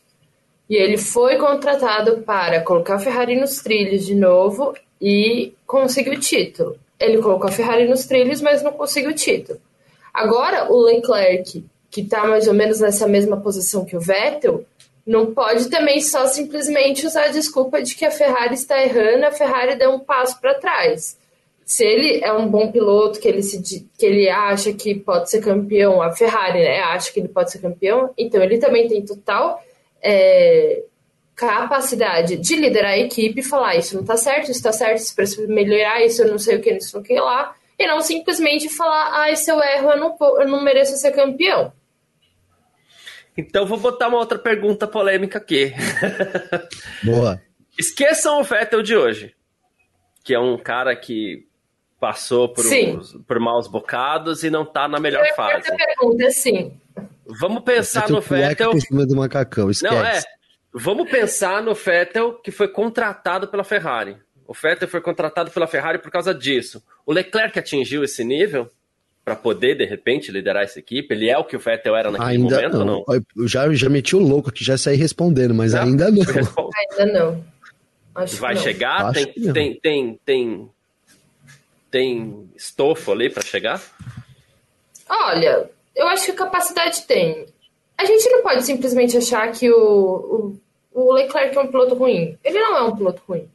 E 0.70 0.76
ele 0.76 0.98
foi 0.98 1.38
contratado 1.38 2.22
para 2.22 2.62
colocar 2.62 2.96
a 2.96 3.00
Ferrari 3.00 3.40
nos 3.40 3.62
trilhos 3.62 4.06
de 4.06 4.16
novo 4.16 4.74
e 5.02 5.54
conseguiu 5.66 6.14
o 6.14 6.20
título. 6.20 6.78
Ele 7.00 7.20
colocou 7.20 7.50
a 7.50 7.52
Ferrari 7.52 7.88
nos 7.88 8.06
trilhos, 8.06 8.42
mas 8.42 8.62
não 8.62 8.72
conseguiu 8.72 9.12
o 9.12 9.16
título. 9.16 9.60
Agora, 10.14 10.72
o 10.72 10.82
Leclerc, 10.82 11.64
que 11.90 12.02
está 12.02 12.26
mais 12.26 12.48
ou 12.48 12.54
menos 12.54 12.80
nessa 12.80 13.08
mesma 13.08 13.38
posição 13.38 13.86
que 13.86 13.96
o 13.96 14.02
Vettel, 14.02 14.66
não 15.06 15.34
pode 15.34 15.70
também 15.70 16.02
só 16.02 16.28
simplesmente 16.28 17.06
usar 17.06 17.26
a 17.26 17.30
desculpa 17.30 17.82
de 17.82 17.96
que 17.96 18.06
a 18.06 18.12
Ferrari 18.12 18.54
está 18.54 18.80
errando, 18.84 19.26
a 19.26 19.32
Ferrari 19.32 19.76
deu 19.76 19.92
um 19.92 20.00
passo 20.00 20.40
para 20.40 20.56
trás. 20.56 21.18
Se 21.70 21.86
ele 21.86 22.20
é 22.24 22.34
um 22.34 22.50
bom 22.50 22.72
piloto, 22.72 23.20
que 23.20 23.28
ele, 23.28 23.44
se, 23.44 23.88
que 23.96 24.04
ele 24.04 24.28
acha 24.28 24.74
que 24.74 24.96
pode 24.96 25.30
ser 25.30 25.40
campeão, 25.40 26.02
a 26.02 26.12
Ferrari 26.12 26.64
né, 26.64 26.80
acha 26.80 27.14
que 27.14 27.20
ele 27.20 27.28
pode 27.28 27.52
ser 27.52 27.60
campeão, 27.60 28.12
então 28.18 28.42
ele 28.42 28.58
também 28.58 28.88
tem 28.88 29.06
total 29.06 29.64
é, 30.02 30.82
capacidade 31.36 32.38
de 32.38 32.56
liderar 32.56 32.94
a 32.94 32.98
equipe 32.98 33.42
e 33.42 33.44
falar 33.44 33.76
isso 33.76 33.96
não 33.96 34.04
tá 34.04 34.18
certo, 34.18 34.50
isso 34.50 34.64
tá 34.64 34.72
certo, 34.72 34.98
isso 34.98 35.16
precisa 35.16 35.48
melhorar, 35.48 36.04
isso 36.04 36.24
eu 36.24 36.32
não 36.32 36.40
sei 36.40 36.56
o 36.56 36.60
que, 36.60 36.72
isso 36.72 36.98
não 36.98 37.06
sei 37.06 37.16
o 37.16 37.20
que 37.20 37.24
lá, 37.24 37.56
e 37.78 37.86
não 37.86 38.02
simplesmente 38.02 38.68
falar, 38.68 39.30
ah, 39.30 39.36
se 39.36 39.52
eu 39.52 39.62
erro, 39.62 39.92
eu 39.92 40.00
não, 40.00 40.18
eu 40.40 40.48
não 40.48 40.64
mereço 40.64 40.98
ser 40.98 41.12
campeão. 41.12 41.72
Então 43.38 43.68
vou 43.68 43.78
botar 43.78 44.08
uma 44.08 44.18
outra 44.18 44.40
pergunta 44.40 44.88
polêmica 44.88 45.38
aqui. 45.38 45.72
Boa. 47.04 47.40
Esqueçam 47.78 48.42
o 48.42 48.44
Vettel 48.44 48.82
de 48.82 48.98
hoje, 48.98 49.36
que 50.24 50.34
é 50.34 50.40
um 50.40 50.58
cara 50.58 50.96
que 50.96 51.48
passou 52.00 52.50
por, 52.50 52.64
Sim. 52.64 52.98
uns- 52.98 53.14
por 53.28 53.40
maus 53.40 53.68
bocados 53.68 54.44
e 54.44 54.50
não 54.50 54.66
tá 54.66 54.88
na 54.88 55.00
melhor 55.00 55.24
a 55.26 55.34
fase. 55.36 55.70
pergunta 55.76 56.26
assim, 56.28 56.72
Vamos 57.26 57.62
pensar 57.64 58.10
no 58.10 58.22
Vettel. 58.22 58.72
por 58.72 58.82
cima 58.82 59.06
do 59.06 59.16
macacão, 59.16 59.70
esquece. 59.70 59.94
Não, 59.94 60.04
é. 60.04 60.20
Vamos 60.74 61.10
pensar 61.10 61.62
no 61.62 61.74
Vettel 61.76 62.34
que 62.34 62.52
foi 62.52 62.68
contratado 62.68 63.48
pela 63.48 63.64
Ferrari. 63.64 64.18
O 64.48 64.54
Vettel 64.54 64.88
foi 64.88 65.00
contratado 65.02 65.52
pela 65.52 65.68
Ferrari 65.68 66.00
por 66.00 66.10
causa 66.10 66.34
disso. 66.34 66.82
O 67.06 67.14
Leclerc 67.14 67.58
atingiu 67.60 68.04
esse 68.04 68.24
nível 68.24 68.68
para 69.24 69.36
poder, 69.36 69.76
de 69.76 69.86
repente, 69.86 70.32
liderar 70.32 70.64
essa 70.64 70.80
equipe? 70.80 71.14
Ele 71.14 71.30
é 71.30 71.38
o 71.38 71.44
que 71.44 71.56
o 71.56 71.60
Vettel 71.60 71.96
era 71.96 72.10
naquele 72.10 72.32
Ainda 72.32 72.56
momento 72.56 72.74
não. 72.74 72.80
ou 72.98 73.06
não? 73.08 73.24
Eu 73.38 73.48
já, 73.48 73.72
já 73.74 73.90
meti 73.90 74.16
o 74.16 74.20
louco 74.20 74.50
aqui, 74.50 74.64
já 74.64 74.76
saí 74.76 74.96
respondendo, 74.98 75.54
mas 75.54 75.74
Não? 75.74 75.84
ainda 75.84 76.10
não. 76.10 76.24
Responde. 76.24 76.70
ainda 76.98 77.06
não. 77.20 77.46
Acho 78.16 78.36
que 78.36 78.42
Vai 78.42 78.56
não. 78.56 78.62
chegar? 78.62 79.06
Acho 79.06 79.14
Tem, 79.14 79.34
que 79.34 79.40
não. 79.42 79.54
tem, 79.54 79.80
tem, 79.80 80.20
tem, 80.26 80.70
tem 81.90 82.50
estofo 82.56 83.12
ali 83.12 83.30
para 83.30 83.44
chegar? 83.44 83.82
Olha, 85.08 85.70
eu 85.96 86.08
acho 86.08 86.26
que 86.26 86.34
capacidade 86.34 87.04
tem. 87.04 87.46
A 87.98 88.06
gente 88.06 88.30
não 88.30 88.42
pode 88.42 88.64
simplesmente 88.64 89.18
achar 89.18 89.52
que 89.52 89.70
o, 89.70 90.58
o, 90.94 91.02
o 91.02 91.14
Leclerc 91.14 91.58
é 91.58 91.62
um 91.62 91.68
piloto 91.68 91.96
ruim. 91.96 92.38
Ele 92.44 92.60
não 92.60 92.78
é 92.78 92.82
um 92.84 92.96
piloto 92.96 93.22
ruim. 93.28 93.50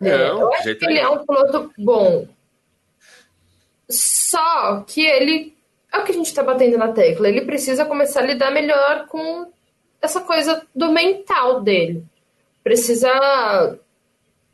É, 0.00 0.28
Não, 0.28 0.42
eu 0.42 0.48
de 0.50 0.56
acho 0.56 0.74
que 0.76 0.84
ele 0.84 0.98
é 0.98 1.08
um 1.08 1.24
piloto 1.24 1.72
bom. 1.78 2.28
Só 3.88 4.84
que 4.86 5.04
ele. 5.04 5.56
É 5.92 5.98
o 5.98 6.04
que 6.04 6.12
a 6.12 6.14
gente 6.14 6.34
tá 6.34 6.42
batendo 6.42 6.76
na 6.76 6.92
tecla. 6.92 7.28
Ele 7.28 7.40
precisa 7.42 7.84
começar 7.84 8.20
a 8.20 8.26
lidar 8.26 8.50
melhor 8.50 9.06
com 9.06 9.50
essa 10.00 10.20
coisa 10.20 10.66
do 10.74 10.92
mental 10.92 11.60
dele. 11.62 12.04
Precisa 12.62 13.08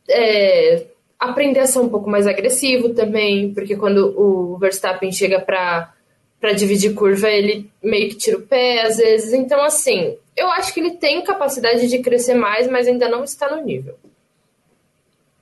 é, 0.09 0.86
aprender 1.30 1.60
a 1.60 1.66
ser 1.66 1.78
um 1.78 1.88
pouco 1.88 2.08
mais 2.10 2.26
agressivo 2.26 2.90
também, 2.94 3.52
porque 3.54 3.76
quando 3.76 4.14
o 4.18 4.56
Verstappen 4.58 5.10
chega 5.12 5.40
para 5.40 5.92
para 6.40 6.52
dividir 6.54 6.92
curva, 6.94 7.28
ele 7.30 7.70
meio 7.80 8.08
que 8.08 8.16
tira 8.16 8.36
o 8.36 8.42
pé 8.42 8.82
às 8.82 8.96
vezes. 8.96 9.32
Então, 9.32 9.62
assim, 9.62 10.16
eu 10.36 10.50
acho 10.50 10.74
que 10.74 10.80
ele 10.80 10.92
tem 10.96 11.22
capacidade 11.22 11.88
de 11.88 12.00
crescer 12.00 12.34
mais, 12.34 12.66
mas 12.68 12.88
ainda 12.88 13.08
não 13.08 13.22
está 13.22 13.54
no 13.54 13.64
nível. 13.64 13.96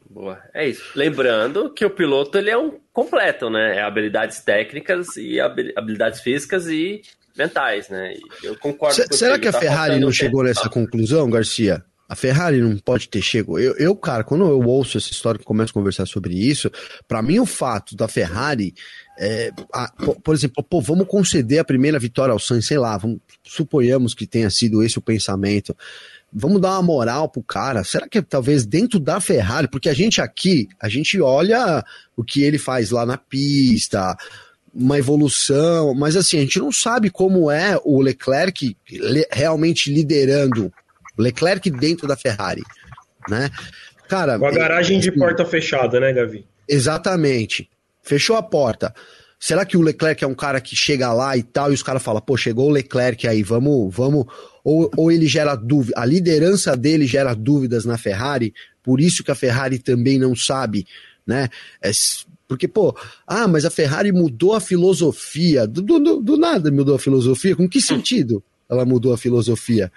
Boa, 0.09 0.39
é 0.53 0.69
isso. 0.69 0.91
Lembrando 0.95 1.71
que 1.73 1.85
o 1.87 1.91
piloto 1.91 2.37
ele 2.37 2.51
é 2.51 2.59
um 2.59 2.73
completo, 2.93 3.49
né? 3.49 3.77
É 3.77 3.83
habilidades 3.83 4.41
técnicas 4.41 5.17
e 5.17 5.41
habi- 5.41 5.73
habilidades 5.77 6.21
físicas 6.21 6.67
e 6.69 7.01
mentais, 7.35 7.89
né? 7.89 8.13
E 8.43 8.47
eu 8.47 8.57
concordo 8.59 8.97
Se- 8.97 9.03
contigo, 9.03 9.17
será 9.17 9.39
que 9.39 9.49
a 9.49 9.53
tá 9.53 9.61
Ferrari 9.61 10.01
não 10.01 10.09
um 10.09 10.13
chegou 10.13 10.43
tempo. 10.45 10.49
nessa 10.55 10.69
conclusão, 10.69 11.31
Garcia? 11.31 11.83
A 12.11 12.17
Ferrari 12.17 12.61
não 12.61 12.77
pode 12.77 13.09
ter 13.09 13.23
chegado. 13.23 13.57
Eu, 13.59 13.75
eu, 13.77 13.95
cara, 13.95 14.25
quando 14.25 14.45
eu 14.45 14.61
ouço 14.63 14.99
essa 14.99 15.13
história 15.13 15.39
e 15.41 15.45
começo 15.45 15.71
a 15.71 15.75
conversar 15.75 16.07
sobre 16.07 16.35
isso, 16.35 16.69
pra 17.07 17.23
mim 17.23 17.39
o 17.39 17.47
fato 17.47 17.95
da 17.95 18.09
Ferrari, 18.09 18.75
é, 19.17 19.53
a- 19.73 19.93
po- 19.93 20.21
por 20.21 20.35
exemplo, 20.35 20.61
pô, 20.65 20.81
vamos 20.81 21.07
conceder 21.07 21.61
a 21.61 21.65
primeira 21.65 22.01
vitória 22.01 22.33
ao 22.33 22.39
Sainz, 22.41 22.67
sei 22.67 22.79
lá, 22.79 22.99
vamos, 22.99 23.19
suponhamos 23.45 24.13
que 24.13 24.27
tenha 24.27 24.51
sido 24.51 24.83
esse 24.83 24.99
o 24.99 25.03
pensamento. 25.03 25.77
Vamos 26.33 26.61
dar 26.61 26.71
uma 26.73 26.83
moral 26.83 27.29
pro 27.29 27.43
cara. 27.45 27.85
Será 27.85 28.09
que 28.09 28.21
talvez 28.23 28.67
dentro 28.67 28.99
da 28.99 29.21
Ferrari, 29.21 29.69
porque 29.69 29.89
a 29.89 29.95
gente 29.95 30.21
aqui, 30.21 30.69
a 30.81 30.89
gente 30.89 31.21
olha 31.21 31.85
o 32.17 32.25
que 32.25 32.43
ele 32.43 32.59
faz 32.59 32.91
lá 32.91 33.07
na 33.07 33.17
pista, 33.19 34.17
uma 34.75 34.99
evolução, 34.99 35.95
mas 35.95 36.17
assim, 36.17 36.39
a 36.39 36.41
gente 36.41 36.59
não 36.59 36.73
sabe 36.73 37.09
como 37.11 37.51
é 37.51 37.79
o 37.85 38.01
Leclerc 38.01 38.77
le- 38.91 39.29
realmente 39.31 39.93
liderando. 39.93 40.73
Leclerc 41.21 41.71
dentro 41.71 42.07
da 42.07 42.17
Ferrari, 42.17 42.63
né? 43.29 43.51
Cara, 44.09 44.39
Com 44.39 44.47
a 44.47 44.51
garagem 44.51 44.99
de 44.99 45.11
assim, 45.11 45.19
porta 45.19 45.45
fechada, 45.45 46.01
né, 46.01 46.13
Gavi? 46.13 46.45
Exatamente. 46.69 47.69
Fechou 48.03 48.37
a 48.37 48.43
porta. 48.43 48.93
Será 49.39 49.65
que 49.65 49.77
o 49.77 49.81
Leclerc 49.81 50.23
é 50.23 50.27
um 50.27 50.35
cara 50.35 50.61
que 50.61 50.77
chega 50.77 51.13
lá 51.13 51.37
e 51.37 51.43
tal, 51.43 51.71
e 51.71 51.75
os 51.75 51.83
caras 51.83 52.03
falam, 52.03 52.21
pô, 52.21 52.37
chegou 52.37 52.69
o 52.69 52.73
Leclerc 52.73 53.27
aí, 53.27 53.43
vamos, 53.43 53.95
vamos. 53.95 54.27
Ou, 54.63 54.91
ou 54.97 55.11
ele 55.11 55.27
gera 55.27 55.55
dúvida, 55.55 55.99
a 55.99 56.05
liderança 56.05 56.77
dele 56.77 57.07
gera 57.07 57.33
dúvidas 57.35 57.85
na 57.85 57.97
Ferrari, 57.97 58.53
por 58.83 59.01
isso 59.01 59.25
que 59.25 59.31
a 59.31 59.35
Ferrari 59.35 59.79
também 59.79 60.19
não 60.19 60.37
sabe, 60.37 60.87
né? 61.27 61.49
É 61.81 61.91
porque, 62.51 62.67
pô, 62.67 62.97
ah, 63.29 63.47
mas 63.47 63.65
a 63.65 63.71
Ferrari 63.71 64.11
mudou 64.11 64.55
a 64.55 64.61
filosofia. 64.61 65.69
Do, 65.69 65.83
do, 65.83 66.21
do 66.21 66.37
nada 66.37 66.69
mudou 66.69 66.97
a 66.97 66.99
filosofia. 66.99 67.55
Com 67.55 67.69
que 67.69 67.81
sentido 67.81 68.43
ela 68.69 68.85
mudou 68.85 69.13
a 69.13 69.17
filosofia? 69.17 69.93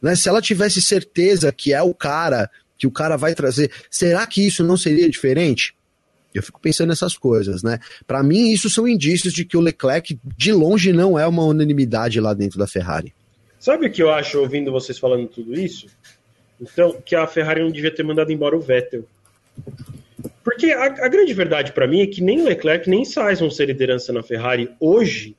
Né? 0.00 0.14
Se 0.14 0.28
ela 0.28 0.40
tivesse 0.40 0.80
certeza 0.80 1.52
que 1.52 1.72
é 1.72 1.82
o 1.82 1.94
cara, 1.94 2.50
que 2.78 2.86
o 2.86 2.90
cara 2.90 3.16
vai 3.16 3.34
trazer, 3.34 3.70
será 3.90 4.26
que 4.26 4.46
isso 4.46 4.64
não 4.64 4.76
seria 4.76 5.08
diferente? 5.08 5.74
Eu 6.34 6.42
fico 6.42 6.60
pensando 6.60 6.88
nessas 6.88 7.16
coisas, 7.16 7.62
né? 7.62 7.78
Para 8.06 8.22
mim, 8.22 8.52
isso 8.52 8.70
são 8.70 8.86
indícios 8.86 9.32
de 9.32 9.44
que 9.44 9.56
o 9.56 9.60
Leclerc, 9.60 10.18
de 10.36 10.52
longe, 10.52 10.92
não 10.92 11.18
é 11.18 11.26
uma 11.26 11.44
unanimidade 11.44 12.20
lá 12.20 12.32
dentro 12.32 12.58
da 12.58 12.68
Ferrari. 12.68 13.12
Sabe 13.58 13.86
o 13.86 13.90
que 13.90 14.02
eu 14.02 14.10
acho 14.10 14.38
ouvindo 14.38 14.70
vocês 14.70 14.98
falando 14.98 15.26
tudo 15.26 15.54
isso? 15.54 15.86
Então, 16.60 16.96
que 17.04 17.16
a 17.16 17.26
Ferrari 17.26 17.62
não 17.62 17.70
devia 17.70 17.94
ter 17.94 18.02
mandado 18.02 18.30
embora 18.30 18.56
o 18.56 18.60
Vettel. 18.60 19.04
Porque 20.44 20.72
a, 20.72 20.84
a 20.84 21.08
grande 21.08 21.34
verdade 21.34 21.72
para 21.72 21.86
mim 21.86 22.00
é 22.00 22.06
que 22.06 22.22
nem 22.22 22.40
o 22.40 22.44
Leclerc 22.44 22.88
nem 22.88 23.04
Sainz 23.04 23.40
vão 23.40 23.50
ser 23.50 23.66
liderança 23.66 24.12
na 24.12 24.22
Ferrari 24.22 24.70
hoje, 24.78 25.36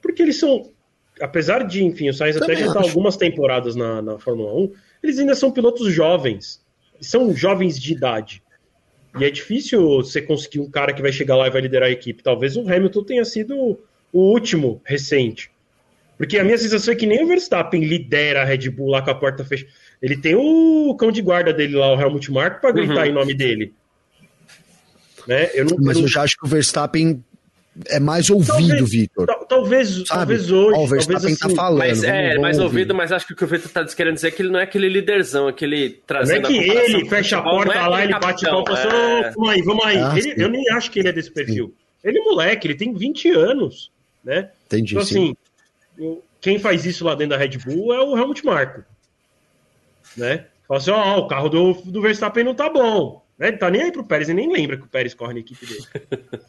porque 0.00 0.22
eles 0.22 0.38
são, 0.38 0.70
apesar 1.20 1.66
de, 1.66 1.84
enfim, 1.84 2.08
o 2.08 2.14
Sainz 2.14 2.36
até 2.36 2.54
já 2.56 2.66
está 2.66 2.80
algumas 2.80 3.16
temporadas 3.16 3.76
na, 3.76 4.02
na 4.02 4.18
Fórmula 4.18 4.52
1, 4.54 4.72
eles 5.02 5.18
ainda 5.18 5.34
são 5.34 5.50
pilotos 5.50 5.92
jovens, 5.92 6.62
são 7.00 7.34
jovens 7.34 7.78
de 7.80 7.92
idade. 7.92 8.42
E 9.18 9.24
é 9.24 9.30
difícil 9.30 9.80
você 10.02 10.20
conseguir 10.20 10.60
um 10.60 10.70
cara 10.70 10.92
que 10.92 11.00
vai 11.00 11.12
chegar 11.12 11.36
lá 11.36 11.46
e 11.46 11.50
vai 11.50 11.62
liderar 11.62 11.88
a 11.88 11.92
equipe. 11.92 12.22
Talvez 12.22 12.56
o 12.56 12.62
Hamilton 12.62 13.04
tenha 13.04 13.24
sido 13.24 13.78
o 14.12 14.20
último 14.20 14.80
recente. 14.84 15.50
Porque 16.18 16.38
a 16.38 16.44
minha 16.44 16.58
sensação 16.58 16.92
é 16.92 16.96
que 16.96 17.06
nem 17.06 17.22
o 17.24 17.26
Verstappen 17.28 17.84
lidera 17.84 18.42
a 18.42 18.44
Red 18.44 18.70
Bull 18.70 18.88
lá 18.88 19.02
com 19.02 19.10
a 19.10 19.14
porta 19.14 19.44
fechada. 19.44 19.70
Ele 20.02 20.16
tem 20.16 20.34
o 20.34 20.94
cão 20.98 21.12
de 21.12 21.22
guarda 21.22 21.52
dele 21.52 21.76
lá, 21.76 21.94
o 21.94 22.00
Helmut 22.00 22.30
Marko, 22.32 22.60
para 22.60 22.72
gritar 22.72 23.02
Uhum. 23.02 23.04
em 23.06 23.12
nome 23.12 23.34
dele. 23.34 23.72
Né? 25.26 25.50
Eu 25.54 25.64
não, 25.64 25.76
Mas 25.80 25.96
eu 25.98 26.08
já 26.08 26.22
acho 26.22 26.36
que 26.36 26.44
o 26.44 26.48
Verstappen 26.48 27.24
é 27.86 27.98
mais 28.00 28.30
ouvido, 28.30 28.86
Vitor. 28.86 29.26
tal- 29.26 29.44
talvez, 29.46 29.88
Sabe? 29.88 30.06
talvez 30.08 30.50
hoje. 30.50 30.78
Ó, 30.78 30.84
o 30.84 30.86
Verstappen 30.86 31.20
talvez 31.20 31.42
assim, 31.42 31.48
tá 31.48 31.62
falando. 31.62 31.78
Mas 31.78 32.00
vamos- 32.00 32.14
é, 32.14 32.28
vamos 32.28 32.42
mais 32.42 32.56
ouvir. 32.58 32.66
ouvido, 32.66 32.94
mas 32.94 33.12
acho 33.12 33.26
que 33.26 33.32
o 33.32 33.36
que 33.36 33.44
o 33.44 33.46
Vitor 33.46 33.70
tá 33.70 33.84
querendo 33.86 34.14
dizer 34.14 34.28
é 34.28 34.30
que 34.30 34.42
ele 34.42 34.50
não 34.50 34.60
é 34.60 34.62
aquele 34.62 34.88
líderzão, 34.88 35.48
aquele 35.48 35.76
Não 35.88 35.94
é 35.94 35.98
trazendo 36.06 36.48
que 36.48 36.56
ele 36.56 37.08
fecha 37.08 37.38
a 37.38 37.42
porta 37.42 37.72
é 37.74 37.86
lá, 37.86 38.02
ele 38.04 38.12
bate 38.12 38.44
capitão, 38.44 38.64
palma 38.64 38.80
e 38.80 38.82
fala. 38.82 38.94
"Ô, 39.28 39.32
vamos 39.34 39.50
aí, 39.50 39.62
vamos 39.62 39.84
aí. 39.86 39.96
Ah, 39.98 40.12
Ele- 40.12 40.22
sim. 40.22 40.34
eu 40.36 40.48
nem 40.48 40.70
acho 40.70 40.90
que 40.90 40.98
ele 41.00 41.08
é 41.08 41.12
desse 41.12 41.30
perfil. 41.30 41.74
Ele 42.02 42.18
é 42.18 42.22
moleque, 42.22 42.66
ele 42.66 42.74
tem 42.74 42.92
20 42.92 43.28
anos, 43.30 43.90
né? 44.24 44.50
Entendi, 44.66 44.94
Então, 44.94 45.04
sim. 45.04 45.34
assim, 45.96 46.04
o- 46.04 46.22
quem 46.40 46.58
faz 46.58 46.84
isso 46.84 47.04
lá 47.04 47.14
dentro 47.14 47.30
da 47.30 47.36
Red 47.38 47.56
Bull 47.58 47.92
é 47.94 48.00
o 48.00 48.16
Helmut 48.16 48.44
Marko. 48.44 48.82
Né? 50.16 50.44
Fala 50.68 50.78
assim, 50.80 50.90
ó, 50.90 51.18
o 51.18 51.26
carro 51.28 51.48
do, 51.48 51.72
do 51.86 52.00
Verstappen 52.00 52.44
não 52.44 52.54
tá 52.54 52.68
bom. 52.70 53.22
Né? 53.38 53.48
Ele 53.48 53.56
tá 53.56 53.70
nem 53.70 53.82
aí 53.82 53.90
pro 53.92 54.04
Pérez, 54.04 54.28
ele 54.28 54.40
nem 54.46 54.52
lembra 54.52 54.76
que 54.76 54.84
o 54.84 54.88
Pérez 54.88 55.12
corre 55.14 55.32
na 55.34 55.40
equipe 55.40 55.66
dele. 55.66 55.84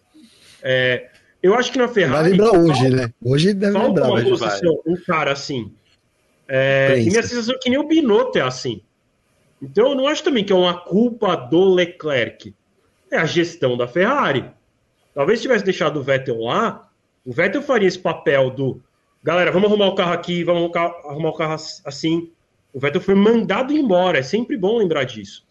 é, 0.61 1.09
eu 1.41 1.53
acho 1.53 1.71
que 1.71 1.77
na 1.77 1.87
Ferrari. 1.87 2.21
Vai 2.21 2.31
lembrar 2.31 2.59
hoje, 2.59 2.89
né? 2.89 3.13
Hoje 3.23 3.53
deve 3.53 3.77
lembrar. 3.77 4.09
Uma 4.09 4.23
posição, 4.23 4.81
um 4.85 4.95
cara 5.05 5.31
assim. 5.31 5.71
É, 6.47 6.99
e 6.99 7.05
minha 7.05 7.23
sensação 7.23 7.55
é 7.55 7.57
que 7.57 7.69
nem 7.69 7.79
o 7.79 7.87
Binotto 7.87 8.37
é 8.37 8.41
assim. 8.41 8.81
Então 9.61 9.89
eu 9.89 9.95
não 9.95 10.07
acho 10.07 10.23
também 10.23 10.43
que 10.43 10.51
é 10.51 10.55
uma 10.55 10.77
culpa 10.77 11.35
do 11.35 11.73
Leclerc. 11.73 12.53
É 13.11 13.17
a 13.17 13.25
gestão 13.25 13.77
da 13.77 13.87
Ferrari. 13.87 14.45
Talvez 15.13 15.39
se 15.39 15.43
tivesse 15.43 15.63
deixado 15.63 15.99
o 15.99 16.03
Vettel 16.03 16.39
lá, 16.39 16.89
o 17.23 17.31
Vettel 17.31 17.61
faria 17.61 17.87
esse 17.87 17.99
papel 17.99 18.49
do 18.49 18.81
galera, 19.23 19.51
vamos 19.51 19.69
arrumar 19.69 19.87
o 19.87 19.95
carro 19.95 20.13
aqui, 20.13 20.43
vamos 20.43 20.75
arrumar 20.75 21.29
o 21.29 21.33
carro 21.33 21.55
assim. 21.85 22.31
O 22.73 22.79
Vettel 22.79 23.01
foi 23.01 23.15
mandado 23.15 23.71
embora. 23.71 24.17
É 24.17 24.23
sempre 24.23 24.57
bom 24.57 24.77
lembrar 24.77 25.03
disso. 25.03 25.44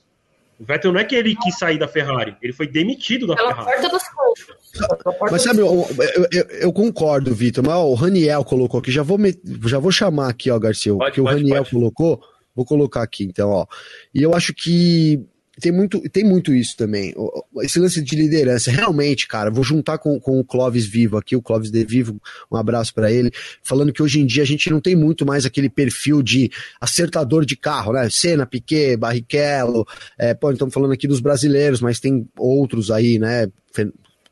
O 0.65 0.67
Vettel 0.67 0.93
não 0.95 1.01
é 1.01 1.05
que 1.05 1.15
ele 1.15 1.37
quis 1.37 1.59
sair 1.59 1.79
da 1.79 1.87
Ferrari, 1.87 2.35
ele 2.41 2.55
foi 2.55 2.67
demitido 2.67 3.27
da 3.27 3.37
Pela 3.37 3.55
Ferrari. 3.55 3.83
porta 3.83 3.89
dos 3.91 4.03
fundos. 4.03 5.31
Mas 5.31 5.43
sabe, 5.43 5.61
eu, 5.61 5.87
eu, 6.33 6.45
eu 6.63 6.73
concordo, 6.73 7.35
Vitor, 7.35 7.63
mas 7.63 7.75
ó, 7.75 7.87
o 7.87 7.93
Raniel 7.95 8.43
colocou 8.45 8.81
aqui, 8.81 8.91
já 8.91 9.03
vou, 9.03 9.19
me, 9.19 9.39
já 9.67 9.79
vou 9.79 9.93
chamar 9.93 10.31
aqui, 10.31 10.51
ó, 10.51 10.59
Garcia, 10.59 10.95
Pode, 10.95 11.13
que 11.13 11.21
o 11.21 11.25
pode, 11.25 11.37
Raniel 11.37 11.59
pode. 11.65 11.71
colocou, 11.71 12.23
vou 12.57 12.65
colocar 12.65 13.03
aqui, 13.03 13.25
então, 13.25 13.51
ó. 13.51 13.67
E 14.15 14.23
eu 14.23 14.35
acho 14.35 14.55
que 14.55 15.23
tem 15.61 15.71
muito, 15.71 16.01
tem 16.11 16.25
muito 16.25 16.53
isso 16.53 16.77
também, 16.77 17.15
esse 17.63 17.79
lance 17.79 18.03
de 18.03 18.17
liderança, 18.17 18.71
realmente, 18.71 19.27
cara, 19.29 19.51
vou 19.51 19.63
juntar 19.63 19.99
com, 19.99 20.19
com 20.19 20.41
o 20.41 20.45
Clóvis 20.45 20.87
Vivo 20.87 21.17
aqui, 21.17 21.37
o 21.37 21.43
Clóvis 21.43 21.71
de 21.71 21.85
Vivo, 21.85 22.21
um 22.51 22.57
abraço 22.57 22.93
pra 22.93 23.11
ele, 23.13 23.31
falando 23.63 23.93
que 23.93 24.03
hoje 24.03 24.21
em 24.21 24.27
dia 24.27 24.43
a 24.43 24.47
gente 24.47 24.69
não 24.69 24.81
tem 24.81 24.97
muito 24.97 25.25
mais 25.25 25.47
aquele 25.47 25.71
perfil 25.71 26.23
de 26.23 26.51
acertador 26.81 27.45
de 27.45 27.57
carro, 27.57 27.93
né? 27.93 28.09
Senna, 28.11 28.47
Piquet, 28.47 28.97
Barrichello, 28.97 29.87
é, 30.19 30.35
pô, 30.35 30.51
estamos 30.51 30.75
falando 30.75 30.93
aqui 30.93 31.07
dos 31.07 31.21
brasileiros, 31.21 31.81
mas 31.81 32.01
tem 32.01 32.29
outros 32.37 32.91
aí, 32.91 33.19
né? 33.19 33.49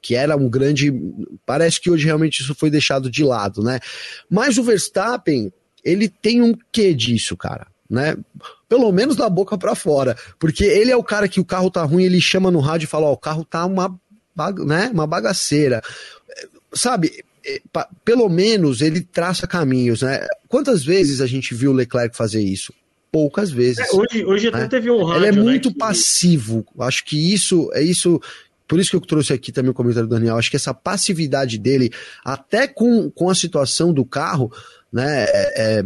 Que 0.01 0.17
era 0.17 0.37
um 0.37 0.51
grande. 0.51 0.93
Parece 1.47 1.81
que 1.81 1.91
hoje 1.91 2.05
realmente 2.05 2.41
isso 2.41 2.55
foi 2.55 2.71
deixado 2.71 3.09
de 3.09 3.23
lado, 3.23 3.63
né? 3.63 3.79
Mas 4.29 4.59
o 4.59 4.65
Verstappen, 4.65 5.53
ele 5.85 6.09
tem 6.09 6.43
um 6.43 6.55
quê 6.73 6.93
disso, 6.93 7.37
cara, 7.37 7.67
né? 7.93 8.17
Pelo 8.67 8.91
menos 8.91 9.15
da 9.15 9.29
boca 9.29 9.59
pra 9.59 9.75
fora, 9.75 10.17
porque 10.39 10.65
ele 10.65 10.91
é 10.91 10.97
o 10.97 11.05
cara 11.05 11.29
que 11.29 11.39
o 11.39 11.45
carro 11.45 11.71
tá 11.71 11.85
ruim, 11.85 12.05
ele 12.05 12.23
chama 12.23 12.51
no 12.51 12.59
rádio 12.59 12.87
e 12.87 12.89
fala: 12.89 13.07
Ó, 13.07 13.13
o 13.13 13.19
carro 13.19 13.45
tá 13.45 13.67
uma, 13.67 13.95
né, 14.65 14.91
uma 14.93 15.07
bagaceira. 15.07 15.83
Sabe, 16.73 17.23
eh, 17.47 17.61
pelo 18.03 18.31
menos 18.31 18.81
ele 18.81 19.03
traça 19.03 19.47
caminhos, 19.47 20.01
né? 20.01 20.27
Quantas 20.49 20.83
vezes 20.83 21.21
a 21.21 21.27
gente 21.27 21.55
viu 21.55 21.71
o 21.71 21.75
Leclerc 21.75 22.17
fazer 22.17 22.41
isso? 22.41 22.73
Poucas 23.13 23.51
vezes. 23.51 23.79
É, 23.81 23.95
hoje, 23.95 24.25
hoje 24.25 24.49
até 24.49 24.61
né? 24.61 24.69
teve 24.69 24.91
um 24.91 25.05
rádio. 25.05 25.21
Ele 25.21 25.27
é 25.27 25.33
né, 25.33 25.43
muito 25.43 25.71
que- 25.71 25.77
passivo. 25.77 26.65
Acho 26.79 27.05
que 27.05 27.33
isso 27.33 27.71
é 27.75 27.83
isso. 27.83 28.19
Por 28.67 28.81
isso 28.81 28.89
que 28.89 28.97
eu 28.97 29.01
trouxe 29.03 29.35
aqui 29.35 29.53
também 29.53 29.71
o 29.71 29.75
comentário 29.75 30.09
do 30.09 30.15
Daniel. 30.15 30.39
Acho 30.39 30.49
que 30.49 30.57
essa 30.57 30.73
passividade 30.73 31.59
dele, 31.59 31.93
até 32.25 32.67
com, 32.67 33.11
com 33.11 33.29
a 33.29 33.35
situação 33.35 33.93
do 33.93 34.03
carro, 34.03 34.51
né, 34.93 35.25
é, 35.25 35.81
é- 35.81 35.85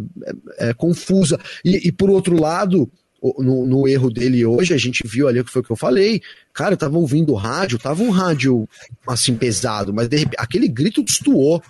é 0.71 0.75
confusa. 0.75 1.39
E, 1.65 1.89
e 1.89 1.93
por 1.93 2.11
outro 2.11 2.41
lado, 2.41 2.91
no, 3.39 3.67
no 3.67 3.89
erro 3.89 4.11
dele 4.11 4.45
hoje, 4.45 4.75
a 4.75 4.77
gente 4.77 5.03
viu 5.07 5.29
ali 5.29 5.41
o 5.41 5.45
que 5.45 5.51
foi 5.51 5.63
que 5.63 5.71
eu 5.71 5.77
falei. 5.77 6.21
Cara, 6.53 6.75
eu 6.75 6.79
tava 6.79 6.99
ouvindo 6.99 7.33
o 7.33 7.37
rádio, 7.37 7.79
tava 7.79 8.03
um 8.03 8.11
rádio 8.11 8.69
assim 9.07 9.37
pesado, 9.37 9.93
mas 9.93 10.09
de 10.09 10.17
repente, 10.17 10.37
aquele 10.39 10.69
grito 10.69 11.03
destoou, 11.03 11.63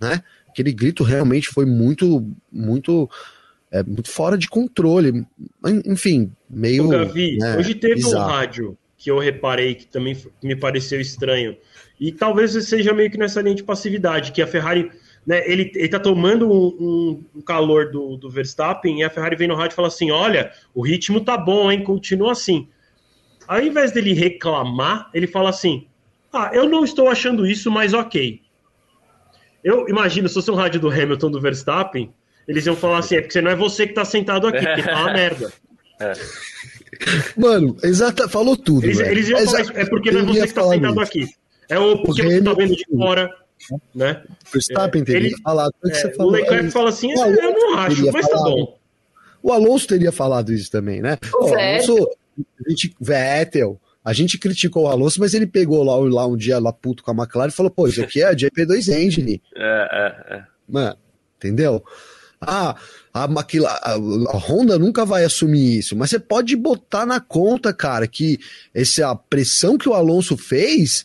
né? 0.00 0.22
Aquele 0.48 0.72
grito 0.72 1.04
realmente 1.04 1.48
foi 1.48 1.64
muito, 1.66 2.26
muito, 2.50 3.08
é, 3.70 3.82
muito 3.82 4.10
fora 4.10 4.36
de 4.36 4.48
controle. 4.48 5.24
Enfim, 5.84 6.32
meio. 6.48 6.86
Ô, 6.86 6.88
Gavi, 6.88 7.36
né, 7.36 7.56
hoje 7.58 7.74
teve 7.74 7.96
bizarro. 7.96 8.24
um 8.24 8.26
rádio 8.28 8.78
que 8.96 9.10
eu 9.10 9.18
reparei 9.18 9.76
que 9.76 9.86
também 9.86 10.16
me 10.42 10.56
pareceu 10.56 11.00
estranho. 11.00 11.56
E 12.00 12.10
talvez 12.10 12.52
seja 12.66 12.92
meio 12.92 13.10
que 13.10 13.18
nessa 13.18 13.40
linha 13.40 13.54
de 13.54 13.62
passividade, 13.62 14.32
que 14.32 14.42
a 14.42 14.46
Ferrari, 14.46 14.90
né, 15.28 15.42
ele, 15.46 15.70
ele 15.74 15.88
tá 15.88 16.00
tomando 16.00 16.50
um, 16.50 16.66
um- 16.80 17.24
um 17.36 17.40
calor 17.42 17.90
do, 17.90 18.16
do 18.16 18.30
Verstappen 18.30 19.00
e 19.00 19.04
a 19.04 19.10
Ferrari 19.10 19.36
vem 19.36 19.46
no 19.46 19.54
rádio 19.54 19.74
e 19.74 19.76
fala 19.76 19.88
assim: 19.88 20.10
olha, 20.10 20.50
o 20.74 20.80
ritmo 20.80 21.20
tá 21.20 21.36
bom, 21.36 21.70
hein? 21.70 21.84
Continua 21.84 22.32
assim. 22.32 22.66
Ao 23.46 23.60
invés 23.60 23.92
dele 23.92 24.14
reclamar, 24.14 25.10
ele 25.12 25.26
fala 25.26 25.50
assim: 25.50 25.86
Ah, 26.32 26.50
eu 26.54 26.66
não 26.66 26.82
estou 26.82 27.08
achando 27.10 27.46
isso, 27.46 27.70
mas 27.70 27.92
ok. 27.92 28.40
Eu 29.62 29.86
imagino, 29.88 30.28
se 30.28 30.34
fosse 30.34 30.50
um 30.50 30.54
rádio 30.54 30.80
do 30.80 30.88
Hamilton 30.90 31.30
do 31.30 31.40
Verstappen, 31.40 32.10
eles 32.46 32.64
iam 32.64 32.74
falar 32.76 32.98
assim: 33.00 33.16
é 33.16 33.20
porque 33.20 33.40
não 33.42 33.50
é 33.50 33.56
você 33.56 33.86
que 33.86 33.92
tá 33.92 34.06
sentado 34.06 34.46
aqui, 34.46 34.64
porque 34.66 34.82
tá 34.82 34.98
uma 35.02 35.12
merda. 35.14 35.52
Mano, 37.36 37.76
exata, 37.82 38.28
falou 38.28 38.56
tudo. 38.56 38.84
Eles, 38.86 38.98
eles 39.00 39.28
iam 39.28 39.38
falar 39.44 39.60
isso, 39.60 39.72
é 39.74 39.84
porque 39.84 40.10
não 40.10 40.20
é 40.20 40.24
você 40.24 40.46
que 40.46 40.54
tá 40.54 40.60
falar 40.62 40.74
sentado 40.74 40.92
isso. 40.94 41.02
aqui. 41.02 41.26
É 41.68 41.78
o 41.78 41.98
porque 42.02 42.22
você 42.22 42.28
tá 42.42 42.50
Hamilton- 42.50 42.54
vendo 42.56 42.76
de 42.76 42.86
fora, 42.96 43.30
né? 43.94 44.22
Verstappen 44.52 45.04
teria 45.04 45.28
Ele- 45.28 45.42
falado. 45.42 45.72
o 45.82 45.88
que 45.88 45.92
É, 45.92 46.00
você 46.00 46.06
o 46.08 46.14
falou. 46.16 46.32
Leclerc 46.32 46.70
fala 46.70 46.88
assim, 46.88 47.08
O 47.14 47.24
é, 47.24 47.28
eu 47.46 47.52
não 47.52 47.78
acho, 47.78 48.12
mas 48.12 48.26
tá 48.28 48.36
falado. 48.36 48.54
bom. 48.56 48.78
O 49.42 49.52
Alonso 49.52 49.86
teria 49.86 50.10
falado 50.12 50.52
isso 50.52 50.70
também, 50.70 51.00
né? 51.00 51.16
O. 51.34 51.54
Alonso, 51.54 52.08
a 52.66 52.70
gente, 52.70 52.94
Vettel. 53.00 53.80
A 54.04 54.12
gente 54.14 54.38
criticou 54.38 54.84
o 54.84 54.88
Alonso, 54.88 55.20
mas 55.20 55.34
ele 55.34 55.46
pegou 55.46 55.82
lá, 55.84 55.94
lá 55.96 56.26
um 56.26 56.36
dia 56.36 56.58
lá 56.58 56.72
puto 56.72 57.02
com 57.02 57.10
a 57.10 57.14
McLaren 57.14 57.48
e 57.48 57.52
falou: 57.52 57.70
pô, 57.70 57.86
isso 57.86 58.02
aqui 58.02 58.22
é 58.22 58.26
a 58.28 58.34
GP2 58.34 58.88
Engine. 58.88 59.42
É, 59.54 59.88
é, 60.32 60.36
é. 60.38 60.42
Mano, 60.68 60.96
entendeu? 61.36 61.84
Ah, 62.40 62.76
a, 63.12 63.24
McLaren, 63.24 63.78
a, 63.82 63.92
a 63.94 64.36
Honda 64.38 64.78
nunca 64.78 65.04
vai 65.04 65.24
assumir 65.24 65.78
isso, 65.78 65.96
mas 65.96 66.10
você 66.10 66.18
pode 66.18 66.54
botar 66.56 67.04
na 67.04 67.20
conta, 67.20 67.72
cara, 67.72 68.06
que 68.06 68.38
essa 68.72 69.14
pressão 69.14 69.76
que 69.76 69.88
o 69.88 69.94
Alonso 69.94 70.36
fez 70.36 71.04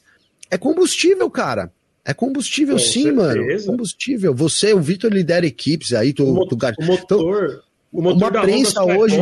é 0.52 0.58
combustível, 0.58 1.30
cara. 1.30 1.72
É 2.06 2.14
combustível 2.14 2.76
Com 2.76 2.80
sim, 2.84 3.04
certeza. 3.04 3.16
mano. 3.16 3.66
Combustível. 3.66 4.34
Você, 4.36 4.74
o 4.74 4.82
Vitor 4.82 5.12
lidera 5.12 5.46
equipes 5.46 5.94
aí, 5.94 6.12
tu, 6.14 6.24
O, 6.26 6.48
tu 6.48 6.58
o 6.80 6.84
motor, 6.86 7.64
o 7.92 8.02
motor 8.02 8.18
uma 8.22 8.32
da 8.32 8.42
prensa 8.42 8.84
hoje- 8.84 9.18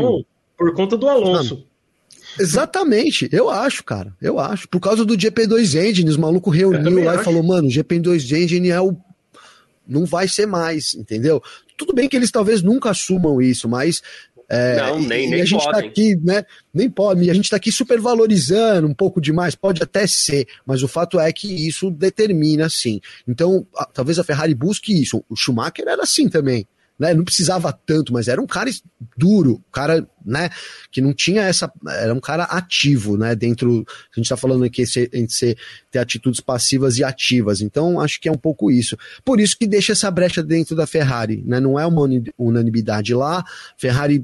por 0.58 0.74
conta 0.74 0.98
do 0.98 1.08
Alonso. 1.08 1.64
Exatamente, 2.40 3.28
eu 3.32 3.50
acho, 3.50 3.84
cara. 3.84 4.14
Eu 4.22 4.40
acho. 4.40 4.68
Por 4.70 4.80
causa 4.80 5.04
do 5.04 5.16
GP2 5.18 5.76
Engine, 5.76 6.10
os 6.10 6.18
malucos 6.18 6.58
Eu 6.58 6.70
reuniu 6.72 7.04
lá 7.04 7.14
acho. 7.14 7.22
e 7.22 7.26
falou, 7.26 7.44
mano, 7.44 7.68
o 7.68 7.72
GP2 7.72 8.32
Engine 8.36 8.70
é 8.70 8.80
o. 8.82 8.96
Não 9.88 10.06
vai 10.06 10.28
ser 10.28 10.46
mais, 10.46 10.94
entendeu? 10.94 11.42
Tudo 11.78 11.94
bem 11.94 12.08
que 12.08 12.16
eles 12.16 12.32
talvez 12.32 12.62
nunca 12.62 12.90
assumam 12.92 13.42
isso, 13.42 13.68
mas. 13.68 14.02
É, 14.54 14.76
Não, 14.76 15.00
nem- 15.02 15.28
e, 15.28 15.30
nem 15.30 15.40
e 15.40 15.42
a 15.42 15.46
gente 15.46 15.64
podem. 15.64 15.82
tá 15.82 15.88
aqui, 15.88 16.16
né? 16.22 16.44
Nem 16.74 16.90
pode, 16.90 17.24
e 17.24 17.30
a 17.32 17.34
gente 17.34 17.50
tá 17.50 17.56
aqui 17.56 17.72
supervalorizando 17.72 18.88
um 18.88 18.94
pouco 18.94 19.22
demais, 19.22 19.56
pode 19.56 19.82
até 19.82 20.06
ser, 20.08 20.46
mas 20.66 20.84
o 20.84 20.88
fato 20.88 21.20
é 21.20 21.32
que 21.32 21.48
isso 21.68 21.90
determina, 21.90 22.70
sim. 22.70 23.00
Então, 23.28 23.66
a- 23.78 23.86
talvez 23.86 24.20
a 24.20 24.24
Ferrari 24.24 24.54
busque 24.54 24.94
isso. 25.02 25.24
O 25.30 25.36
Schumacher 25.36 25.88
era 25.88 26.04
assim 26.04 26.28
também. 26.30 26.68
Né, 27.00 27.16
não 27.16 27.24
precisava 27.24 27.74
tanto, 27.74 28.14
mas 28.14 28.28
era 28.28 28.40
um 28.40 28.46
cara 28.46 28.70
duro, 29.18 29.54
um 29.54 29.72
cara, 29.72 30.08
né, 30.24 30.52
que 30.92 31.02
não 31.02 31.16
tinha 31.16 31.42
essa, 31.42 31.72
era 31.88 32.14
um 32.14 32.20
cara 32.20 32.44
ativo, 32.44 33.18
né, 33.18 33.34
dentro, 33.34 33.84
a 34.16 34.20
gente 34.20 34.30
tá 34.30 34.38
falando 34.38 34.64
aqui 34.66 34.84
entre 35.12 35.30
ser, 35.34 35.58
ter 35.90 35.98
atitudes 35.98 36.40
passivas 36.42 37.00
e 37.00 37.04
ativas, 37.04 37.60
então 37.60 38.00
acho 38.00 38.22
que 38.22 38.30
é 38.30 38.32
um 38.32 38.38
pouco 38.38 38.70
isso. 38.70 38.96
Por 39.26 39.40
isso 39.40 39.58
que 39.58 39.66
deixa 39.66 39.94
essa 39.94 40.12
brecha 40.12 40.44
dentro 40.44 40.76
da 40.76 40.86
Ferrari, 40.86 41.42
né, 41.44 41.60
não 41.60 41.80
é 41.80 41.88
uma 41.88 42.08
unanimidade 42.38 43.16
lá, 43.16 43.44
Ferrari 43.76 44.24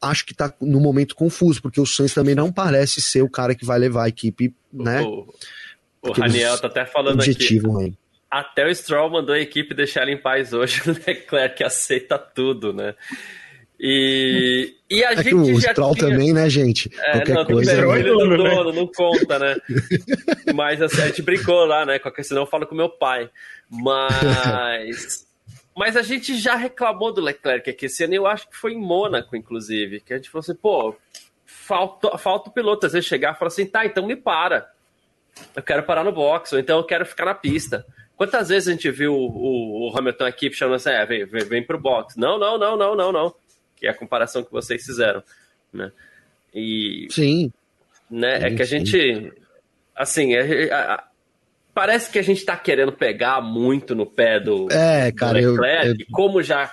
acho 0.00 0.24
que 0.26 0.34
tá 0.34 0.52
no 0.60 0.80
momento 0.80 1.14
confuso, 1.14 1.60
porque 1.60 1.80
o 1.80 1.86
Sainz 1.86 2.14
também 2.14 2.34
não 2.34 2.50
parece 2.52 3.00
ser 3.02 3.22
o 3.22 3.28
cara 3.30 3.54
que 3.54 3.64
vai 3.64 3.78
levar 3.78 4.04
a 4.04 4.08
equipe, 4.08 4.54
né, 4.72 5.02
O, 5.02 5.26
o 6.02 6.12
Raniel 6.12 6.58
tá 6.58 6.66
até 6.68 6.86
falando 6.86 7.20
aqui. 7.20 7.30
objetivo, 7.30 7.78
né. 7.80 7.92
Até 8.30 8.66
o 8.66 8.74
Stroll 8.74 9.10
mandou 9.10 9.34
a 9.34 9.40
equipe 9.40 9.74
deixar 9.74 10.02
ele 10.02 10.12
em 10.12 10.16
paz 10.22 10.52
hoje. 10.52 10.80
O 10.88 10.92
Leclerc 10.92 11.64
aceita 11.64 12.16
tudo, 12.16 12.72
né? 12.72 12.94
E, 13.82 14.74
e 14.90 15.02
a 15.04 15.12
É 15.12 15.16
que 15.16 15.30
gente 15.30 15.52
o 15.52 15.60
já 15.60 15.70
Stroll 15.72 15.94
tinha... 15.94 16.08
também, 16.10 16.32
né, 16.32 16.48
gente? 16.50 16.90
É, 16.98 17.12
Qualquer 17.12 17.34
não, 17.34 17.44
tudo 17.46 17.54
coisa. 17.54 17.74
bem, 17.74 17.86
né? 17.86 18.02
do 18.02 18.18
Dono, 18.18 18.42
né? 18.44 18.50
dono, 18.50 18.72
não 18.72 18.86
conta, 18.86 19.38
né? 19.38 19.56
Mas 20.54 20.80
assim, 20.82 21.00
a 21.02 21.06
gente 21.06 21.22
brincou 21.22 21.64
lá, 21.64 21.84
né? 21.86 21.98
Qualquer 21.98 22.22
senão 22.22 22.42
eu 22.42 22.46
falo 22.46 22.66
com 22.66 22.74
meu 22.74 22.88
pai. 22.90 23.28
Mas. 23.70 25.26
Mas 25.80 25.96
a 25.96 26.02
gente 26.02 26.36
já 26.38 26.56
reclamou 26.56 27.10
do 27.10 27.22
Leclerc 27.22 27.70
aqui 27.70 27.86
esse 27.86 28.04
ano, 28.04 28.12
e 28.12 28.16
eu 28.16 28.26
acho 28.26 28.46
que 28.50 28.54
foi 28.54 28.74
em 28.74 28.78
Mônaco, 28.78 29.34
inclusive, 29.34 30.00
que 30.00 30.12
a 30.12 30.18
gente 30.18 30.28
falou 30.28 30.42
assim, 30.42 30.54
pô, 30.54 30.94
falta, 31.46 32.18
falta 32.18 32.50
o 32.50 32.52
piloto 32.52 32.84
às 32.84 32.92
vezes 32.92 33.08
chegar 33.08 33.32
e 33.34 33.38
falar 33.38 33.46
assim, 33.48 33.64
tá, 33.64 33.86
então 33.86 34.06
me 34.06 34.14
para. 34.14 34.70
Eu 35.56 35.62
quero 35.62 35.82
parar 35.84 36.04
no 36.04 36.12
box, 36.12 36.52
ou 36.52 36.58
então 36.58 36.76
eu 36.76 36.84
quero 36.84 37.06
ficar 37.06 37.24
na 37.24 37.34
pista. 37.34 37.86
Quantas 38.14 38.50
vezes 38.50 38.68
a 38.68 38.72
gente 38.72 38.90
viu 38.90 39.14
o, 39.14 39.88
o 39.90 39.96
Hamilton 39.98 40.26
aqui 40.26 40.52
chamando 40.52 40.74
assim, 40.76 40.90
é, 40.90 41.06
vem, 41.06 41.24
vem, 41.24 41.44
vem 41.46 41.66
pro 41.66 41.80
box. 41.80 42.14
Não, 42.18 42.38
não, 42.38 42.58
não, 42.58 42.76
não, 42.76 42.94
não, 42.94 43.10
não. 43.10 43.34
Que 43.74 43.86
é 43.86 43.90
a 43.90 43.94
comparação 43.94 44.44
que 44.44 44.52
vocês 44.52 44.84
fizeram, 44.84 45.22
né? 45.72 45.90
E, 46.54 47.06
Sim, 47.10 47.50
né, 48.10 48.36
é 48.36 48.50
Sim, 48.50 48.56
que 48.56 48.62
a 48.62 48.66
sim. 48.66 48.70
gente, 48.84 49.32
assim, 49.96 50.34
é- 50.34 50.70
a- 50.70 50.94
a- 50.96 51.09
parece 51.74 52.10
que 52.10 52.18
a 52.18 52.22
gente 52.22 52.44
tá 52.44 52.56
querendo 52.56 52.92
pegar 52.92 53.40
muito 53.40 53.94
no 53.94 54.04
pé 54.06 54.38
do, 54.40 54.68
É, 54.70 55.10
do 55.10 55.16
cara, 55.16 55.40
eu- 55.40 55.52
Leclerc, 55.52 55.86
eu- 55.88 55.94
e 55.94 56.04
como 56.06 56.42
já 56.42 56.72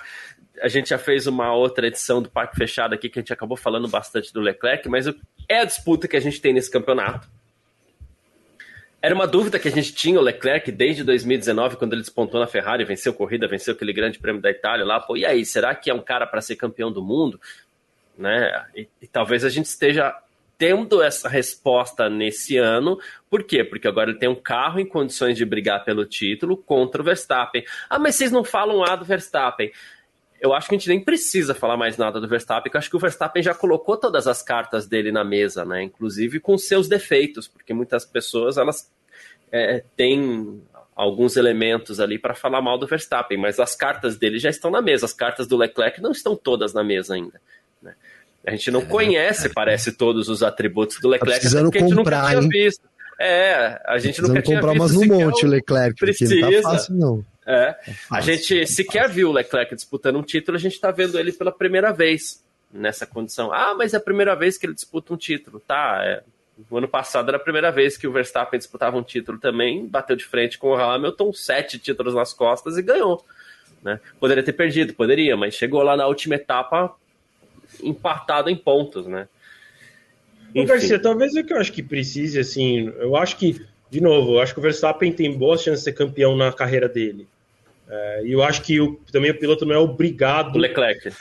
a 0.60 0.66
gente 0.68 0.88
já 0.88 0.98
fez 0.98 1.26
uma 1.28 1.54
outra 1.54 1.86
edição 1.86 2.20
do 2.20 2.28
Parque 2.28 2.56
Fechado 2.56 2.92
aqui 2.92 3.08
que 3.08 3.18
a 3.18 3.22
gente 3.22 3.32
acabou 3.32 3.56
falando 3.56 3.86
bastante 3.86 4.32
do 4.32 4.40
Leclerc, 4.40 4.88
mas 4.88 5.06
é 5.48 5.60
a 5.60 5.64
disputa 5.64 6.08
que 6.08 6.16
a 6.16 6.20
gente 6.20 6.40
tem 6.40 6.52
nesse 6.52 6.70
campeonato. 6.70 7.28
Era 9.00 9.14
uma 9.14 9.28
dúvida 9.28 9.60
que 9.60 9.68
a 9.68 9.70
gente 9.70 9.94
tinha 9.94 10.18
o 10.18 10.22
Leclerc 10.22 10.72
desde 10.72 11.04
2019, 11.04 11.76
quando 11.76 11.92
ele 11.92 12.02
despontou 12.02 12.40
na 12.40 12.48
Ferrari, 12.48 12.84
venceu 12.84 13.14
corrida, 13.14 13.46
venceu 13.46 13.72
aquele 13.74 13.92
grande 13.92 14.18
prêmio 14.18 14.42
da 14.42 14.50
Itália 14.50 14.84
lá. 14.84 14.98
Pô, 14.98 15.16
e 15.16 15.24
aí, 15.24 15.44
será 15.44 15.72
que 15.76 15.88
é 15.88 15.94
um 15.94 16.00
cara 16.02 16.26
para 16.26 16.40
ser 16.40 16.56
campeão 16.56 16.90
do 16.90 17.00
mundo? 17.00 17.40
Né? 18.16 18.50
E, 18.74 18.88
e, 19.00 19.06
talvez 19.06 19.44
a 19.44 19.48
gente 19.48 19.66
esteja 19.66 20.12
tendo 20.58 21.00
essa 21.00 21.28
resposta 21.28 22.10
nesse 22.10 22.58
ano. 22.58 22.98
Por 23.30 23.44
quê? 23.44 23.64
Porque 23.64 23.88
agora 23.88 24.10
ele 24.10 24.18
tem 24.18 24.28
um 24.28 24.34
carro 24.34 24.80
em 24.80 24.86
condições 24.86 25.36
de 25.36 25.44
brigar 25.44 25.84
pelo 25.84 26.04
título 26.04 26.56
contra 26.56 27.00
o 27.00 27.04
Verstappen. 27.04 27.64
Ah, 27.88 27.98
mas 27.98 28.16
vocês 28.16 28.32
não 28.32 28.44
falam 28.44 28.78
lá 28.78 28.96
do 28.96 29.04
Verstappen 29.04 29.70
eu 30.40 30.54
acho 30.54 30.68
que 30.68 30.74
a 30.74 30.78
gente 30.78 30.88
nem 30.88 31.02
precisa 31.02 31.54
falar 31.54 31.76
mais 31.76 31.96
nada 31.96 32.20
do 32.20 32.28
Verstappen, 32.28 32.64
porque 32.64 32.76
eu 32.76 32.78
acho 32.78 32.90
que 32.90 32.96
o 32.96 33.00
Verstappen 33.00 33.42
já 33.42 33.54
colocou 33.54 33.96
todas 33.96 34.26
as 34.26 34.42
cartas 34.42 34.86
dele 34.86 35.10
na 35.10 35.24
mesa, 35.24 35.64
né? 35.64 35.82
Inclusive 35.82 36.38
com 36.40 36.56
seus 36.56 36.88
defeitos, 36.88 37.48
porque 37.48 37.74
muitas 37.74 38.04
pessoas 38.04 38.56
elas 38.56 38.90
é, 39.50 39.82
têm 39.96 40.62
alguns 40.94 41.36
elementos 41.36 42.00
ali 42.00 42.18
para 42.18 42.34
falar 42.34 42.60
mal 42.60 42.78
do 42.78 42.86
Verstappen, 42.86 43.38
mas 43.38 43.58
as 43.58 43.74
cartas 43.74 44.16
dele 44.16 44.38
já 44.38 44.50
estão 44.50 44.70
na 44.70 44.82
mesa, 44.82 45.06
as 45.06 45.12
cartas 45.12 45.46
do 45.46 45.56
Leclerc 45.56 46.00
não 46.00 46.12
estão 46.12 46.36
todas 46.36 46.72
na 46.72 46.84
mesa 46.84 47.14
ainda. 47.14 47.40
A 48.46 48.50
gente 48.52 48.70
não 48.70 48.80
é, 48.80 48.84
conhece, 48.84 49.48
parece, 49.48 49.92
todos 49.92 50.28
os 50.28 50.42
atributos 50.42 50.98
do 51.00 51.08
Leclerc, 51.08 51.42
tá 51.42 51.60
porque 51.60 51.78
a 51.78 51.80
gente 51.80 51.94
nunca 51.94 52.26
tinha 52.26 52.40
hein? 52.40 52.48
visto. 52.48 52.88
É, 53.20 53.80
a 53.84 53.98
gente 53.98 54.22
nunca 54.22 54.40
tinha 54.40 54.56
comprar 54.56 54.72
visto. 54.72 54.82
umas 54.82 55.08
no 55.08 55.14
monte, 55.14 55.44
o 55.44 55.48
Leclerc, 55.48 55.98
precisa. 55.98 56.34
não 56.36 56.50
tá 56.50 56.62
fácil, 56.62 56.94
não. 56.94 57.24
É. 57.46 57.74
A 58.12 58.20
gente 58.20 58.66
sequer 58.66 59.08
viu 59.08 59.30
o 59.30 59.32
Leclerc 59.32 59.74
disputando 59.74 60.16
um 60.16 60.22
título, 60.22 60.56
a 60.56 60.60
gente 60.60 60.74
está 60.74 60.90
vendo 60.90 61.18
ele 61.18 61.32
pela 61.32 61.50
primeira 61.50 61.92
vez 61.92 62.44
nessa 62.72 63.06
condição. 63.06 63.52
Ah, 63.52 63.74
mas 63.76 63.94
é 63.94 63.96
a 63.96 64.00
primeira 64.00 64.34
vez 64.36 64.58
que 64.58 64.66
ele 64.66 64.74
disputa 64.74 65.14
um 65.14 65.16
título. 65.16 65.58
Tá, 65.58 66.00
é. 66.04 66.22
O 66.70 66.76
ano 66.76 66.88
passado 66.88 67.28
era 67.28 67.36
a 67.36 67.40
primeira 67.40 67.70
vez 67.70 67.96
que 67.96 68.06
o 68.06 68.12
Verstappen 68.12 68.58
disputava 68.58 68.96
um 68.96 69.02
título 69.02 69.38
também, 69.38 69.86
bateu 69.86 70.16
de 70.16 70.24
frente 70.24 70.58
com 70.58 70.70
o 70.70 70.74
Hamilton, 70.74 71.32
sete 71.32 71.78
títulos 71.78 72.14
nas 72.14 72.32
costas 72.32 72.76
e 72.76 72.82
ganhou. 72.82 73.24
Né? 73.82 74.00
Poderia 74.18 74.42
ter 74.42 74.52
perdido, 74.52 74.92
poderia, 74.92 75.36
mas 75.36 75.54
chegou 75.54 75.82
lá 75.82 75.96
na 75.96 76.06
última 76.06 76.34
etapa 76.34 76.92
empatado 77.82 78.50
em 78.50 78.56
pontos, 78.56 79.06
né? 79.06 79.28
Enfim. 80.54 80.66
Garcia, 80.66 80.98
talvez 80.98 81.34
é 81.36 81.42
que 81.42 81.52
eu 81.52 81.58
acho 81.58 81.72
que 81.72 81.82
precise, 81.82 82.38
assim, 82.38 82.92
eu 82.98 83.16
acho 83.16 83.36
que, 83.36 83.60
de 83.90 84.00
novo, 84.00 84.34
eu 84.34 84.40
acho 84.40 84.54
que 84.54 84.60
o 84.60 84.62
Verstappen 84.62 85.12
tem 85.12 85.36
boas 85.36 85.62
chances 85.62 85.80
de 85.80 85.84
ser 85.84 85.92
campeão 85.92 86.36
na 86.36 86.52
carreira 86.52 86.88
dele. 86.88 87.26
É, 87.88 88.22
e 88.24 88.32
eu 88.32 88.42
acho 88.42 88.62
que 88.62 88.80
o, 88.80 88.96
também 89.10 89.30
o 89.30 89.38
piloto 89.38 89.64
não 89.64 89.74
é 89.74 89.78
obrigado. 89.78 90.56
O 90.56 90.58
Leclerc. 90.58 91.12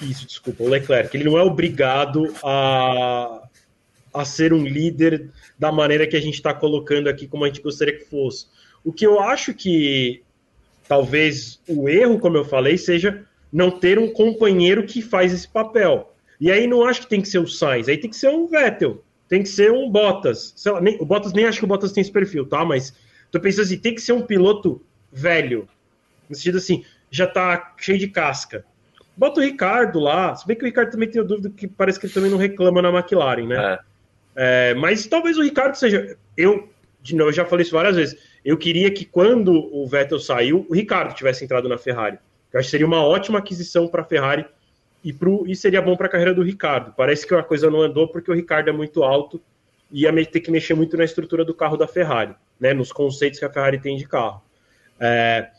Isso, 0.00 0.26
desculpa, 0.26 0.62
o 0.62 0.68
Leclerc. 0.68 1.14
Ele 1.16 1.24
não 1.24 1.38
é 1.38 1.42
obrigado 1.42 2.32
a, 2.42 3.42
a 4.12 4.24
ser 4.24 4.52
um 4.52 4.64
líder 4.64 5.30
da 5.58 5.70
maneira 5.70 6.06
que 6.06 6.16
a 6.16 6.20
gente 6.20 6.34
está 6.34 6.52
colocando 6.52 7.08
aqui, 7.08 7.26
como 7.26 7.44
a 7.44 7.48
gente 7.48 7.62
gostaria 7.62 7.96
que 7.96 8.04
fosse. 8.04 8.46
O 8.84 8.92
que 8.92 9.06
eu 9.06 9.20
acho 9.20 9.54
que 9.54 10.22
talvez 10.88 11.60
o 11.68 11.88
erro, 11.88 12.18
como 12.18 12.36
eu 12.36 12.44
falei, 12.44 12.76
seja 12.76 13.24
não 13.52 13.70
ter 13.70 13.98
um 13.98 14.12
companheiro 14.12 14.84
que 14.84 15.02
faz 15.02 15.32
esse 15.32 15.46
papel. 15.46 16.14
E 16.40 16.50
aí 16.50 16.66
não 16.66 16.84
acho 16.84 17.02
que 17.02 17.08
tem 17.08 17.20
que 17.20 17.28
ser 17.28 17.38
o 17.38 17.46
Sainz, 17.46 17.88
aí 17.88 17.98
tem 17.98 18.10
que 18.10 18.16
ser 18.16 18.28
um 18.28 18.46
Vettel, 18.46 19.04
tem 19.28 19.42
que 19.42 19.48
ser 19.48 19.70
um 19.70 19.90
Bottas. 19.90 20.54
Lá, 20.66 20.80
nem, 20.80 20.96
o 21.00 21.04
Bottas 21.04 21.32
nem 21.32 21.44
acho 21.44 21.58
que 21.58 21.64
o 21.64 21.68
Bottas 21.68 21.92
tem 21.92 22.00
esse 22.00 22.10
perfil, 22.10 22.46
tá? 22.46 22.64
Mas 22.64 22.94
tô 23.30 23.38
pensando 23.38 23.64
assim, 23.64 23.78
tem 23.78 23.94
que 23.94 24.00
ser 24.00 24.12
um 24.12 24.22
piloto 24.22 24.82
velho. 25.12 25.68
No 26.28 26.34
sentido 26.34 26.58
assim, 26.58 26.84
já 27.10 27.26
tá 27.26 27.74
cheio 27.76 27.98
de 27.98 28.08
casca. 28.08 28.64
Bota 29.16 29.40
o 29.40 29.44
Ricardo 29.44 30.00
lá. 30.00 30.34
Se 30.34 30.46
bem 30.46 30.56
que 30.56 30.62
o 30.62 30.66
Ricardo 30.66 30.90
também 30.90 31.08
tem 31.08 31.22
dúvida 31.24 31.50
que 31.50 31.68
parece 31.68 32.00
que 32.00 32.06
ele 32.06 32.14
também 32.14 32.30
não 32.30 32.38
reclama 32.38 32.80
na 32.80 32.88
McLaren, 32.88 33.46
né? 33.46 33.74
É. 33.74 33.92
É, 34.34 34.74
mas 34.74 35.06
talvez 35.06 35.36
o 35.36 35.42
Ricardo 35.42 35.74
seja. 35.74 36.16
Eu, 36.36 36.68
de 37.02 37.14
novo, 37.14 37.28
eu 37.28 37.34
já 37.34 37.44
falei 37.44 37.64
isso 37.64 37.74
várias 37.74 37.96
vezes. 37.96 38.18
Eu 38.44 38.56
queria 38.56 38.90
que 38.90 39.04
quando 39.04 39.52
o 39.52 39.86
Vettel 39.86 40.18
saiu, 40.18 40.66
o 40.68 40.74
Ricardo 40.74 41.14
tivesse 41.14 41.44
entrado 41.44 41.68
na 41.68 41.76
Ferrari. 41.76 42.18
Eu 42.52 42.60
acho 42.60 42.66
que 42.66 42.70
seria 42.70 42.86
uma 42.86 43.02
ótima 43.02 43.38
aquisição 43.38 43.88
para 43.88 44.02
a 44.02 44.04
Ferrari 44.04 44.44
e, 45.02 45.12
pro, 45.12 45.44
e 45.46 45.56
seria 45.56 45.80
bom 45.80 45.96
para 45.96 46.06
a 46.06 46.10
carreira 46.10 46.34
do 46.34 46.42
Ricardo. 46.42 46.92
Parece 46.96 47.26
que 47.26 47.34
a 47.34 47.42
coisa 47.42 47.70
não 47.70 47.80
andou 47.80 48.08
porque 48.08 48.30
o 48.30 48.34
Ricardo 48.34 48.68
é 48.68 48.72
muito 48.72 49.02
alto 49.02 49.40
e 49.90 50.02
ia 50.02 50.26
ter 50.26 50.40
que 50.40 50.50
mexer 50.50 50.74
muito 50.74 50.96
na 50.96 51.04
estrutura 51.04 51.44
do 51.44 51.54
carro 51.54 51.76
da 51.76 51.86
Ferrari, 51.86 52.34
né? 52.58 52.72
Nos 52.72 52.92
conceitos 52.92 53.38
que 53.38 53.44
a 53.44 53.50
Ferrari 53.50 53.78
tem 53.78 53.96
de 53.96 54.06
carro. 54.06 54.42
É, 55.00 55.50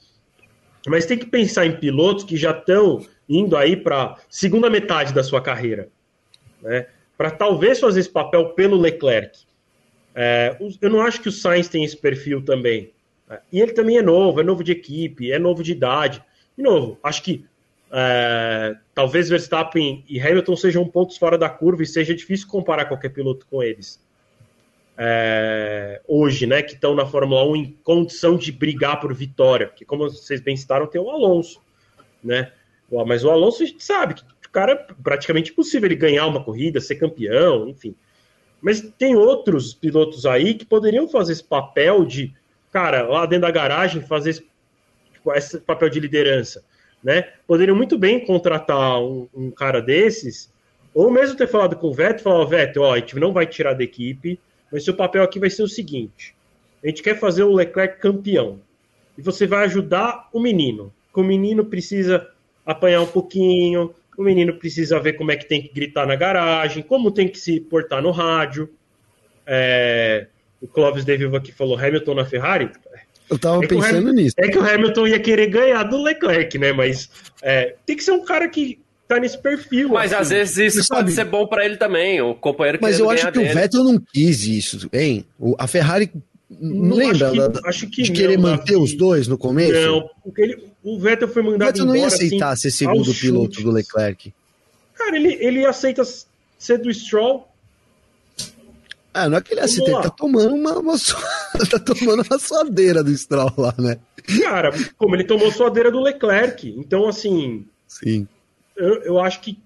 mas 0.88 1.06
tem 1.06 1.18
que 1.18 1.26
pensar 1.26 1.66
em 1.66 1.76
pilotos 1.76 2.24
que 2.24 2.38
já 2.38 2.52
estão 2.52 3.06
indo 3.28 3.56
aí 3.56 3.76
para 3.76 4.18
segunda 4.30 4.70
metade 4.70 5.14
da 5.14 5.24
sua 5.24 5.42
carreira, 5.42 5.90
né? 6.62 6.88
Para 7.18 7.32
talvez 7.32 7.80
fazer 7.80 8.00
esse 8.00 8.10
papel 8.10 8.50
pelo 8.50 8.78
Leclerc. 8.78 9.40
É, 10.16 10.58
eu 10.82 10.90
não 10.90 11.02
acho 11.02 11.22
que 11.22 11.30
o 11.30 11.32
Sainz 11.32 11.68
tem 11.68 11.84
esse 11.84 11.98
perfil 11.98 12.44
também. 12.44 12.92
Né? 13.28 13.40
E 13.52 13.62
ele 13.62 13.72
também 13.72 13.98
é 13.98 14.02
novo, 14.02 14.40
é 14.40 14.44
novo 14.44 14.64
de 14.64 14.72
equipe, 14.72 15.32
é 15.32 15.40
novo 15.40 15.64
de 15.64 15.72
idade. 15.72 16.24
De 16.58 16.64
novo, 16.64 16.98
acho 17.04 17.24
que 17.24 17.46
é, 17.92 18.76
talvez 18.94 19.30
Verstappen 19.30 20.04
e 20.08 20.20
Hamilton 20.20 20.56
sejam 20.56 20.88
pontos 20.88 21.18
fora 21.18 21.38
da 21.38 21.50
curva 21.50 21.84
e 21.84 21.86
seja 21.86 22.14
difícil 22.14 22.48
comparar 22.48 22.86
qualquer 22.86 23.10
piloto 23.10 23.46
com 23.50 23.62
eles 23.62 24.04
é, 24.98 26.02
hoje, 26.08 26.46
né, 26.46 26.62
que 26.62 26.74
estão 26.74 26.94
na 26.94 27.06
Fórmula 27.06 27.44
1 27.46 27.56
em 27.56 27.78
condição 27.84 28.38
de 28.38 28.52
brigar 28.52 29.00
por 29.00 29.14
vitória, 29.14 29.68
porque 29.68 29.86
como 29.86 30.10
vocês 30.10 30.40
bem 30.40 30.56
citaram, 30.56 30.88
tem 30.88 31.02
o 31.02 31.10
Alonso, 31.10 31.62
né? 32.24 32.52
Mas 33.08 33.24
o 33.24 33.32
Alonso 33.32 33.64
a 33.64 33.66
gente 33.66 33.84
sabe 33.84 34.14
que 34.14 34.22
o 34.22 34.52
cara 34.52 34.74
é 34.74 34.94
praticamente 35.02 35.52
impossível 35.52 35.88
ele 35.88 35.96
ganhar 35.96 36.28
uma 36.28 36.44
corrida, 36.44 36.80
ser 36.80 36.96
campeão, 36.96 37.68
enfim. 37.68 37.96
Mas 38.62 38.82
tem 38.82 39.16
outros 39.16 39.74
pilotos 39.74 40.28
aí 40.28 40.54
que 40.54 40.64
poderiam 40.64 41.08
fazer 41.08 41.34
esse 41.34 41.44
papel 41.44 42.06
de, 42.06 42.32
cara, 42.72 43.08
lá 43.08 43.26
dentro 43.26 43.48
da 43.48 43.52
garagem, 43.52 44.02
fazer 44.02 44.30
esse, 44.30 44.46
esse 45.36 45.60
papel 45.60 45.90
de 45.90 46.00
liderança, 46.00 46.64
né? 47.04 47.30
Poderiam 47.48 47.76
muito 47.76 47.98
bem 47.98 48.26
contratar 48.26 49.02
um, 49.02 49.28
um 49.34 49.52
cara 49.52 49.82
desses, 49.82 50.52
ou 50.94 51.10
mesmo 51.12 51.36
ter 51.36 51.48
falado 51.48 51.76
com 51.76 51.88
o 51.88 51.94
Vettel, 51.94 52.24
falar, 52.24 52.46
Vettel, 52.46 52.84
ó, 52.84 52.94
a 52.94 53.00
gente 53.00 53.16
não 53.20 53.34
vai 53.34 53.48
tirar 53.48 53.74
da 53.74 53.84
equipe, 53.84 54.40
mas 54.72 54.84
seu 54.84 54.94
papel 54.94 55.24
aqui 55.24 55.40
vai 55.40 55.50
ser 55.50 55.64
o 55.64 55.68
seguinte: 55.68 56.36
a 56.84 56.88
gente 56.88 57.02
quer 57.02 57.20
fazer 57.20 57.44
o 57.44 57.54
Leclerc 57.54 58.00
campeão. 58.00 58.60
E 59.18 59.22
você 59.22 59.46
vai 59.46 59.66
ajudar 59.66 60.28
o 60.34 60.40
menino. 60.40 60.92
Que 61.14 61.20
o 61.20 61.24
menino 61.24 61.66
precisa 61.66 62.28
apanhar 62.66 63.02
um 63.02 63.08
pouquinho, 63.08 63.94
o 64.18 64.24
menino 64.24 64.54
precisa 64.56 65.00
ver 65.00 65.14
como 65.14 65.32
é 65.32 65.36
que 65.36 65.46
tem 65.46 65.62
que 65.62 65.74
gritar 65.74 66.08
na 66.08 66.16
garagem, 66.16 66.84
como 66.84 67.12
tem 67.12 67.28
que 67.28 67.40
se 67.40 67.60
portar 67.60 68.02
no 68.02 68.12
rádio. 68.12 68.70
É, 69.46 70.28
o 70.62 70.68
Clóvis 70.68 71.06
De 71.06 71.18
Vivo 71.18 71.36
aqui 71.36 71.52
falou 71.52 71.78
Hamilton 71.78 72.16
na 72.16 72.26
Ferrari. 72.26 72.72
Eu 73.34 73.40
tava 73.40 73.64
é 73.64 73.68
pensando 73.68 73.98
Hamilton, 73.98 74.14
nisso. 74.14 74.36
É 74.38 74.48
que 74.48 74.58
o 74.58 74.62
Hamilton 74.62 75.08
ia 75.08 75.20
querer 75.20 75.48
ganhar 75.48 75.84
do 75.84 76.02
Leclerc, 76.02 76.58
né? 76.60 76.72
Mas 76.72 77.10
é, 77.42 77.76
tem 77.86 77.98
que 77.98 78.04
ser 78.04 78.12
um 78.12 78.24
cara 78.24 78.48
que 78.48 78.80
tá 79.08 79.20
nesse 79.20 79.38
perfil. 79.38 79.90
Mas 79.90 80.14
assim. 80.14 80.22
às 80.22 80.30
vezes 80.30 80.76
isso 80.76 80.88
pode 80.88 81.12
ser 81.12 81.26
bom 81.26 81.48
para 81.48 81.66
ele 81.66 81.78
também, 81.78 82.22
o 82.22 82.36
companheiro 82.36 82.78
Mas 82.82 83.00
eu 83.00 83.10
acho 83.10 83.26
que 83.32 83.40
dele. 83.40 83.50
o 83.50 83.54
Vettel 83.54 83.84
não 83.84 84.00
quis 84.14 84.46
isso, 84.46 84.88
hein? 84.94 85.26
A 85.58 85.66
Ferrari 85.66 86.12
não, 86.48 86.96
lembra 86.96 87.30
acho 87.30 87.32
que, 87.32 87.50
da, 87.50 87.70
acho 87.70 87.88
que 87.88 88.04
de 88.04 88.10
não, 88.10 88.16
querer 88.16 88.38
manter 88.38 88.78
os 88.78 88.94
dois 88.96 89.28
no 89.28 89.38
começo? 89.38 89.74
Não, 89.74 90.08
porque 90.24 90.42
ele, 90.44 90.64
o 90.84 91.00
Vettel 91.00 91.28
foi 91.28 91.42
mandado 91.42 91.64
O 91.64 91.66
Vettel 91.66 91.86
não 91.86 91.96
ia 91.96 92.06
aceitar 92.06 92.52
assim, 92.52 92.70
ser 92.70 92.78
segundo 92.78 93.14
piloto 93.16 93.64
do 93.64 93.72
Leclerc. 93.72 94.32
Cara, 94.94 95.16
ele, 95.16 95.38
ele 95.40 95.66
aceita 95.66 96.04
ser 96.58 96.78
do 96.78 96.94
Stroll. 96.94 97.48
Ah, 99.14 99.30
não 99.30 99.38
é 99.38 99.42
que 99.42 99.54
ele 99.54 99.62
aceita, 99.62 99.92
ele 99.92 100.02
tá 100.02 100.10
tomando 100.10 100.56
uma, 100.56 100.80
uma 100.80 100.96
tá 101.70 101.80
tomando 101.80 102.24
uma 102.30 102.40
suadeira 102.40 103.04
do 103.04 103.16
Stroll 103.16 103.54
lá, 103.58 103.76
né? 103.78 103.98
Cara, 104.42 104.72
como 104.98 105.16
ele 105.16 105.24
tomou 105.24 105.52
suadeira 105.52 105.92
do 105.92 106.02
Leclerc. 106.02 106.68
Então, 106.78 107.08
assim. 107.08 107.66
Sim 107.88 108.28
eu, 108.76 109.02
eu 109.04 109.20
acho 109.20 109.42
que 109.42 109.58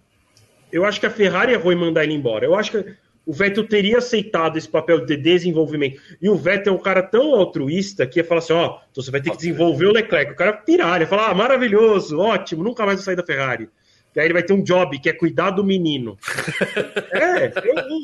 eu 0.71 0.83
acho 0.83 0.99
que 0.99 1.05
a 1.05 1.09
Ferrari 1.09 1.53
errou 1.53 1.71
em 1.71 1.77
mandar 1.77 2.03
ele 2.03 2.13
embora. 2.13 2.45
Eu 2.45 2.53
acho 2.53 2.71
que 2.71 2.93
o 3.25 3.33
Vettel 3.33 3.65
teria 3.67 3.99
aceitado 3.99 4.57
esse 4.57 4.67
papel 4.67 5.05
de 5.05 5.15
desenvolvimento. 5.15 6.01
E 6.21 6.29
o 6.29 6.35
Vettel 6.35 6.73
é 6.73 6.75
um 6.75 6.81
cara 6.81 7.01
tão 7.01 7.33
altruísta 7.35 8.05
que 8.05 8.19
ia 8.19 8.23
falar 8.23 8.39
assim: 8.39 8.53
ó, 8.53 8.79
então 8.91 9.03
você 9.03 9.11
vai 9.11 9.21
ter 9.21 9.31
que 9.31 9.37
desenvolver 9.37 9.85
o 9.85 9.93
Leclerc. 9.93 10.33
O 10.33 10.35
cara 10.35 10.53
piralha, 10.53 11.03
ia 11.03 11.07
falar: 11.07 11.29
ah, 11.29 11.33
maravilhoso, 11.33 12.19
ótimo, 12.19 12.63
nunca 12.63 12.85
mais 12.85 12.99
vou 12.99 13.05
sair 13.05 13.15
da 13.15 13.25
Ferrari. 13.25 13.69
E 14.15 14.19
aí 14.19 14.25
ele 14.25 14.33
vai 14.33 14.43
ter 14.43 14.53
um 14.53 14.63
job 14.63 14.97
que 14.99 15.09
é 15.09 15.13
cuidar 15.13 15.51
do 15.51 15.63
menino. 15.63 16.17
é, 17.13 17.51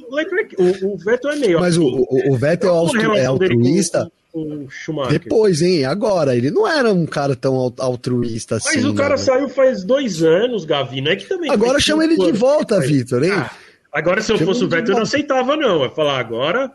o, 0.10 0.16
Leclerc, 0.16 0.56
o, 0.58 0.94
o 0.94 0.98
Vettel 0.98 1.32
é 1.32 1.36
meio. 1.38 1.60
Mas 1.60 1.78
o, 1.78 1.86
o, 1.86 2.34
o 2.34 2.38
Vettel 2.38 2.72
é, 3.16 3.20
é 3.20 3.26
altruísta 3.26 4.12
o 4.34 4.68
Schumacher. 4.70 5.20
Depois, 5.20 5.62
hein? 5.62 5.86
Agora, 5.86 6.36
ele 6.36 6.50
não 6.50 6.68
era 6.68 6.92
um 6.92 7.06
cara 7.06 7.36
tão 7.36 7.74
altruísta 7.78 8.56
assim. 8.56 8.78
Mas 8.78 8.86
o 8.86 8.94
cara 8.96 9.12
né? 9.12 9.18
saiu 9.18 9.48
faz 9.48 9.84
dois 9.84 10.24
anos, 10.24 10.66
Gavi, 10.66 11.02
não 11.02 11.12
é 11.12 11.16
que 11.16 11.26
também. 11.26 11.52
Agora 11.52 11.80
chama 11.80 12.04
ele 12.04 12.18
de 12.18 12.32
volta, 12.32 12.80
Vitor, 12.80 13.24
hein? 13.24 13.32
Ah, 13.32 13.52
agora, 13.92 14.22
se 14.22 14.32
eu 14.32 14.38
chama 14.38 14.52
fosse 14.52 14.64
o 14.64 14.70
Vettel, 14.70 14.94
eu 14.94 14.96
não 14.96 15.04
aceitava, 15.04 15.56
não. 15.56 15.84
Eu 15.84 15.92
falar, 15.92 16.20
agora 16.20 16.72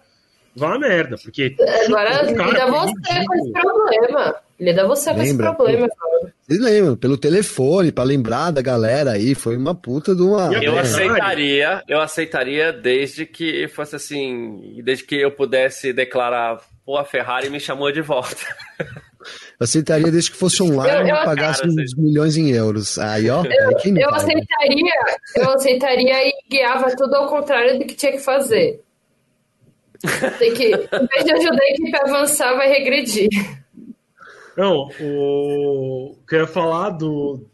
vá 0.54 0.74
a 0.74 0.78
merda, 0.78 1.16
porque. 1.22 1.56
Agora 1.86 2.22
lida 2.22 2.66
você 2.66 3.24
com 3.26 3.34
esse 3.34 3.52
problema. 3.52 4.36
Lida 4.60 4.86
você 4.88 5.14
com 5.14 5.22
esse 5.22 5.36
problema, 5.36 5.86
Vocês 6.42 6.60
lembram, 6.60 6.96
pelo 6.96 7.16
telefone, 7.16 7.92
para 7.92 8.02
lembrar 8.02 8.50
da 8.50 8.60
galera 8.60 9.12
aí, 9.12 9.34
foi 9.34 9.56
uma 9.56 9.72
puta 9.72 10.16
de 10.16 10.22
uma. 10.22 10.52
Eu 10.52 10.76
aceitaria, 10.76 11.82
eu 11.86 12.00
aceitaria 12.00 12.72
desde 12.72 13.24
que 13.24 13.68
fosse 13.68 13.94
assim, 13.94 14.80
desde 14.82 15.04
que 15.04 15.14
eu 15.14 15.30
pudesse 15.30 15.92
declarar, 15.92 16.60
pô, 16.84 16.96
a 16.96 17.04
Ferrari 17.04 17.48
me 17.50 17.60
chamou 17.60 17.92
de 17.92 18.02
volta. 18.02 18.36
Eu 19.20 19.64
aceitaria 19.64 20.10
desde 20.10 20.30
que 20.30 20.36
fosse 20.36 20.62
online 20.62 21.10
e 21.10 21.24
pagasse 21.24 21.62
cara, 21.62 21.72
uns 21.72 21.94
milhões 21.96 22.36
em 22.36 22.50
euros. 22.50 22.98
Aí, 22.98 23.28
ó. 23.28 23.44
Eu, 23.44 23.50
aí 23.50 24.00
eu 24.00 24.10
aceitaria, 24.14 24.94
eu 25.36 25.50
aceitaria 25.50 26.28
e 26.28 26.32
guiava 26.50 26.94
tudo 26.96 27.14
ao 27.14 27.28
contrário 27.28 27.78
do 27.78 27.84
que 27.84 27.94
tinha 27.94 28.12
que 28.12 28.20
fazer. 28.20 28.80
Tem 30.38 30.54
que, 30.54 30.66
em 30.66 31.06
vez 31.06 31.24
de 31.24 31.32
ajudar 31.32 31.60
a 31.60 31.70
equipe 31.70 31.96
a 31.96 32.02
avançar, 32.02 32.56
vai 32.56 32.68
regredir. 32.68 33.28
Não, 34.58 34.90
o, 35.00 36.10
o 36.10 36.18
que 36.28 36.34
eu 36.34 36.40
ia 36.40 36.46
falar 36.48 36.90
do, 36.90 37.46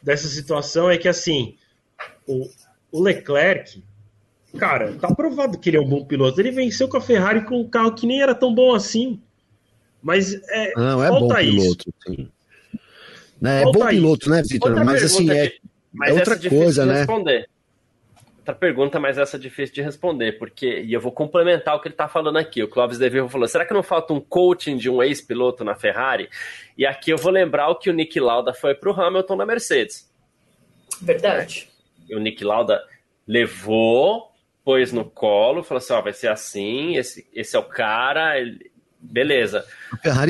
dessa 0.00 0.28
situação 0.28 0.88
é 0.88 0.96
que, 0.96 1.08
assim, 1.08 1.56
o, 2.24 2.48
o 2.92 3.02
Leclerc, 3.02 3.82
cara, 4.56 4.92
tá 4.92 5.12
provado 5.12 5.58
que 5.58 5.70
ele 5.70 5.78
é 5.78 5.80
um 5.80 5.88
bom 5.88 6.04
piloto. 6.04 6.40
Ele 6.40 6.52
venceu 6.52 6.86
com 6.86 6.96
a 6.96 7.00
Ferrari 7.00 7.44
com 7.44 7.62
um 7.62 7.68
carro 7.68 7.96
que 7.96 8.06
nem 8.06 8.22
era 8.22 8.32
tão 8.32 8.54
bom 8.54 8.76
assim. 8.76 9.20
Mas 10.00 10.34
é, 10.50 10.72
não, 10.76 11.02
é 11.02 11.08
bom 11.08 11.34
piloto, 11.34 11.92
sim. 12.06 12.28
É, 13.42 13.62
é 13.62 13.64
bom 13.64 13.88
piloto, 13.88 14.30
né, 14.30 14.42
Vitor? 14.48 14.84
Mas 14.84 15.02
assim, 15.02 15.28
é, 15.32 15.52
mas 15.92 16.10
é 16.10 16.14
outra 16.20 16.48
coisa, 16.48 16.86
né? 16.86 16.98
Responder. 16.98 17.48
Outra 18.42 18.56
pergunta, 18.56 18.98
mas 18.98 19.18
essa 19.18 19.36
é 19.36 19.40
difícil 19.40 19.72
de 19.72 19.82
responder, 19.82 20.32
porque, 20.32 20.80
e 20.80 20.92
eu 20.92 21.00
vou 21.00 21.12
complementar 21.12 21.76
o 21.76 21.80
que 21.80 21.86
ele 21.86 21.94
está 21.94 22.08
falando 22.08 22.38
aqui. 22.38 22.60
O 22.60 22.66
Clóvis 22.66 22.98
Devivo 22.98 23.28
falou: 23.28 23.46
será 23.46 23.64
que 23.64 23.72
não 23.72 23.84
falta 23.84 24.12
um 24.12 24.20
coaching 24.20 24.76
de 24.76 24.90
um 24.90 25.00
ex-piloto 25.00 25.62
na 25.62 25.76
Ferrari? 25.76 26.28
E 26.76 26.84
aqui 26.84 27.12
eu 27.12 27.16
vou 27.16 27.30
lembrar 27.30 27.68
o 27.68 27.76
que 27.76 27.88
o 27.88 27.92
Nick 27.92 28.18
Lauda 28.18 28.52
foi 28.52 28.74
para 28.74 28.90
o 28.90 29.00
Hamilton 29.00 29.36
na 29.36 29.46
Mercedes. 29.46 30.10
Verdade. 31.00 31.68
E 32.08 32.16
o 32.16 32.18
Nick 32.18 32.42
Lauda 32.42 32.82
levou, 33.28 34.32
pôs 34.64 34.92
no 34.92 35.04
colo, 35.04 35.62
falou 35.62 35.78
assim: 35.78 35.92
ó, 35.92 36.02
vai 36.02 36.12
ser 36.12 36.26
assim, 36.26 36.96
esse, 36.96 37.24
esse 37.32 37.54
é 37.54 37.60
o 37.60 37.64
cara, 37.64 38.40
ele, 38.40 38.72
beleza. 39.00 39.64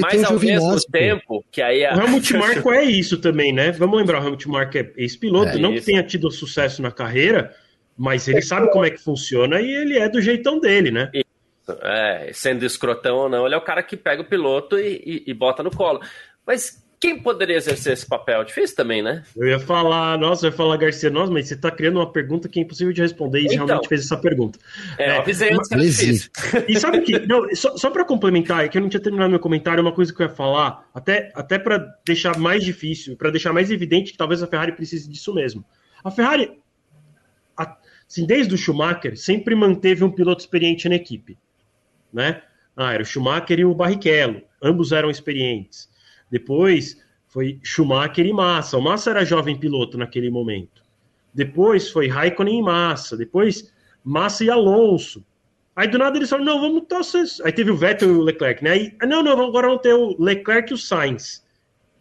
Mas 0.03 0.23
ao 0.23 0.39
mesmo 0.39 0.77
tempo, 0.93 1.43
que 1.51 1.63
aí 1.63 1.83
a... 1.87 1.95
O 1.95 2.01
Helmut 2.03 2.37
Marko 2.37 2.73
é 2.73 2.85
isso 2.85 3.17
também, 3.17 3.55
né? 3.55 3.73
Vamos 3.73 3.97
lembrar, 3.97 4.21
o 4.21 4.25
Helmut 4.27 4.47
Marko 4.51 4.77
é 4.77 4.93
ex-piloto, 4.99 5.53
é 5.53 5.59
não 5.59 5.73
isso. 5.73 5.81
que 5.81 5.87
tenha 5.87 6.03
tido 6.03 6.31
sucesso 6.31 6.83
na 6.83 6.91
carreira 6.91 7.57
mas 7.97 8.29
ele 8.29 8.43
sabe 8.43 8.71
como 8.71 8.85
é 8.85 8.91
que 8.91 8.99
funciona 8.99 9.61
e 9.61 9.71
ele 9.71 9.99
é 9.99 10.09
do 10.09 10.21
jeitão 10.21 10.59
dele, 10.59 10.91
né? 10.91 11.11
É, 11.83 12.31
sendo 12.33 12.65
escrotão 12.65 13.17
ou 13.17 13.29
não, 13.29 13.47
ele 13.47 13.55
é 13.55 13.59
o 13.59 13.65
cara 13.65 13.83
que 13.83 13.97
pega 13.97 14.23
o 14.23 14.29
piloto 14.29 14.79
e, 14.79 15.03
e, 15.27 15.31
e 15.31 15.35
bota 15.35 15.63
no 15.63 15.71
colo. 15.71 16.01
Mas 16.47 16.83
quem 17.03 17.21
poderia 17.21 17.57
exercer 17.57 17.95
esse 17.95 18.07
papel? 18.07 18.45
Difícil 18.45 18.77
também, 18.77 19.03
né? 19.03 19.25
Eu 19.37 19.49
ia 19.49 19.59
falar, 19.59 20.17
nossa, 20.17 20.47
eu 20.47 20.51
ia 20.51 20.57
falar, 20.57 20.77
Garcia, 20.77 21.11
nossa, 21.11 21.33
mas 21.33 21.49
você 21.49 21.55
está 21.55 21.69
criando 21.69 21.97
uma 21.97 22.13
pergunta 22.13 22.49
que 22.49 22.61
é 22.61 22.63
impossível 22.63 22.93
de 22.93 23.03
responder 23.03 23.41
e 23.41 23.47
então, 23.47 23.67
realmente 23.67 23.89
fez 23.89 24.05
essa 24.05 24.17
pergunta. 24.17 24.57
É, 24.97 25.07
é 25.07 25.17
eu 25.17 25.21
avisei 25.21 25.53
antes 25.53 25.67
que 25.67 25.75
era 25.75 25.83
difícil. 25.83 26.31
E 26.69 26.79
sabe 26.79 26.99
o 26.99 27.03
que? 27.03 27.19
Não, 27.27 27.53
só, 27.57 27.77
só 27.77 27.91
para 27.91 28.05
complementar, 28.05 28.65
é 28.65 28.69
que 28.69 28.79
eu 28.79 28.83
não 28.83 28.89
tinha 28.89 29.03
terminado 29.03 29.31
meu 29.31 29.41
comentário, 29.41 29.83
uma 29.83 29.91
coisa 29.91 30.15
que 30.15 30.23
eu 30.23 30.29
ia 30.29 30.33
falar, 30.33 30.89
até, 30.95 31.33
até 31.35 31.59
para 31.59 31.85
deixar 32.07 32.39
mais 32.39 32.63
difícil, 32.63 33.17
para 33.17 33.31
deixar 33.31 33.53
mais 33.53 33.69
evidente 33.73 34.13
que 34.13 34.19
talvez 34.19 34.41
a 34.41 34.47
Ferrari 34.47 34.71
precise 34.71 35.11
disso 35.11 35.35
mesmo. 35.35 35.65
A 36.05 36.11
Ferrari, 36.11 36.53
assim, 38.13 38.27
desde 38.27 38.55
o 38.55 38.59
Schumacher, 38.59 39.17
sempre 39.17 39.55
manteve 39.55 40.05
um 40.05 40.11
piloto 40.11 40.41
experiente 40.41 40.89
na 40.89 40.97
equipe. 40.97 41.39
Né? 42.13 42.43
Ah, 42.77 42.93
era 42.93 43.03
o 43.03 43.07
Schumacher 43.07 43.59
e 43.59 43.65
o 43.65 43.75
Barrichello, 43.75 44.43
ambos 44.63 44.93
eram 44.93 45.11
experientes. 45.11 45.91
Depois 46.31 47.03
foi 47.27 47.59
Schumacher 47.63 48.27
e 48.27 48.33
Massa. 48.33 48.77
O 48.77 48.83
Massa 48.83 49.11
era 49.11 49.25
jovem 49.25 49.59
piloto 49.59 49.97
naquele 49.97 50.31
momento. 50.31 50.83
Depois 51.33 51.91
foi 51.91 52.07
Raikkonen 52.07 52.59
e 52.59 52.63
Massa. 52.63 53.17
Depois 53.17 53.73
Massa 54.05 54.45
e 54.45 54.51
Alonso. 54.51 55.25
Aí 55.75 55.89
do 55.89 55.97
nada 55.97 56.19
eles 56.19 56.29
falaram, 56.29 56.53
não, 56.53 56.61
vamos 56.61 56.85
torcer. 56.87 57.25
Aí 57.45 57.53
teve 57.53 57.71
o 57.71 57.77
Vettel 57.77 58.11
e 58.11 58.13
o 58.13 58.21
Leclerc, 58.21 58.63
né? 58.63 58.71
Aí, 58.73 58.97
não, 59.07 59.23
não, 59.23 59.33
agora 59.33 59.69
vamos 59.69 59.83
ter 59.83 59.95
o 59.95 60.15
Leclerc 60.23 60.71
e 60.71 60.75
o 60.75 60.79
Sainz. 60.79 61.43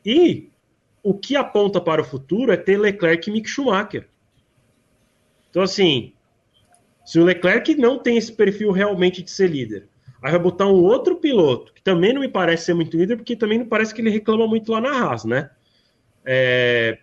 E 0.06 0.50
o 1.02 1.14
que 1.14 1.38
aponta 1.38 1.80
para 1.80 2.02
o 2.02 2.06
futuro 2.06 2.52
é 2.52 2.58
ter 2.58 2.78
Leclerc 2.78 3.30
e 3.30 3.34
Mick 3.34 3.50
Schumacher. 3.50 4.08
Então, 5.52 5.62
assim, 5.62 6.14
se 7.06 7.20
o 7.20 7.24
Leclerc 7.24 7.76
não 7.76 8.00
tem 8.00 8.18
esse 8.18 8.32
perfil 8.32 8.72
realmente 8.72 9.22
de 9.22 9.30
ser 9.30 9.50
líder, 9.50 9.88
aí 10.22 10.32
vai 10.32 10.40
botar 10.40 10.66
um 10.66 10.82
outro 10.82 11.18
piloto, 11.18 11.74
que 11.74 11.82
também 11.84 12.14
não 12.14 12.22
me 12.22 12.30
parece 12.30 12.66
ser 12.66 12.74
muito 12.74 12.98
líder, 12.98 13.18
porque 13.18 13.36
também 13.36 13.60
não 13.60 13.66
parece 13.66 13.94
que 13.94 14.02
ele 14.02 14.10
reclama 14.10 14.48
muito 14.48 14.72
lá 14.72 14.82
na 14.82 14.90
Haas, 14.90 15.26
né? 15.26 15.52
É... 16.26 16.98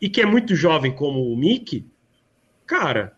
E 0.00 0.08
que 0.08 0.20
é 0.20 0.26
muito 0.26 0.56
jovem 0.56 0.92
como 0.92 1.32
o 1.32 1.36
Mick, 1.36 1.86
cara, 2.66 3.16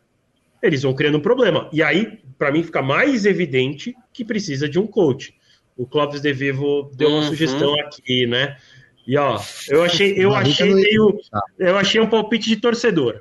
eles 0.62 0.82
vão 0.82 0.94
criando 0.94 1.16
um 1.16 1.22
problema. 1.22 1.68
E 1.72 1.82
aí, 1.82 2.20
para 2.38 2.52
mim, 2.52 2.62
fica 2.62 2.82
mais 2.82 3.24
evidente 3.24 3.94
que 4.12 4.24
precisa 4.24 4.68
de 4.68 4.78
um 4.78 4.86
coach. 4.86 5.34
O 5.76 5.86
Clóvis 5.86 6.20
De 6.20 6.32
Vivo 6.32 6.90
deu 6.94 7.08
uma 7.08 7.20
uhum. 7.20 7.28
sugestão 7.28 7.74
aqui, 7.80 8.26
né? 8.26 8.58
E 9.06 9.16
ó, 9.18 9.38
eu 9.68 9.82
achei, 9.82 10.14
eu 10.16 10.34
achei 10.34 10.74
meio, 10.74 11.18
eu 11.58 11.76
achei 11.76 12.00
um 12.00 12.08
palpite 12.08 12.48
de 12.48 12.56
torcedor. 12.56 13.20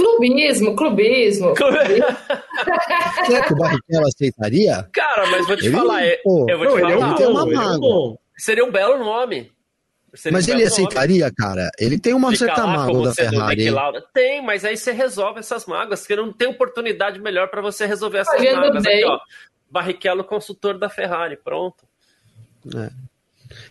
Clubismo, 0.00 0.74
clubismo. 0.74 1.54
Será 3.26 3.46
que 3.46 3.52
o 3.52 3.56
Barrichello 3.56 4.06
aceitaria? 4.06 4.88
Cara, 4.92 5.26
mas 5.26 5.46
vou 5.46 5.56
te 5.56 5.66
ele, 5.66 5.76
falar. 5.76 6.02
Pô, 6.24 6.46
eu 6.48 6.58
vou 6.58 6.66
te 6.66 6.72
não, 6.72 6.80
falar. 6.80 7.14
Ele 7.14 7.22
é 7.22 7.28
um 7.28 7.32
bom, 7.34 7.52
é 7.52 7.78
bom. 7.78 8.18
Seria 8.36 8.64
um 8.64 8.70
belo 8.70 8.98
nome. 8.98 9.52
Seria 10.14 10.36
mas 10.36 10.48
um 10.48 10.52
ele 10.52 10.64
aceitaria, 10.64 11.24
nome. 11.24 11.34
cara? 11.36 11.70
Ele 11.78 11.98
tem 11.98 12.14
uma 12.14 12.32
Fica 12.32 12.46
certa 12.46 12.66
mágoa 12.66 13.08
da 13.08 13.14
Ferrari. 13.14 13.66
Tem, 14.14 14.42
mas 14.42 14.64
aí 14.64 14.76
você 14.76 14.92
resolve 14.92 15.40
essas 15.40 15.66
mágoas, 15.66 16.06
que 16.06 16.16
não 16.16 16.32
tem 16.32 16.48
oportunidade 16.48 17.20
melhor 17.20 17.48
para 17.48 17.60
você 17.60 17.84
resolver 17.84 18.18
essas 18.18 18.40
Olhando 18.40 18.62
mágoas. 18.62 18.82
Bem. 18.82 19.04
Aqui, 19.04 19.04
ó. 19.04 19.18
Barrichello, 19.70 20.24
consultor 20.24 20.78
da 20.78 20.88
Ferrari, 20.88 21.36
pronto. 21.36 21.84
É. 22.74 22.90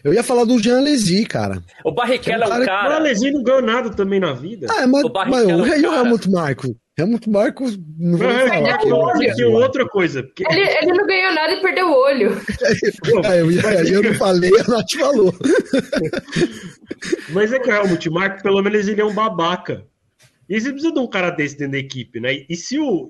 Eu 0.04 0.14
ia 0.14 0.24
falar 0.24 0.46
do 0.46 0.60
Jean 0.62 0.80
Alesi, 0.80 1.26
cara. 1.26 1.62
O 1.84 1.92
Barrichello 1.92 2.44
é 2.44 2.48
um 2.48 2.50
cara... 2.50 2.66
cara... 2.66 2.90
O 2.90 2.94
Alesi 2.98 3.32
não 3.32 3.44
ganhou 3.44 3.62
nada 3.62 3.90
também 3.90 4.20
na 4.20 4.34
vida. 4.34 4.68
Ah, 4.70 4.88
mas 4.88 5.04
o, 5.04 5.12
mas, 5.14 5.46
o, 5.46 5.50
é 5.50 5.56
um 5.56 5.68
e 5.68 5.86
o 5.86 5.94
Helmut 5.94 6.30
Marko? 6.30 6.76
Helmut 6.98 7.30
Marko 7.30 7.66
não 7.98 8.18
vou 8.18 8.30
é, 8.30 8.48
falar. 8.48 8.80
É, 9.24 9.46
outra 9.46 9.88
coisa. 9.88 10.24
Porque... 10.24 10.44
Ele, 10.50 10.62
ele 10.62 10.94
não 10.94 11.08
ganhou 11.08 11.34
nada 11.34 11.54
e 11.54 11.62
perdeu 11.62 11.88
o 11.88 11.94
olho. 11.94 12.32
ah, 13.26 13.36
eu, 13.38 13.52
eu 13.52 14.04
não 14.04 14.14
falei, 14.16 14.52
a 14.60 14.64
Nath 14.70 14.94
falou. 14.98 15.34
mas 17.32 17.54
é 17.54 17.60
que 17.60 17.70
o 17.70 17.74
Helmut 17.74 18.10
Marko, 18.10 18.44
pelo 18.44 18.62
menos, 18.62 18.88
ele 18.88 19.02
é 19.02 19.06
um 19.06 19.14
babaca. 19.14 19.86
E 20.50 20.60
você 20.60 20.72
precisa 20.72 20.94
de 20.94 21.00
um 21.00 21.08
cara 21.08 21.30
desse 21.30 21.58
dentro 21.58 21.74
da 21.74 21.78
equipe, 21.78 22.20
né? 22.20 22.44
E 22.50 22.56
se 22.56 22.80
o... 22.80 23.10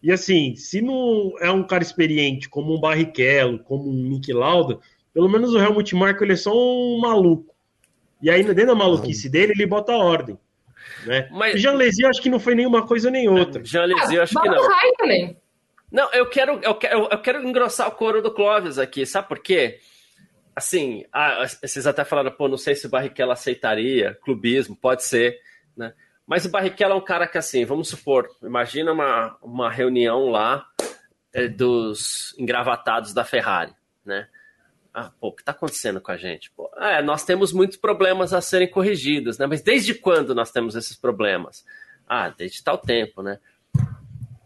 E 0.00 0.12
assim, 0.12 0.54
se 0.54 0.80
não 0.80 1.32
é 1.40 1.50
um 1.50 1.66
cara 1.66 1.82
experiente 1.82 2.48
como 2.48 2.72
um 2.72 2.80
Barrichello, 2.80 3.58
como 3.58 3.90
um 3.90 4.08
Nick 4.08 4.32
Lauda 4.32 4.78
pelo 5.18 5.28
menos 5.28 5.52
o 5.52 5.58
Helmut 5.58 5.96
Marko 5.96 6.22
ele 6.22 6.34
é 6.34 6.36
só 6.36 6.52
um 6.54 7.00
maluco. 7.00 7.52
E 8.22 8.30
aí, 8.30 8.44
dentro 8.44 8.66
da 8.66 8.74
maluquice 8.76 9.28
dele, 9.28 9.52
ele 9.52 9.66
bota 9.66 9.90
a 9.90 9.96
ordem. 9.98 10.38
Né? 11.04 11.28
Mas... 11.32 11.56
O 11.56 11.58
Jean 11.58 11.72
Lesi, 11.72 12.04
eu 12.04 12.08
acho 12.08 12.22
que 12.22 12.30
não 12.30 12.38
foi 12.38 12.54
nenhuma 12.54 12.86
coisa 12.86 13.10
nem 13.10 13.28
outra. 13.28 13.64
Jean 13.64 13.86
Lesi, 13.86 14.14
eu 14.14 14.22
acho 14.22 14.38
ah, 14.38 14.42
que 14.42 14.48
não. 14.48 14.68
Raikkonen. 14.68 15.36
Não, 15.90 16.08
eu 16.12 16.30
quero, 16.30 16.60
eu 16.62 16.72
quero, 16.76 17.08
eu 17.10 17.18
quero 17.20 17.48
engrossar 17.48 17.88
o 17.88 17.96
couro 17.96 18.22
do 18.22 18.30
Clóvis 18.30 18.78
aqui, 18.78 19.04
sabe 19.04 19.26
por 19.26 19.40
quê? 19.40 19.80
Assim, 20.54 21.04
ah, 21.12 21.44
vocês 21.60 21.84
até 21.84 22.04
falaram, 22.04 22.30
pô, 22.30 22.46
não 22.46 22.56
sei 22.56 22.76
se 22.76 22.86
o 22.86 22.90
Barrichello 22.90 23.32
aceitaria, 23.32 24.16
clubismo, 24.22 24.76
pode 24.76 25.02
ser, 25.02 25.36
né? 25.76 25.94
Mas 26.24 26.44
o 26.44 26.48
Barrichello 26.48 26.92
é 26.92 26.96
um 26.96 27.04
cara 27.04 27.26
que, 27.26 27.38
assim, 27.38 27.64
vamos 27.64 27.88
supor, 27.88 28.28
imagina 28.40 28.92
uma, 28.92 29.36
uma 29.42 29.68
reunião 29.68 30.30
lá 30.30 30.64
é, 31.34 31.48
dos 31.48 32.36
engravatados 32.38 33.12
da 33.12 33.24
Ferrari, 33.24 33.72
né? 34.06 34.28
Ah, 35.00 35.12
pô, 35.20 35.28
o 35.28 35.32
que 35.32 35.42
está 35.42 35.52
acontecendo 35.52 36.00
com 36.00 36.10
a 36.10 36.16
gente? 36.16 36.50
Pô, 36.50 36.68
é, 36.76 37.00
nós 37.00 37.24
temos 37.24 37.52
muitos 37.52 37.76
problemas 37.76 38.32
a 38.32 38.40
serem 38.40 38.68
corrigidos, 38.68 39.38
né? 39.38 39.46
Mas 39.46 39.62
desde 39.62 39.94
quando 39.94 40.34
nós 40.34 40.50
temos 40.50 40.74
esses 40.74 40.96
problemas? 40.96 41.64
Ah, 42.08 42.30
desde 42.30 42.64
tal 42.64 42.76
tempo, 42.76 43.22
né? 43.22 43.38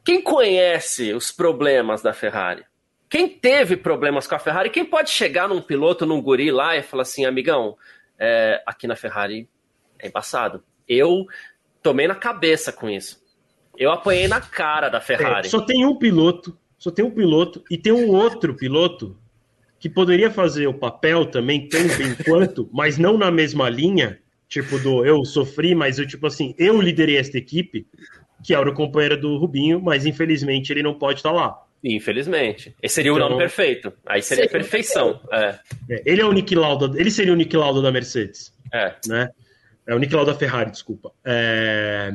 Quem 0.05 0.21
conhece 0.21 1.15
os 1.15 1.33
problemas 1.33 2.03
da 2.03 2.13
Ferrari? 2.13 2.67
Quem 3.09 3.31
teve 3.31 3.79
problemas 3.79 4.27
com 4.27 4.35
a 4.35 4.39
Ferrari? 4.39 4.69
Quem 4.69 4.85
pode 4.85 5.09
chegar 5.09 5.49
num 5.49 5.63
piloto, 5.63 6.05
num 6.05 6.21
guri 6.21 6.51
lá 6.51 6.77
e 6.77 6.83
falar 6.83 7.05
assim, 7.05 7.25
amigão, 7.25 7.79
é, 8.19 8.63
aqui 8.67 8.87
na 8.87 8.95
Ferrari 8.95 9.49
é 9.99 10.09
embaçado. 10.09 10.63
Eu 10.87 11.27
tomei 11.83 12.07
na 12.07 12.15
cabeça 12.15 12.71
com 12.71 12.91
isso. 12.91 13.23
Eu 13.79 13.91
apanhei 13.91 14.29
na 14.29 14.43
cara 14.43 14.91
da 14.91 15.01
Ferrari. 15.01 15.47
É, 15.47 15.51
só 15.51 15.63
tem 15.63 15.87
um 15.87 15.97
piloto, 15.97 16.59
só 16.77 16.91
tem 16.91 17.03
um 17.03 17.11
piloto 17.11 17.65
e 17.71 17.79
tem 17.79 17.93
um 17.93 18.11
outro 18.11 18.55
piloto 18.55 19.17
que 19.83 19.89
poderia 19.91 20.31
fazer 20.31 20.69
o 20.69 20.73
papel 20.75 21.27
também 21.27 21.69
tão 21.69 21.81
bem 21.99 22.15
quanto, 22.25 22.69
mas 22.73 22.99
não 22.99 23.19
na 23.19 23.33
mesma 23.33 23.69
linha, 23.69 24.17
tipo 24.49 24.79
do 24.79 25.05
eu 25.05 25.25
sofri, 25.25 25.75
mas 25.75 25.99
eu, 25.99 26.07
tipo 26.07 26.25
assim, 26.25 26.55
eu 26.57 26.81
liderei 26.81 27.17
esta 27.17 27.37
equipe, 27.37 27.85
que 28.45 28.55
era 28.55 28.71
o 28.71 28.73
companheiro 28.75 29.21
do 29.21 29.37
Rubinho, 29.39 29.81
mas 29.83 30.07
infelizmente 30.07 30.73
ele 30.73 30.85
não 30.85 30.95
pode 30.95 31.19
estar 31.19 31.33
lá. 31.33 31.61
Infelizmente. 31.83 32.73
Esse 32.81 32.95
seria 32.95 33.13
o 33.13 33.19
nome 33.19 33.31
Então- 33.35 33.39
perfeito. 33.39 33.93
Aí 34.07 34.23
seria 34.23 34.45
Seria 34.45 34.61
perfeição. 34.61 35.21
É, 35.33 35.59
É, 35.91 36.03
ele 36.07 36.21
é 36.21 36.25
o 36.25 36.31
Nick 36.33 36.55
Lauda, 36.55 36.97
ele 36.97 37.11
seria 37.11 37.33
o 37.33 37.37
Nick 37.37 37.57
Lauda 37.57 37.83
da 37.83 37.91
Mercedes, 37.91 38.55
é. 38.73 38.95
né? 39.09 39.31
É 39.85 39.93
o 39.97 39.99
Nick 39.99 40.15
Lauda 40.15 40.33
da 40.33 40.39
Ferrari, 40.39 40.71
desculpa. 40.71 41.11
É, 41.25 42.13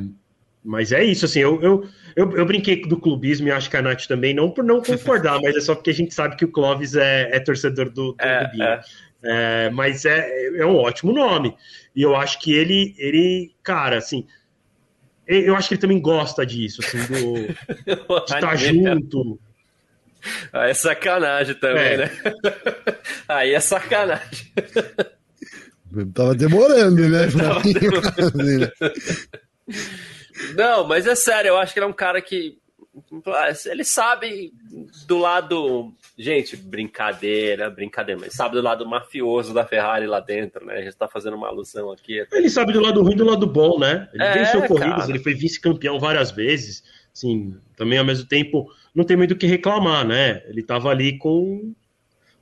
Mas 0.64 0.92
é 0.92 1.04
isso, 1.04 1.24
assim, 1.24 1.40
eu, 1.40 1.62
eu, 1.62 1.88
eu, 2.16 2.36
eu 2.36 2.44
brinquei 2.44 2.82
do 2.82 2.98
clubismo 2.98 3.48
e 3.48 3.50
acho 3.50 3.70
que 3.70 3.76
a 3.76 3.82
Nath 3.82 4.06
também, 4.06 4.34
não 4.34 4.50
por 4.50 4.64
não 4.64 4.82
concordar, 4.82 5.40
mas 5.40 5.56
é 5.56 5.60
só 5.60 5.74
porque 5.74 5.90
a 5.90 5.94
gente 5.94 6.12
sabe 6.12 6.36
que 6.36 6.44
o 6.44 6.50
Clóvis 6.50 6.94
é, 6.94 7.30
é 7.32 7.40
torcedor 7.40 7.90
do, 7.90 8.12
do 8.12 8.16
É, 8.20 8.50
é. 8.60 8.80
É, 9.20 9.70
mas 9.70 10.04
é, 10.04 10.58
é 10.58 10.66
um 10.66 10.76
ótimo 10.76 11.12
nome. 11.12 11.56
E 11.94 12.02
eu 12.02 12.14
acho 12.14 12.38
que 12.40 12.52
ele, 12.52 12.94
ele 12.98 13.52
cara, 13.62 13.98
assim, 13.98 14.26
eu 15.26 15.56
acho 15.56 15.68
que 15.68 15.74
ele 15.74 15.80
também 15.80 16.00
gosta 16.00 16.46
disso, 16.46 16.80
assim, 16.84 16.98
do, 17.06 17.34
de 18.24 18.34
estar 18.34 18.56
junto. 18.56 19.38
Aí 20.52 20.70
é 20.70 20.74
sacanagem 20.74 21.54
também, 21.54 21.92
É. 21.92 21.96
né? 21.96 22.10
Aí 23.28 23.54
é 23.54 23.60
sacanagem. 23.60 24.52
Tava 26.14 26.34
demorando, 26.34 27.08
né? 27.08 27.28
Tava 27.30 27.62
Não, 30.56 30.86
mas 30.86 31.06
é 31.06 31.14
sério, 31.14 31.48
eu 31.48 31.56
acho 31.58 31.72
que 31.72 31.78
ele 31.78 31.86
é 31.86 31.88
um 31.88 31.92
cara 31.92 32.20
que. 32.20 32.58
ah, 33.26 33.48
Ele 33.66 33.84
sabe 33.84 34.52
do 35.06 35.18
lado. 35.18 35.92
Gente, 36.16 36.56
brincadeira, 36.56 37.70
brincadeira, 37.70 38.20
mas 38.20 38.34
sabe 38.34 38.56
do 38.56 38.62
lado 38.62 38.84
mafioso 38.88 39.54
da 39.54 39.64
Ferrari 39.64 40.06
lá 40.06 40.18
dentro, 40.20 40.64
né? 40.66 40.78
A 40.78 40.82
gente 40.82 40.96
tá 40.96 41.06
fazendo 41.06 41.36
uma 41.36 41.46
alusão 41.48 41.92
aqui. 41.92 42.24
Ele 42.32 42.50
sabe 42.50 42.72
do 42.72 42.80
lado 42.80 43.02
ruim 43.02 43.12
e 43.12 43.16
do 43.16 43.24
lado 43.24 43.46
bom, 43.46 43.78
né? 43.78 44.08
Ele 44.12 44.22
É, 44.24 44.32
venceu 44.34 44.66
corridas, 44.66 44.98
cara. 45.00 45.10
ele 45.10 45.20
foi 45.20 45.34
vice-campeão 45.34 45.98
várias 46.00 46.30
vezes. 46.32 46.82
Assim, 47.14 47.56
também 47.76 47.98
ao 47.98 48.04
mesmo 48.04 48.26
tempo, 48.28 48.68
não 48.94 49.04
tem 49.04 49.16
muito 49.16 49.32
o 49.32 49.36
que 49.36 49.46
reclamar, 49.46 50.04
né? 50.06 50.42
Ele 50.48 50.62
tava 50.62 50.88
ali 50.90 51.18
com 51.18 51.72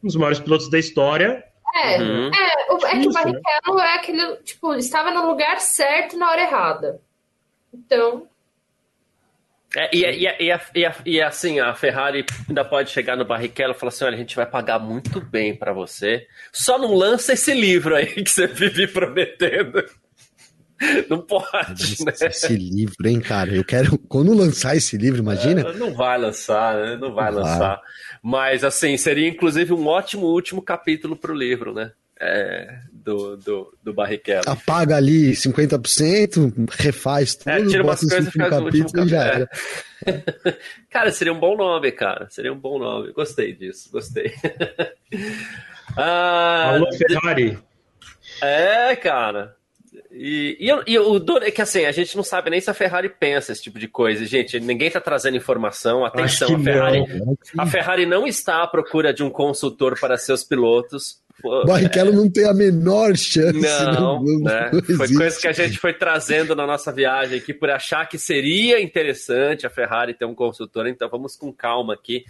um 0.02 0.06
dos 0.06 0.16
maiores 0.16 0.38
pilotos 0.40 0.70
da 0.70 0.78
história. 0.78 1.44
É, 1.74 2.00
Uhum. 2.00 2.30
é, 2.34 2.72
o, 2.72 2.86
é 2.86 2.90
que 3.00 3.06
o 3.08 3.10
né? 3.10 3.12
Barrichello 3.12 3.80
é 3.80 3.94
aquele, 3.96 4.36
tipo, 4.36 4.72
ele 4.72 4.80
estava 4.80 5.10
no 5.10 5.26
lugar 5.26 5.60
certo 5.60 6.16
na 6.16 6.30
hora 6.30 6.40
errada. 6.42 7.00
Então, 7.76 8.28
É, 9.76 9.94
e, 9.94 10.04
e, 10.04 10.26
e, 10.26 10.52
e, 10.74 11.12
e 11.16 11.20
assim, 11.22 11.58
a 11.60 11.74
Ferrari 11.74 12.24
ainda 12.48 12.64
pode 12.64 12.90
chegar 12.90 13.16
no 13.16 13.24
Barrichello 13.24 13.72
e 13.74 13.78
falar 13.78 13.88
assim: 13.90 14.04
olha, 14.04 14.14
a 14.14 14.18
gente 14.18 14.36
vai 14.36 14.46
pagar 14.46 14.78
muito 14.78 15.20
bem 15.20 15.54
pra 15.54 15.72
você. 15.72 16.26
Só 16.52 16.78
não 16.78 16.94
lança 16.94 17.32
esse 17.34 17.52
livro 17.52 17.94
aí 17.94 18.06
que 18.06 18.30
você 18.30 18.46
vive 18.46 18.86
prometendo. 18.88 19.84
Não 21.08 21.22
pode, 21.22 22.04
né? 22.04 22.12
Esse 22.20 22.54
livro, 22.54 23.08
hein, 23.08 23.18
cara? 23.18 23.54
Eu 23.54 23.64
quero. 23.64 23.96
Quando 23.96 24.34
lançar 24.34 24.76
esse 24.76 24.98
livro, 24.98 25.20
imagina? 25.20 25.72
Não 25.72 25.94
vai 25.94 26.18
lançar, 26.18 26.76
né? 26.76 26.96
Não 26.98 27.14
vai 27.14 27.32
Não 27.32 27.40
vai. 27.42 27.50
lançar. 27.50 27.80
Mas, 28.22 28.62
assim, 28.62 28.94
seria 28.98 29.26
inclusive 29.26 29.72
um 29.72 29.86
ótimo 29.86 30.26
último 30.26 30.60
capítulo 30.60 31.16
pro 31.16 31.32
livro, 31.32 31.72
né? 31.72 31.92
É, 32.20 32.78
do, 33.06 33.36
do, 33.36 33.72
do 33.84 33.94
Barrichello. 33.94 34.42
Apaga 34.46 34.96
ali 34.96 35.30
50%, 35.30 36.68
refaz 36.72 37.36
tudo, 37.36 37.48
É, 37.50 37.64
tira 37.64 37.84
umas 37.84 38.00
coisas 38.00 38.26
e 38.34 38.36
faz 38.36 38.52
o 38.52 38.64
último 38.64 38.82
capítulo 38.84 39.06
e 39.06 39.08
já 39.08 39.22
era. 39.24 39.50
Cara, 40.90 41.10
seria 41.12 41.32
um 41.32 41.38
bom 41.38 41.56
nome, 41.56 41.92
cara. 41.92 42.28
Seria 42.30 42.52
um 42.52 42.58
bom 42.58 42.78
nome. 42.80 43.12
Gostei 43.12 43.52
disso, 43.54 43.88
gostei. 43.92 44.34
ah, 45.96 46.72
Alô, 46.74 46.86
Ferrari. 46.92 47.58
é, 48.42 48.96
cara. 48.96 49.54
E, 50.10 50.56
e, 50.60 50.68
eu- 50.68 50.82
e 50.86 50.98
o 50.98 51.18
dono 51.18 51.44
é 51.44 51.50
que 51.50 51.62
assim, 51.62 51.84
a 51.84 51.92
gente 51.92 52.16
não 52.16 52.22
sabe 52.24 52.50
nem 52.50 52.60
se 52.60 52.70
a 52.70 52.74
Ferrari 52.74 53.08
pensa 53.08 53.52
esse 53.52 53.62
tipo 53.62 53.78
de 53.78 53.86
coisa. 53.88 54.24
Gente, 54.26 54.58
ninguém 54.60 54.90
tá 54.90 55.00
trazendo 55.00 55.36
informação. 55.36 56.04
Atenção, 56.04 56.54
a 56.56 56.58
Ferrari, 56.58 57.00
não. 57.18 57.38
a 57.58 57.66
Ferrari 57.66 58.06
não 58.06 58.26
está 58.26 58.62
à 58.62 58.66
procura 58.66 59.12
de 59.14 59.22
um 59.22 59.30
consultor 59.30 59.98
para 59.98 60.16
seus 60.18 60.42
pilotos. 60.44 61.20
Pô, 61.40 61.64
Barrichello 61.64 62.12
não 62.12 62.30
tem 62.30 62.46
a 62.46 62.54
menor 62.54 63.16
chance. 63.16 63.58
Não, 63.58 64.22
não, 64.22 64.40
né? 64.40 64.70
não 64.72 64.82
Foi 64.96 65.12
coisa 65.12 65.40
que 65.40 65.46
a 65.46 65.52
gente 65.52 65.78
foi 65.78 65.92
trazendo 65.92 66.56
na 66.56 66.66
nossa 66.66 66.90
viagem 66.90 67.38
aqui 67.38 67.52
por 67.52 67.70
achar 67.70 68.08
que 68.08 68.18
seria 68.18 68.80
interessante 68.80 69.66
a 69.66 69.70
Ferrari 69.70 70.14
ter 70.14 70.24
um 70.24 70.34
consultor, 70.34 70.86
então 70.86 71.08
vamos 71.08 71.36
com 71.36 71.52
calma 71.52 71.94
aqui. 71.94 72.24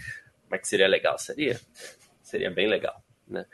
Mas 0.50 0.60
que 0.60 0.68
seria 0.68 0.88
legal, 0.88 1.18
seria. 1.18 1.58
Seria 2.22 2.50
bem 2.50 2.68
legal, 2.68 3.00
né? 3.28 3.44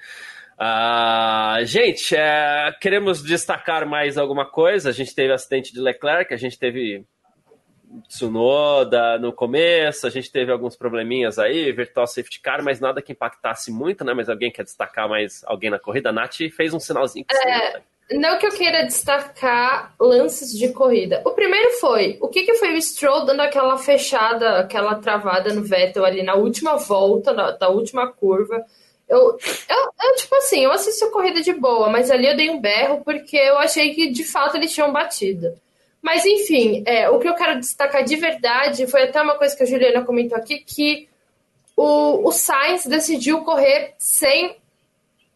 Ah, 0.58 1.58
gente, 1.64 2.14
é, 2.14 2.72
queremos 2.80 3.22
destacar 3.22 3.86
mais 3.86 4.16
alguma 4.16 4.46
coisa. 4.46 4.90
A 4.90 4.92
gente 4.92 5.14
teve 5.14 5.32
acidente 5.32 5.72
de 5.72 5.80
Leclerc, 5.80 6.32
a 6.32 6.36
gente 6.36 6.58
teve 6.58 7.04
Tsunoda 8.08 9.18
no 9.18 9.32
começo, 9.32 10.06
a 10.06 10.10
gente 10.10 10.30
teve 10.30 10.50
alguns 10.50 10.76
probleminhas 10.76 11.38
aí, 11.38 11.70
virtual 11.72 12.06
safety 12.06 12.40
car, 12.40 12.62
mas 12.62 12.80
nada 12.80 13.02
que 13.02 13.12
impactasse 13.12 13.70
muito, 13.70 14.04
né? 14.04 14.14
Mas 14.14 14.28
alguém 14.28 14.50
quer 14.50 14.64
destacar 14.64 15.08
mais 15.08 15.42
alguém 15.44 15.70
na 15.70 15.78
corrida? 15.78 16.08
A 16.08 16.12
Nath 16.12 16.36
fez 16.56 16.72
um 16.72 16.80
sinalzinho 16.80 17.24
que 17.24 17.36
sim, 17.36 17.46
né? 17.46 17.82
não 18.14 18.38
que 18.38 18.46
eu 18.46 18.50
queira 18.50 18.84
destacar 18.84 19.94
lances 19.98 20.56
de 20.56 20.68
corrida. 20.72 21.22
O 21.24 21.30
primeiro 21.30 21.70
foi, 21.72 22.18
o 22.20 22.28
que, 22.28 22.42
que 22.44 22.54
foi 22.54 22.74
o 22.74 22.82
Stroll 22.82 23.24
dando 23.24 23.40
aquela 23.40 23.78
fechada, 23.78 24.60
aquela 24.60 24.96
travada 24.96 25.52
no 25.52 25.62
Vettel 25.62 26.04
ali 26.04 26.22
na 26.22 26.34
última 26.34 26.76
volta, 26.76 27.32
na, 27.32 27.52
da 27.52 27.68
última 27.68 28.06
curva. 28.06 28.64
Eu, 29.08 29.38
eu, 29.68 29.90
eu, 30.02 30.16
tipo 30.16 30.34
assim, 30.36 30.64
eu 30.64 30.72
assisti 30.72 31.04
a 31.04 31.10
corrida 31.10 31.42
de 31.42 31.52
boa, 31.52 31.88
mas 31.88 32.10
ali 32.10 32.26
eu 32.26 32.36
dei 32.36 32.50
um 32.50 32.60
berro 32.60 33.02
porque 33.04 33.36
eu 33.36 33.58
achei 33.58 33.94
que 33.94 34.10
de 34.10 34.24
fato 34.24 34.56
eles 34.56 34.72
tinham 34.72 34.92
batido. 34.92 35.54
Mas 36.02 36.26
enfim, 36.26 36.82
é, 36.84 37.08
o 37.08 37.20
que 37.20 37.28
eu 37.28 37.34
quero 37.34 37.60
destacar 37.60 38.02
de 38.02 38.16
verdade 38.16 38.88
foi 38.88 39.04
até 39.04 39.22
uma 39.22 39.38
coisa 39.38 39.56
que 39.56 39.62
a 39.62 39.66
Juliana 39.66 40.04
comentou 40.04 40.36
aqui, 40.36 40.58
que 40.58 41.08
o, 41.76 42.28
o 42.28 42.32
Sainz 42.32 42.84
decidiu 42.84 43.42
correr 43.42 43.94
sem 43.98 44.56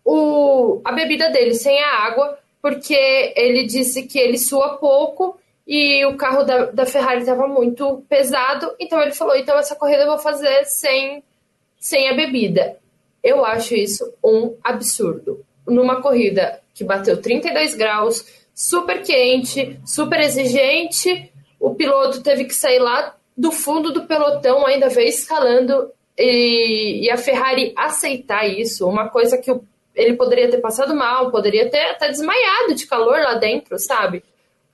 o, 0.04 0.80
a 0.84 0.90
bebida 0.90 1.30
dele, 1.30 1.54
sem 1.54 1.80
a 1.80 2.04
água, 2.04 2.38
porque 2.60 3.32
ele 3.36 3.64
disse 3.64 4.02
que 4.02 4.18
ele 4.18 4.38
sua 4.38 4.76
pouco 4.76 5.38
e 5.66 6.04
o 6.06 6.16
carro 6.16 6.42
da, 6.42 6.66
da 6.66 6.86
Ferrari 6.86 7.20
estava 7.20 7.46
muito 7.46 8.04
pesado, 8.08 8.74
então 8.78 9.00
ele 9.00 9.12
falou, 9.12 9.36
então 9.36 9.58
essa 9.58 9.74
corrida 9.74 10.02
eu 10.02 10.08
vou 10.08 10.18
fazer 10.18 10.64
sem, 10.64 11.22
sem 11.78 12.08
a 12.08 12.14
bebida. 12.14 12.78
Eu 13.22 13.44
acho 13.44 13.74
isso 13.74 14.12
um 14.22 14.54
absurdo. 14.62 15.44
Numa 15.66 16.00
corrida 16.00 16.60
que 16.72 16.84
bateu 16.84 17.20
32 17.20 17.74
graus, 17.74 18.24
super 18.56 19.02
quente, 19.02 19.78
super 19.84 20.18
exigente, 20.18 21.30
o 21.60 21.74
piloto 21.74 22.22
teve 22.22 22.46
que 22.46 22.54
sair 22.54 22.78
lá 22.78 23.14
do 23.36 23.52
fundo 23.52 23.92
do 23.92 24.06
pelotão, 24.06 24.66
ainda 24.66 24.88
veio 24.88 25.08
escalando, 25.08 25.90
e, 26.18 27.04
e 27.04 27.10
a 27.10 27.18
Ferrari 27.18 27.74
aceitar 27.76 28.48
isso, 28.48 28.88
uma 28.88 29.10
coisa 29.10 29.36
que 29.36 29.52
o, 29.52 29.62
ele 29.94 30.14
poderia 30.14 30.50
ter 30.50 30.58
passado 30.58 30.94
mal, 30.94 31.30
poderia 31.30 31.68
ter 31.68 31.90
até 31.90 32.08
desmaiado 32.08 32.74
de 32.74 32.86
calor 32.86 33.18
lá 33.18 33.34
dentro, 33.34 33.78
sabe? 33.78 34.24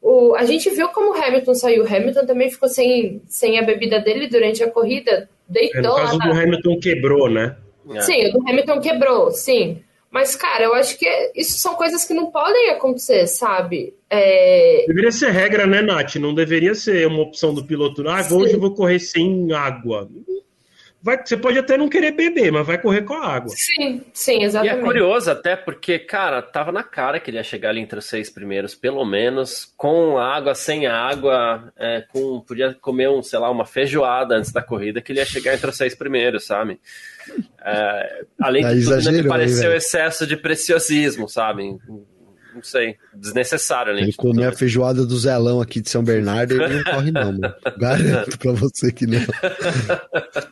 O, 0.01 0.35
a 0.37 0.45
gente 0.45 0.71
viu 0.71 0.89
como 0.89 1.11
o 1.11 1.15
Hamilton 1.21 1.55
saiu. 1.55 1.85
O 1.85 1.87
Hamilton 1.87 2.27
também 2.27 2.51
ficou 2.51 2.69
sem, 2.69 3.23
sem 3.27 3.59
a 3.59 3.63
bebida 3.63 4.01
dele 4.01 4.29
durante 4.29 4.63
a 4.63 4.71
corrida, 4.71 5.29
deitou 5.49 5.79
É, 5.79 5.83
no 5.83 5.95
caso 5.95 6.19
lá. 6.19 6.27
do 6.27 6.33
Hamilton 6.33 6.79
quebrou, 6.81 7.31
né? 7.31 7.57
É. 7.91 8.01
Sim, 8.01 8.29
o 8.29 8.33
do 8.33 8.49
Hamilton 8.49 8.81
quebrou, 8.81 9.31
sim. 9.31 9.83
Mas, 10.13 10.37
cara, 10.37 10.65
eu 10.65 10.75
acho 10.75 10.99
que 10.99 11.07
isso 11.35 11.59
são 11.59 11.75
coisas 11.75 12.05
que 12.05 12.13
não 12.13 12.31
podem 12.31 12.69
acontecer, 12.69 13.27
sabe? 13.27 13.95
É, 14.11 14.85
Deveria 14.87 15.11
ser 15.11 15.31
regra, 15.31 15.67
né, 15.67 15.81
Nath? 15.81 16.17
Não 16.17 16.35
deveria 16.35 16.75
ser 16.75 17.07
uma 17.07 17.23
opção 17.23 17.55
do 17.55 17.65
piloto. 17.65 18.07
Ah, 18.07 18.23
Sim. 18.23 18.35
hoje 18.35 18.53
eu 18.53 18.61
vou 18.61 18.75
correr 18.75 18.99
sem 18.99 19.51
água. 19.53 20.07
Vai, 21.03 21.19
você 21.25 21.37
pode 21.37 21.59
até 21.59 21.77
não 21.77 21.89
querer 21.89 22.13
beber, 22.13 22.53
mas 22.53 22.65
vai 22.65 22.81
correr 22.81 23.03
com 23.03 23.15
a 23.15 23.27
água. 23.27 23.49
sim, 23.49 24.03
sim, 24.15 24.39
E 24.39 24.43
é 24.43 24.45
exatamente. 24.45 24.85
curioso 24.85 25.31
até 25.33 25.57
porque, 25.57 25.99
cara, 25.99 26.41
tava 26.41 26.71
na 26.71 26.85
cara 26.85 27.19
que 27.19 27.29
ele 27.29 27.39
ia 27.39 27.43
chegar 27.43 27.71
ali 27.71 27.81
entre 27.81 27.99
os 27.99 28.05
seis 28.05 28.31
primeiros, 28.31 28.77
pelo 28.77 29.05
menos, 29.05 29.73
com 29.77 30.17
água, 30.17 30.55
sem 30.55 30.87
água, 30.87 31.73
é, 31.77 32.03
com 32.03 32.41
podia 32.41 32.73
comer 32.75 33.09
um, 33.09 33.21
sei 33.21 33.41
lá, 33.41 33.51
uma 33.51 33.67
feijoada 33.67 34.37
antes 34.37 34.53
da 34.53 34.63
corrida, 34.63 35.01
que 35.01 35.11
ele 35.11 35.19
ia 35.19 35.27
chegar 35.27 35.55
entre 35.55 35.69
os 35.69 35.77
seis 35.77 35.95
primeiros, 35.95 36.47
sabe? 36.47 36.81
É, 37.65 38.25
além 38.41 38.65
de 38.67 38.85
tudo, 38.85 38.95
ainda 38.95 39.13
me 39.13 39.29
pareceu 39.29 39.75
excesso 39.75 40.25
de 40.25 40.37
preciosismo, 40.37 41.29
sabe? 41.29 41.79
Não 42.55 42.63
sei, 42.63 42.97
desnecessário 43.15 43.93
além 43.93 44.05
Ele 44.05 44.13
comer 44.13 44.45
a 44.45 44.51
né? 44.51 44.57
feijoada 44.57 45.07
do 45.07 45.19
Zelão 45.19 45.61
aqui 45.61 45.81
de 45.81 45.89
São 45.89 46.05
Bernardo, 46.05 46.53
ele 46.55 46.77
não 46.77 46.85
corre, 46.85 47.11
não, 47.11 47.33
mano. 47.33 47.55
Garanto 47.79 48.39
pra 48.39 48.53
você 48.53 48.93
que 48.93 49.07
não. 49.07 49.21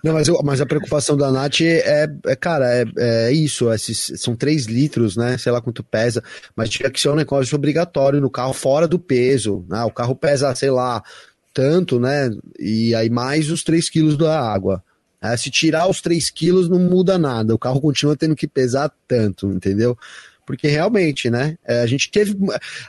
Não, 0.03 0.15
mas, 0.15 0.29
eu- 0.29 0.41
mas 0.43 0.61
a 0.61 0.67
preocupação 0.67 1.17
da 1.17 1.31
Nath 1.31 1.61
é, 1.61 2.09
é, 2.27 2.37
cara, 2.37 2.67
é, 2.75 2.85
é 2.97 3.33
isso. 3.33 3.71
Esses, 3.73 4.13
são 4.17 4.35
3 4.35 4.67
litros, 4.67 5.17
né? 5.17 5.37
Sei 5.39 5.53
lá 5.53 5.61
quanto 5.61 5.83
pesa, 5.85 6.23
mas 6.57 6.71
tinha 6.71 6.91
que 6.91 7.01
ser 7.01 7.11
um 7.11 7.15
negócio 7.17 7.55
obrigatório 7.55 8.21
no 8.21 8.31
carro 8.31 8.53
fora 8.53 8.89
do 8.89 8.99
peso. 8.99 9.65
Né? 9.69 9.83
O 9.85 9.91
carro 9.91 10.15
pesa, 10.17 10.55
sei 10.55 10.71
lá, 10.71 11.03
tanto, 11.53 12.01
né? 12.01 12.31
E 12.59 12.95
aí 12.95 13.11
mais 13.11 13.51
os 13.51 13.63
3 13.63 13.91
quilos 13.91 14.17
da 14.17 14.41
água. 14.41 14.83
É, 15.23 15.37
se 15.37 15.51
tirar 15.51 15.87
os 15.87 16.01
3 16.01 16.31
quilos, 16.31 16.67
não 16.69 16.79
muda 16.79 17.19
nada. 17.19 17.55
O 17.55 17.59
carro 17.59 17.79
continua 17.79 18.17
tendo 18.17 18.35
que 18.35 18.49
pesar 18.49 18.91
tanto, 19.07 19.49
entendeu? 19.49 19.97
Porque 20.51 20.67
realmente, 20.67 21.31
né? 21.31 21.57
é, 21.65 21.81
a 21.81 21.87
gente 21.87 22.11
teve. 22.11 22.37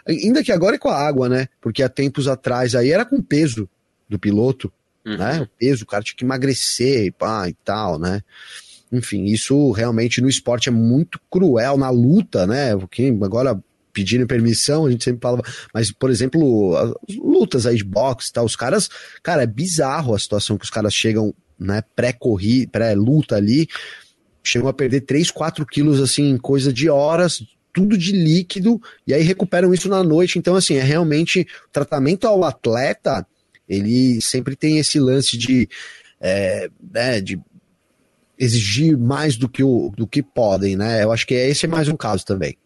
Ainda 0.07 0.43
que 0.43 0.51
agora 0.51 0.77
é 0.77 0.79
com 0.79 0.89
a 0.89 0.97
água, 0.97 1.29
né? 1.29 1.47
Porque 1.61 1.83
há 1.83 1.88
tempos 1.88 2.27
atrás 2.27 2.73
aí 2.73 2.89
era 2.89 3.05
com 3.05 3.21
peso 3.21 3.69
do 4.09 4.17
piloto. 4.17 4.73
uhum. 5.05 5.15
né? 5.15 5.41
O 5.41 5.47
peso, 5.59 5.83
o 5.83 5.85
cara 5.85 6.03
tinha 6.03 6.17
que 6.17 6.25
emagrecer 6.25 7.05
e 7.05 7.11
pá, 7.11 7.47
e 7.47 7.53
tal, 7.63 7.99
né? 7.99 8.23
Enfim, 8.91 9.25
isso 9.25 9.69
realmente 9.69 10.19
no 10.21 10.27
esporte 10.27 10.69
é 10.69 10.71
muito 10.71 11.19
cruel, 11.29 11.77
na 11.77 11.91
luta, 11.91 12.47
né? 12.47 12.75
Porque 12.75 13.15
agora 13.21 13.61
pedindo 13.93 14.25
permissão, 14.25 14.88
a 14.88 14.91
gente 14.91 15.03
sempre 15.03 15.21
falava, 15.21 15.43
mas, 15.71 15.91
por 15.91 16.09
exemplo, 16.09 16.75
as 16.75 17.15
lutas 17.15 17.67
aí 17.67 17.75
de 17.75 17.83
boxe 17.83 18.29
e 18.29 18.33
tal, 18.33 18.43
os 18.43 18.55
caras, 18.55 18.89
cara, 19.21 19.43
é 19.43 19.47
bizarro 19.47 20.15
a 20.15 20.19
situação 20.19 20.57
que 20.57 20.65
os 20.65 20.71
caras 20.71 20.95
chegam, 20.95 21.31
né, 21.59 21.83
pré-corrida, 21.95 22.71
pré-luta 22.71 23.35
ali, 23.35 23.67
chegam 24.43 24.68
a 24.68 24.73
perder 24.73 25.01
3, 25.01 25.31
4 25.31 25.65
quilos, 25.65 25.99
assim, 25.99 26.30
em 26.30 26.38
coisa 26.38 26.72
de 26.72 26.89
horas, 26.89 27.43
tudo 27.73 27.97
de 27.97 28.11
líquido, 28.11 28.81
e 29.07 29.13
aí 29.13 29.22
recuperam 29.22 29.73
isso 29.73 29.88
na 29.88 30.03
noite, 30.03 30.38
então, 30.38 30.55
assim, 30.55 30.76
é 30.76 30.84
realmente, 30.84 31.47
o 31.68 31.72
tratamento 31.72 32.27
ao 32.27 32.43
atleta, 32.43 33.26
ele 33.68 34.19
sempre 34.22 34.55
tem 34.55 34.77
esse 34.77 34.99
lance 34.99 35.38
de, 35.38 35.69
é, 36.19 36.69
né, 36.91 37.22
de 37.22 37.39
exigir 38.38 38.97
mais 38.97 39.38
do 39.38 39.47
que, 39.47 39.63
o, 39.63 39.91
do 39.95 40.05
que 40.05 40.22
podem, 40.22 40.76
né, 40.76 41.03
eu 41.03 41.11
acho 41.11 41.26
que 41.26 41.34
esse 41.34 41.65
é 41.65 41.69
mais 41.69 41.88
um 41.88 41.95
caso 41.95 42.26
também. 42.26 42.57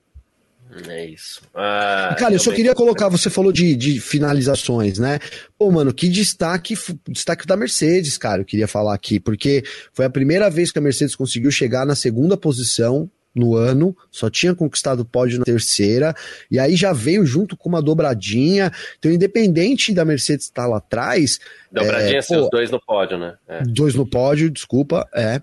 É 0.88 1.06
isso. 1.06 1.42
Ah, 1.54 2.16
Cara, 2.20 2.34
eu 2.34 2.40
só 2.40 2.52
queria 2.52 2.76
colocar, 2.76 3.08
você 3.08 3.30
falou 3.30 3.52
de, 3.52 3.76
de 3.76 4.00
finalizações, 4.00 5.00
né? 5.00 5.20
Pô, 5.58 5.72
mano, 5.72 5.94
que 5.94 6.10
destaque, 6.10 6.78
destaque 7.08 7.48
da 7.48 7.56
Mercedes, 7.56 8.18
cara, 8.18 8.42
eu 8.42 8.46
queria 8.46 8.68
falar 8.68 8.94
aqui, 8.94 9.20
porque 9.20 9.64
foi 9.94 10.06
a 10.06 10.10
primeira 10.10 10.50
vez 10.50 10.72
que 10.72 10.80
a 10.80 10.82
Mercedes 10.82 11.16
conseguiu 11.16 11.50
chegar 11.52 11.86
na 11.86 11.96
segunda 11.96 12.36
posição 12.36 13.10
no 13.36 13.56
ano, 13.56 13.96
só 14.10 14.30
tinha 14.30 14.56
conquistado 14.56 15.02
o 15.02 15.06
pódio 15.06 15.40
na 15.40 15.46
terceira, 15.46 16.16
e 16.50 16.58
aí 16.58 16.76
já 16.76 16.94
veio 16.94 17.26
junto 17.26 17.58
com 17.58 17.68
uma 17.68 17.82
dobradinha. 17.82 18.72
Então, 18.98 19.12
independente 19.12 19.94
da 19.94 20.06
Mercedes 20.06 20.46
estar 20.46 20.66
lá 20.66 20.78
atrás. 20.78 21.40
Dobradinha, 21.70 22.20
é, 22.20 22.22
pô, 22.22 22.44
os 22.44 22.50
dois 22.50 22.72
no 22.72 22.80
pódio, 22.80 23.18
né? 23.18 23.36
É. 23.48 23.62
Dois 23.64 23.94
no 23.94 24.06
pódio, 24.10 24.50
desculpa, 24.50 25.06
é. 25.14 25.42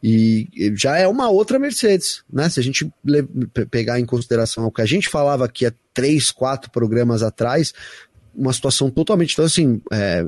E 0.00 0.48
já 0.76 0.96
é 0.96 1.08
uma 1.08 1.28
outra 1.28 1.58
Mercedes, 1.58 2.22
né? 2.32 2.48
Se 2.48 2.60
a 2.60 2.62
gente 2.62 2.88
pegar 3.70 3.98
em 3.98 4.06
consideração 4.06 4.66
o 4.66 4.72
que 4.72 4.82
a 4.82 4.86
gente 4.86 5.08
falava 5.08 5.44
aqui 5.44 5.66
há 5.66 5.72
três, 5.92 6.30
quatro 6.30 6.70
programas 6.70 7.22
atrás, 7.22 7.72
uma 8.34 8.52
situação 8.52 8.90
totalmente. 8.90 9.32
Então, 9.32 9.44
assim, 9.44 9.80
é, 9.92 10.24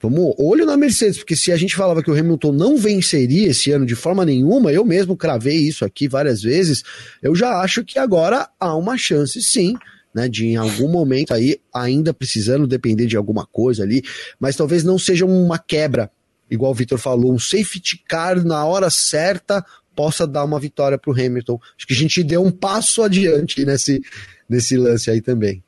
Vamos, 0.00 0.34
olho 0.38 0.66
na 0.66 0.76
Mercedes, 0.76 1.18
porque 1.18 1.34
se 1.34 1.50
a 1.50 1.56
gente 1.56 1.74
falava 1.74 2.02
que 2.02 2.10
o 2.10 2.18
Hamilton 2.18 2.52
não 2.52 2.76
venceria 2.76 3.48
esse 3.48 3.70
ano 3.70 3.86
de 3.86 3.94
forma 3.94 4.24
nenhuma, 4.24 4.70
eu 4.70 4.84
mesmo 4.84 5.16
cravei 5.16 5.56
isso 5.56 5.84
aqui 5.84 6.06
várias 6.06 6.42
vezes, 6.42 6.82
eu 7.22 7.34
já 7.34 7.60
acho 7.60 7.82
que 7.82 7.98
agora 7.98 8.48
há 8.60 8.76
uma 8.76 8.98
chance 8.98 9.42
sim, 9.42 9.74
né, 10.14 10.28
de 10.28 10.46
em 10.46 10.56
algum 10.56 10.88
momento 10.88 11.32
aí, 11.32 11.58
ainda 11.72 12.12
precisando 12.12 12.66
depender 12.66 13.06
de 13.06 13.16
alguma 13.16 13.46
coisa 13.46 13.82
ali, 13.82 14.02
mas 14.38 14.54
talvez 14.54 14.84
não 14.84 14.98
seja 14.98 15.24
uma 15.24 15.58
quebra, 15.58 16.10
igual 16.50 16.72
o 16.72 16.74
Vitor 16.74 16.98
falou, 16.98 17.32
um 17.32 17.38
safety 17.38 18.02
car 18.06 18.44
na 18.44 18.64
hora 18.66 18.90
certa 18.90 19.64
possa 19.94 20.26
dar 20.26 20.44
uma 20.44 20.60
vitória 20.60 20.98
para 20.98 21.10
o 21.10 21.14
Hamilton. 21.14 21.58
Acho 21.76 21.86
que 21.86 21.94
a 21.94 21.96
gente 21.96 22.22
deu 22.22 22.44
um 22.44 22.50
passo 22.50 23.02
adiante 23.02 23.64
nesse, 23.64 24.02
nesse 24.46 24.76
lance 24.76 25.10
aí 25.10 25.22
também. 25.22 25.64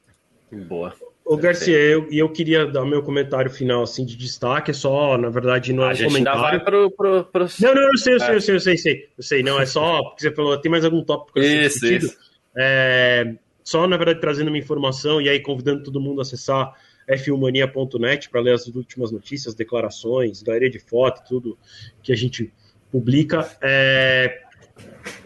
Boa. 0.68 0.94
Ô, 1.28 1.36
Garcia, 1.36 1.76
eu, 1.76 2.09
eu 2.10 2.26
queria 2.30 2.66
dar 2.66 2.86
meu 2.86 3.02
comentário 3.02 3.50
final 3.50 3.82
assim 3.82 4.02
de 4.02 4.16
destaque, 4.16 4.70
é 4.70 4.74
só, 4.74 5.18
na 5.18 5.28
verdade, 5.28 5.74
não 5.74 5.84
é 5.84 5.88
um 5.88 5.90
a 5.90 6.05
comentário. 6.05 6.40
vai 6.40 6.64
pro, 6.64 6.90
pro, 6.90 7.24
pro... 7.24 7.46
Não, 7.60 7.74
não, 7.74 7.82
eu 7.82 7.98
sei, 7.98 8.14
eu 8.14 8.20
sei, 8.20 8.34
eu 8.34 8.40
sei, 8.40 8.55
eu 8.55 8.60
sei, 8.60 8.72
eu 8.72 8.78
sei, 8.78 9.09
eu 9.18 9.22
sei, 9.22 9.42
não, 9.42 9.60
é 9.60 9.66
só, 9.66 10.05
porque 10.05 10.22
você 10.22 10.34
falou, 10.34 10.59
tem 10.59 10.70
mais 10.70 10.86
algum 10.86 11.05
tópico 11.05 11.38
isso, 11.38 11.84
isso. 11.84 12.16
É, 12.56 13.34
só, 13.62 13.86
na 13.86 13.98
verdade, 13.98 14.22
trazendo 14.22 14.48
uma 14.48 14.56
informação 14.56 15.20
e 15.20 15.28
aí 15.28 15.38
convidando 15.40 15.82
todo 15.82 16.00
mundo 16.00 16.20
a 16.20 16.22
acessar 16.22 16.72
f1mania.net 17.06 18.30
para 18.30 18.40
ler 18.40 18.55
as 18.55 18.66
últimas 18.66 19.12
notícias, 19.12 19.55
declarações, 19.55 20.42
galeria 20.42 20.70
de 20.70 20.78
foto, 20.78 21.22
tudo 21.28 21.59
que 22.02 22.10
a 22.10 22.16
gente 22.16 22.50
publica. 22.90 23.46
É, 23.60 24.40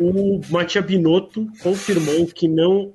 o 0.00 0.40
Matia 0.50 0.82
Binotto 0.82 1.46
confirmou 1.62 2.26
que 2.26 2.48
não 2.48 2.92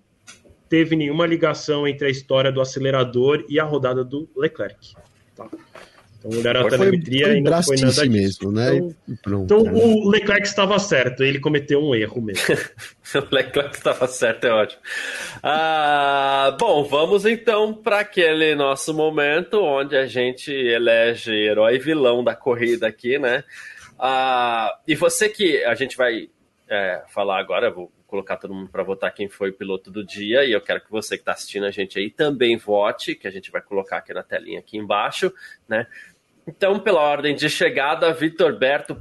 teve 0.69 0.95
nenhuma 0.95 1.26
ligação 1.26 1.88
entre 1.88 2.07
a 2.07 2.10
história 2.10 2.52
do 2.52 2.61
acelerador 2.61 3.45
e 3.49 3.60
a 3.60 3.64
rodada 3.64 4.03
do 4.03 4.30
Leclerc. 4.35 4.94
Tá? 5.35 5.48
Então 6.19 6.39
olharam 6.39 6.65
a 6.65 6.69
telemetria 6.69 7.26
foi, 7.26 7.31
foi 7.34 7.39
e 7.39 7.44
não 7.44 7.64
foi 7.64 7.77
nada 7.77 7.91
disso. 7.91 8.11
mesmo, 8.11 8.52
né? 8.52 8.76
Então, 8.76 8.95
Pronto, 9.22 9.44
então 9.44 9.64
né? 9.64 9.72
o 9.73 10.10
Leclerc 10.10 10.48
estava 10.48 10.80
certo, 10.80 11.23
ele 11.23 11.39
cometeu 11.39 11.80
um 11.80 11.94
erro 11.94 12.22
mesmo. 12.22 12.44
o 13.15 13.35
Leclerc 13.35 13.76
estava 13.76 14.07
certo, 14.07 14.45
é 14.45 14.52
ótimo. 14.52 14.81
Ah, 15.44 16.57
bom, 16.60 16.84
vamos 16.84 17.26
então 17.26 17.73
para 17.73 17.99
aquele 17.99 18.56
nosso 18.56 18.94
momento 18.94 19.61
onde 19.61 19.95
a 19.95 20.06
gente 20.06 20.52
elege 20.52 21.31
herói 21.31 21.76
e 21.76 21.80
vilão 21.80 22.23
da 22.23 22.35
corrida 22.35 22.88
aqui, 22.88 23.19
né? 23.19 23.44
Ah, 23.99 24.76
e 24.88 24.95
você 24.95 25.30
que 25.30 25.64
a 25.64 25.76
gente 25.76 25.95
vai 25.95 26.30
é, 26.69 27.03
falar 27.07 27.39
agora, 27.39 27.72
vou 27.72 27.91
colocar 28.07 28.38
todo 28.38 28.53
mundo 28.53 28.69
para 28.69 28.81
votar 28.84 29.13
quem 29.13 29.27
foi 29.27 29.49
o 29.49 29.53
piloto 29.53 29.91
do 29.91 30.03
dia 30.03 30.45
e 30.45 30.53
eu 30.53 30.61
quero 30.61 30.81
que 30.81 30.89
você 30.89 31.17
que 31.17 31.21
está 31.21 31.34
assistindo 31.34 31.65
a 31.65 31.71
gente 31.71 31.99
aí 31.99 32.09
também 32.09 32.57
vote, 32.57 33.13
que 33.13 33.27
a 33.27 33.31
gente 33.31 33.51
vai 33.51 33.61
colocar 33.61 33.97
aqui 33.97 34.13
na 34.13 34.23
telinha 34.23 34.59
aqui 34.59 34.77
embaixo, 34.77 35.31
né? 35.67 35.85
Então, 36.47 36.79
pela 36.79 37.01
ordem 37.01 37.35
de 37.35 37.49
chegada, 37.49 38.13
Vitor 38.13 38.57
Berto, 38.57 38.97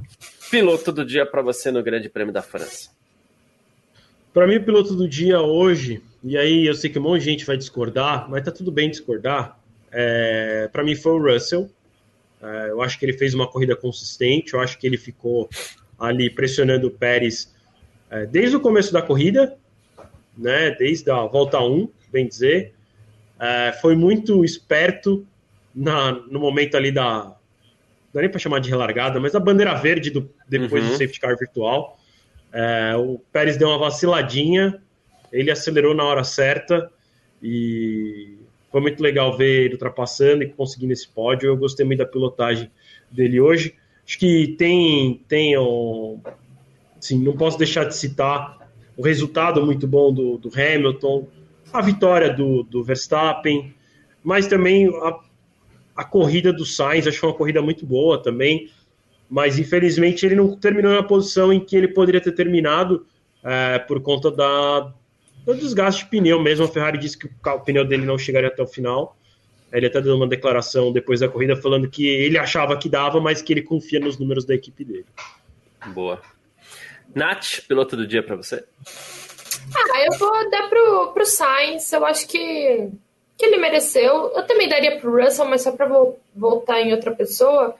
piloto 0.51 0.91
do 0.91 1.05
dia 1.05 1.25
para 1.25 1.41
você 1.41 1.71
no 1.71 1.81
Grande 1.81 2.09
Prêmio 2.09 2.33
da 2.33 2.41
França. 2.41 2.91
Para 4.33 4.45
mim, 4.45 4.57
o 4.57 4.63
piloto 4.63 4.93
do 4.93 5.07
dia 5.07 5.39
hoje, 5.41 6.03
e 6.21 6.37
aí 6.37 6.65
eu 6.65 6.73
sei 6.73 6.89
que 6.89 6.99
um 6.99 7.03
monte 7.03 7.19
de 7.21 7.25
gente 7.25 7.45
vai 7.45 7.55
discordar, 7.55 8.29
mas 8.29 8.43
tá 8.43 8.51
tudo 8.51 8.69
bem 8.69 8.89
discordar. 8.89 9.57
É, 9.89 10.69
para 10.73 10.83
mim 10.83 10.93
foi 10.93 11.13
o 11.13 11.33
Russell. 11.33 11.71
É, 12.41 12.69
eu 12.69 12.81
acho 12.81 12.99
que 12.99 13.05
ele 13.05 13.13
fez 13.13 13.33
uma 13.33 13.47
corrida 13.47 13.75
consistente, 13.77 14.53
eu 14.53 14.59
acho 14.59 14.77
que 14.77 14.85
ele 14.85 14.97
ficou 14.97 15.49
ali 15.97 16.29
pressionando 16.29 16.87
o 16.87 16.91
Pérez 16.91 17.55
é, 18.09 18.25
desde 18.25 18.55
o 18.55 18.59
começo 18.59 18.91
da 18.93 19.01
corrida, 19.01 19.57
né, 20.37 20.71
desde 20.71 21.09
a 21.09 21.21
volta 21.25 21.59
1, 21.59 21.89
bem 22.11 22.27
dizer, 22.27 22.73
é, 23.39 23.73
foi 23.81 23.95
muito 23.95 24.43
esperto 24.43 25.25
na, 25.73 26.11
no 26.11 26.39
momento 26.39 26.75
ali 26.75 26.91
da. 26.91 27.35
Não 28.13 28.19
é 28.19 28.21
nem 28.21 28.29
para 28.29 28.39
chamar 28.39 28.59
de 28.59 28.69
relargada, 28.69 29.19
mas 29.19 29.35
a 29.35 29.39
bandeira 29.39 29.75
verde 29.75 30.09
do, 30.09 30.29
depois 30.47 30.83
uhum. 30.83 30.89
do 30.89 30.97
safety 30.97 31.19
car 31.19 31.37
virtual. 31.37 31.99
É, 32.51 32.95
o 32.95 33.19
Pérez 33.31 33.57
deu 33.57 33.67
uma 33.67 33.77
vaciladinha, 33.77 34.81
ele 35.31 35.51
acelerou 35.51 35.93
na 35.93 36.03
hora 36.03 36.23
certa 36.23 36.89
e 37.43 38.37
foi 38.71 38.81
muito 38.81 39.03
legal 39.03 39.37
ver 39.37 39.65
ele 39.65 39.73
ultrapassando 39.73 40.43
e 40.43 40.49
conseguindo 40.49 40.93
esse 40.93 41.07
pódio. 41.07 41.47
Eu 41.47 41.57
gostei 41.57 41.85
muito 41.85 41.99
da 41.99 42.05
pilotagem 42.05 42.71
dele 43.11 43.39
hoje. 43.39 43.75
Acho 44.05 44.17
que 44.17 44.55
tem, 44.57 45.21
tem 45.27 45.57
um, 45.57 46.19
Sim, 46.99 47.19
não 47.23 47.33
posso 47.33 47.57
deixar 47.57 47.85
de 47.85 47.95
citar 47.95 48.57
o 48.95 49.03
resultado 49.03 49.63
muito 49.65 49.87
bom 49.87 50.11
do, 50.11 50.37
do 50.37 50.49
Hamilton, 50.49 51.27
a 51.71 51.81
vitória 51.81 52.33
do, 52.33 52.63
do 52.63 52.83
Verstappen, 52.83 53.73
mas 54.23 54.47
também 54.47 54.87
a, 54.87 55.19
a 55.95 56.03
corrida 56.03 56.51
do 56.51 56.65
Sainz, 56.65 57.07
acho 57.07 57.25
uma 57.25 57.33
corrida 57.33 57.61
muito 57.61 57.85
boa 57.85 58.21
também, 58.21 58.71
mas 59.29 59.59
infelizmente 59.59 60.25
ele 60.25 60.35
não 60.35 60.55
terminou 60.55 60.93
na 60.93 61.03
posição 61.03 61.51
em 61.51 61.59
que 61.59 61.75
ele 61.75 61.87
poderia 61.87 62.21
ter 62.21 62.31
terminado 62.31 63.05
é, 63.43 63.79
por 63.79 64.01
conta 64.01 64.31
da, 64.31 64.93
do 65.45 65.55
desgaste 65.55 66.03
de 66.03 66.09
pneu 66.09 66.41
mesmo. 66.41 66.65
A 66.65 66.67
Ferrari 66.67 66.97
disse 66.97 67.17
que 67.17 67.27
o 67.27 67.59
pneu 67.59 67.85
dele 67.85 68.05
não 68.05 68.17
chegaria 68.17 68.49
até 68.49 68.63
o 68.63 68.67
final. 68.67 69.17
Ele 69.71 69.85
até 69.85 70.01
deu 70.01 70.15
uma 70.15 70.27
declaração 70.27 70.93
depois 70.93 71.19
da 71.19 71.27
corrida 71.27 71.55
falando 71.55 71.89
que 71.89 72.07
ele 72.07 72.37
achava 72.37 72.77
que 72.77 72.87
dava, 72.87 73.19
mas 73.19 73.41
que 73.41 73.51
ele 73.51 73.61
confia 73.61 73.99
nos 73.99 74.17
números 74.17 74.45
da 74.45 74.55
equipe 74.55 74.83
dele. 74.83 75.05
Boa. 75.93 76.21
Nath, 77.15 77.61
piloto 77.67 77.95
do 77.95 78.07
dia 78.07 78.23
para 78.23 78.35
você? 78.35 78.63
Ah, 79.75 80.05
eu 80.05 80.17
vou 80.17 80.49
dar 80.49 80.69
pro, 80.69 81.11
pro 81.13 81.25
Sainz. 81.25 81.91
Eu 81.91 82.05
acho 82.05 82.27
que, 82.27 82.89
que 83.37 83.45
ele 83.45 83.57
mereceu. 83.57 84.31
Eu 84.35 84.43
também 84.43 84.69
daria 84.69 84.99
pro 84.99 85.23
Russell, 85.23 85.45
mas 85.45 85.61
só 85.61 85.71
para 85.71 85.89
voltar 86.35 86.81
em 86.81 86.93
outra 86.93 87.11
pessoa. 87.11 87.75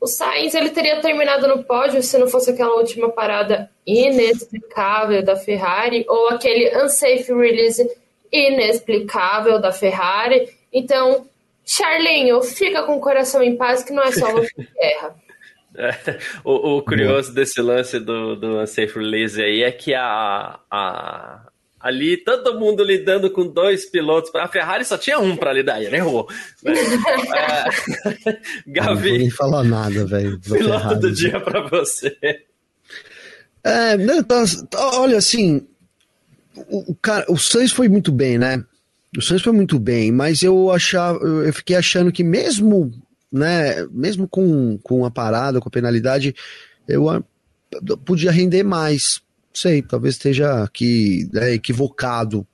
O 0.00 0.06
Sainz 0.06 0.54
ele 0.54 0.70
teria 0.70 1.00
terminado 1.00 1.46
no 1.46 1.62
pódio 1.62 2.02
se 2.02 2.16
não 2.16 2.26
fosse 2.26 2.50
aquela 2.50 2.74
última 2.76 3.10
parada 3.10 3.70
inexplicável 3.86 5.22
da 5.22 5.36
Ferrari 5.36 6.06
ou 6.08 6.30
aquele 6.30 6.74
unsafe 6.82 7.32
release 7.32 7.86
inexplicável 8.32 9.60
da 9.60 9.72
Ferrari. 9.72 10.48
Então, 10.72 11.26
Charlinho, 11.64 12.40
fica 12.42 12.82
com 12.84 12.96
o 12.96 13.00
coração 13.00 13.42
em 13.42 13.56
paz 13.56 13.84
que 13.84 13.92
não 13.92 14.02
é 14.02 14.12
só 14.12 14.32
você 14.32 14.52
que 14.54 14.68
erra. 14.78 15.14
O, 16.44 16.78
o, 16.78 16.82
curioso 16.82 17.32
desse 17.32 17.60
lance 17.60 17.98
do, 17.98 18.36
do 18.36 18.60
Unsafe 18.60 18.98
Release 18.98 19.40
aí 19.40 19.62
é 19.62 19.72
que 19.72 19.94
a, 19.94 20.58
a, 20.70 21.48
ali 21.78 22.16
todo 22.16 22.58
mundo 22.58 22.84
lidando 22.84 23.30
com 23.30 23.46
dois 23.46 23.86
pilotos. 23.86 24.34
A 24.34 24.48
Ferrari 24.48 24.84
só 24.84 24.98
tinha 24.98 25.18
um 25.18 25.36
para 25.36 25.52
lidar, 25.52 25.82
ele 25.82 25.96
errou. 25.96 26.28
é, 26.64 27.64
Gavi. 28.66 29.10
Não 29.10 29.18
nem 29.18 29.30
falar 29.30 29.64
nada, 29.64 30.06
velho. 30.06 30.38
Piloto 30.40 30.64
Ferrari. 30.64 31.00
do 31.00 31.12
dia 31.12 31.40
para 31.40 31.66
você. 31.68 32.16
É, 33.62 33.96
né, 33.96 34.22
tá, 34.22 34.42
tá, 34.70 35.00
olha, 35.00 35.18
assim, 35.18 35.66
o, 36.54 36.92
o, 36.92 36.94
cara, 36.94 37.26
o 37.28 37.36
Sainz 37.36 37.72
foi 37.72 37.88
muito 37.88 38.10
bem, 38.10 38.38
né? 38.38 38.64
O 39.16 39.20
Sainz 39.20 39.42
foi 39.42 39.52
muito 39.52 39.78
bem, 39.78 40.10
mas 40.10 40.42
eu 40.42 40.70
achava, 40.70 41.18
eu 41.18 41.52
fiquei 41.52 41.76
achando 41.76 42.12
que 42.12 42.24
mesmo 42.24 42.90
né, 43.32 43.86
mesmo 43.90 44.26
com, 44.28 44.78
com 44.82 45.04
a 45.04 45.10
parada, 45.10 45.60
com 45.60 45.68
a 45.68 45.72
penalidade, 45.72 46.34
eu 46.88 47.24
podia 48.04 48.30
render 48.30 48.62
mais. 48.62 49.20
Sei, 49.52 49.82
talvez 49.82 50.14
esteja 50.14 50.62
aqui 50.62 51.28
né, 51.32 51.52
equivocado, 51.54 52.46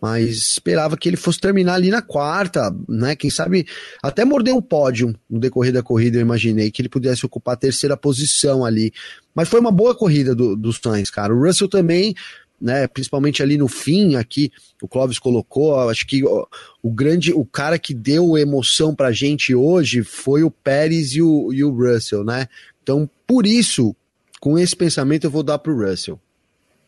mas 0.00 0.36
esperava 0.36 0.96
que 0.96 1.08
ele 1.08 1.16
fosse 1.16 1.40
terminar 1.40 1.74
ali 1.74 1.88
na 1.88 2.02
quarta, 2.02 2.74
né? 2.88 3.14
Quem 3.14 3.30
sabe 3.30 3.66
até 4.02 4.24
morder 4.24 4.54
um 4.54 4.60
pódio 4.60 5.14
no 5.30 5.38
decorrer 5.38 5.72
da 5.72 5.82
corrida, 5.82 6.18
eu 6.18 6.22
imaginei 6.22 6.70
que 6.70 6.82
ele 6.82 6.88
pudesse 6.88 7.24
ocupar 7.24 7.54
a 7.54 7.58
terceira 7.58 7.96
posição 7.96 8.64
ali. 8.64 8.92
Mas 9.34 9.48
foi 9.48 9.60
uma 9.60 9.70
boa 9.70 9.94
corrida 9.94 10.34
do, 10.34 10.56
dos 10.56 10.80
Sainz, 10.82 11.08
cara. 11.08 11.34
O 11.34 11.40
Russell 11.40 11.68
também 11.68 12.14
né, 12.62 12.86
principalmente 12.86 13.42
ali 13.42 13.58
no 13.58 13.66
fim, 13.66 14.14
aqui 14.14 14.52
o 14.80 14.86
Clóvis 14.86 15.18
colocou, 15.18 15.88
acho 15.88 16.06
que 16.06 16.24
o, 16.24 16.46
o 16.80 16.90
grande, 16.90 17.32
o 17.32 17.44
cara 17.44 17.76
que 17.76 17.92
deu 17.92 18.38
emoção 18.38 18.94
pra 18.94 19.10
gente 19.10 19.52
hoje 19.52 20.04
foi 20.04 20.44
o 20.44 20.50
Pérez 20.50 21.12
e 21.14 21.20
o, 21.20 21.52
e 21.52 21.64
o 21.64 21.70
Russell, 21.70 22.22
né? 22.24 22.46
Então, 22.80 23.10
por 23.26 23.46
isso, 23.46 23.96
com 24.40 24.56
esse 24.56 24.76
pensamento, 24.76 25.24
eu 25.24 25.30
vou 25.30 25.42
dar 25.42 25.58
pro 25.58 25.76
Russell. 25.76 26.20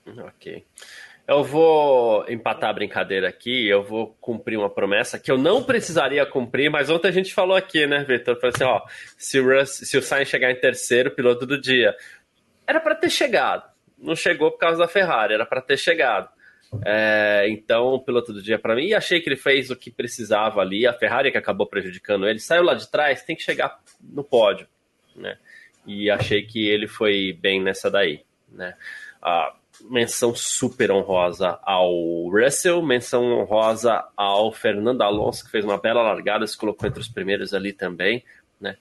Ok. 0.06 0.64
Eu 1.26 1.42
vou 1.42 2.24
empatar 2.28 2.70
a 2.70 2.74
brincadeira 2.74 3.28
aqui, 3.28 3.66
eu 3.66 3.82
vou 3.82 4.14
cumprir 4.20 4.58
uma 4.58 4.70
promessa 4.70 5.18
que 5.18 5.32
eu 5.32 5.38
não 5.38 5.62
precisaria 5.62 6.24
cumprir, 6.26 6.70
mas 6.70 6.90
ontem 6.90 7.08
a 7.08 7.12
gente 7.12 7.34
falou 7.34 7.56
aqui, 7.56 7.86
né, 7.86 8.04
Vitor? 8.04 8.36
Falei 8.36 8.52
assim, 8.54 8.64
ó, 8.64 8.82
se 9.16 9.40
o, 9.40 9.58
Russ, 9.58 9.70
se 9.70 9.96
o 9.96 10.02
Sainz 10.02 10.28
chegar 10.28 10.52
em 10.52 10.60
terceiro, 10.60 11.10
piloto 11.10 11.46
do 11.46 11.58
dia, 11.58 11.96
era 12.66 12.78
para 12.78 12.94
ter 12.94 13.10
chegado 13.10 13.73
não 14.04 14.14
chegou 14.14 14.50
por 14.50 14.58
causa 14.58 14.78
da 14.78 14.88
Ferrari, 14.88 15.34
era 15.34 15.46
para 15.46 15.60
ter 15.60 15.76
chegado. 15.76 16.28
É, 16.84 17.46
então, 17.48 17.98
piloto 18.00 18.32
do 18.32 18.42
dia 18.42 18.58
para 18.58 18.74
mim, 18.74 18.86
e 18.86 18.94
achei 18.94 19.20
que 19.20 19.28
ele 19.28 19.36
fez 19.36 19.70
o 19.70 19.76
que 19.76 19.90
precisava 19.90 20.60
ali. 20.60 20.86
A 20.86 20.92
Ferrari 20.92 21.30
que 21.30 21.38
acabou 21.38 21.66
prejudicando 21.66 22.26
ele, 22.26 22.38
saiu 22.38 22.62
lá 22.62 22.74
de 22.74 22.90
trás, 22.90 23.22
tem 23.22 23.36
que 23.36 23.42
chegar 23.42 23.80
no 24.00 24.24
pódio, 24.24 24.66
né? 25.14 25.38
E 25.86 26.10
achei 26.10 26.42
que 26.42 26.66
ele 26.66 26.88
foi 26.88 27.36
bem 27.40 27.62
nessa 27.62 27.90
daí, 27.90 28.22
né? 28.48 28.74
A 29.22 29.54
menção 29.82 30.34
super 30.34 30.90
honrosa 30.90 31.58
ao 31.62 32.28
Russell, 32.28 32.82
menção 32.82 33.24
honrosa 33.40 34.04
ao 34.16 34.52
Fernando 34.52 35.02
Alonso, 35.02 35.44
que 35.44 35.50
fez 35.50 35.64
uma 35.64 35.78
bela 35.78 36.02
largada, 36.02 36.46
se 36.46 36.56
colocou 36.56 36.88
entre 36.88 37.00
os 37.00 37.08
primeiros 37.08 37.52
ali 37.52 37.72
também, 37.72 38.24
né? 38.60 38.76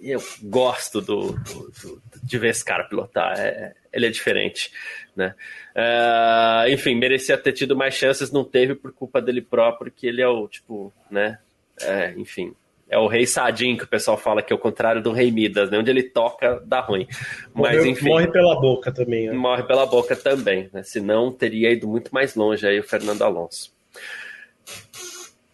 Eu 0.00 0.22
gosto 0.42 1.00
do, 1.00 1.32
do, 1.32 1.72
do, 1.82 2.02
de 2.22 2.38
ver 2.38 2.50
esse 2.50 2.64
cara 2.64 2.84
pilotar. 2.84 3.38
É, 3.38 3.74
ele 3.92 4.06
é 4.06 4.10
diferente, 4.10 4.70
né? 5.16 5.34
Uh, 5.74 6.70
enfim, 6.70 6.94
merecia 6.94 7.36
ter 7.36 7.52
tido 7.52 7.76
mais 7.76 7.94
chances, 7.94 8.30
não 8.30 8.44
teve 8.44 8.74
por 8.74 8.92
culpa 8.92 9.20
dele 9.20 9.42
próprio, 9.42 9.92
que 9.92 10.06
ele 10.06 10.22
é 10.22 10.28
o 10.28 10.46
tipo, 10.48 10.92
né? 11.10 11.38
É, 11.80 12.12
enfim, 12.16 12.54
é 12.88 12.98
o 12.98 13.06
rei 13.06 13.26
Sadim 13.26 13.76
que 13.76 13.84
o 13.84 13.88
pessoal 13.88 14.16
fala 14.16 14.42
que 14.42 14.52
é 14.52 14.56
o 14.56 14.58
contrário 14.58 15.02
do 15.02 15.12
rei 15.12 15.30
Midas, 15.30 15.70
né? 15.70 15.78
Onde 15.78 15.90
ele 15.90 16.02
toca, 16.02 16.62
dá 16.64 16.80
ruim. 16.80 17.06
Mas 17.54 17.76
Morreu, 17.76 17.86
enfim. 17.86 18.08
Morre 18.08 18.28
pela 18.28 18.58
boca 18.58 18.90
também. 18.90 19.26
Né? 19.28 19.32
Morre 19.34 19.62
pela 19.64 19.86
boca 19.86 20.16
também, 20.16 20.70
né? 20.72 20.82
Senão 20.82 21.30
teria 21.30 21.70
ido 21.70 21.86
muito 21.86 22.12
mais 22.12 22.34
longe 22.34 22.66
aí 22.66 22.80
o 22.80 22.84
Fernando 22.84 23.22
Alonso. 23.22 23.72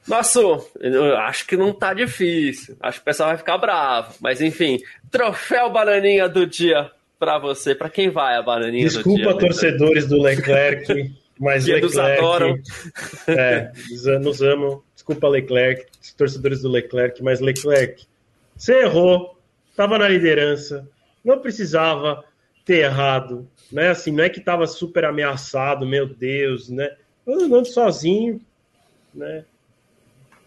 Nosso, 0.06 0.68
eu 0.80 1.16
acho 1.16 1.46
que 1.46 1.56
não 1.56 1.72
tá 1.72 1.94
difícil. 1.94 2.76
Acho 2.80 2.98
que 2.98 3.02
o 3.02 3.04
pessoal 3.06 3.30
vai 3.30 3.38
ficar 3.38 3.58
bravo. 3.58 4.14
Mas 4.20 4.40
enfim, 4.40 4.78
troféu 5.10 5.70
bananinha 5.70 6.28
do 6.28 6.46
dia 6.46 6.90
para 7.18 7.38
você. 7.38 7.74
Para 7.74 7.88
quem 7.88 8.10
vai 8.10 8.36
a 8.36 8.42
bananinha 8.42 8.84
Desculpa, 8.84 9.08
do 9.08 9.14
dia? 9.16 9.24
Desculpa, 9.24 9.46
torcedores 9.46 10.06
do 10.06 10.20
Leclerc, 10.20 11.14
mas 11.38 11.64
que 11.64 11.72
Leclerc. 11.72 11.96
Nos 11.96 11.98
adoram. 11.98 12.58
É, 13.28 13.72
nos 14.18 14.42
amam. 14.42 14.82
Desculpa, 14.94 15.28
Leclerc, 15.28 15.86
torcedores 16.16 16.62
do 16.62 16.68
Leclerc, 16.68 17.22
mas 17.22 17.40
Leclerc, 17.40 18.06
você 18.56 18.80
errou, 18.80 19.38
estava 19.70 19.98
na 19.98 20.08
liderança, 20.08 20.88
não 21.24 21.38
precisava 21.38 22.24
ter 22.64 22.84
errado, 22.84 23.46
né? 23.70 23.90
Assim, 23.90 24.10
não 24.10 24.24
é 24.24 24.30
que 24.30 24.38
estava 24.38 24.66
super 24.66 25.04
ameaçado, 25.04 25.86
meu 25.86 26.06
Deus, 26.06 26.70
né? 26.70 26.96
Andando 27.26 27.66
sozinho, 27.66 28.40
né? 29.14 29.44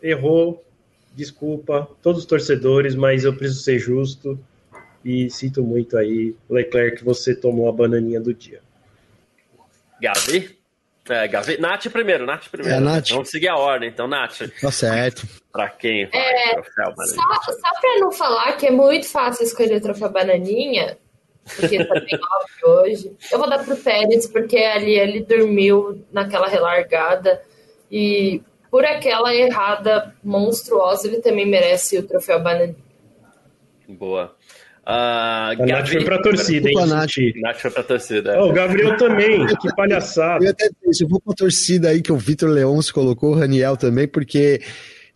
Errou, 0.01 0.63
desculpa, 1.15 1.89
todos 2.01 2.21
os 2.21 2.25
torcedores, 2.25 2.95
mas 2.95 3.23
eu 3.23 3.35
preciso 3.35 3.61
ser 3.61 3.79
justo 3.79 4.39
e 5.03 5.29
sinto 5.29 5.63
muito 5.63 5.97
aí, 5.97 6.35
Leclerc, 6.49 6.97
que 6.97 7.03
você 7.03 7.35
tomou 7.35 7.69
a 7.69 7.71
bananinha 7.71 8.19
do 8.19 8.33
dia. 8.33 8.61
Gavi? 10.01 10.57
É, 11.09 11.27
Gavi. 11.27 11.57
Nath 11.57 11.87
primeiro, 11.87 12.25
Nath 12.25 12.49
primeiro. 12.49 12.77
É, 12.77 12.79
Nath. 12.81 13.09
Vamos 13.09 13.29
seguir 13.29 13.47
a 13.47 13.57
ordem, 13.57 13.89
então, 13.89 14.07
Nath. 14.07 14.41
Tá 14.61 14.71
certo. 14.71 15.25
Pra 15.51 15.69
quem 15.69 16.05
vai 16.07 16.19
é, 16.19 16.53
troféu 16.53 16.93
Bananinha? 16.95 17.23
Só, 17.45 17.51
só 17.51 17.79
pra 17.79 17.99
não 17.99 18.11
falar 18.11 18.57
que 18.57 18.67
é 18.67 18.71
muito 18.71 19.07
fácil 19.07 19.43
escolher 19.43 19.77
o 19.77 19.81
troféu 19.81 20.09
Bananinha, 20.09 20.97
porque 21.55 21.83
tá 21.85 21.99
bem 21.99 22.19
óbvio 22.41 22.81
hoje, 22.81 23.17
eu 23.31 23.39
vou 23.39 23.49
dar 23.49 23.63
pro 23.63 23.77
Pérez, 23.77 24.27
porque 24.27 24.57
ali 24.57 24.99
ele 24.99 25.21
dormiu 25.21 26.03
naquela 26.11 26.47
relargada 26.47 27.41
e 27.89 28.41
por 28.69 28.85
aquela 28.85 29.33
errada 29.33 30.13
monstruosa, 30.23 31.07
ele 31.07 31.21
também 31.21 31.45
merece 31.45 31.97
o 31.97 32.03
troféu 32.03 32.41
Bananinha. 32.41 32.75
Boa. 33.87 34.35
Uh, 34.85 35.51
a 35.51 35.55
Gabriel... 35.55 35.79
Nath 35.79 35.89
foi 35.89 36.05
pra 36.05 36.21
torcida, 36.21 36.69
hein? 36.69 36.75
Nath. 36.87 37.17
Nath 37.35 37.57
foi 37.57 37.71
pra 37.71 37.83
torcida. 37.83 38.41
Oh, 38.41 38.49
o 38.49 38.53
Gabriel 38.53 38.95
também, 38.97 39.45
que 39.57 39.75
palhaçada. 39.75 40.45
Eu 40.45 40.51
até 40.51 40.69
disse, 40.85 41.03
eu 41.03 41.09
vou 41.09 41.19
pra 41.19 41.33
torcida 41.33 41.89
aí 41.89 42.01
que 42.01 42.11
o 42.11 42.17
Vitor 42.17 42.49
Leôncio 42.49 42.93
colocou, 42.93 43.31
o 43.31 43.35
Raniel 43.35 43.75
também, 43.75 44.07
porque, 44.07 44.61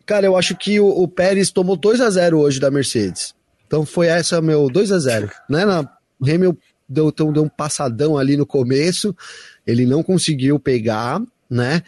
cara, 0.06 0.26
eu 0.26 0.36
acho 0.36 0.58
que 0.58 0.80
o, 0.80 0.88
o 0.88 1.08
Pérez 1.08 1.52
tomou 1.52 1.78
2 1.78 2.02
a 2.02 2.10
0 2.10 2.40
hoje 2.40 2.60
da 2.60 2.70
Mercedes. 2.70 3.34
Então 3.66 3.86
foi 3.86 4.08
essa 4.08 4.42
meu 4.42 4.70
2 4.70 4.92
a 4.92 5.00
0 5.00 5.30
né? 5.50 5.64
Na, 5.64 5.90
o 6.20 6.26
Hamilton 6.26 6.58
deu, 6.92 7.08
então, 7.08 7.32
deu 7.32 7.44
um 7.44 7.50
passadão 7.50 8.18
ali 8.18 8.36
no 8.36 8.46
começo, 8.46 9.16
ele 9.66 9.86
não 9.86 10.04
conseguiu 10.04 10.60
pegar, 10.60 11.22
né? 11.50 11.82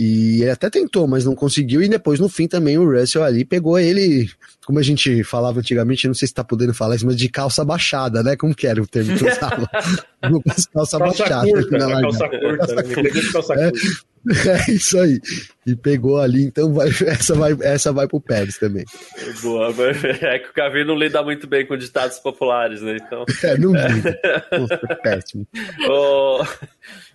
E 0.00 0.42
ele 0.42 0.50
até 0.50 0.70
tentou, 0.70 1.08
mas 1.08 1.24
não 1.24 1.34
conseguiu. 1.34 1.82
E 1.82 1.88
depois, 1.88 2.20
no 2.20 2.28
fim, 2.28 2.46
também 2.46 2.78
o 2.78 2.88
Russell 2.88 3.24
ali 3.24 3.44
pegou 3.44 3.76
ele, 3.76 4.30
como 4.64 4.78
a 4.78 4.82
gente 4.82 5.24
falava 5.24 5.58
antigamente, 5.58 6.06
não 6.06 6.14
sei 6.14 6.28
se 6.28 6.34
tá 6.34 6.44
podendo 6.44 6.72
falar 6.72 6.94
isso, 6.94 7.04
mas 7.04 7.16
de 7.16 7.28
calça 7.28 7.64
baixada, 7.64 8.22
né? 8.22 8.36
Como 8.36 8.54
que 8.54 8.68
era 8.68 8.80
o 8.80 8.86
termo 8.86 9.18
que 9.18 9.24
eu 9.24 9.32
usava? 9.32 9.66
calça, 10.22 10.70
calça 10.72 10.98
baixada. 11.00 11.50
Curta, 11.50 11.78
né? 11.78 12.00
Calça 12.00 12.28
curta, 12.28 12.74
né? 12.74 13.10
calça 13.32 13.54
é, 13.54 13.70
curta. 13.72 14.08
É 14.46 14.70
isso 14.70 15.00
aí. 15.00 15.20
E 15.66 15.74
pegou 15.74 16.20
ali, 16.20 16.44
então 16.44 16.72
vai, 16.72 16.88
essa, 17.06 17.34
vai, 17.34 17.56
essa 17.60 17.92
vai 17.92 18.06
pro 18.06 18.20
Pérez 18.20 18.56
também. 18.56 18.84
Boa, 19.42 19.74
é 20.22 20.38
que 20.38 20.50
o 20.50 20.52
Cavi 20.52 20.84
não 20.84 20.94
lida 20.94 21.20
muito 21.24 21.48
bem 21.48 21.66
com 21.66 21.76
ditados 21.76 22.20
populares, 22.20 22.80
né? 22.82 22.98
Então... 23.04 23.24
É, 23.42 23.58
não 23.58 23.72
lida. 23.72 24.20
Nossa, 24.52 24.96
péssimo. 25.02 25.46
Oh... 25.88 26.44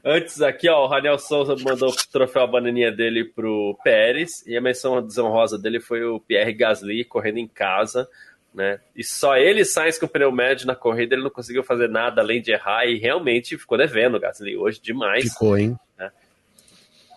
Antes 0.05 0.41
aqui, 0.41 0.67
ó, 0.67 0.83
o 0.83 0.87
Raniel 0.87 1.17
Souza 1.17 1.55
mandou 1.63 1.89
o 1.89 1.95
troféu 2.11 2.43
a 2.43 2.47
bananinha 2.47 2.91
dele 2.91 3.23
pro 3.23 3.79
Pérez 3.85 4.45
e 4.45 4.57
a 4.57 4.61
menção 4.61 5.01
desonrosa 5.01 5.57
dele 5.57 5.79
foi 5.79 6.03
o 6.03 6.19
Pierre 6.19 6.51
Gasly 6.51 7.05
correndo 7.05 7.37
em 7.37 7.47
casa, 7.47 8.09
né? 8.53 8.81
E 8.93 9.01
só 9.01 9.37
ele 9.37 9.63
sai 9.63 9.93
com 9.93 10.05
o 10.05 10.09
pneu 10.09 10.29
médio 10.29 10.67
na 10.67 10.75
corrida, 10.75 11.15
ele 11.15 11.23
não 11.23 11.29
conseguiu 11.29 11.63
fazer 11.63 11.87
nada 11.87 12.21
além 12.21 12.41
de 12.41 12.51
errar 12.51 12.85
e 12.85 12.99
realmente 12.99 13.57
ficou 13.57 13.77
devendo 13.77 14.15
o 14.15 14.19
Gasly 14.19 14.57
hoje 14.57 14.81
demais. 14.81 15.23
Ficou, 15.23 15.57
hein? 15.57 15.79
Né? 15.97 16.11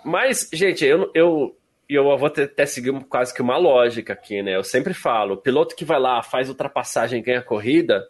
Mas, 0.05 0.49
gente, 0.53 0.85
eu, 0.85 1.11
eu, 1.13 1.57
eu 1.89 2.05
vou 2.17 2.27
até 2.29 2.67
seguir 2.67 2.93
quase 3.07 3.35
que 3.35 3.43
uma 3.43 3.59
lógica 3.59 4.13
aqui, 4.13 4.41
né? 4.45 4.55
Eu 4.55 4.63
sempre 4.63 4.95
falo, 4.95 5.35
o 5.35 5.39
piloto 5.39 5.75
que 5.75 5.85
vai 5.85 5.99
lá, 5.99 6.23
faz 6.23 6.49
ultrapassagem 6.49 7.19
e 7.19 7.23
ganha 7.23 7.43
corrida, 7.43 8.09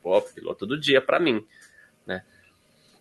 pô, 0.00 0.22
piloto 0.22 0.64
do 0.64 0.78
dia 0.78 1.02
para 1.02 1.18
mim? 1.18 1.44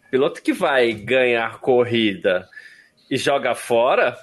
Piloto 0.09 0.41
que 0.41 0.53
vai 0.53 0.93
ganhar 0.93 1.59
corrida 1.59 2.47
e 3.09 3.17
joga 3.17 3.53
fora, 3.55 4.17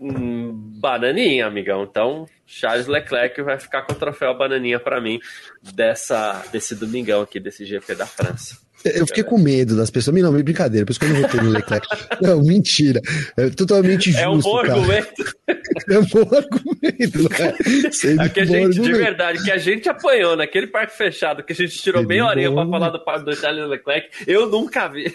hum, 0.00 0.52
bananinha, 0.80 1.46
amigão. 1.46 1.84
Então, 1.84 2.26
Charles 2.46 2.86
Leclerc 2.86 3.40
vai 3.42 3.58
ficar 3.58 3.82
com 3.82 3.92
o 3.92 3.96
troféu 3.96 4.36
bananinha 4.36 4.78
para 4.80 5.00
mim 5.00 5.18
dessa, 5.62 6.44
desse 6.52 6.74
domingão 6.74 7.22
aqui, 7.22 7.40
desse 7.40 7.64
GP 7.64 7.94
da 7.94 8.06
França. 8.06 8.65
Eu 8.84 9.06
fiquei 9.06 9.24
com 9.24 9.38
medo 9.38 9.76
das 9.76 9.90
pessoas. 9.90 10.16
Não, 10.20 10.32
brincadeira, 10.32 10.86
por 10.86 10.92
isso 10.92 11.00
que 11.00 11.06
eu 11.06 11.10
não 11.10 11.22
votei 11.22 11.40
no 11.40 11.50
Leclerc. 11.50 11.86
Não, 12.22 12.42
mentira. 12.42 13.00
É 13.36 13.48
totalmente 13.50 14.12
justo. 14.12 14.24
É 14.24 14.28
um 14.28 14.38
bom 14.38 14.62
cara. 14.62 14.74
argumento. 14.74 15.36
É 15.88 15.98
um 15.98 16.04
bom 16.04 16.36
argumento, 16.36 17.22
né? 17.28 18.24
É 18.24 18.28
que 18.28 18.40
a 18.40 18.44
gente, 18.44 18.56
argumento. 18.56 18.82
de 18.82 18.92
verdade, 18.92 19.44
que 19.44 19.50
a 19.50 19.58
gente 19.58 19.88
apanhou 19.88 20.34
naquele 20.34 20.66
parque 20.66 20.96
fechado, 20.96 21.44
que 21.44 21.52
a 21.52 21.56
gente 21.56 21.78
tirou 21.78 22.04
bem 22.04 22.22
horinha 22.22 22.50
pra 22.50 22.66
falar 22.66 22.90
do, 22.90 23.24
do 23.24 23.36
Charles 23.36 23.68
Leclerc, 23.68 24.08
eu 24.26 24.48
nunca 24.48 24.88
vi. 24.88 25.14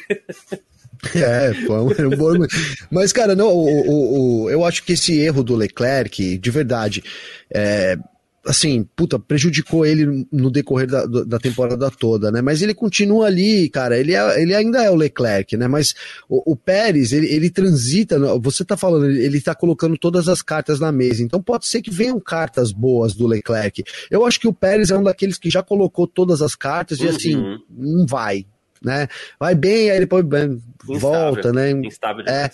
É, 1.15 1.53
foi 1.65 1.75
um, 1.77 2.13
um 2.13 2.17
bom 2.17 2.45
Mas, 2.91 3.11
cara, 3.11 3.35
não, 3.35 3.47
o, 3.47 3.65
o, 3.65 4.43
o, 4.43 4.49
eu 4.49 4.63
acho 4.63 4.83
que 4.83 4.93
esse 4.93 5.19
erro 5.19 5.43
do 5.43 5.55
Leclerc, 5.55 6.37
de 6.37 6.51
verdade, 6.51 7.03
é, 7.53 7.97
assim, 8.45 8.83
puta, 8.95 9.19
prejudicou 9.19 9.85
ele 9.85 10.27
no 10.31 10.49
decorrer 10.49 10.87
da, 10.87 11.05
da 11.05 11.37
temporada 11.37 11.91
toda, 11.91 12.31
né? 12.31 12.41
Mas 12.41 12.61
ele 12.61 12.73
continua 12.73 13.27
ali, 13.27 13.69
cara, 13.69 13.97
ele, 13.97 14.15
é, 14.15 14.41
ele 14.41 14.55
ainda 14.55 14.83
é 14.83 14.89
o 14.89 14.95
Leclerc, 14.95 15.55
né? 15.55 15.67
Mas 15.67 15.93
o, 16.27 16.53
o 16.53 16.55
Pérez, 16.55 17.11
ele, 17.13 17.27
ele 17.27 17.49
transita, 17.51 18.17
você 18.39 18.65
tá 18.65 18.75
falando, 18.75 19.11
ele 19.11 19.39
tá 19.39 19.53
colocando 19.53 19.95
todas 19.97 20.27
as 20.27 20.41
cartas 20.41 20.79
na 20.79 20.91
mesa, 20.91 21.21
então 21.21 21.41
pode 21.41 21.67
ser 21.67 21.81
que 21.81 21.91
venham 21.91 22.19
cartas 22.19 22.71
boas 22.71 23.13
do 23.13 23.27
Leclerc. 23.27 23.83
Eu 24.09 24.25
acho 24.25 24.39
que 24.39 24.47
o 24.47 24.53
Pérez 24.53 24.89
é 24.89 24.97
um 24.97 25.03
daqueles 25.03 25.37
que 25.37 25.49
já 25.49 25.61
colocou 25.61 26.07
todas 26.07 26.41
as 26.41 26.55
cartas 26.55 26.99
e 26.99 27.07
assim, 27.07 27.35
uhum. 27.35 27.59
não 27.69 28.05
vai, 28.07 28.45
né? 28.83 29.07
Vai 29.39 29.53
bem, 29.53 29.91
aí 29.91 29.99
depois 29.99 30.25
volta, 30.83 31.53
né? 31.53 31.71
Instável. 31.71 32.25
É, 32.27 32.49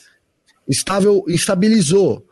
estável, 0.68 1.24
estabilizou 1.30 2.27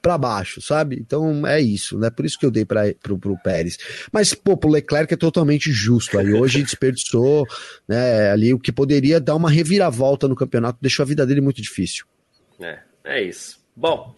para 0.00 0.18
baixo, 0.18 0.60
sabe? 0.60 0.96
Então 0.98 1.46
é 1.46 1.60
isso, 1.60 1.98
né? 1.98 2.10
Por 2.10 2.24
isso 2.24 2.38
que 2.38 2.46
eu 2.46 2.50
dei 2.50 2.64
para 2.64 2.94
pro, 3.02 3.18
pro 3.18 3.38
Pérez. 3.42 3.78
Mas, 4.12 4.34
pô, 4.34 4.56
pro 4.56 4.70
Leclerc 4.70 5.12
é 5.12 5.16
totalmente 5.16 5.70
justo. 5.72 6.18
Aí 6.18 6.32
hoje 6.32 6.62
desperdiçou, 6.64 7.46
né? 7.88 8.30
Ali 8.30 8.54
o 8.54 8.58
que 8.58 8.72
poderia 8.72 9.20
dar 9.20 9.34
uma 9.34 9.50
reviravolta 9.50 10.26
no 10.26 10.36
campeonato, 10.36 10.78
deixou 10.80 11.02
a 11.02 11.06
vida 11.06 11.26
dele 11.26 11.40
muito 11.40 11.60
difícil. 11.60 12.04
É, 12.60 12.78
é 13.04 13.22
isso. 13.22 13.60
Bom, 13.74 14.14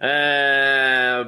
é... 0.00 1.26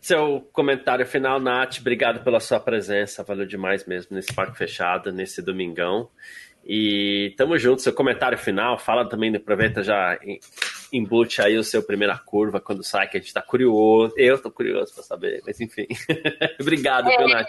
seu 0.00 0.48
comentário 0.52 1.06
final, 1.06 1.40
Nath, 1.40 1.78
obrigado 1.80 2.22
pela 2.22 2.38
sua 2.38 2.60
presença, 2.60 3.24
valeu 3.24 3.46
demais 3.46 3.84
mesmo 3.86 4.14
nesse 4.14 4.32
parque 4.32 4.56
fechado, 4.56 5.12
nesse 5.12 5.42
domingão. 5.42 6.08
E 6.68 7.32
tamo 7.34 7.58
junto, 7.58 7.80
seu 7.80 7.94
comentário 7.94 8.36
final, 8.36 8.78
fala 8.78 9.08
também, 9.08 9.34
aproveita 9.34 9.82
já 9.82 10.18
embute 10.92 11.40
aí 11.40 11.56
o 11.56 11.64
seu 11.64 11.82
primeira 11.82 12.18
curva 12.18 12.60
quando 12.60 12.84
sai, 12.84 13.08
que 13.08 13.16
a 13.16 13.20
gente 13.20 13.32
tá 13.32 13.40
curioso. 13.40 14.12
Eu 14.18 14.38
tô 14.38 14.50
curioso 14.50 14.92
para 14.92 15.02
saber, 15.02 15.42
mas 15.46 15.58
enfim. 15.62 15.86
Obrigado, 16.60 17.08
é, 17.08 17.26
Nath. 17.26 17.46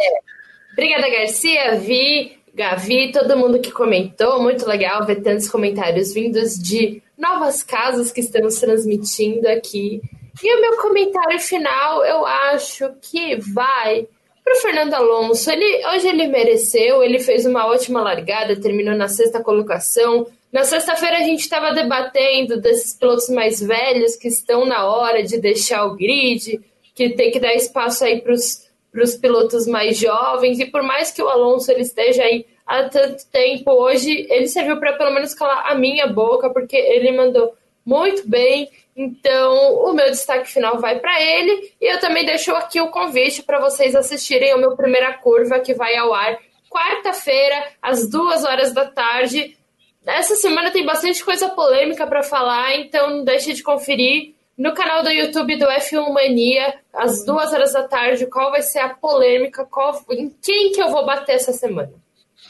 Obrigada, 0.72 1.10
Garcia, 1.10 1.76
Vi, 1.76 2.38
Gavi, 2.54 3.12
todo 3.12 3.36
mundo 3.36 3.60
que 3.60 3.72
comentou. 3.72 4.42
Muito 4.42 4.66
legal 4.66 5.06
ver 5.06 5.22
tantos 5.22 5.50
comentários 5.50 6.14
vindos 6.14 6.56
de 6.56 7.04
novas 7.18 7.62
casas 7.62 8.14
que 8.14 8.22
estamos 8.22 8.56
transmitindo 8.58 9.50
aqui. 9.50 10.02
E 10.42 10.56
o 10.56 10.62
meu 10.62 10.78
comentário 10.78 11.40
final, 11.42 12.06
eu 12.06 12.26
acho 12.26 12.90
que 13.02 13.36
vai 13.36 14.08
para 14.50 14.58
o 14.58 14.62
Fernando 14.62 14.94
Alonso. 14.96 15.52
Ele, 15.52 15.86
hoje 15.88 16.08
ele 16.08 16.28
mereceu, 16.28 17.04
ele 17.04 17.20
fez 17.20 17.46
uma 17.46 17.68
ótima 17.68 18.02
largada, 18.02 18.60
terminou 18.60 18.96
na 18.96 19.08
sexta 19.08 19.44
colocação 19.44 20.26
na 20.52 20.64
sexta-feira 20.64 21.18
a 21.18 21.24
gente 21.24 21.42
estava 21.42 21.74
debatendo 21.74 22.60
desses 22.60 22.96
pilotos 22.96 23.30
mais 23.30 23.62
velhos 23.62 24.16
que 24.16 24.28
estão 24.28 24.66
na 24.66 24.86
hora 24.86 25.22
de 25.22 25.38
deixar 25.38 25.86
o 25.86 25.96
grid, 25.96 26.60
que 26.96 27.12
tem 27.12 27.30
que 27.30 27.40
dar 27.40 27.54
espaço 27.54 28.04
aí 28.04 28.20
para 28.20 28.34
os 28.34 29.16
pilotos 29.16 29.68
mais 29.68 29.98
jovens, 29.98 30.60
e 30.60 30.66
por 30.66 30.82
mais 30.82 31.12
que 31.12 31.22
o 31.22 31.30
Alonso 31.30 31.72
ele 31.72 31.82
esteja 31.82 32.24
aí 32.24 32.48
há 32.66 32.90
tanto 32.90 33.28
tempo, 33.32 33.72
hoje 33.72 34.26
ele 34.30 34.48
serviu 34.48 34.78
para 34.78 34.94
pelo 34.94 35.14
menos 35.14 35.36
calar 35.36 35.72
a 35.72 35.76
minha 35.76 36.08
boca, 36.08 36.50
porque 36.50 36.76
ele 36.76 37.12
mandou 37.12 37.54
muito 37.86 38.28
bem. 38.28 38.70
Então, 39.02 39.76
o 39.86 39.94
meu 39.94 40.12
destaque 40.12 40.52
final 40.52 40.78
vai 40.80 41.00
para 41.00 41.22
ele. 41.22 41.72
E 41.80 41.90
eu 41.90 42.00
também 42.00 42.26
deixo 42.26 42.52
aqui 42.52 42.82
o 42.82 42.90
convite 42.90 43.44
para 43.44 43.60
vocês 43.60 43.96
assistirem 43.96 44.54
o 44.54 44.58
meu 44.58 44.76
primeira 44.76 45.14
curva, 45.14 45.60
que 45.60 45.74
vai 45.74 45.96
ao 45.96 46.14
ar 46.14 46.38
quarta-feira, 46.70 47.72
às 47.82 48.08
duas 48.10 48.46
horas 48.46 48.74
da 48.74 48.86
tarde, 48.86 49.58
essa 50.06 50.36
semana 50.36 50.72
tem 50.72 50.86
bastante 50.86 51.24
coisa 51.24 51.50
polêmica 51.50 52.08
para 52.08 52.24
falar, 52.24 52.76
então 52.76 53.10
não 53.10 53.24
deixe 53.24 53.54
de 53.54 53.64
conferir 53.64 54.34
no 54.58 54.74
canal 54.74 55.04
do 55.04 55.10
YouTube 55.10 55.58
do 55.58 55.66
F1 55.66 56.14
Mania, 56.14 56.80
às 56.94 57.26
duas 57.26 57.54
horas 57.54 57.74
da 57.74 57.84
tarde, 57.84 58.26
qual 58.28 58.52
vai 58.52 58.62
ser 58.62 58.80
a 58.80 58.90
polêmica, 58.90 59.66
qual, 59.66 60.04
em 60.12 60.30
quem 60.42 60.72
que 60.72 60.82
eu 60.82 60.90
vou 60.90 61.06
bater 61.06 61.36
essa 61.36 61.54
semana. 61.54 61.92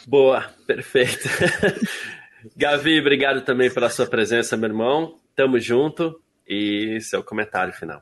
Boa, 0.07 0.49
perfeito. 0.65 1.29
Gavi, 2.55 2.99
obrigado 2.99 3.41
também 3.41 3.71
pela 3.71 3.89
sua 3.89 4.07
presença, 4.07 4.57
meu 4.57 4.69
irmão. 4.69 5.15
Tamo 5.35 5.59
junto 5.59 6.19
e 6.49 6.99
seu 7.01 7.23
comentário 7.23 7.71
final. 7.73 8.01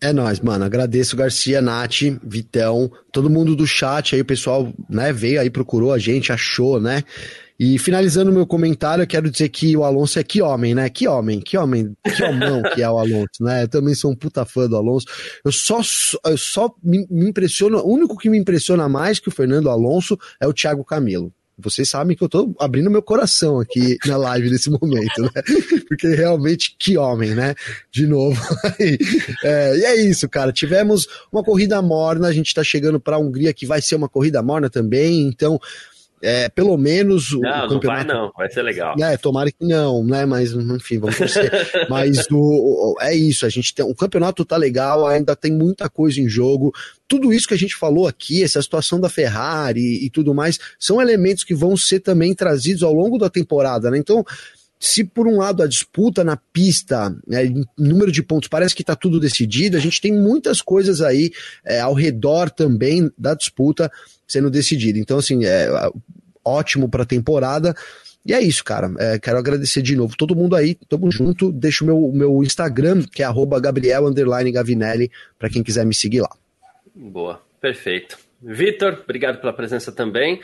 É 0.00 0.12
nóis, 0.12 0.38
mano. 0.38 0.64
Agradeço 0.64 1.16
Garcia, 1.16 1.62
Nath, 1.62 2.02
Vitão, 2.22 2.92
todo 3.10 3.30
mundo 3.30 3.56
do 3.56 3.66
chat 3.66 4.14
aí, 4.14 4.20
o 4.20 4.24
pessoal, 4.24 4.72
né, 4.88 5.12
veio 5.12 5.40
aí, 5.40 5.48
procurou 5.48 5.92
a 5.92 5.98
gente, 5.98 6.30
achou, 6.30 6.80
né? 6.80 7.02
E 7.58 7.78
finalizando 7.78 8.32
meu 8.32 8.46
comentário, 8.46 9.02
eu 9.02 9.06
quero 9.06 9.30
dizer 9.30 9.48
que 9.48 9.76
o 9.76 9.84
Alonso 9.84 10.18
é 10.18 10.24
que 10.24 10.42
homem, 10.42 10.74
né? 10.74 10.90
Que 10.90 11.06
homem, 11.06 11.40
que 11.40 11.56
homem, 11.56 11.96
que 12.04 12.22
homão 12.22 12.62
que 12.74 12.82
é 12.82 12.90
o 12.90 12.98
Alonso, 12.98 13.42
né? 13.42 13.62
Eu 13.62 13.68
também 13.68 13.94
sou 13.94 14.10
um 14.10 14.16
puta 14.16 14.44
fã 14.44 14.68
do 14.68 14.76
Alonso. 14.76 15.06
Eu 15.44 15.52
só, 15.52 15.80
eu 16.26 16.36
só 16.36 16.74
me, 16.82 17.06
me 17.08 17.28
impressiono, 17.28 17.78
o 17.78 17.92
único 17.92 18.18
que 18.18 18.28
me 18.28 18.36
impressiona 18.36 18.88
mais 18.88 19.20
que 19.20 19.28
o 19.28 19.32
Fernando 19.32 19.70
Alonso 19.70 20.18
é 20.40 20.46
o 20.48 20.52
Thiago 20.52 20.84
Camilo. 20.84 21.32
Vocês 21.56 21.88
sabem 21.88 22.16
que 22.16 22.22
eu 22.22 22.28
tô 22.28 22.54
abrindo 22.58 22.90
meu 22.90 23.02
coração 23.02 23.60
aqui 23.60 23.96
na 24.06 24.16
live 24.16 24.50
nesse 24.50 24.68
momento, 24.68 25.22
né? 25.22 25.30
Porque 25.88 26.08
realmente, 26.08 26.74
que 26.78 26.96
homem, 26.96 27.34
né? 27.34 27.54
De 27.92 28.06
novo. 28.06 28.40
é, 29.44 29.76
e 29.78 29.84
é 29.84 29.96
isso, 30.02 30.28
cara. 30.28 30.52
Tivemos 30.52 31.06
uma 31.30 31.44
corrida 31.44 31.80
morna, 31.80 32.28
a 32.28 32.32
gente 32.32 32.52
tá 32.52 32.64
chegando 32.64 32.98
pra 32.98 33.18
Hungria, 33.18 33.54
que 33.54 33.66
vai 33.66 33.80
ser 33.80 33.94
uma 33.94 34.08
corrida 34.08 34.42
morna 34.42 34.68
também, 34.68 35.28
então 35.28 35.60
é, 36.24 36.48
pelo 36.48 36.76
menos 36.78 37.32
o, 37.32 37.40
não, 37.40 37.66
o 37.66 37.68
campeonato. 37.68 38.06
Não 38.06 38.14
vai, 38.14 38.22
não, 38.22 38.32
vai 38.34 38.50
ser 38.50 38.62
legal. 38.62 38.94
É, 38.98 39.16
tomara 39.18 39.50
que 39.52 39.64
não, 39.64 40.02
né? 40.02 40.24
Mas, 40.24 40.52
enfim, 40.52 40.98
vamos 40.98 41.18
torcer. 41.18 41.50
Mas 41.90 42.26
o, 42.30 42.38
o, 42.38 42.96
é 43.00 43.14
isso, 43.14 43.44
a 43.44 43.50
gente 43.50 43.74
tem. 43.74 43.84
O 43.84 43.94
campeonato 43.94 44.44
tá 44.44 44.56
legal, 44.56 45.06
ainda 45.06 45.36
tem 45.36 45.52
muita 45.52 45.88
coisa 45.90 46.18
em 46.20 46.28
jogo. 46.28 46.72
Tudo 47.06 47.32
isso 47.32 47.46
que 47.46 47.54
a 47.54 47.58
gente 47.58 47.76
falou 47.76 48.08
aqui, 48.08 48.42
essa 48.42 48.62
situação 48.62 48.98
da 48.98 49.10
Ferrari 49.10 49.80
e, 49.80 50.06
e 50.06 50.10
tudo 50.10 50.34
mais, 50.34 50.58
são 50.78 51.00
elementos 51.00 51.44
que 51.44 51.54
vão 51.54 51.76
ser 51.76 52.00
também 52.00 52.34
trazidos 52.34 52.82
ao 52.82 52.94
longo 52.94 53.18
da 53.18 53.28
temporada, 53.28 53.90
né? 53.90 53.98
Então 53.98 54.24
se 54.84 55.02
por 55.02 55.26
um 55.26 55.38
lado 55.38 55.62
a 55.62 55.66
disputa 55.66 56.22
na 56.22 56.36
pista, 56.36 57.08
né, 57.26 57.44
número 57.78 58.12
de 58.12 58.22
pontos, 58.22 58.50
parece 58.50 58.74
que 58.74 58.82
está 58.82 58.94
tudo 58.94 59.18
decidido, 59.18 59.78
a 59.78 59.80
gente 59.80 59.98
tem 59.98 60.12
muitas 60.12 60.60
coisas 60.60 61.00
aí 61.00 61.32
é, 61.64 61.80
ao 61.80 61.94
redor 61.94 62.50
também 62.50 63.10
da 63.16 63.32
disputa 63.32 63.90
sendo 64.26 64.50
decidida. 64.50 64.98
Então, 64.98 65.16
assim, 65.18 65.44
é 65.44 65.70
ótimo 66.44 66.88
para 66.88 67.02
a 67.02 67.06
temporada. 67.06 67.74
E 68.26 68.32
é 68.32 68.40
isso, 68.40 68.64
cara. 68.64 68.90
É, 68.98 69.18
quero 69.18 69.38
agradecer 69.38 69.82
de 69.82 69.94
novo 69.94 70.16
todo 70.16 70.34
mundo 70.34 70.56
aí. 70.56 70.74
Tamo 70.88 71.10
junto. 71.10 71.52
Deixa 71.52 71.84
o 71.84 71.86
meu, 71.86 72.10
meu 72.12 72.42
Instagram, 72.42 73.02
que 73.02 73.22
é 73.22 73.26
Gabriel 73.60 74.06
Gavinelli, 74.52 75.10
para 75.38 75.50
quem 75.50 75.62
quiser 75.62 75.84
me 75.84 75.94
seguir 75.94 76.22
lá. 76.22 76.30
Boa, 76.94 77.42
perfeito. 77.60 78.18
Vitor, 78.40 79.00
obrigado 79.04 79.40
pela 79.40 79.52
presença 79.52 79.92
também. 79.92 80.40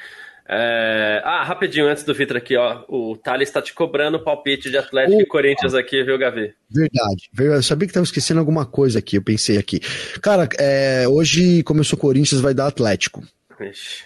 É... 0.53 1.23
Ah, 1.25 1.45
rapidinho, 1.45 1.87
antes 1.87 2.03
do 2.03 2.13
Vitor 2.13 2.37
aqui, 2.37 2.57
ó. 2.57 2.85
O 2.89 3.17
Thales 3.17 3.49
está 3.49 3.63
te 3.63 3.73
cobrando 3.73 4.17
o 4.17 4.25
palpite 4.25 4.69
de 4.69 4.77
Atlético 4.77 5.15
Opa. 5.15 5.23
e 5.23 5.27
Corinthians 5.27 5.75
aqui, 5.75 6.03
viu, 6.03 6.19
Gavi? 6.19 6.53
Verdade. 6.69 7.31
Eu 7.39 7.63
sabia 7.63 7.87
que 7.87 7.93
estava 7.93 8.05
esquecendo 8.05 8.41
alguma 8.41 8.67
coisa 8.67 8.99
aqui, 8.99 9.17
eu 9.17 9.23
pensei 9.23 9.59
aqui. 9.59 9.81
Cara, 10.21 10.49
é... 10.59 11.07
hoje, 11.09 11.63
sou 11.85 11.99
Corinthians, 11.99 12.41
vai 12.41 12.53
dar 12.53 12.67
Atlético. 12.67 13.23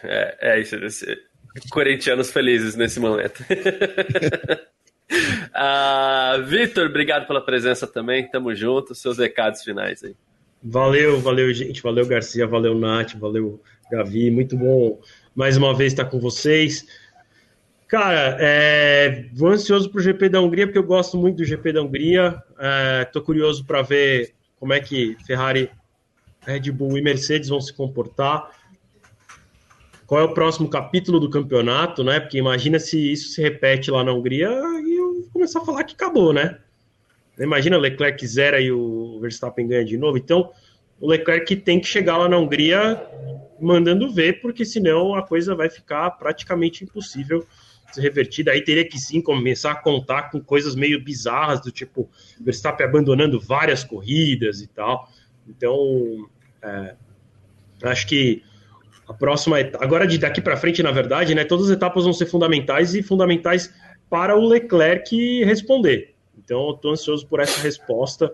É, 0.03 0.57
é 0.57 0.61
isso. 0.61 0.77
Corintianos 1.71 2.31
felizes 2.31 2.75
nesse 2.77 2.99
momento. 3.01 3.45
uh, 5.11 6.43
Vitor, 6.47 6.87
obrigado 6.87 7.27
pela 7.27 7.41
presença 7.41 7.87
também. 7.87 8.29
Tamo 8.29 8.55
junto. 8.55 8.95
Seus 8.95 9.19
recados 9.19 9.63
finais 9.63 10.03
aí. 10.03 10.15
Valeu, 10.63 11.21
valeu, 11.21 11.53
gente. 11.53 11.83
Valeu, 11.83 12.07
Garcia. 12.07 12.47
Valeu, 12.47 12.75
Nath. 12.75 13.15
Valeu, 13.15 13.61
Gavi. 13.91 14.31
Muito 14.31 14.57
bom 14.57 15.01
mais 15.35 15.57
uma 15.57 15.75
vez 15.75 15.93
estar 15.93 16.05
com 16.05 16.21
vocês. 16.21 16.87
Cara, 17.89 18.37
é, 18.41 19.27
vou 19.33 19.51
ansioso 19.51 19.91
para 19.91 19.99
o 19.99 20.03
GP 20.03 20.29
da 20.29 20.41
Hungria, 20.41 20.67
porque 20.67 20.79
eu 20.79 20.85
gosto 20.85 21.17
muito 21.17 21.37
do 21.37 21.45
GP 21.45 21.73
da 21.73 21.83
Hungria. 21.83 22.43
Estou 23.03 23.23
é, 23.23 23.25
curioso 23.25 23.65
para 23.65 23.83
ver 23.83 24.33
como 24.59 24.73
é 24.73 24.81
que 24.81 25.17
Ferrari, 25.27 25.71
Red 26.47 26.71
Bull 26.71 26.97
e 26.97 27.03
Mercedes 27.03 27.49
vão 27.49 27.61
se 27.61 27.73
comportar. 27.73 28.51
Qual 30.07 30.21
é 30.21 30.25
o 30.25 30.35
próximo 30.35 30.69
capítulo 30.69 31.19
do 31.19 31.31
campeonato, 31.31 32.05
né? 32.05 32.21
Porque 32.21 32.39
imagina 32.39 32.79
se 32.79 33.13
isso 33.13 33.31
se 33.31 33.41
repete 33.41 33.91
lá 33.91 34.05
na 34.05 34.13
Hungria 34.13 34.51
e 34.51 34.99
eu 34.99 35.29
começar 35.33 35.61
a 35.61 35.65
falar 35.65 35.85
que 35.85 35.95
acabou, 35.95 36.33
né? 36.33 36.59
Imagina 37.39 37.77
o 37.77 37.81
Leclerc 37.81 38.25
zera 38.27 38.61
e 38.61 38.71
o 38.71 39.19
Verstappen 39.21 39.67
ganha 39.67 39.85
de 39.85 39.97
novo. 39.97 40.19
Então, 40.19 40.53
o 41.01 41.09
Leclerc 41.09 41.57
tem 41.57 41.81
que 41.81 41.87
chegar 41.87 42.17
lá 42.17 42.29
na 42.29 42.39
Hungria 42.39 43.03
mandando 43.61 44.13
ver, 44.13 44.41
porque 44.41 44.65
senão 44.65 45.15
a 45.15 45.23
coisa 45.23 45.55
vai 45.55 45.71
ficar 45.71 46.11
praticamente 46.13 46.85
impossível 46.85 47.47
ser 47.93 48.03
revertida. 48.03 48.53
Aí 48.53 48.61
teria 48.61 48.87
que 48.87 48.99
sim 48.99 49.21
começar 49.21 49.73
a 49.73 49.77
contar 49.77 50.31
com 50.31 50.41
coisas 50.41 50.75
meio 50.75 51.03
bizarras, 51.03 51.61
do 51.61 51.71
tipo 51.71 52.09
Verstappen 52.41 52.87
abandonando 52.87 53.41
várias 53.41 53.83
corridas 53.83 54.61
e 54.61 54.67
tal. 54.67 55.11
Então, 55.49 56.29
é, 56.63 56.95
acho 57.83 58.07
que 58.07 58.43
a 59.07 59.15
próxima 59.15 59.57
agora 59.79 60.07
de 60.07 60.19
daqui 60.19 60.41
para 60.41 60.57
frente, 60.57 60.83
na 60.83 60.91
verdade, 60.91 61.35
né, 61.35 61.45
todas 61.45 61.67
as 61.67 61.77
etapas 61.77 62.05
vão 62.05 62.13
ser 62.13 62.27
fundamentais 62.27 62.95
e 62.95 63.03
fundamentais 63.03 63.73
para 64.09 64.37
o 64.37 64.47
Leclerc 64.47 65.45
responder. 65.45 66.15
Então, 66.39 66.71
estou 66.71 66.93
ansioso 66.93 67.27
por 67.27 67.41
essa 67.41 67.61
resposta 67.61 68.33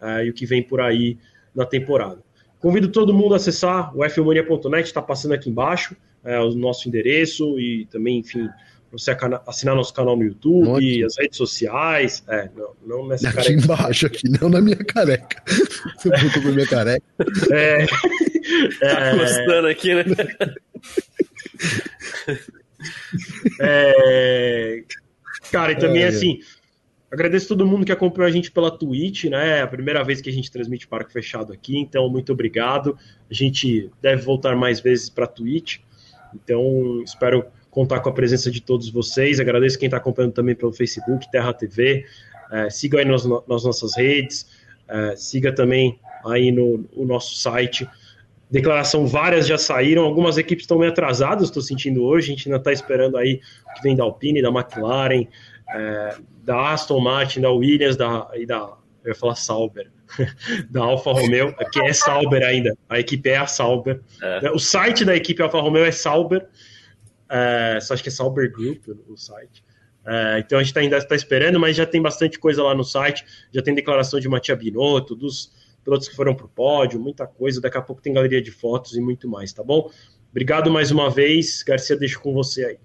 uh, 0.00 0.22
e 0.24 0.30
o 0.30 0.32
que 0.32 0.46
vem 0.46 0.62
por 0.62 0.80
aí 0.80 1.18
na 1.54 1.64
temporada. 1.64 2.18
convido 2.58 2.88
todo 2.88 3.12
mundo 3.12 3.34
a 3.34 3.36
acessar 3.36 3.96
o 3.96 4.08
fmania.net, 4.08 4.86
está 4.86 5.02
passando 5.02 5.34
aqui 5.34 5.50
embaixo 5.50 5.96
é, 6.24 6.38
o 6.38 6.50
nosso 6.52 6.88
endereço 6.88 7.58
e 7.58 7.86
também, 7.86 8.18
enfim, 8.18 8.48
você 8.90 9.16
assinar 9.46 9.74
nosso 9.74 9.92
canal 9.92 10.16
no 10.16 10.22
YouTube, 10.22 11.02
Nossa. 11.02 11.06
as 11.06 11.18
redes 11.18 11.36
sociais. 11.38 12.22
É, 12.28 12.48
não, 12.54 12.74
não 12.86 13.08
nessa 13.08 13.28
aqui 13.28 13.36
careca. 13.36 13.64
embaixo, 13.64 14.06
aqui, 14.06 14.28
não 14.40 14.48
na 14.48 14.60
minha 14.60 14.76
careca. 14.76 15.42
Você 15.96 16.10
pra 16.10 16.50
minha 16.50 16.66
careca. 16.66 17.04
É. 17.50 17.86
Tá 18.80 19.16
gostando 19.16 19.68
aqui, 19.68 19.94
né? 19.94 20.04
É, 23.60 24.82
cara, 25.50 25.72
e 25.72 25.76
também, 25.76 26.02
é, 26.02 26.08
assim, 26.08 26.40
agradeço 27.10 27.48
todo 27.48 27.66
mundo 27.66 27.84
que 27.84 27.92
acompanhou 27.92 28.28
a 28.28 28.32
gente 28.32 28.50
pela 28.50 28.70
Twitch, 28.70 29.24
né? 29.24 29.58
É 29.58 29.62
a 29.62 29.66
primeira 29.66 30.02
vez 30.02 30.20
que 30.20 30.30
a 30.30 30.32
gente 30.32 30.50
transmite 30.50 30.88
Parque 30.88 31.12
Fechado 31.12 31.52
aqui, 31.52 31.78
então 31.78 32.08
muito 32.08 32.32
obrigado. 32.32 32.96
A 33.30 33.34
gente 33.34 33.90
deve 34.00 34.22
voltar 34.22 34.56
mais 34.56 34.80
vezes 34.80 35.08
para 35.08 35.26
Twitch, 35.26 35.78
então 36.34 37.02
espero 37.04 37.44
contar 37.70 38.00
com 38.00 38.08
a 38.08 38.12
presença 38.12 38.50
de 38.50 38.60
todos 38.60 38.90
vocês. 38.90 39.40
Agradeço 39.40 39.78
quem 39.78 39.86
está 39.86 39.96
acompanhando 39.96 40.32
também 40.32 40.54
pelo 40.54 40.72
Facebook, 40.72 41.30
Terra 41.30 41.52
TV. 41.52 42.04
É, 42.50 42.68
siga 42.68 42.98
aí 42.98 43.04
nas, 43.04 43.24
nas 43.24 43.64
nossas 43.64 43.96
redes, 43.96 44.46
é, 44.88 45.16
siga 45.16 45.54
também 45.54 45.98
aí 46.24 46.52
no, 46.52 46.86
no 46.94 47.06
nosso 47.06 47.36
site 47.36 47.88
declaração 48.52 49.06
várias 49.06 49.46
já 49.46 49.56
saíram, 49.56 50.04
algumas 50.04 50.36
equipes 50.36 50.64
estão 50.64 50.78
meio 50.78 50.92
atrasadas, 50.92 51.44
estou 51.44 51.62
sentindo 51.62 52.04
hoje, 52.04 52.30
a 52.30 52.36
gente 52.36 52.48
ainda 52.48 52.58
está 52.58 52.70
esperando 52.70 53.16
aí 53.16 53.40
o 53.66 53.74
que 53.74 53.82
vem 53.82 53.96
da 53.96 54.04
Alpine, 54.04 54.42
da 54.42 54.50
McLaren, 54.50 55.26
é, 55.74 56.16
da 56.44 56.70
Aston 56.70 57.00
Martin, 57.00 57.40
da 57.40 57.50
Williams 57.50 57.96
da, 57.96 58.30
e 58.34 58.44
da, 58.44 58.76
eu 59.02 59.08
ia 59.08 59.14
falar 59.14 59.36
Sauber, 59.36 59.90
da 60.70 60.82
Alfa 60.82 61.12
Romeo, 61.12 61.54
que 61.72 61.80
é 61.80 61.94
Sauber 61.94 62.42
ainda, 62.44 62.76
a 62.90 63.00
equipe 63.00 63.26
é 63.30 63.38
a 63.38 63.46
Sauber, 63.46 64.02
é. 64.20 64.50
o 64.50 64.58
site 64.58 65.02
da 65.02 65.16
equipe 65.16 65.40
Alfa 65.40 65.58
Romeo 65.58 65.86
é 65.86 65.90
Sauber, 65.90 66.46
é, 67.30 67.78
só 67.80 67.94
acho 67.94 68.02
que 68.02 68.10
é 68.10 68.12
Sauber 68.12 68.52
Group 68.52 68.86
o 69.08 69.16
site, 69.16 69.64
é, 70.04 70.40
então 70.40 70.58
a 70.58 70.62
gente 70.62 70.74
tá, 70.74 70.80
ainda 70.80 70.98
está 70.98 71.14
esperando, 71.14 71.58
mas 71.58 71.74
já 71.74 71.86
tem 71.86 72.02
bastante 72.02 72.38
coisa 72.38 72.62
lá 72.62 72.74
no 72.74 72.84
site, 72.84 73.24
já 73.50 73.62
tem 73.62 73.74
declaração 73.74 74.20
de 74.20 74.28
Matia 74.28 74.54
Binotto, 74.54 75.16
dos 75.16 75.61
pilotos 75.84 76.08
que 76.08 76.16
foram 76.16 76.34
para 76.34 76.46
o 76.46 76.48
pódio, 76.48 77.00
muita 77.00 77.26
coisa. 77.26 77.60
Daqui 77.60 77.78
a 77.78 77.82
pouco 77.82 78.02
tem 78.02 78.12
galeria 78.12 78.40
de 78.40 78.50
fotos 78.50 78.96
e 78.96 79.00
muito 79.00 79.28
mais, 79.28 79.52
tá 79.52 79.62
bom? 79.62 79.90
Obrigado 80.30 80.70
mais 80.70 80.90
uma 80.90 81.10
vez. 81.10 81.62
Garcia, 81.62 81.96
deixo 81.96 82.20
com 82.20 82.32
você 82.32 82.64
aí. 82.64 82.78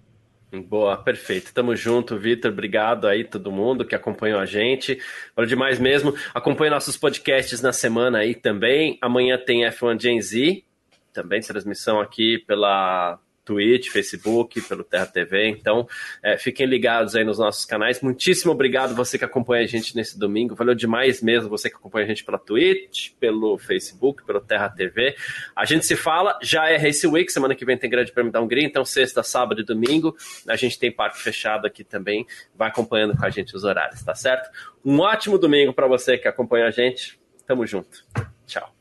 Boa, 0.62 0.96
perfeito. 0.98 1.54
Tamo 1.54 1.76
junto, 1.76 2.18
Vitor. 2.18 2.52
Obrigado 2.52 3.06
aí 3.08 3.24
todo 3.24 3.52
mundo 3.52 3.86
que 3.86 3.96
acompanhou 3.96 4.40
a 4.40 4.46
gente. 4.46 4.98
Valeu 5.36 5.48
demais 5.48 5.78
mesmo. 5.78 6.14
Acompanhe 6.34 6.72
nossos 6.72 6.96
podcasts 6.98 7.62
na 7.62 7.74
semana 7.74 8.20
aí 8.20 8.34
também. 8.34 8.98
Amanhã 9.02 9.38
tem 9.38 9.66
F1 9.66 10.02
Gen 10.02 10.22
Z, 10.22 10.64
também 11.12 11.42
transmissão 11.42 12.00
aqui 12.00 12.40
pela 12.48 13.20
Twitch, 13.48 13.88
Facebook, 13.88 14.62
pelo 14.62 14.84
Terra 14.84 15.06
TV. 15.06 15.48
Então, 15.48 15.88
é, 16.22 16.38
fiquem 16.38 16.66
ligados 16.66 17.16
aí 17.16 17.24
nos 17.24 17.40
nossos 17.40 17.64
canais. 17.64 18.02
Muitíssimo 18.02 18.52
obrigado 18.52 18.94
você 18.94 19.18
que 19.18 19.24
acompanha 19.24 19.64
a 19.64 19.68
gente 19.68 19.96
nesse 19.96 20.20
domingo. 20.20 20.54
Valeu 20.54 20.76
demais 20.76 21.22
mesmo 21.22 21.50
você 21.50 21.70
que 21.70 21.78
acompanha 21.78 22.06
a 22.06 22.08
gente 22.10 22.26
pela 22.26 22.38
Twitch, 22.38 23.12
pelo 23.18 23.58
Facebook, 23.58 24.26
pelo 24.26 24.42
Terra 24.42 24.68
TV. 24.68 25.16
A 25.56 25.64
gente 25.64 25.86
se 25.86 25.96
fala, 25.96 26.38
já 26.44 26.70
é 26.70 26.76
Race 26.76 27.08
Week, 27.08 27.32
semana 27.32 27.56
que 27.56 27.64
vem 27.64 27.78
tem 27.78 27.90
Grande 27.90 28.12
Prêmio 28.12 28.34
da 28.34 28.42
Hungria, 28.42 28.66
então 28.66 28.84
sexta, 28.84 29.24
sábado 29.24 29.62
e 29.62 29.64
domingo. 29.64 30.16
A 30.48 30.58
gente 30.58 30.78
tem 30.78 30.92
parque 30.92 31.20
fechado 31.20 31.66
aqui 31.66 31.86
também. 31.86 32.28
Vai 32.54 32.68
acompanhando 32.68 33.16
com 33.16 33.26
a 33.26 33.30
gente 33.30 33.56
os 33.56 33.64
horários, 33.64 34.04
tá 34.04 34.14
certo? 34.14 34.50
Um 34.84 35.00
ótimo 35.00 35.38
domingo 35.38 35.72
para 35.72 35.88
você 35.88 36.18
que 36.18 36.28
acompanha 36.28 36.66
a 36.66 36.72
gente. 36.72 37.18
Tamo 37.46 37.66
junto. 37.66 38.04
Tchau. 38.46 38.77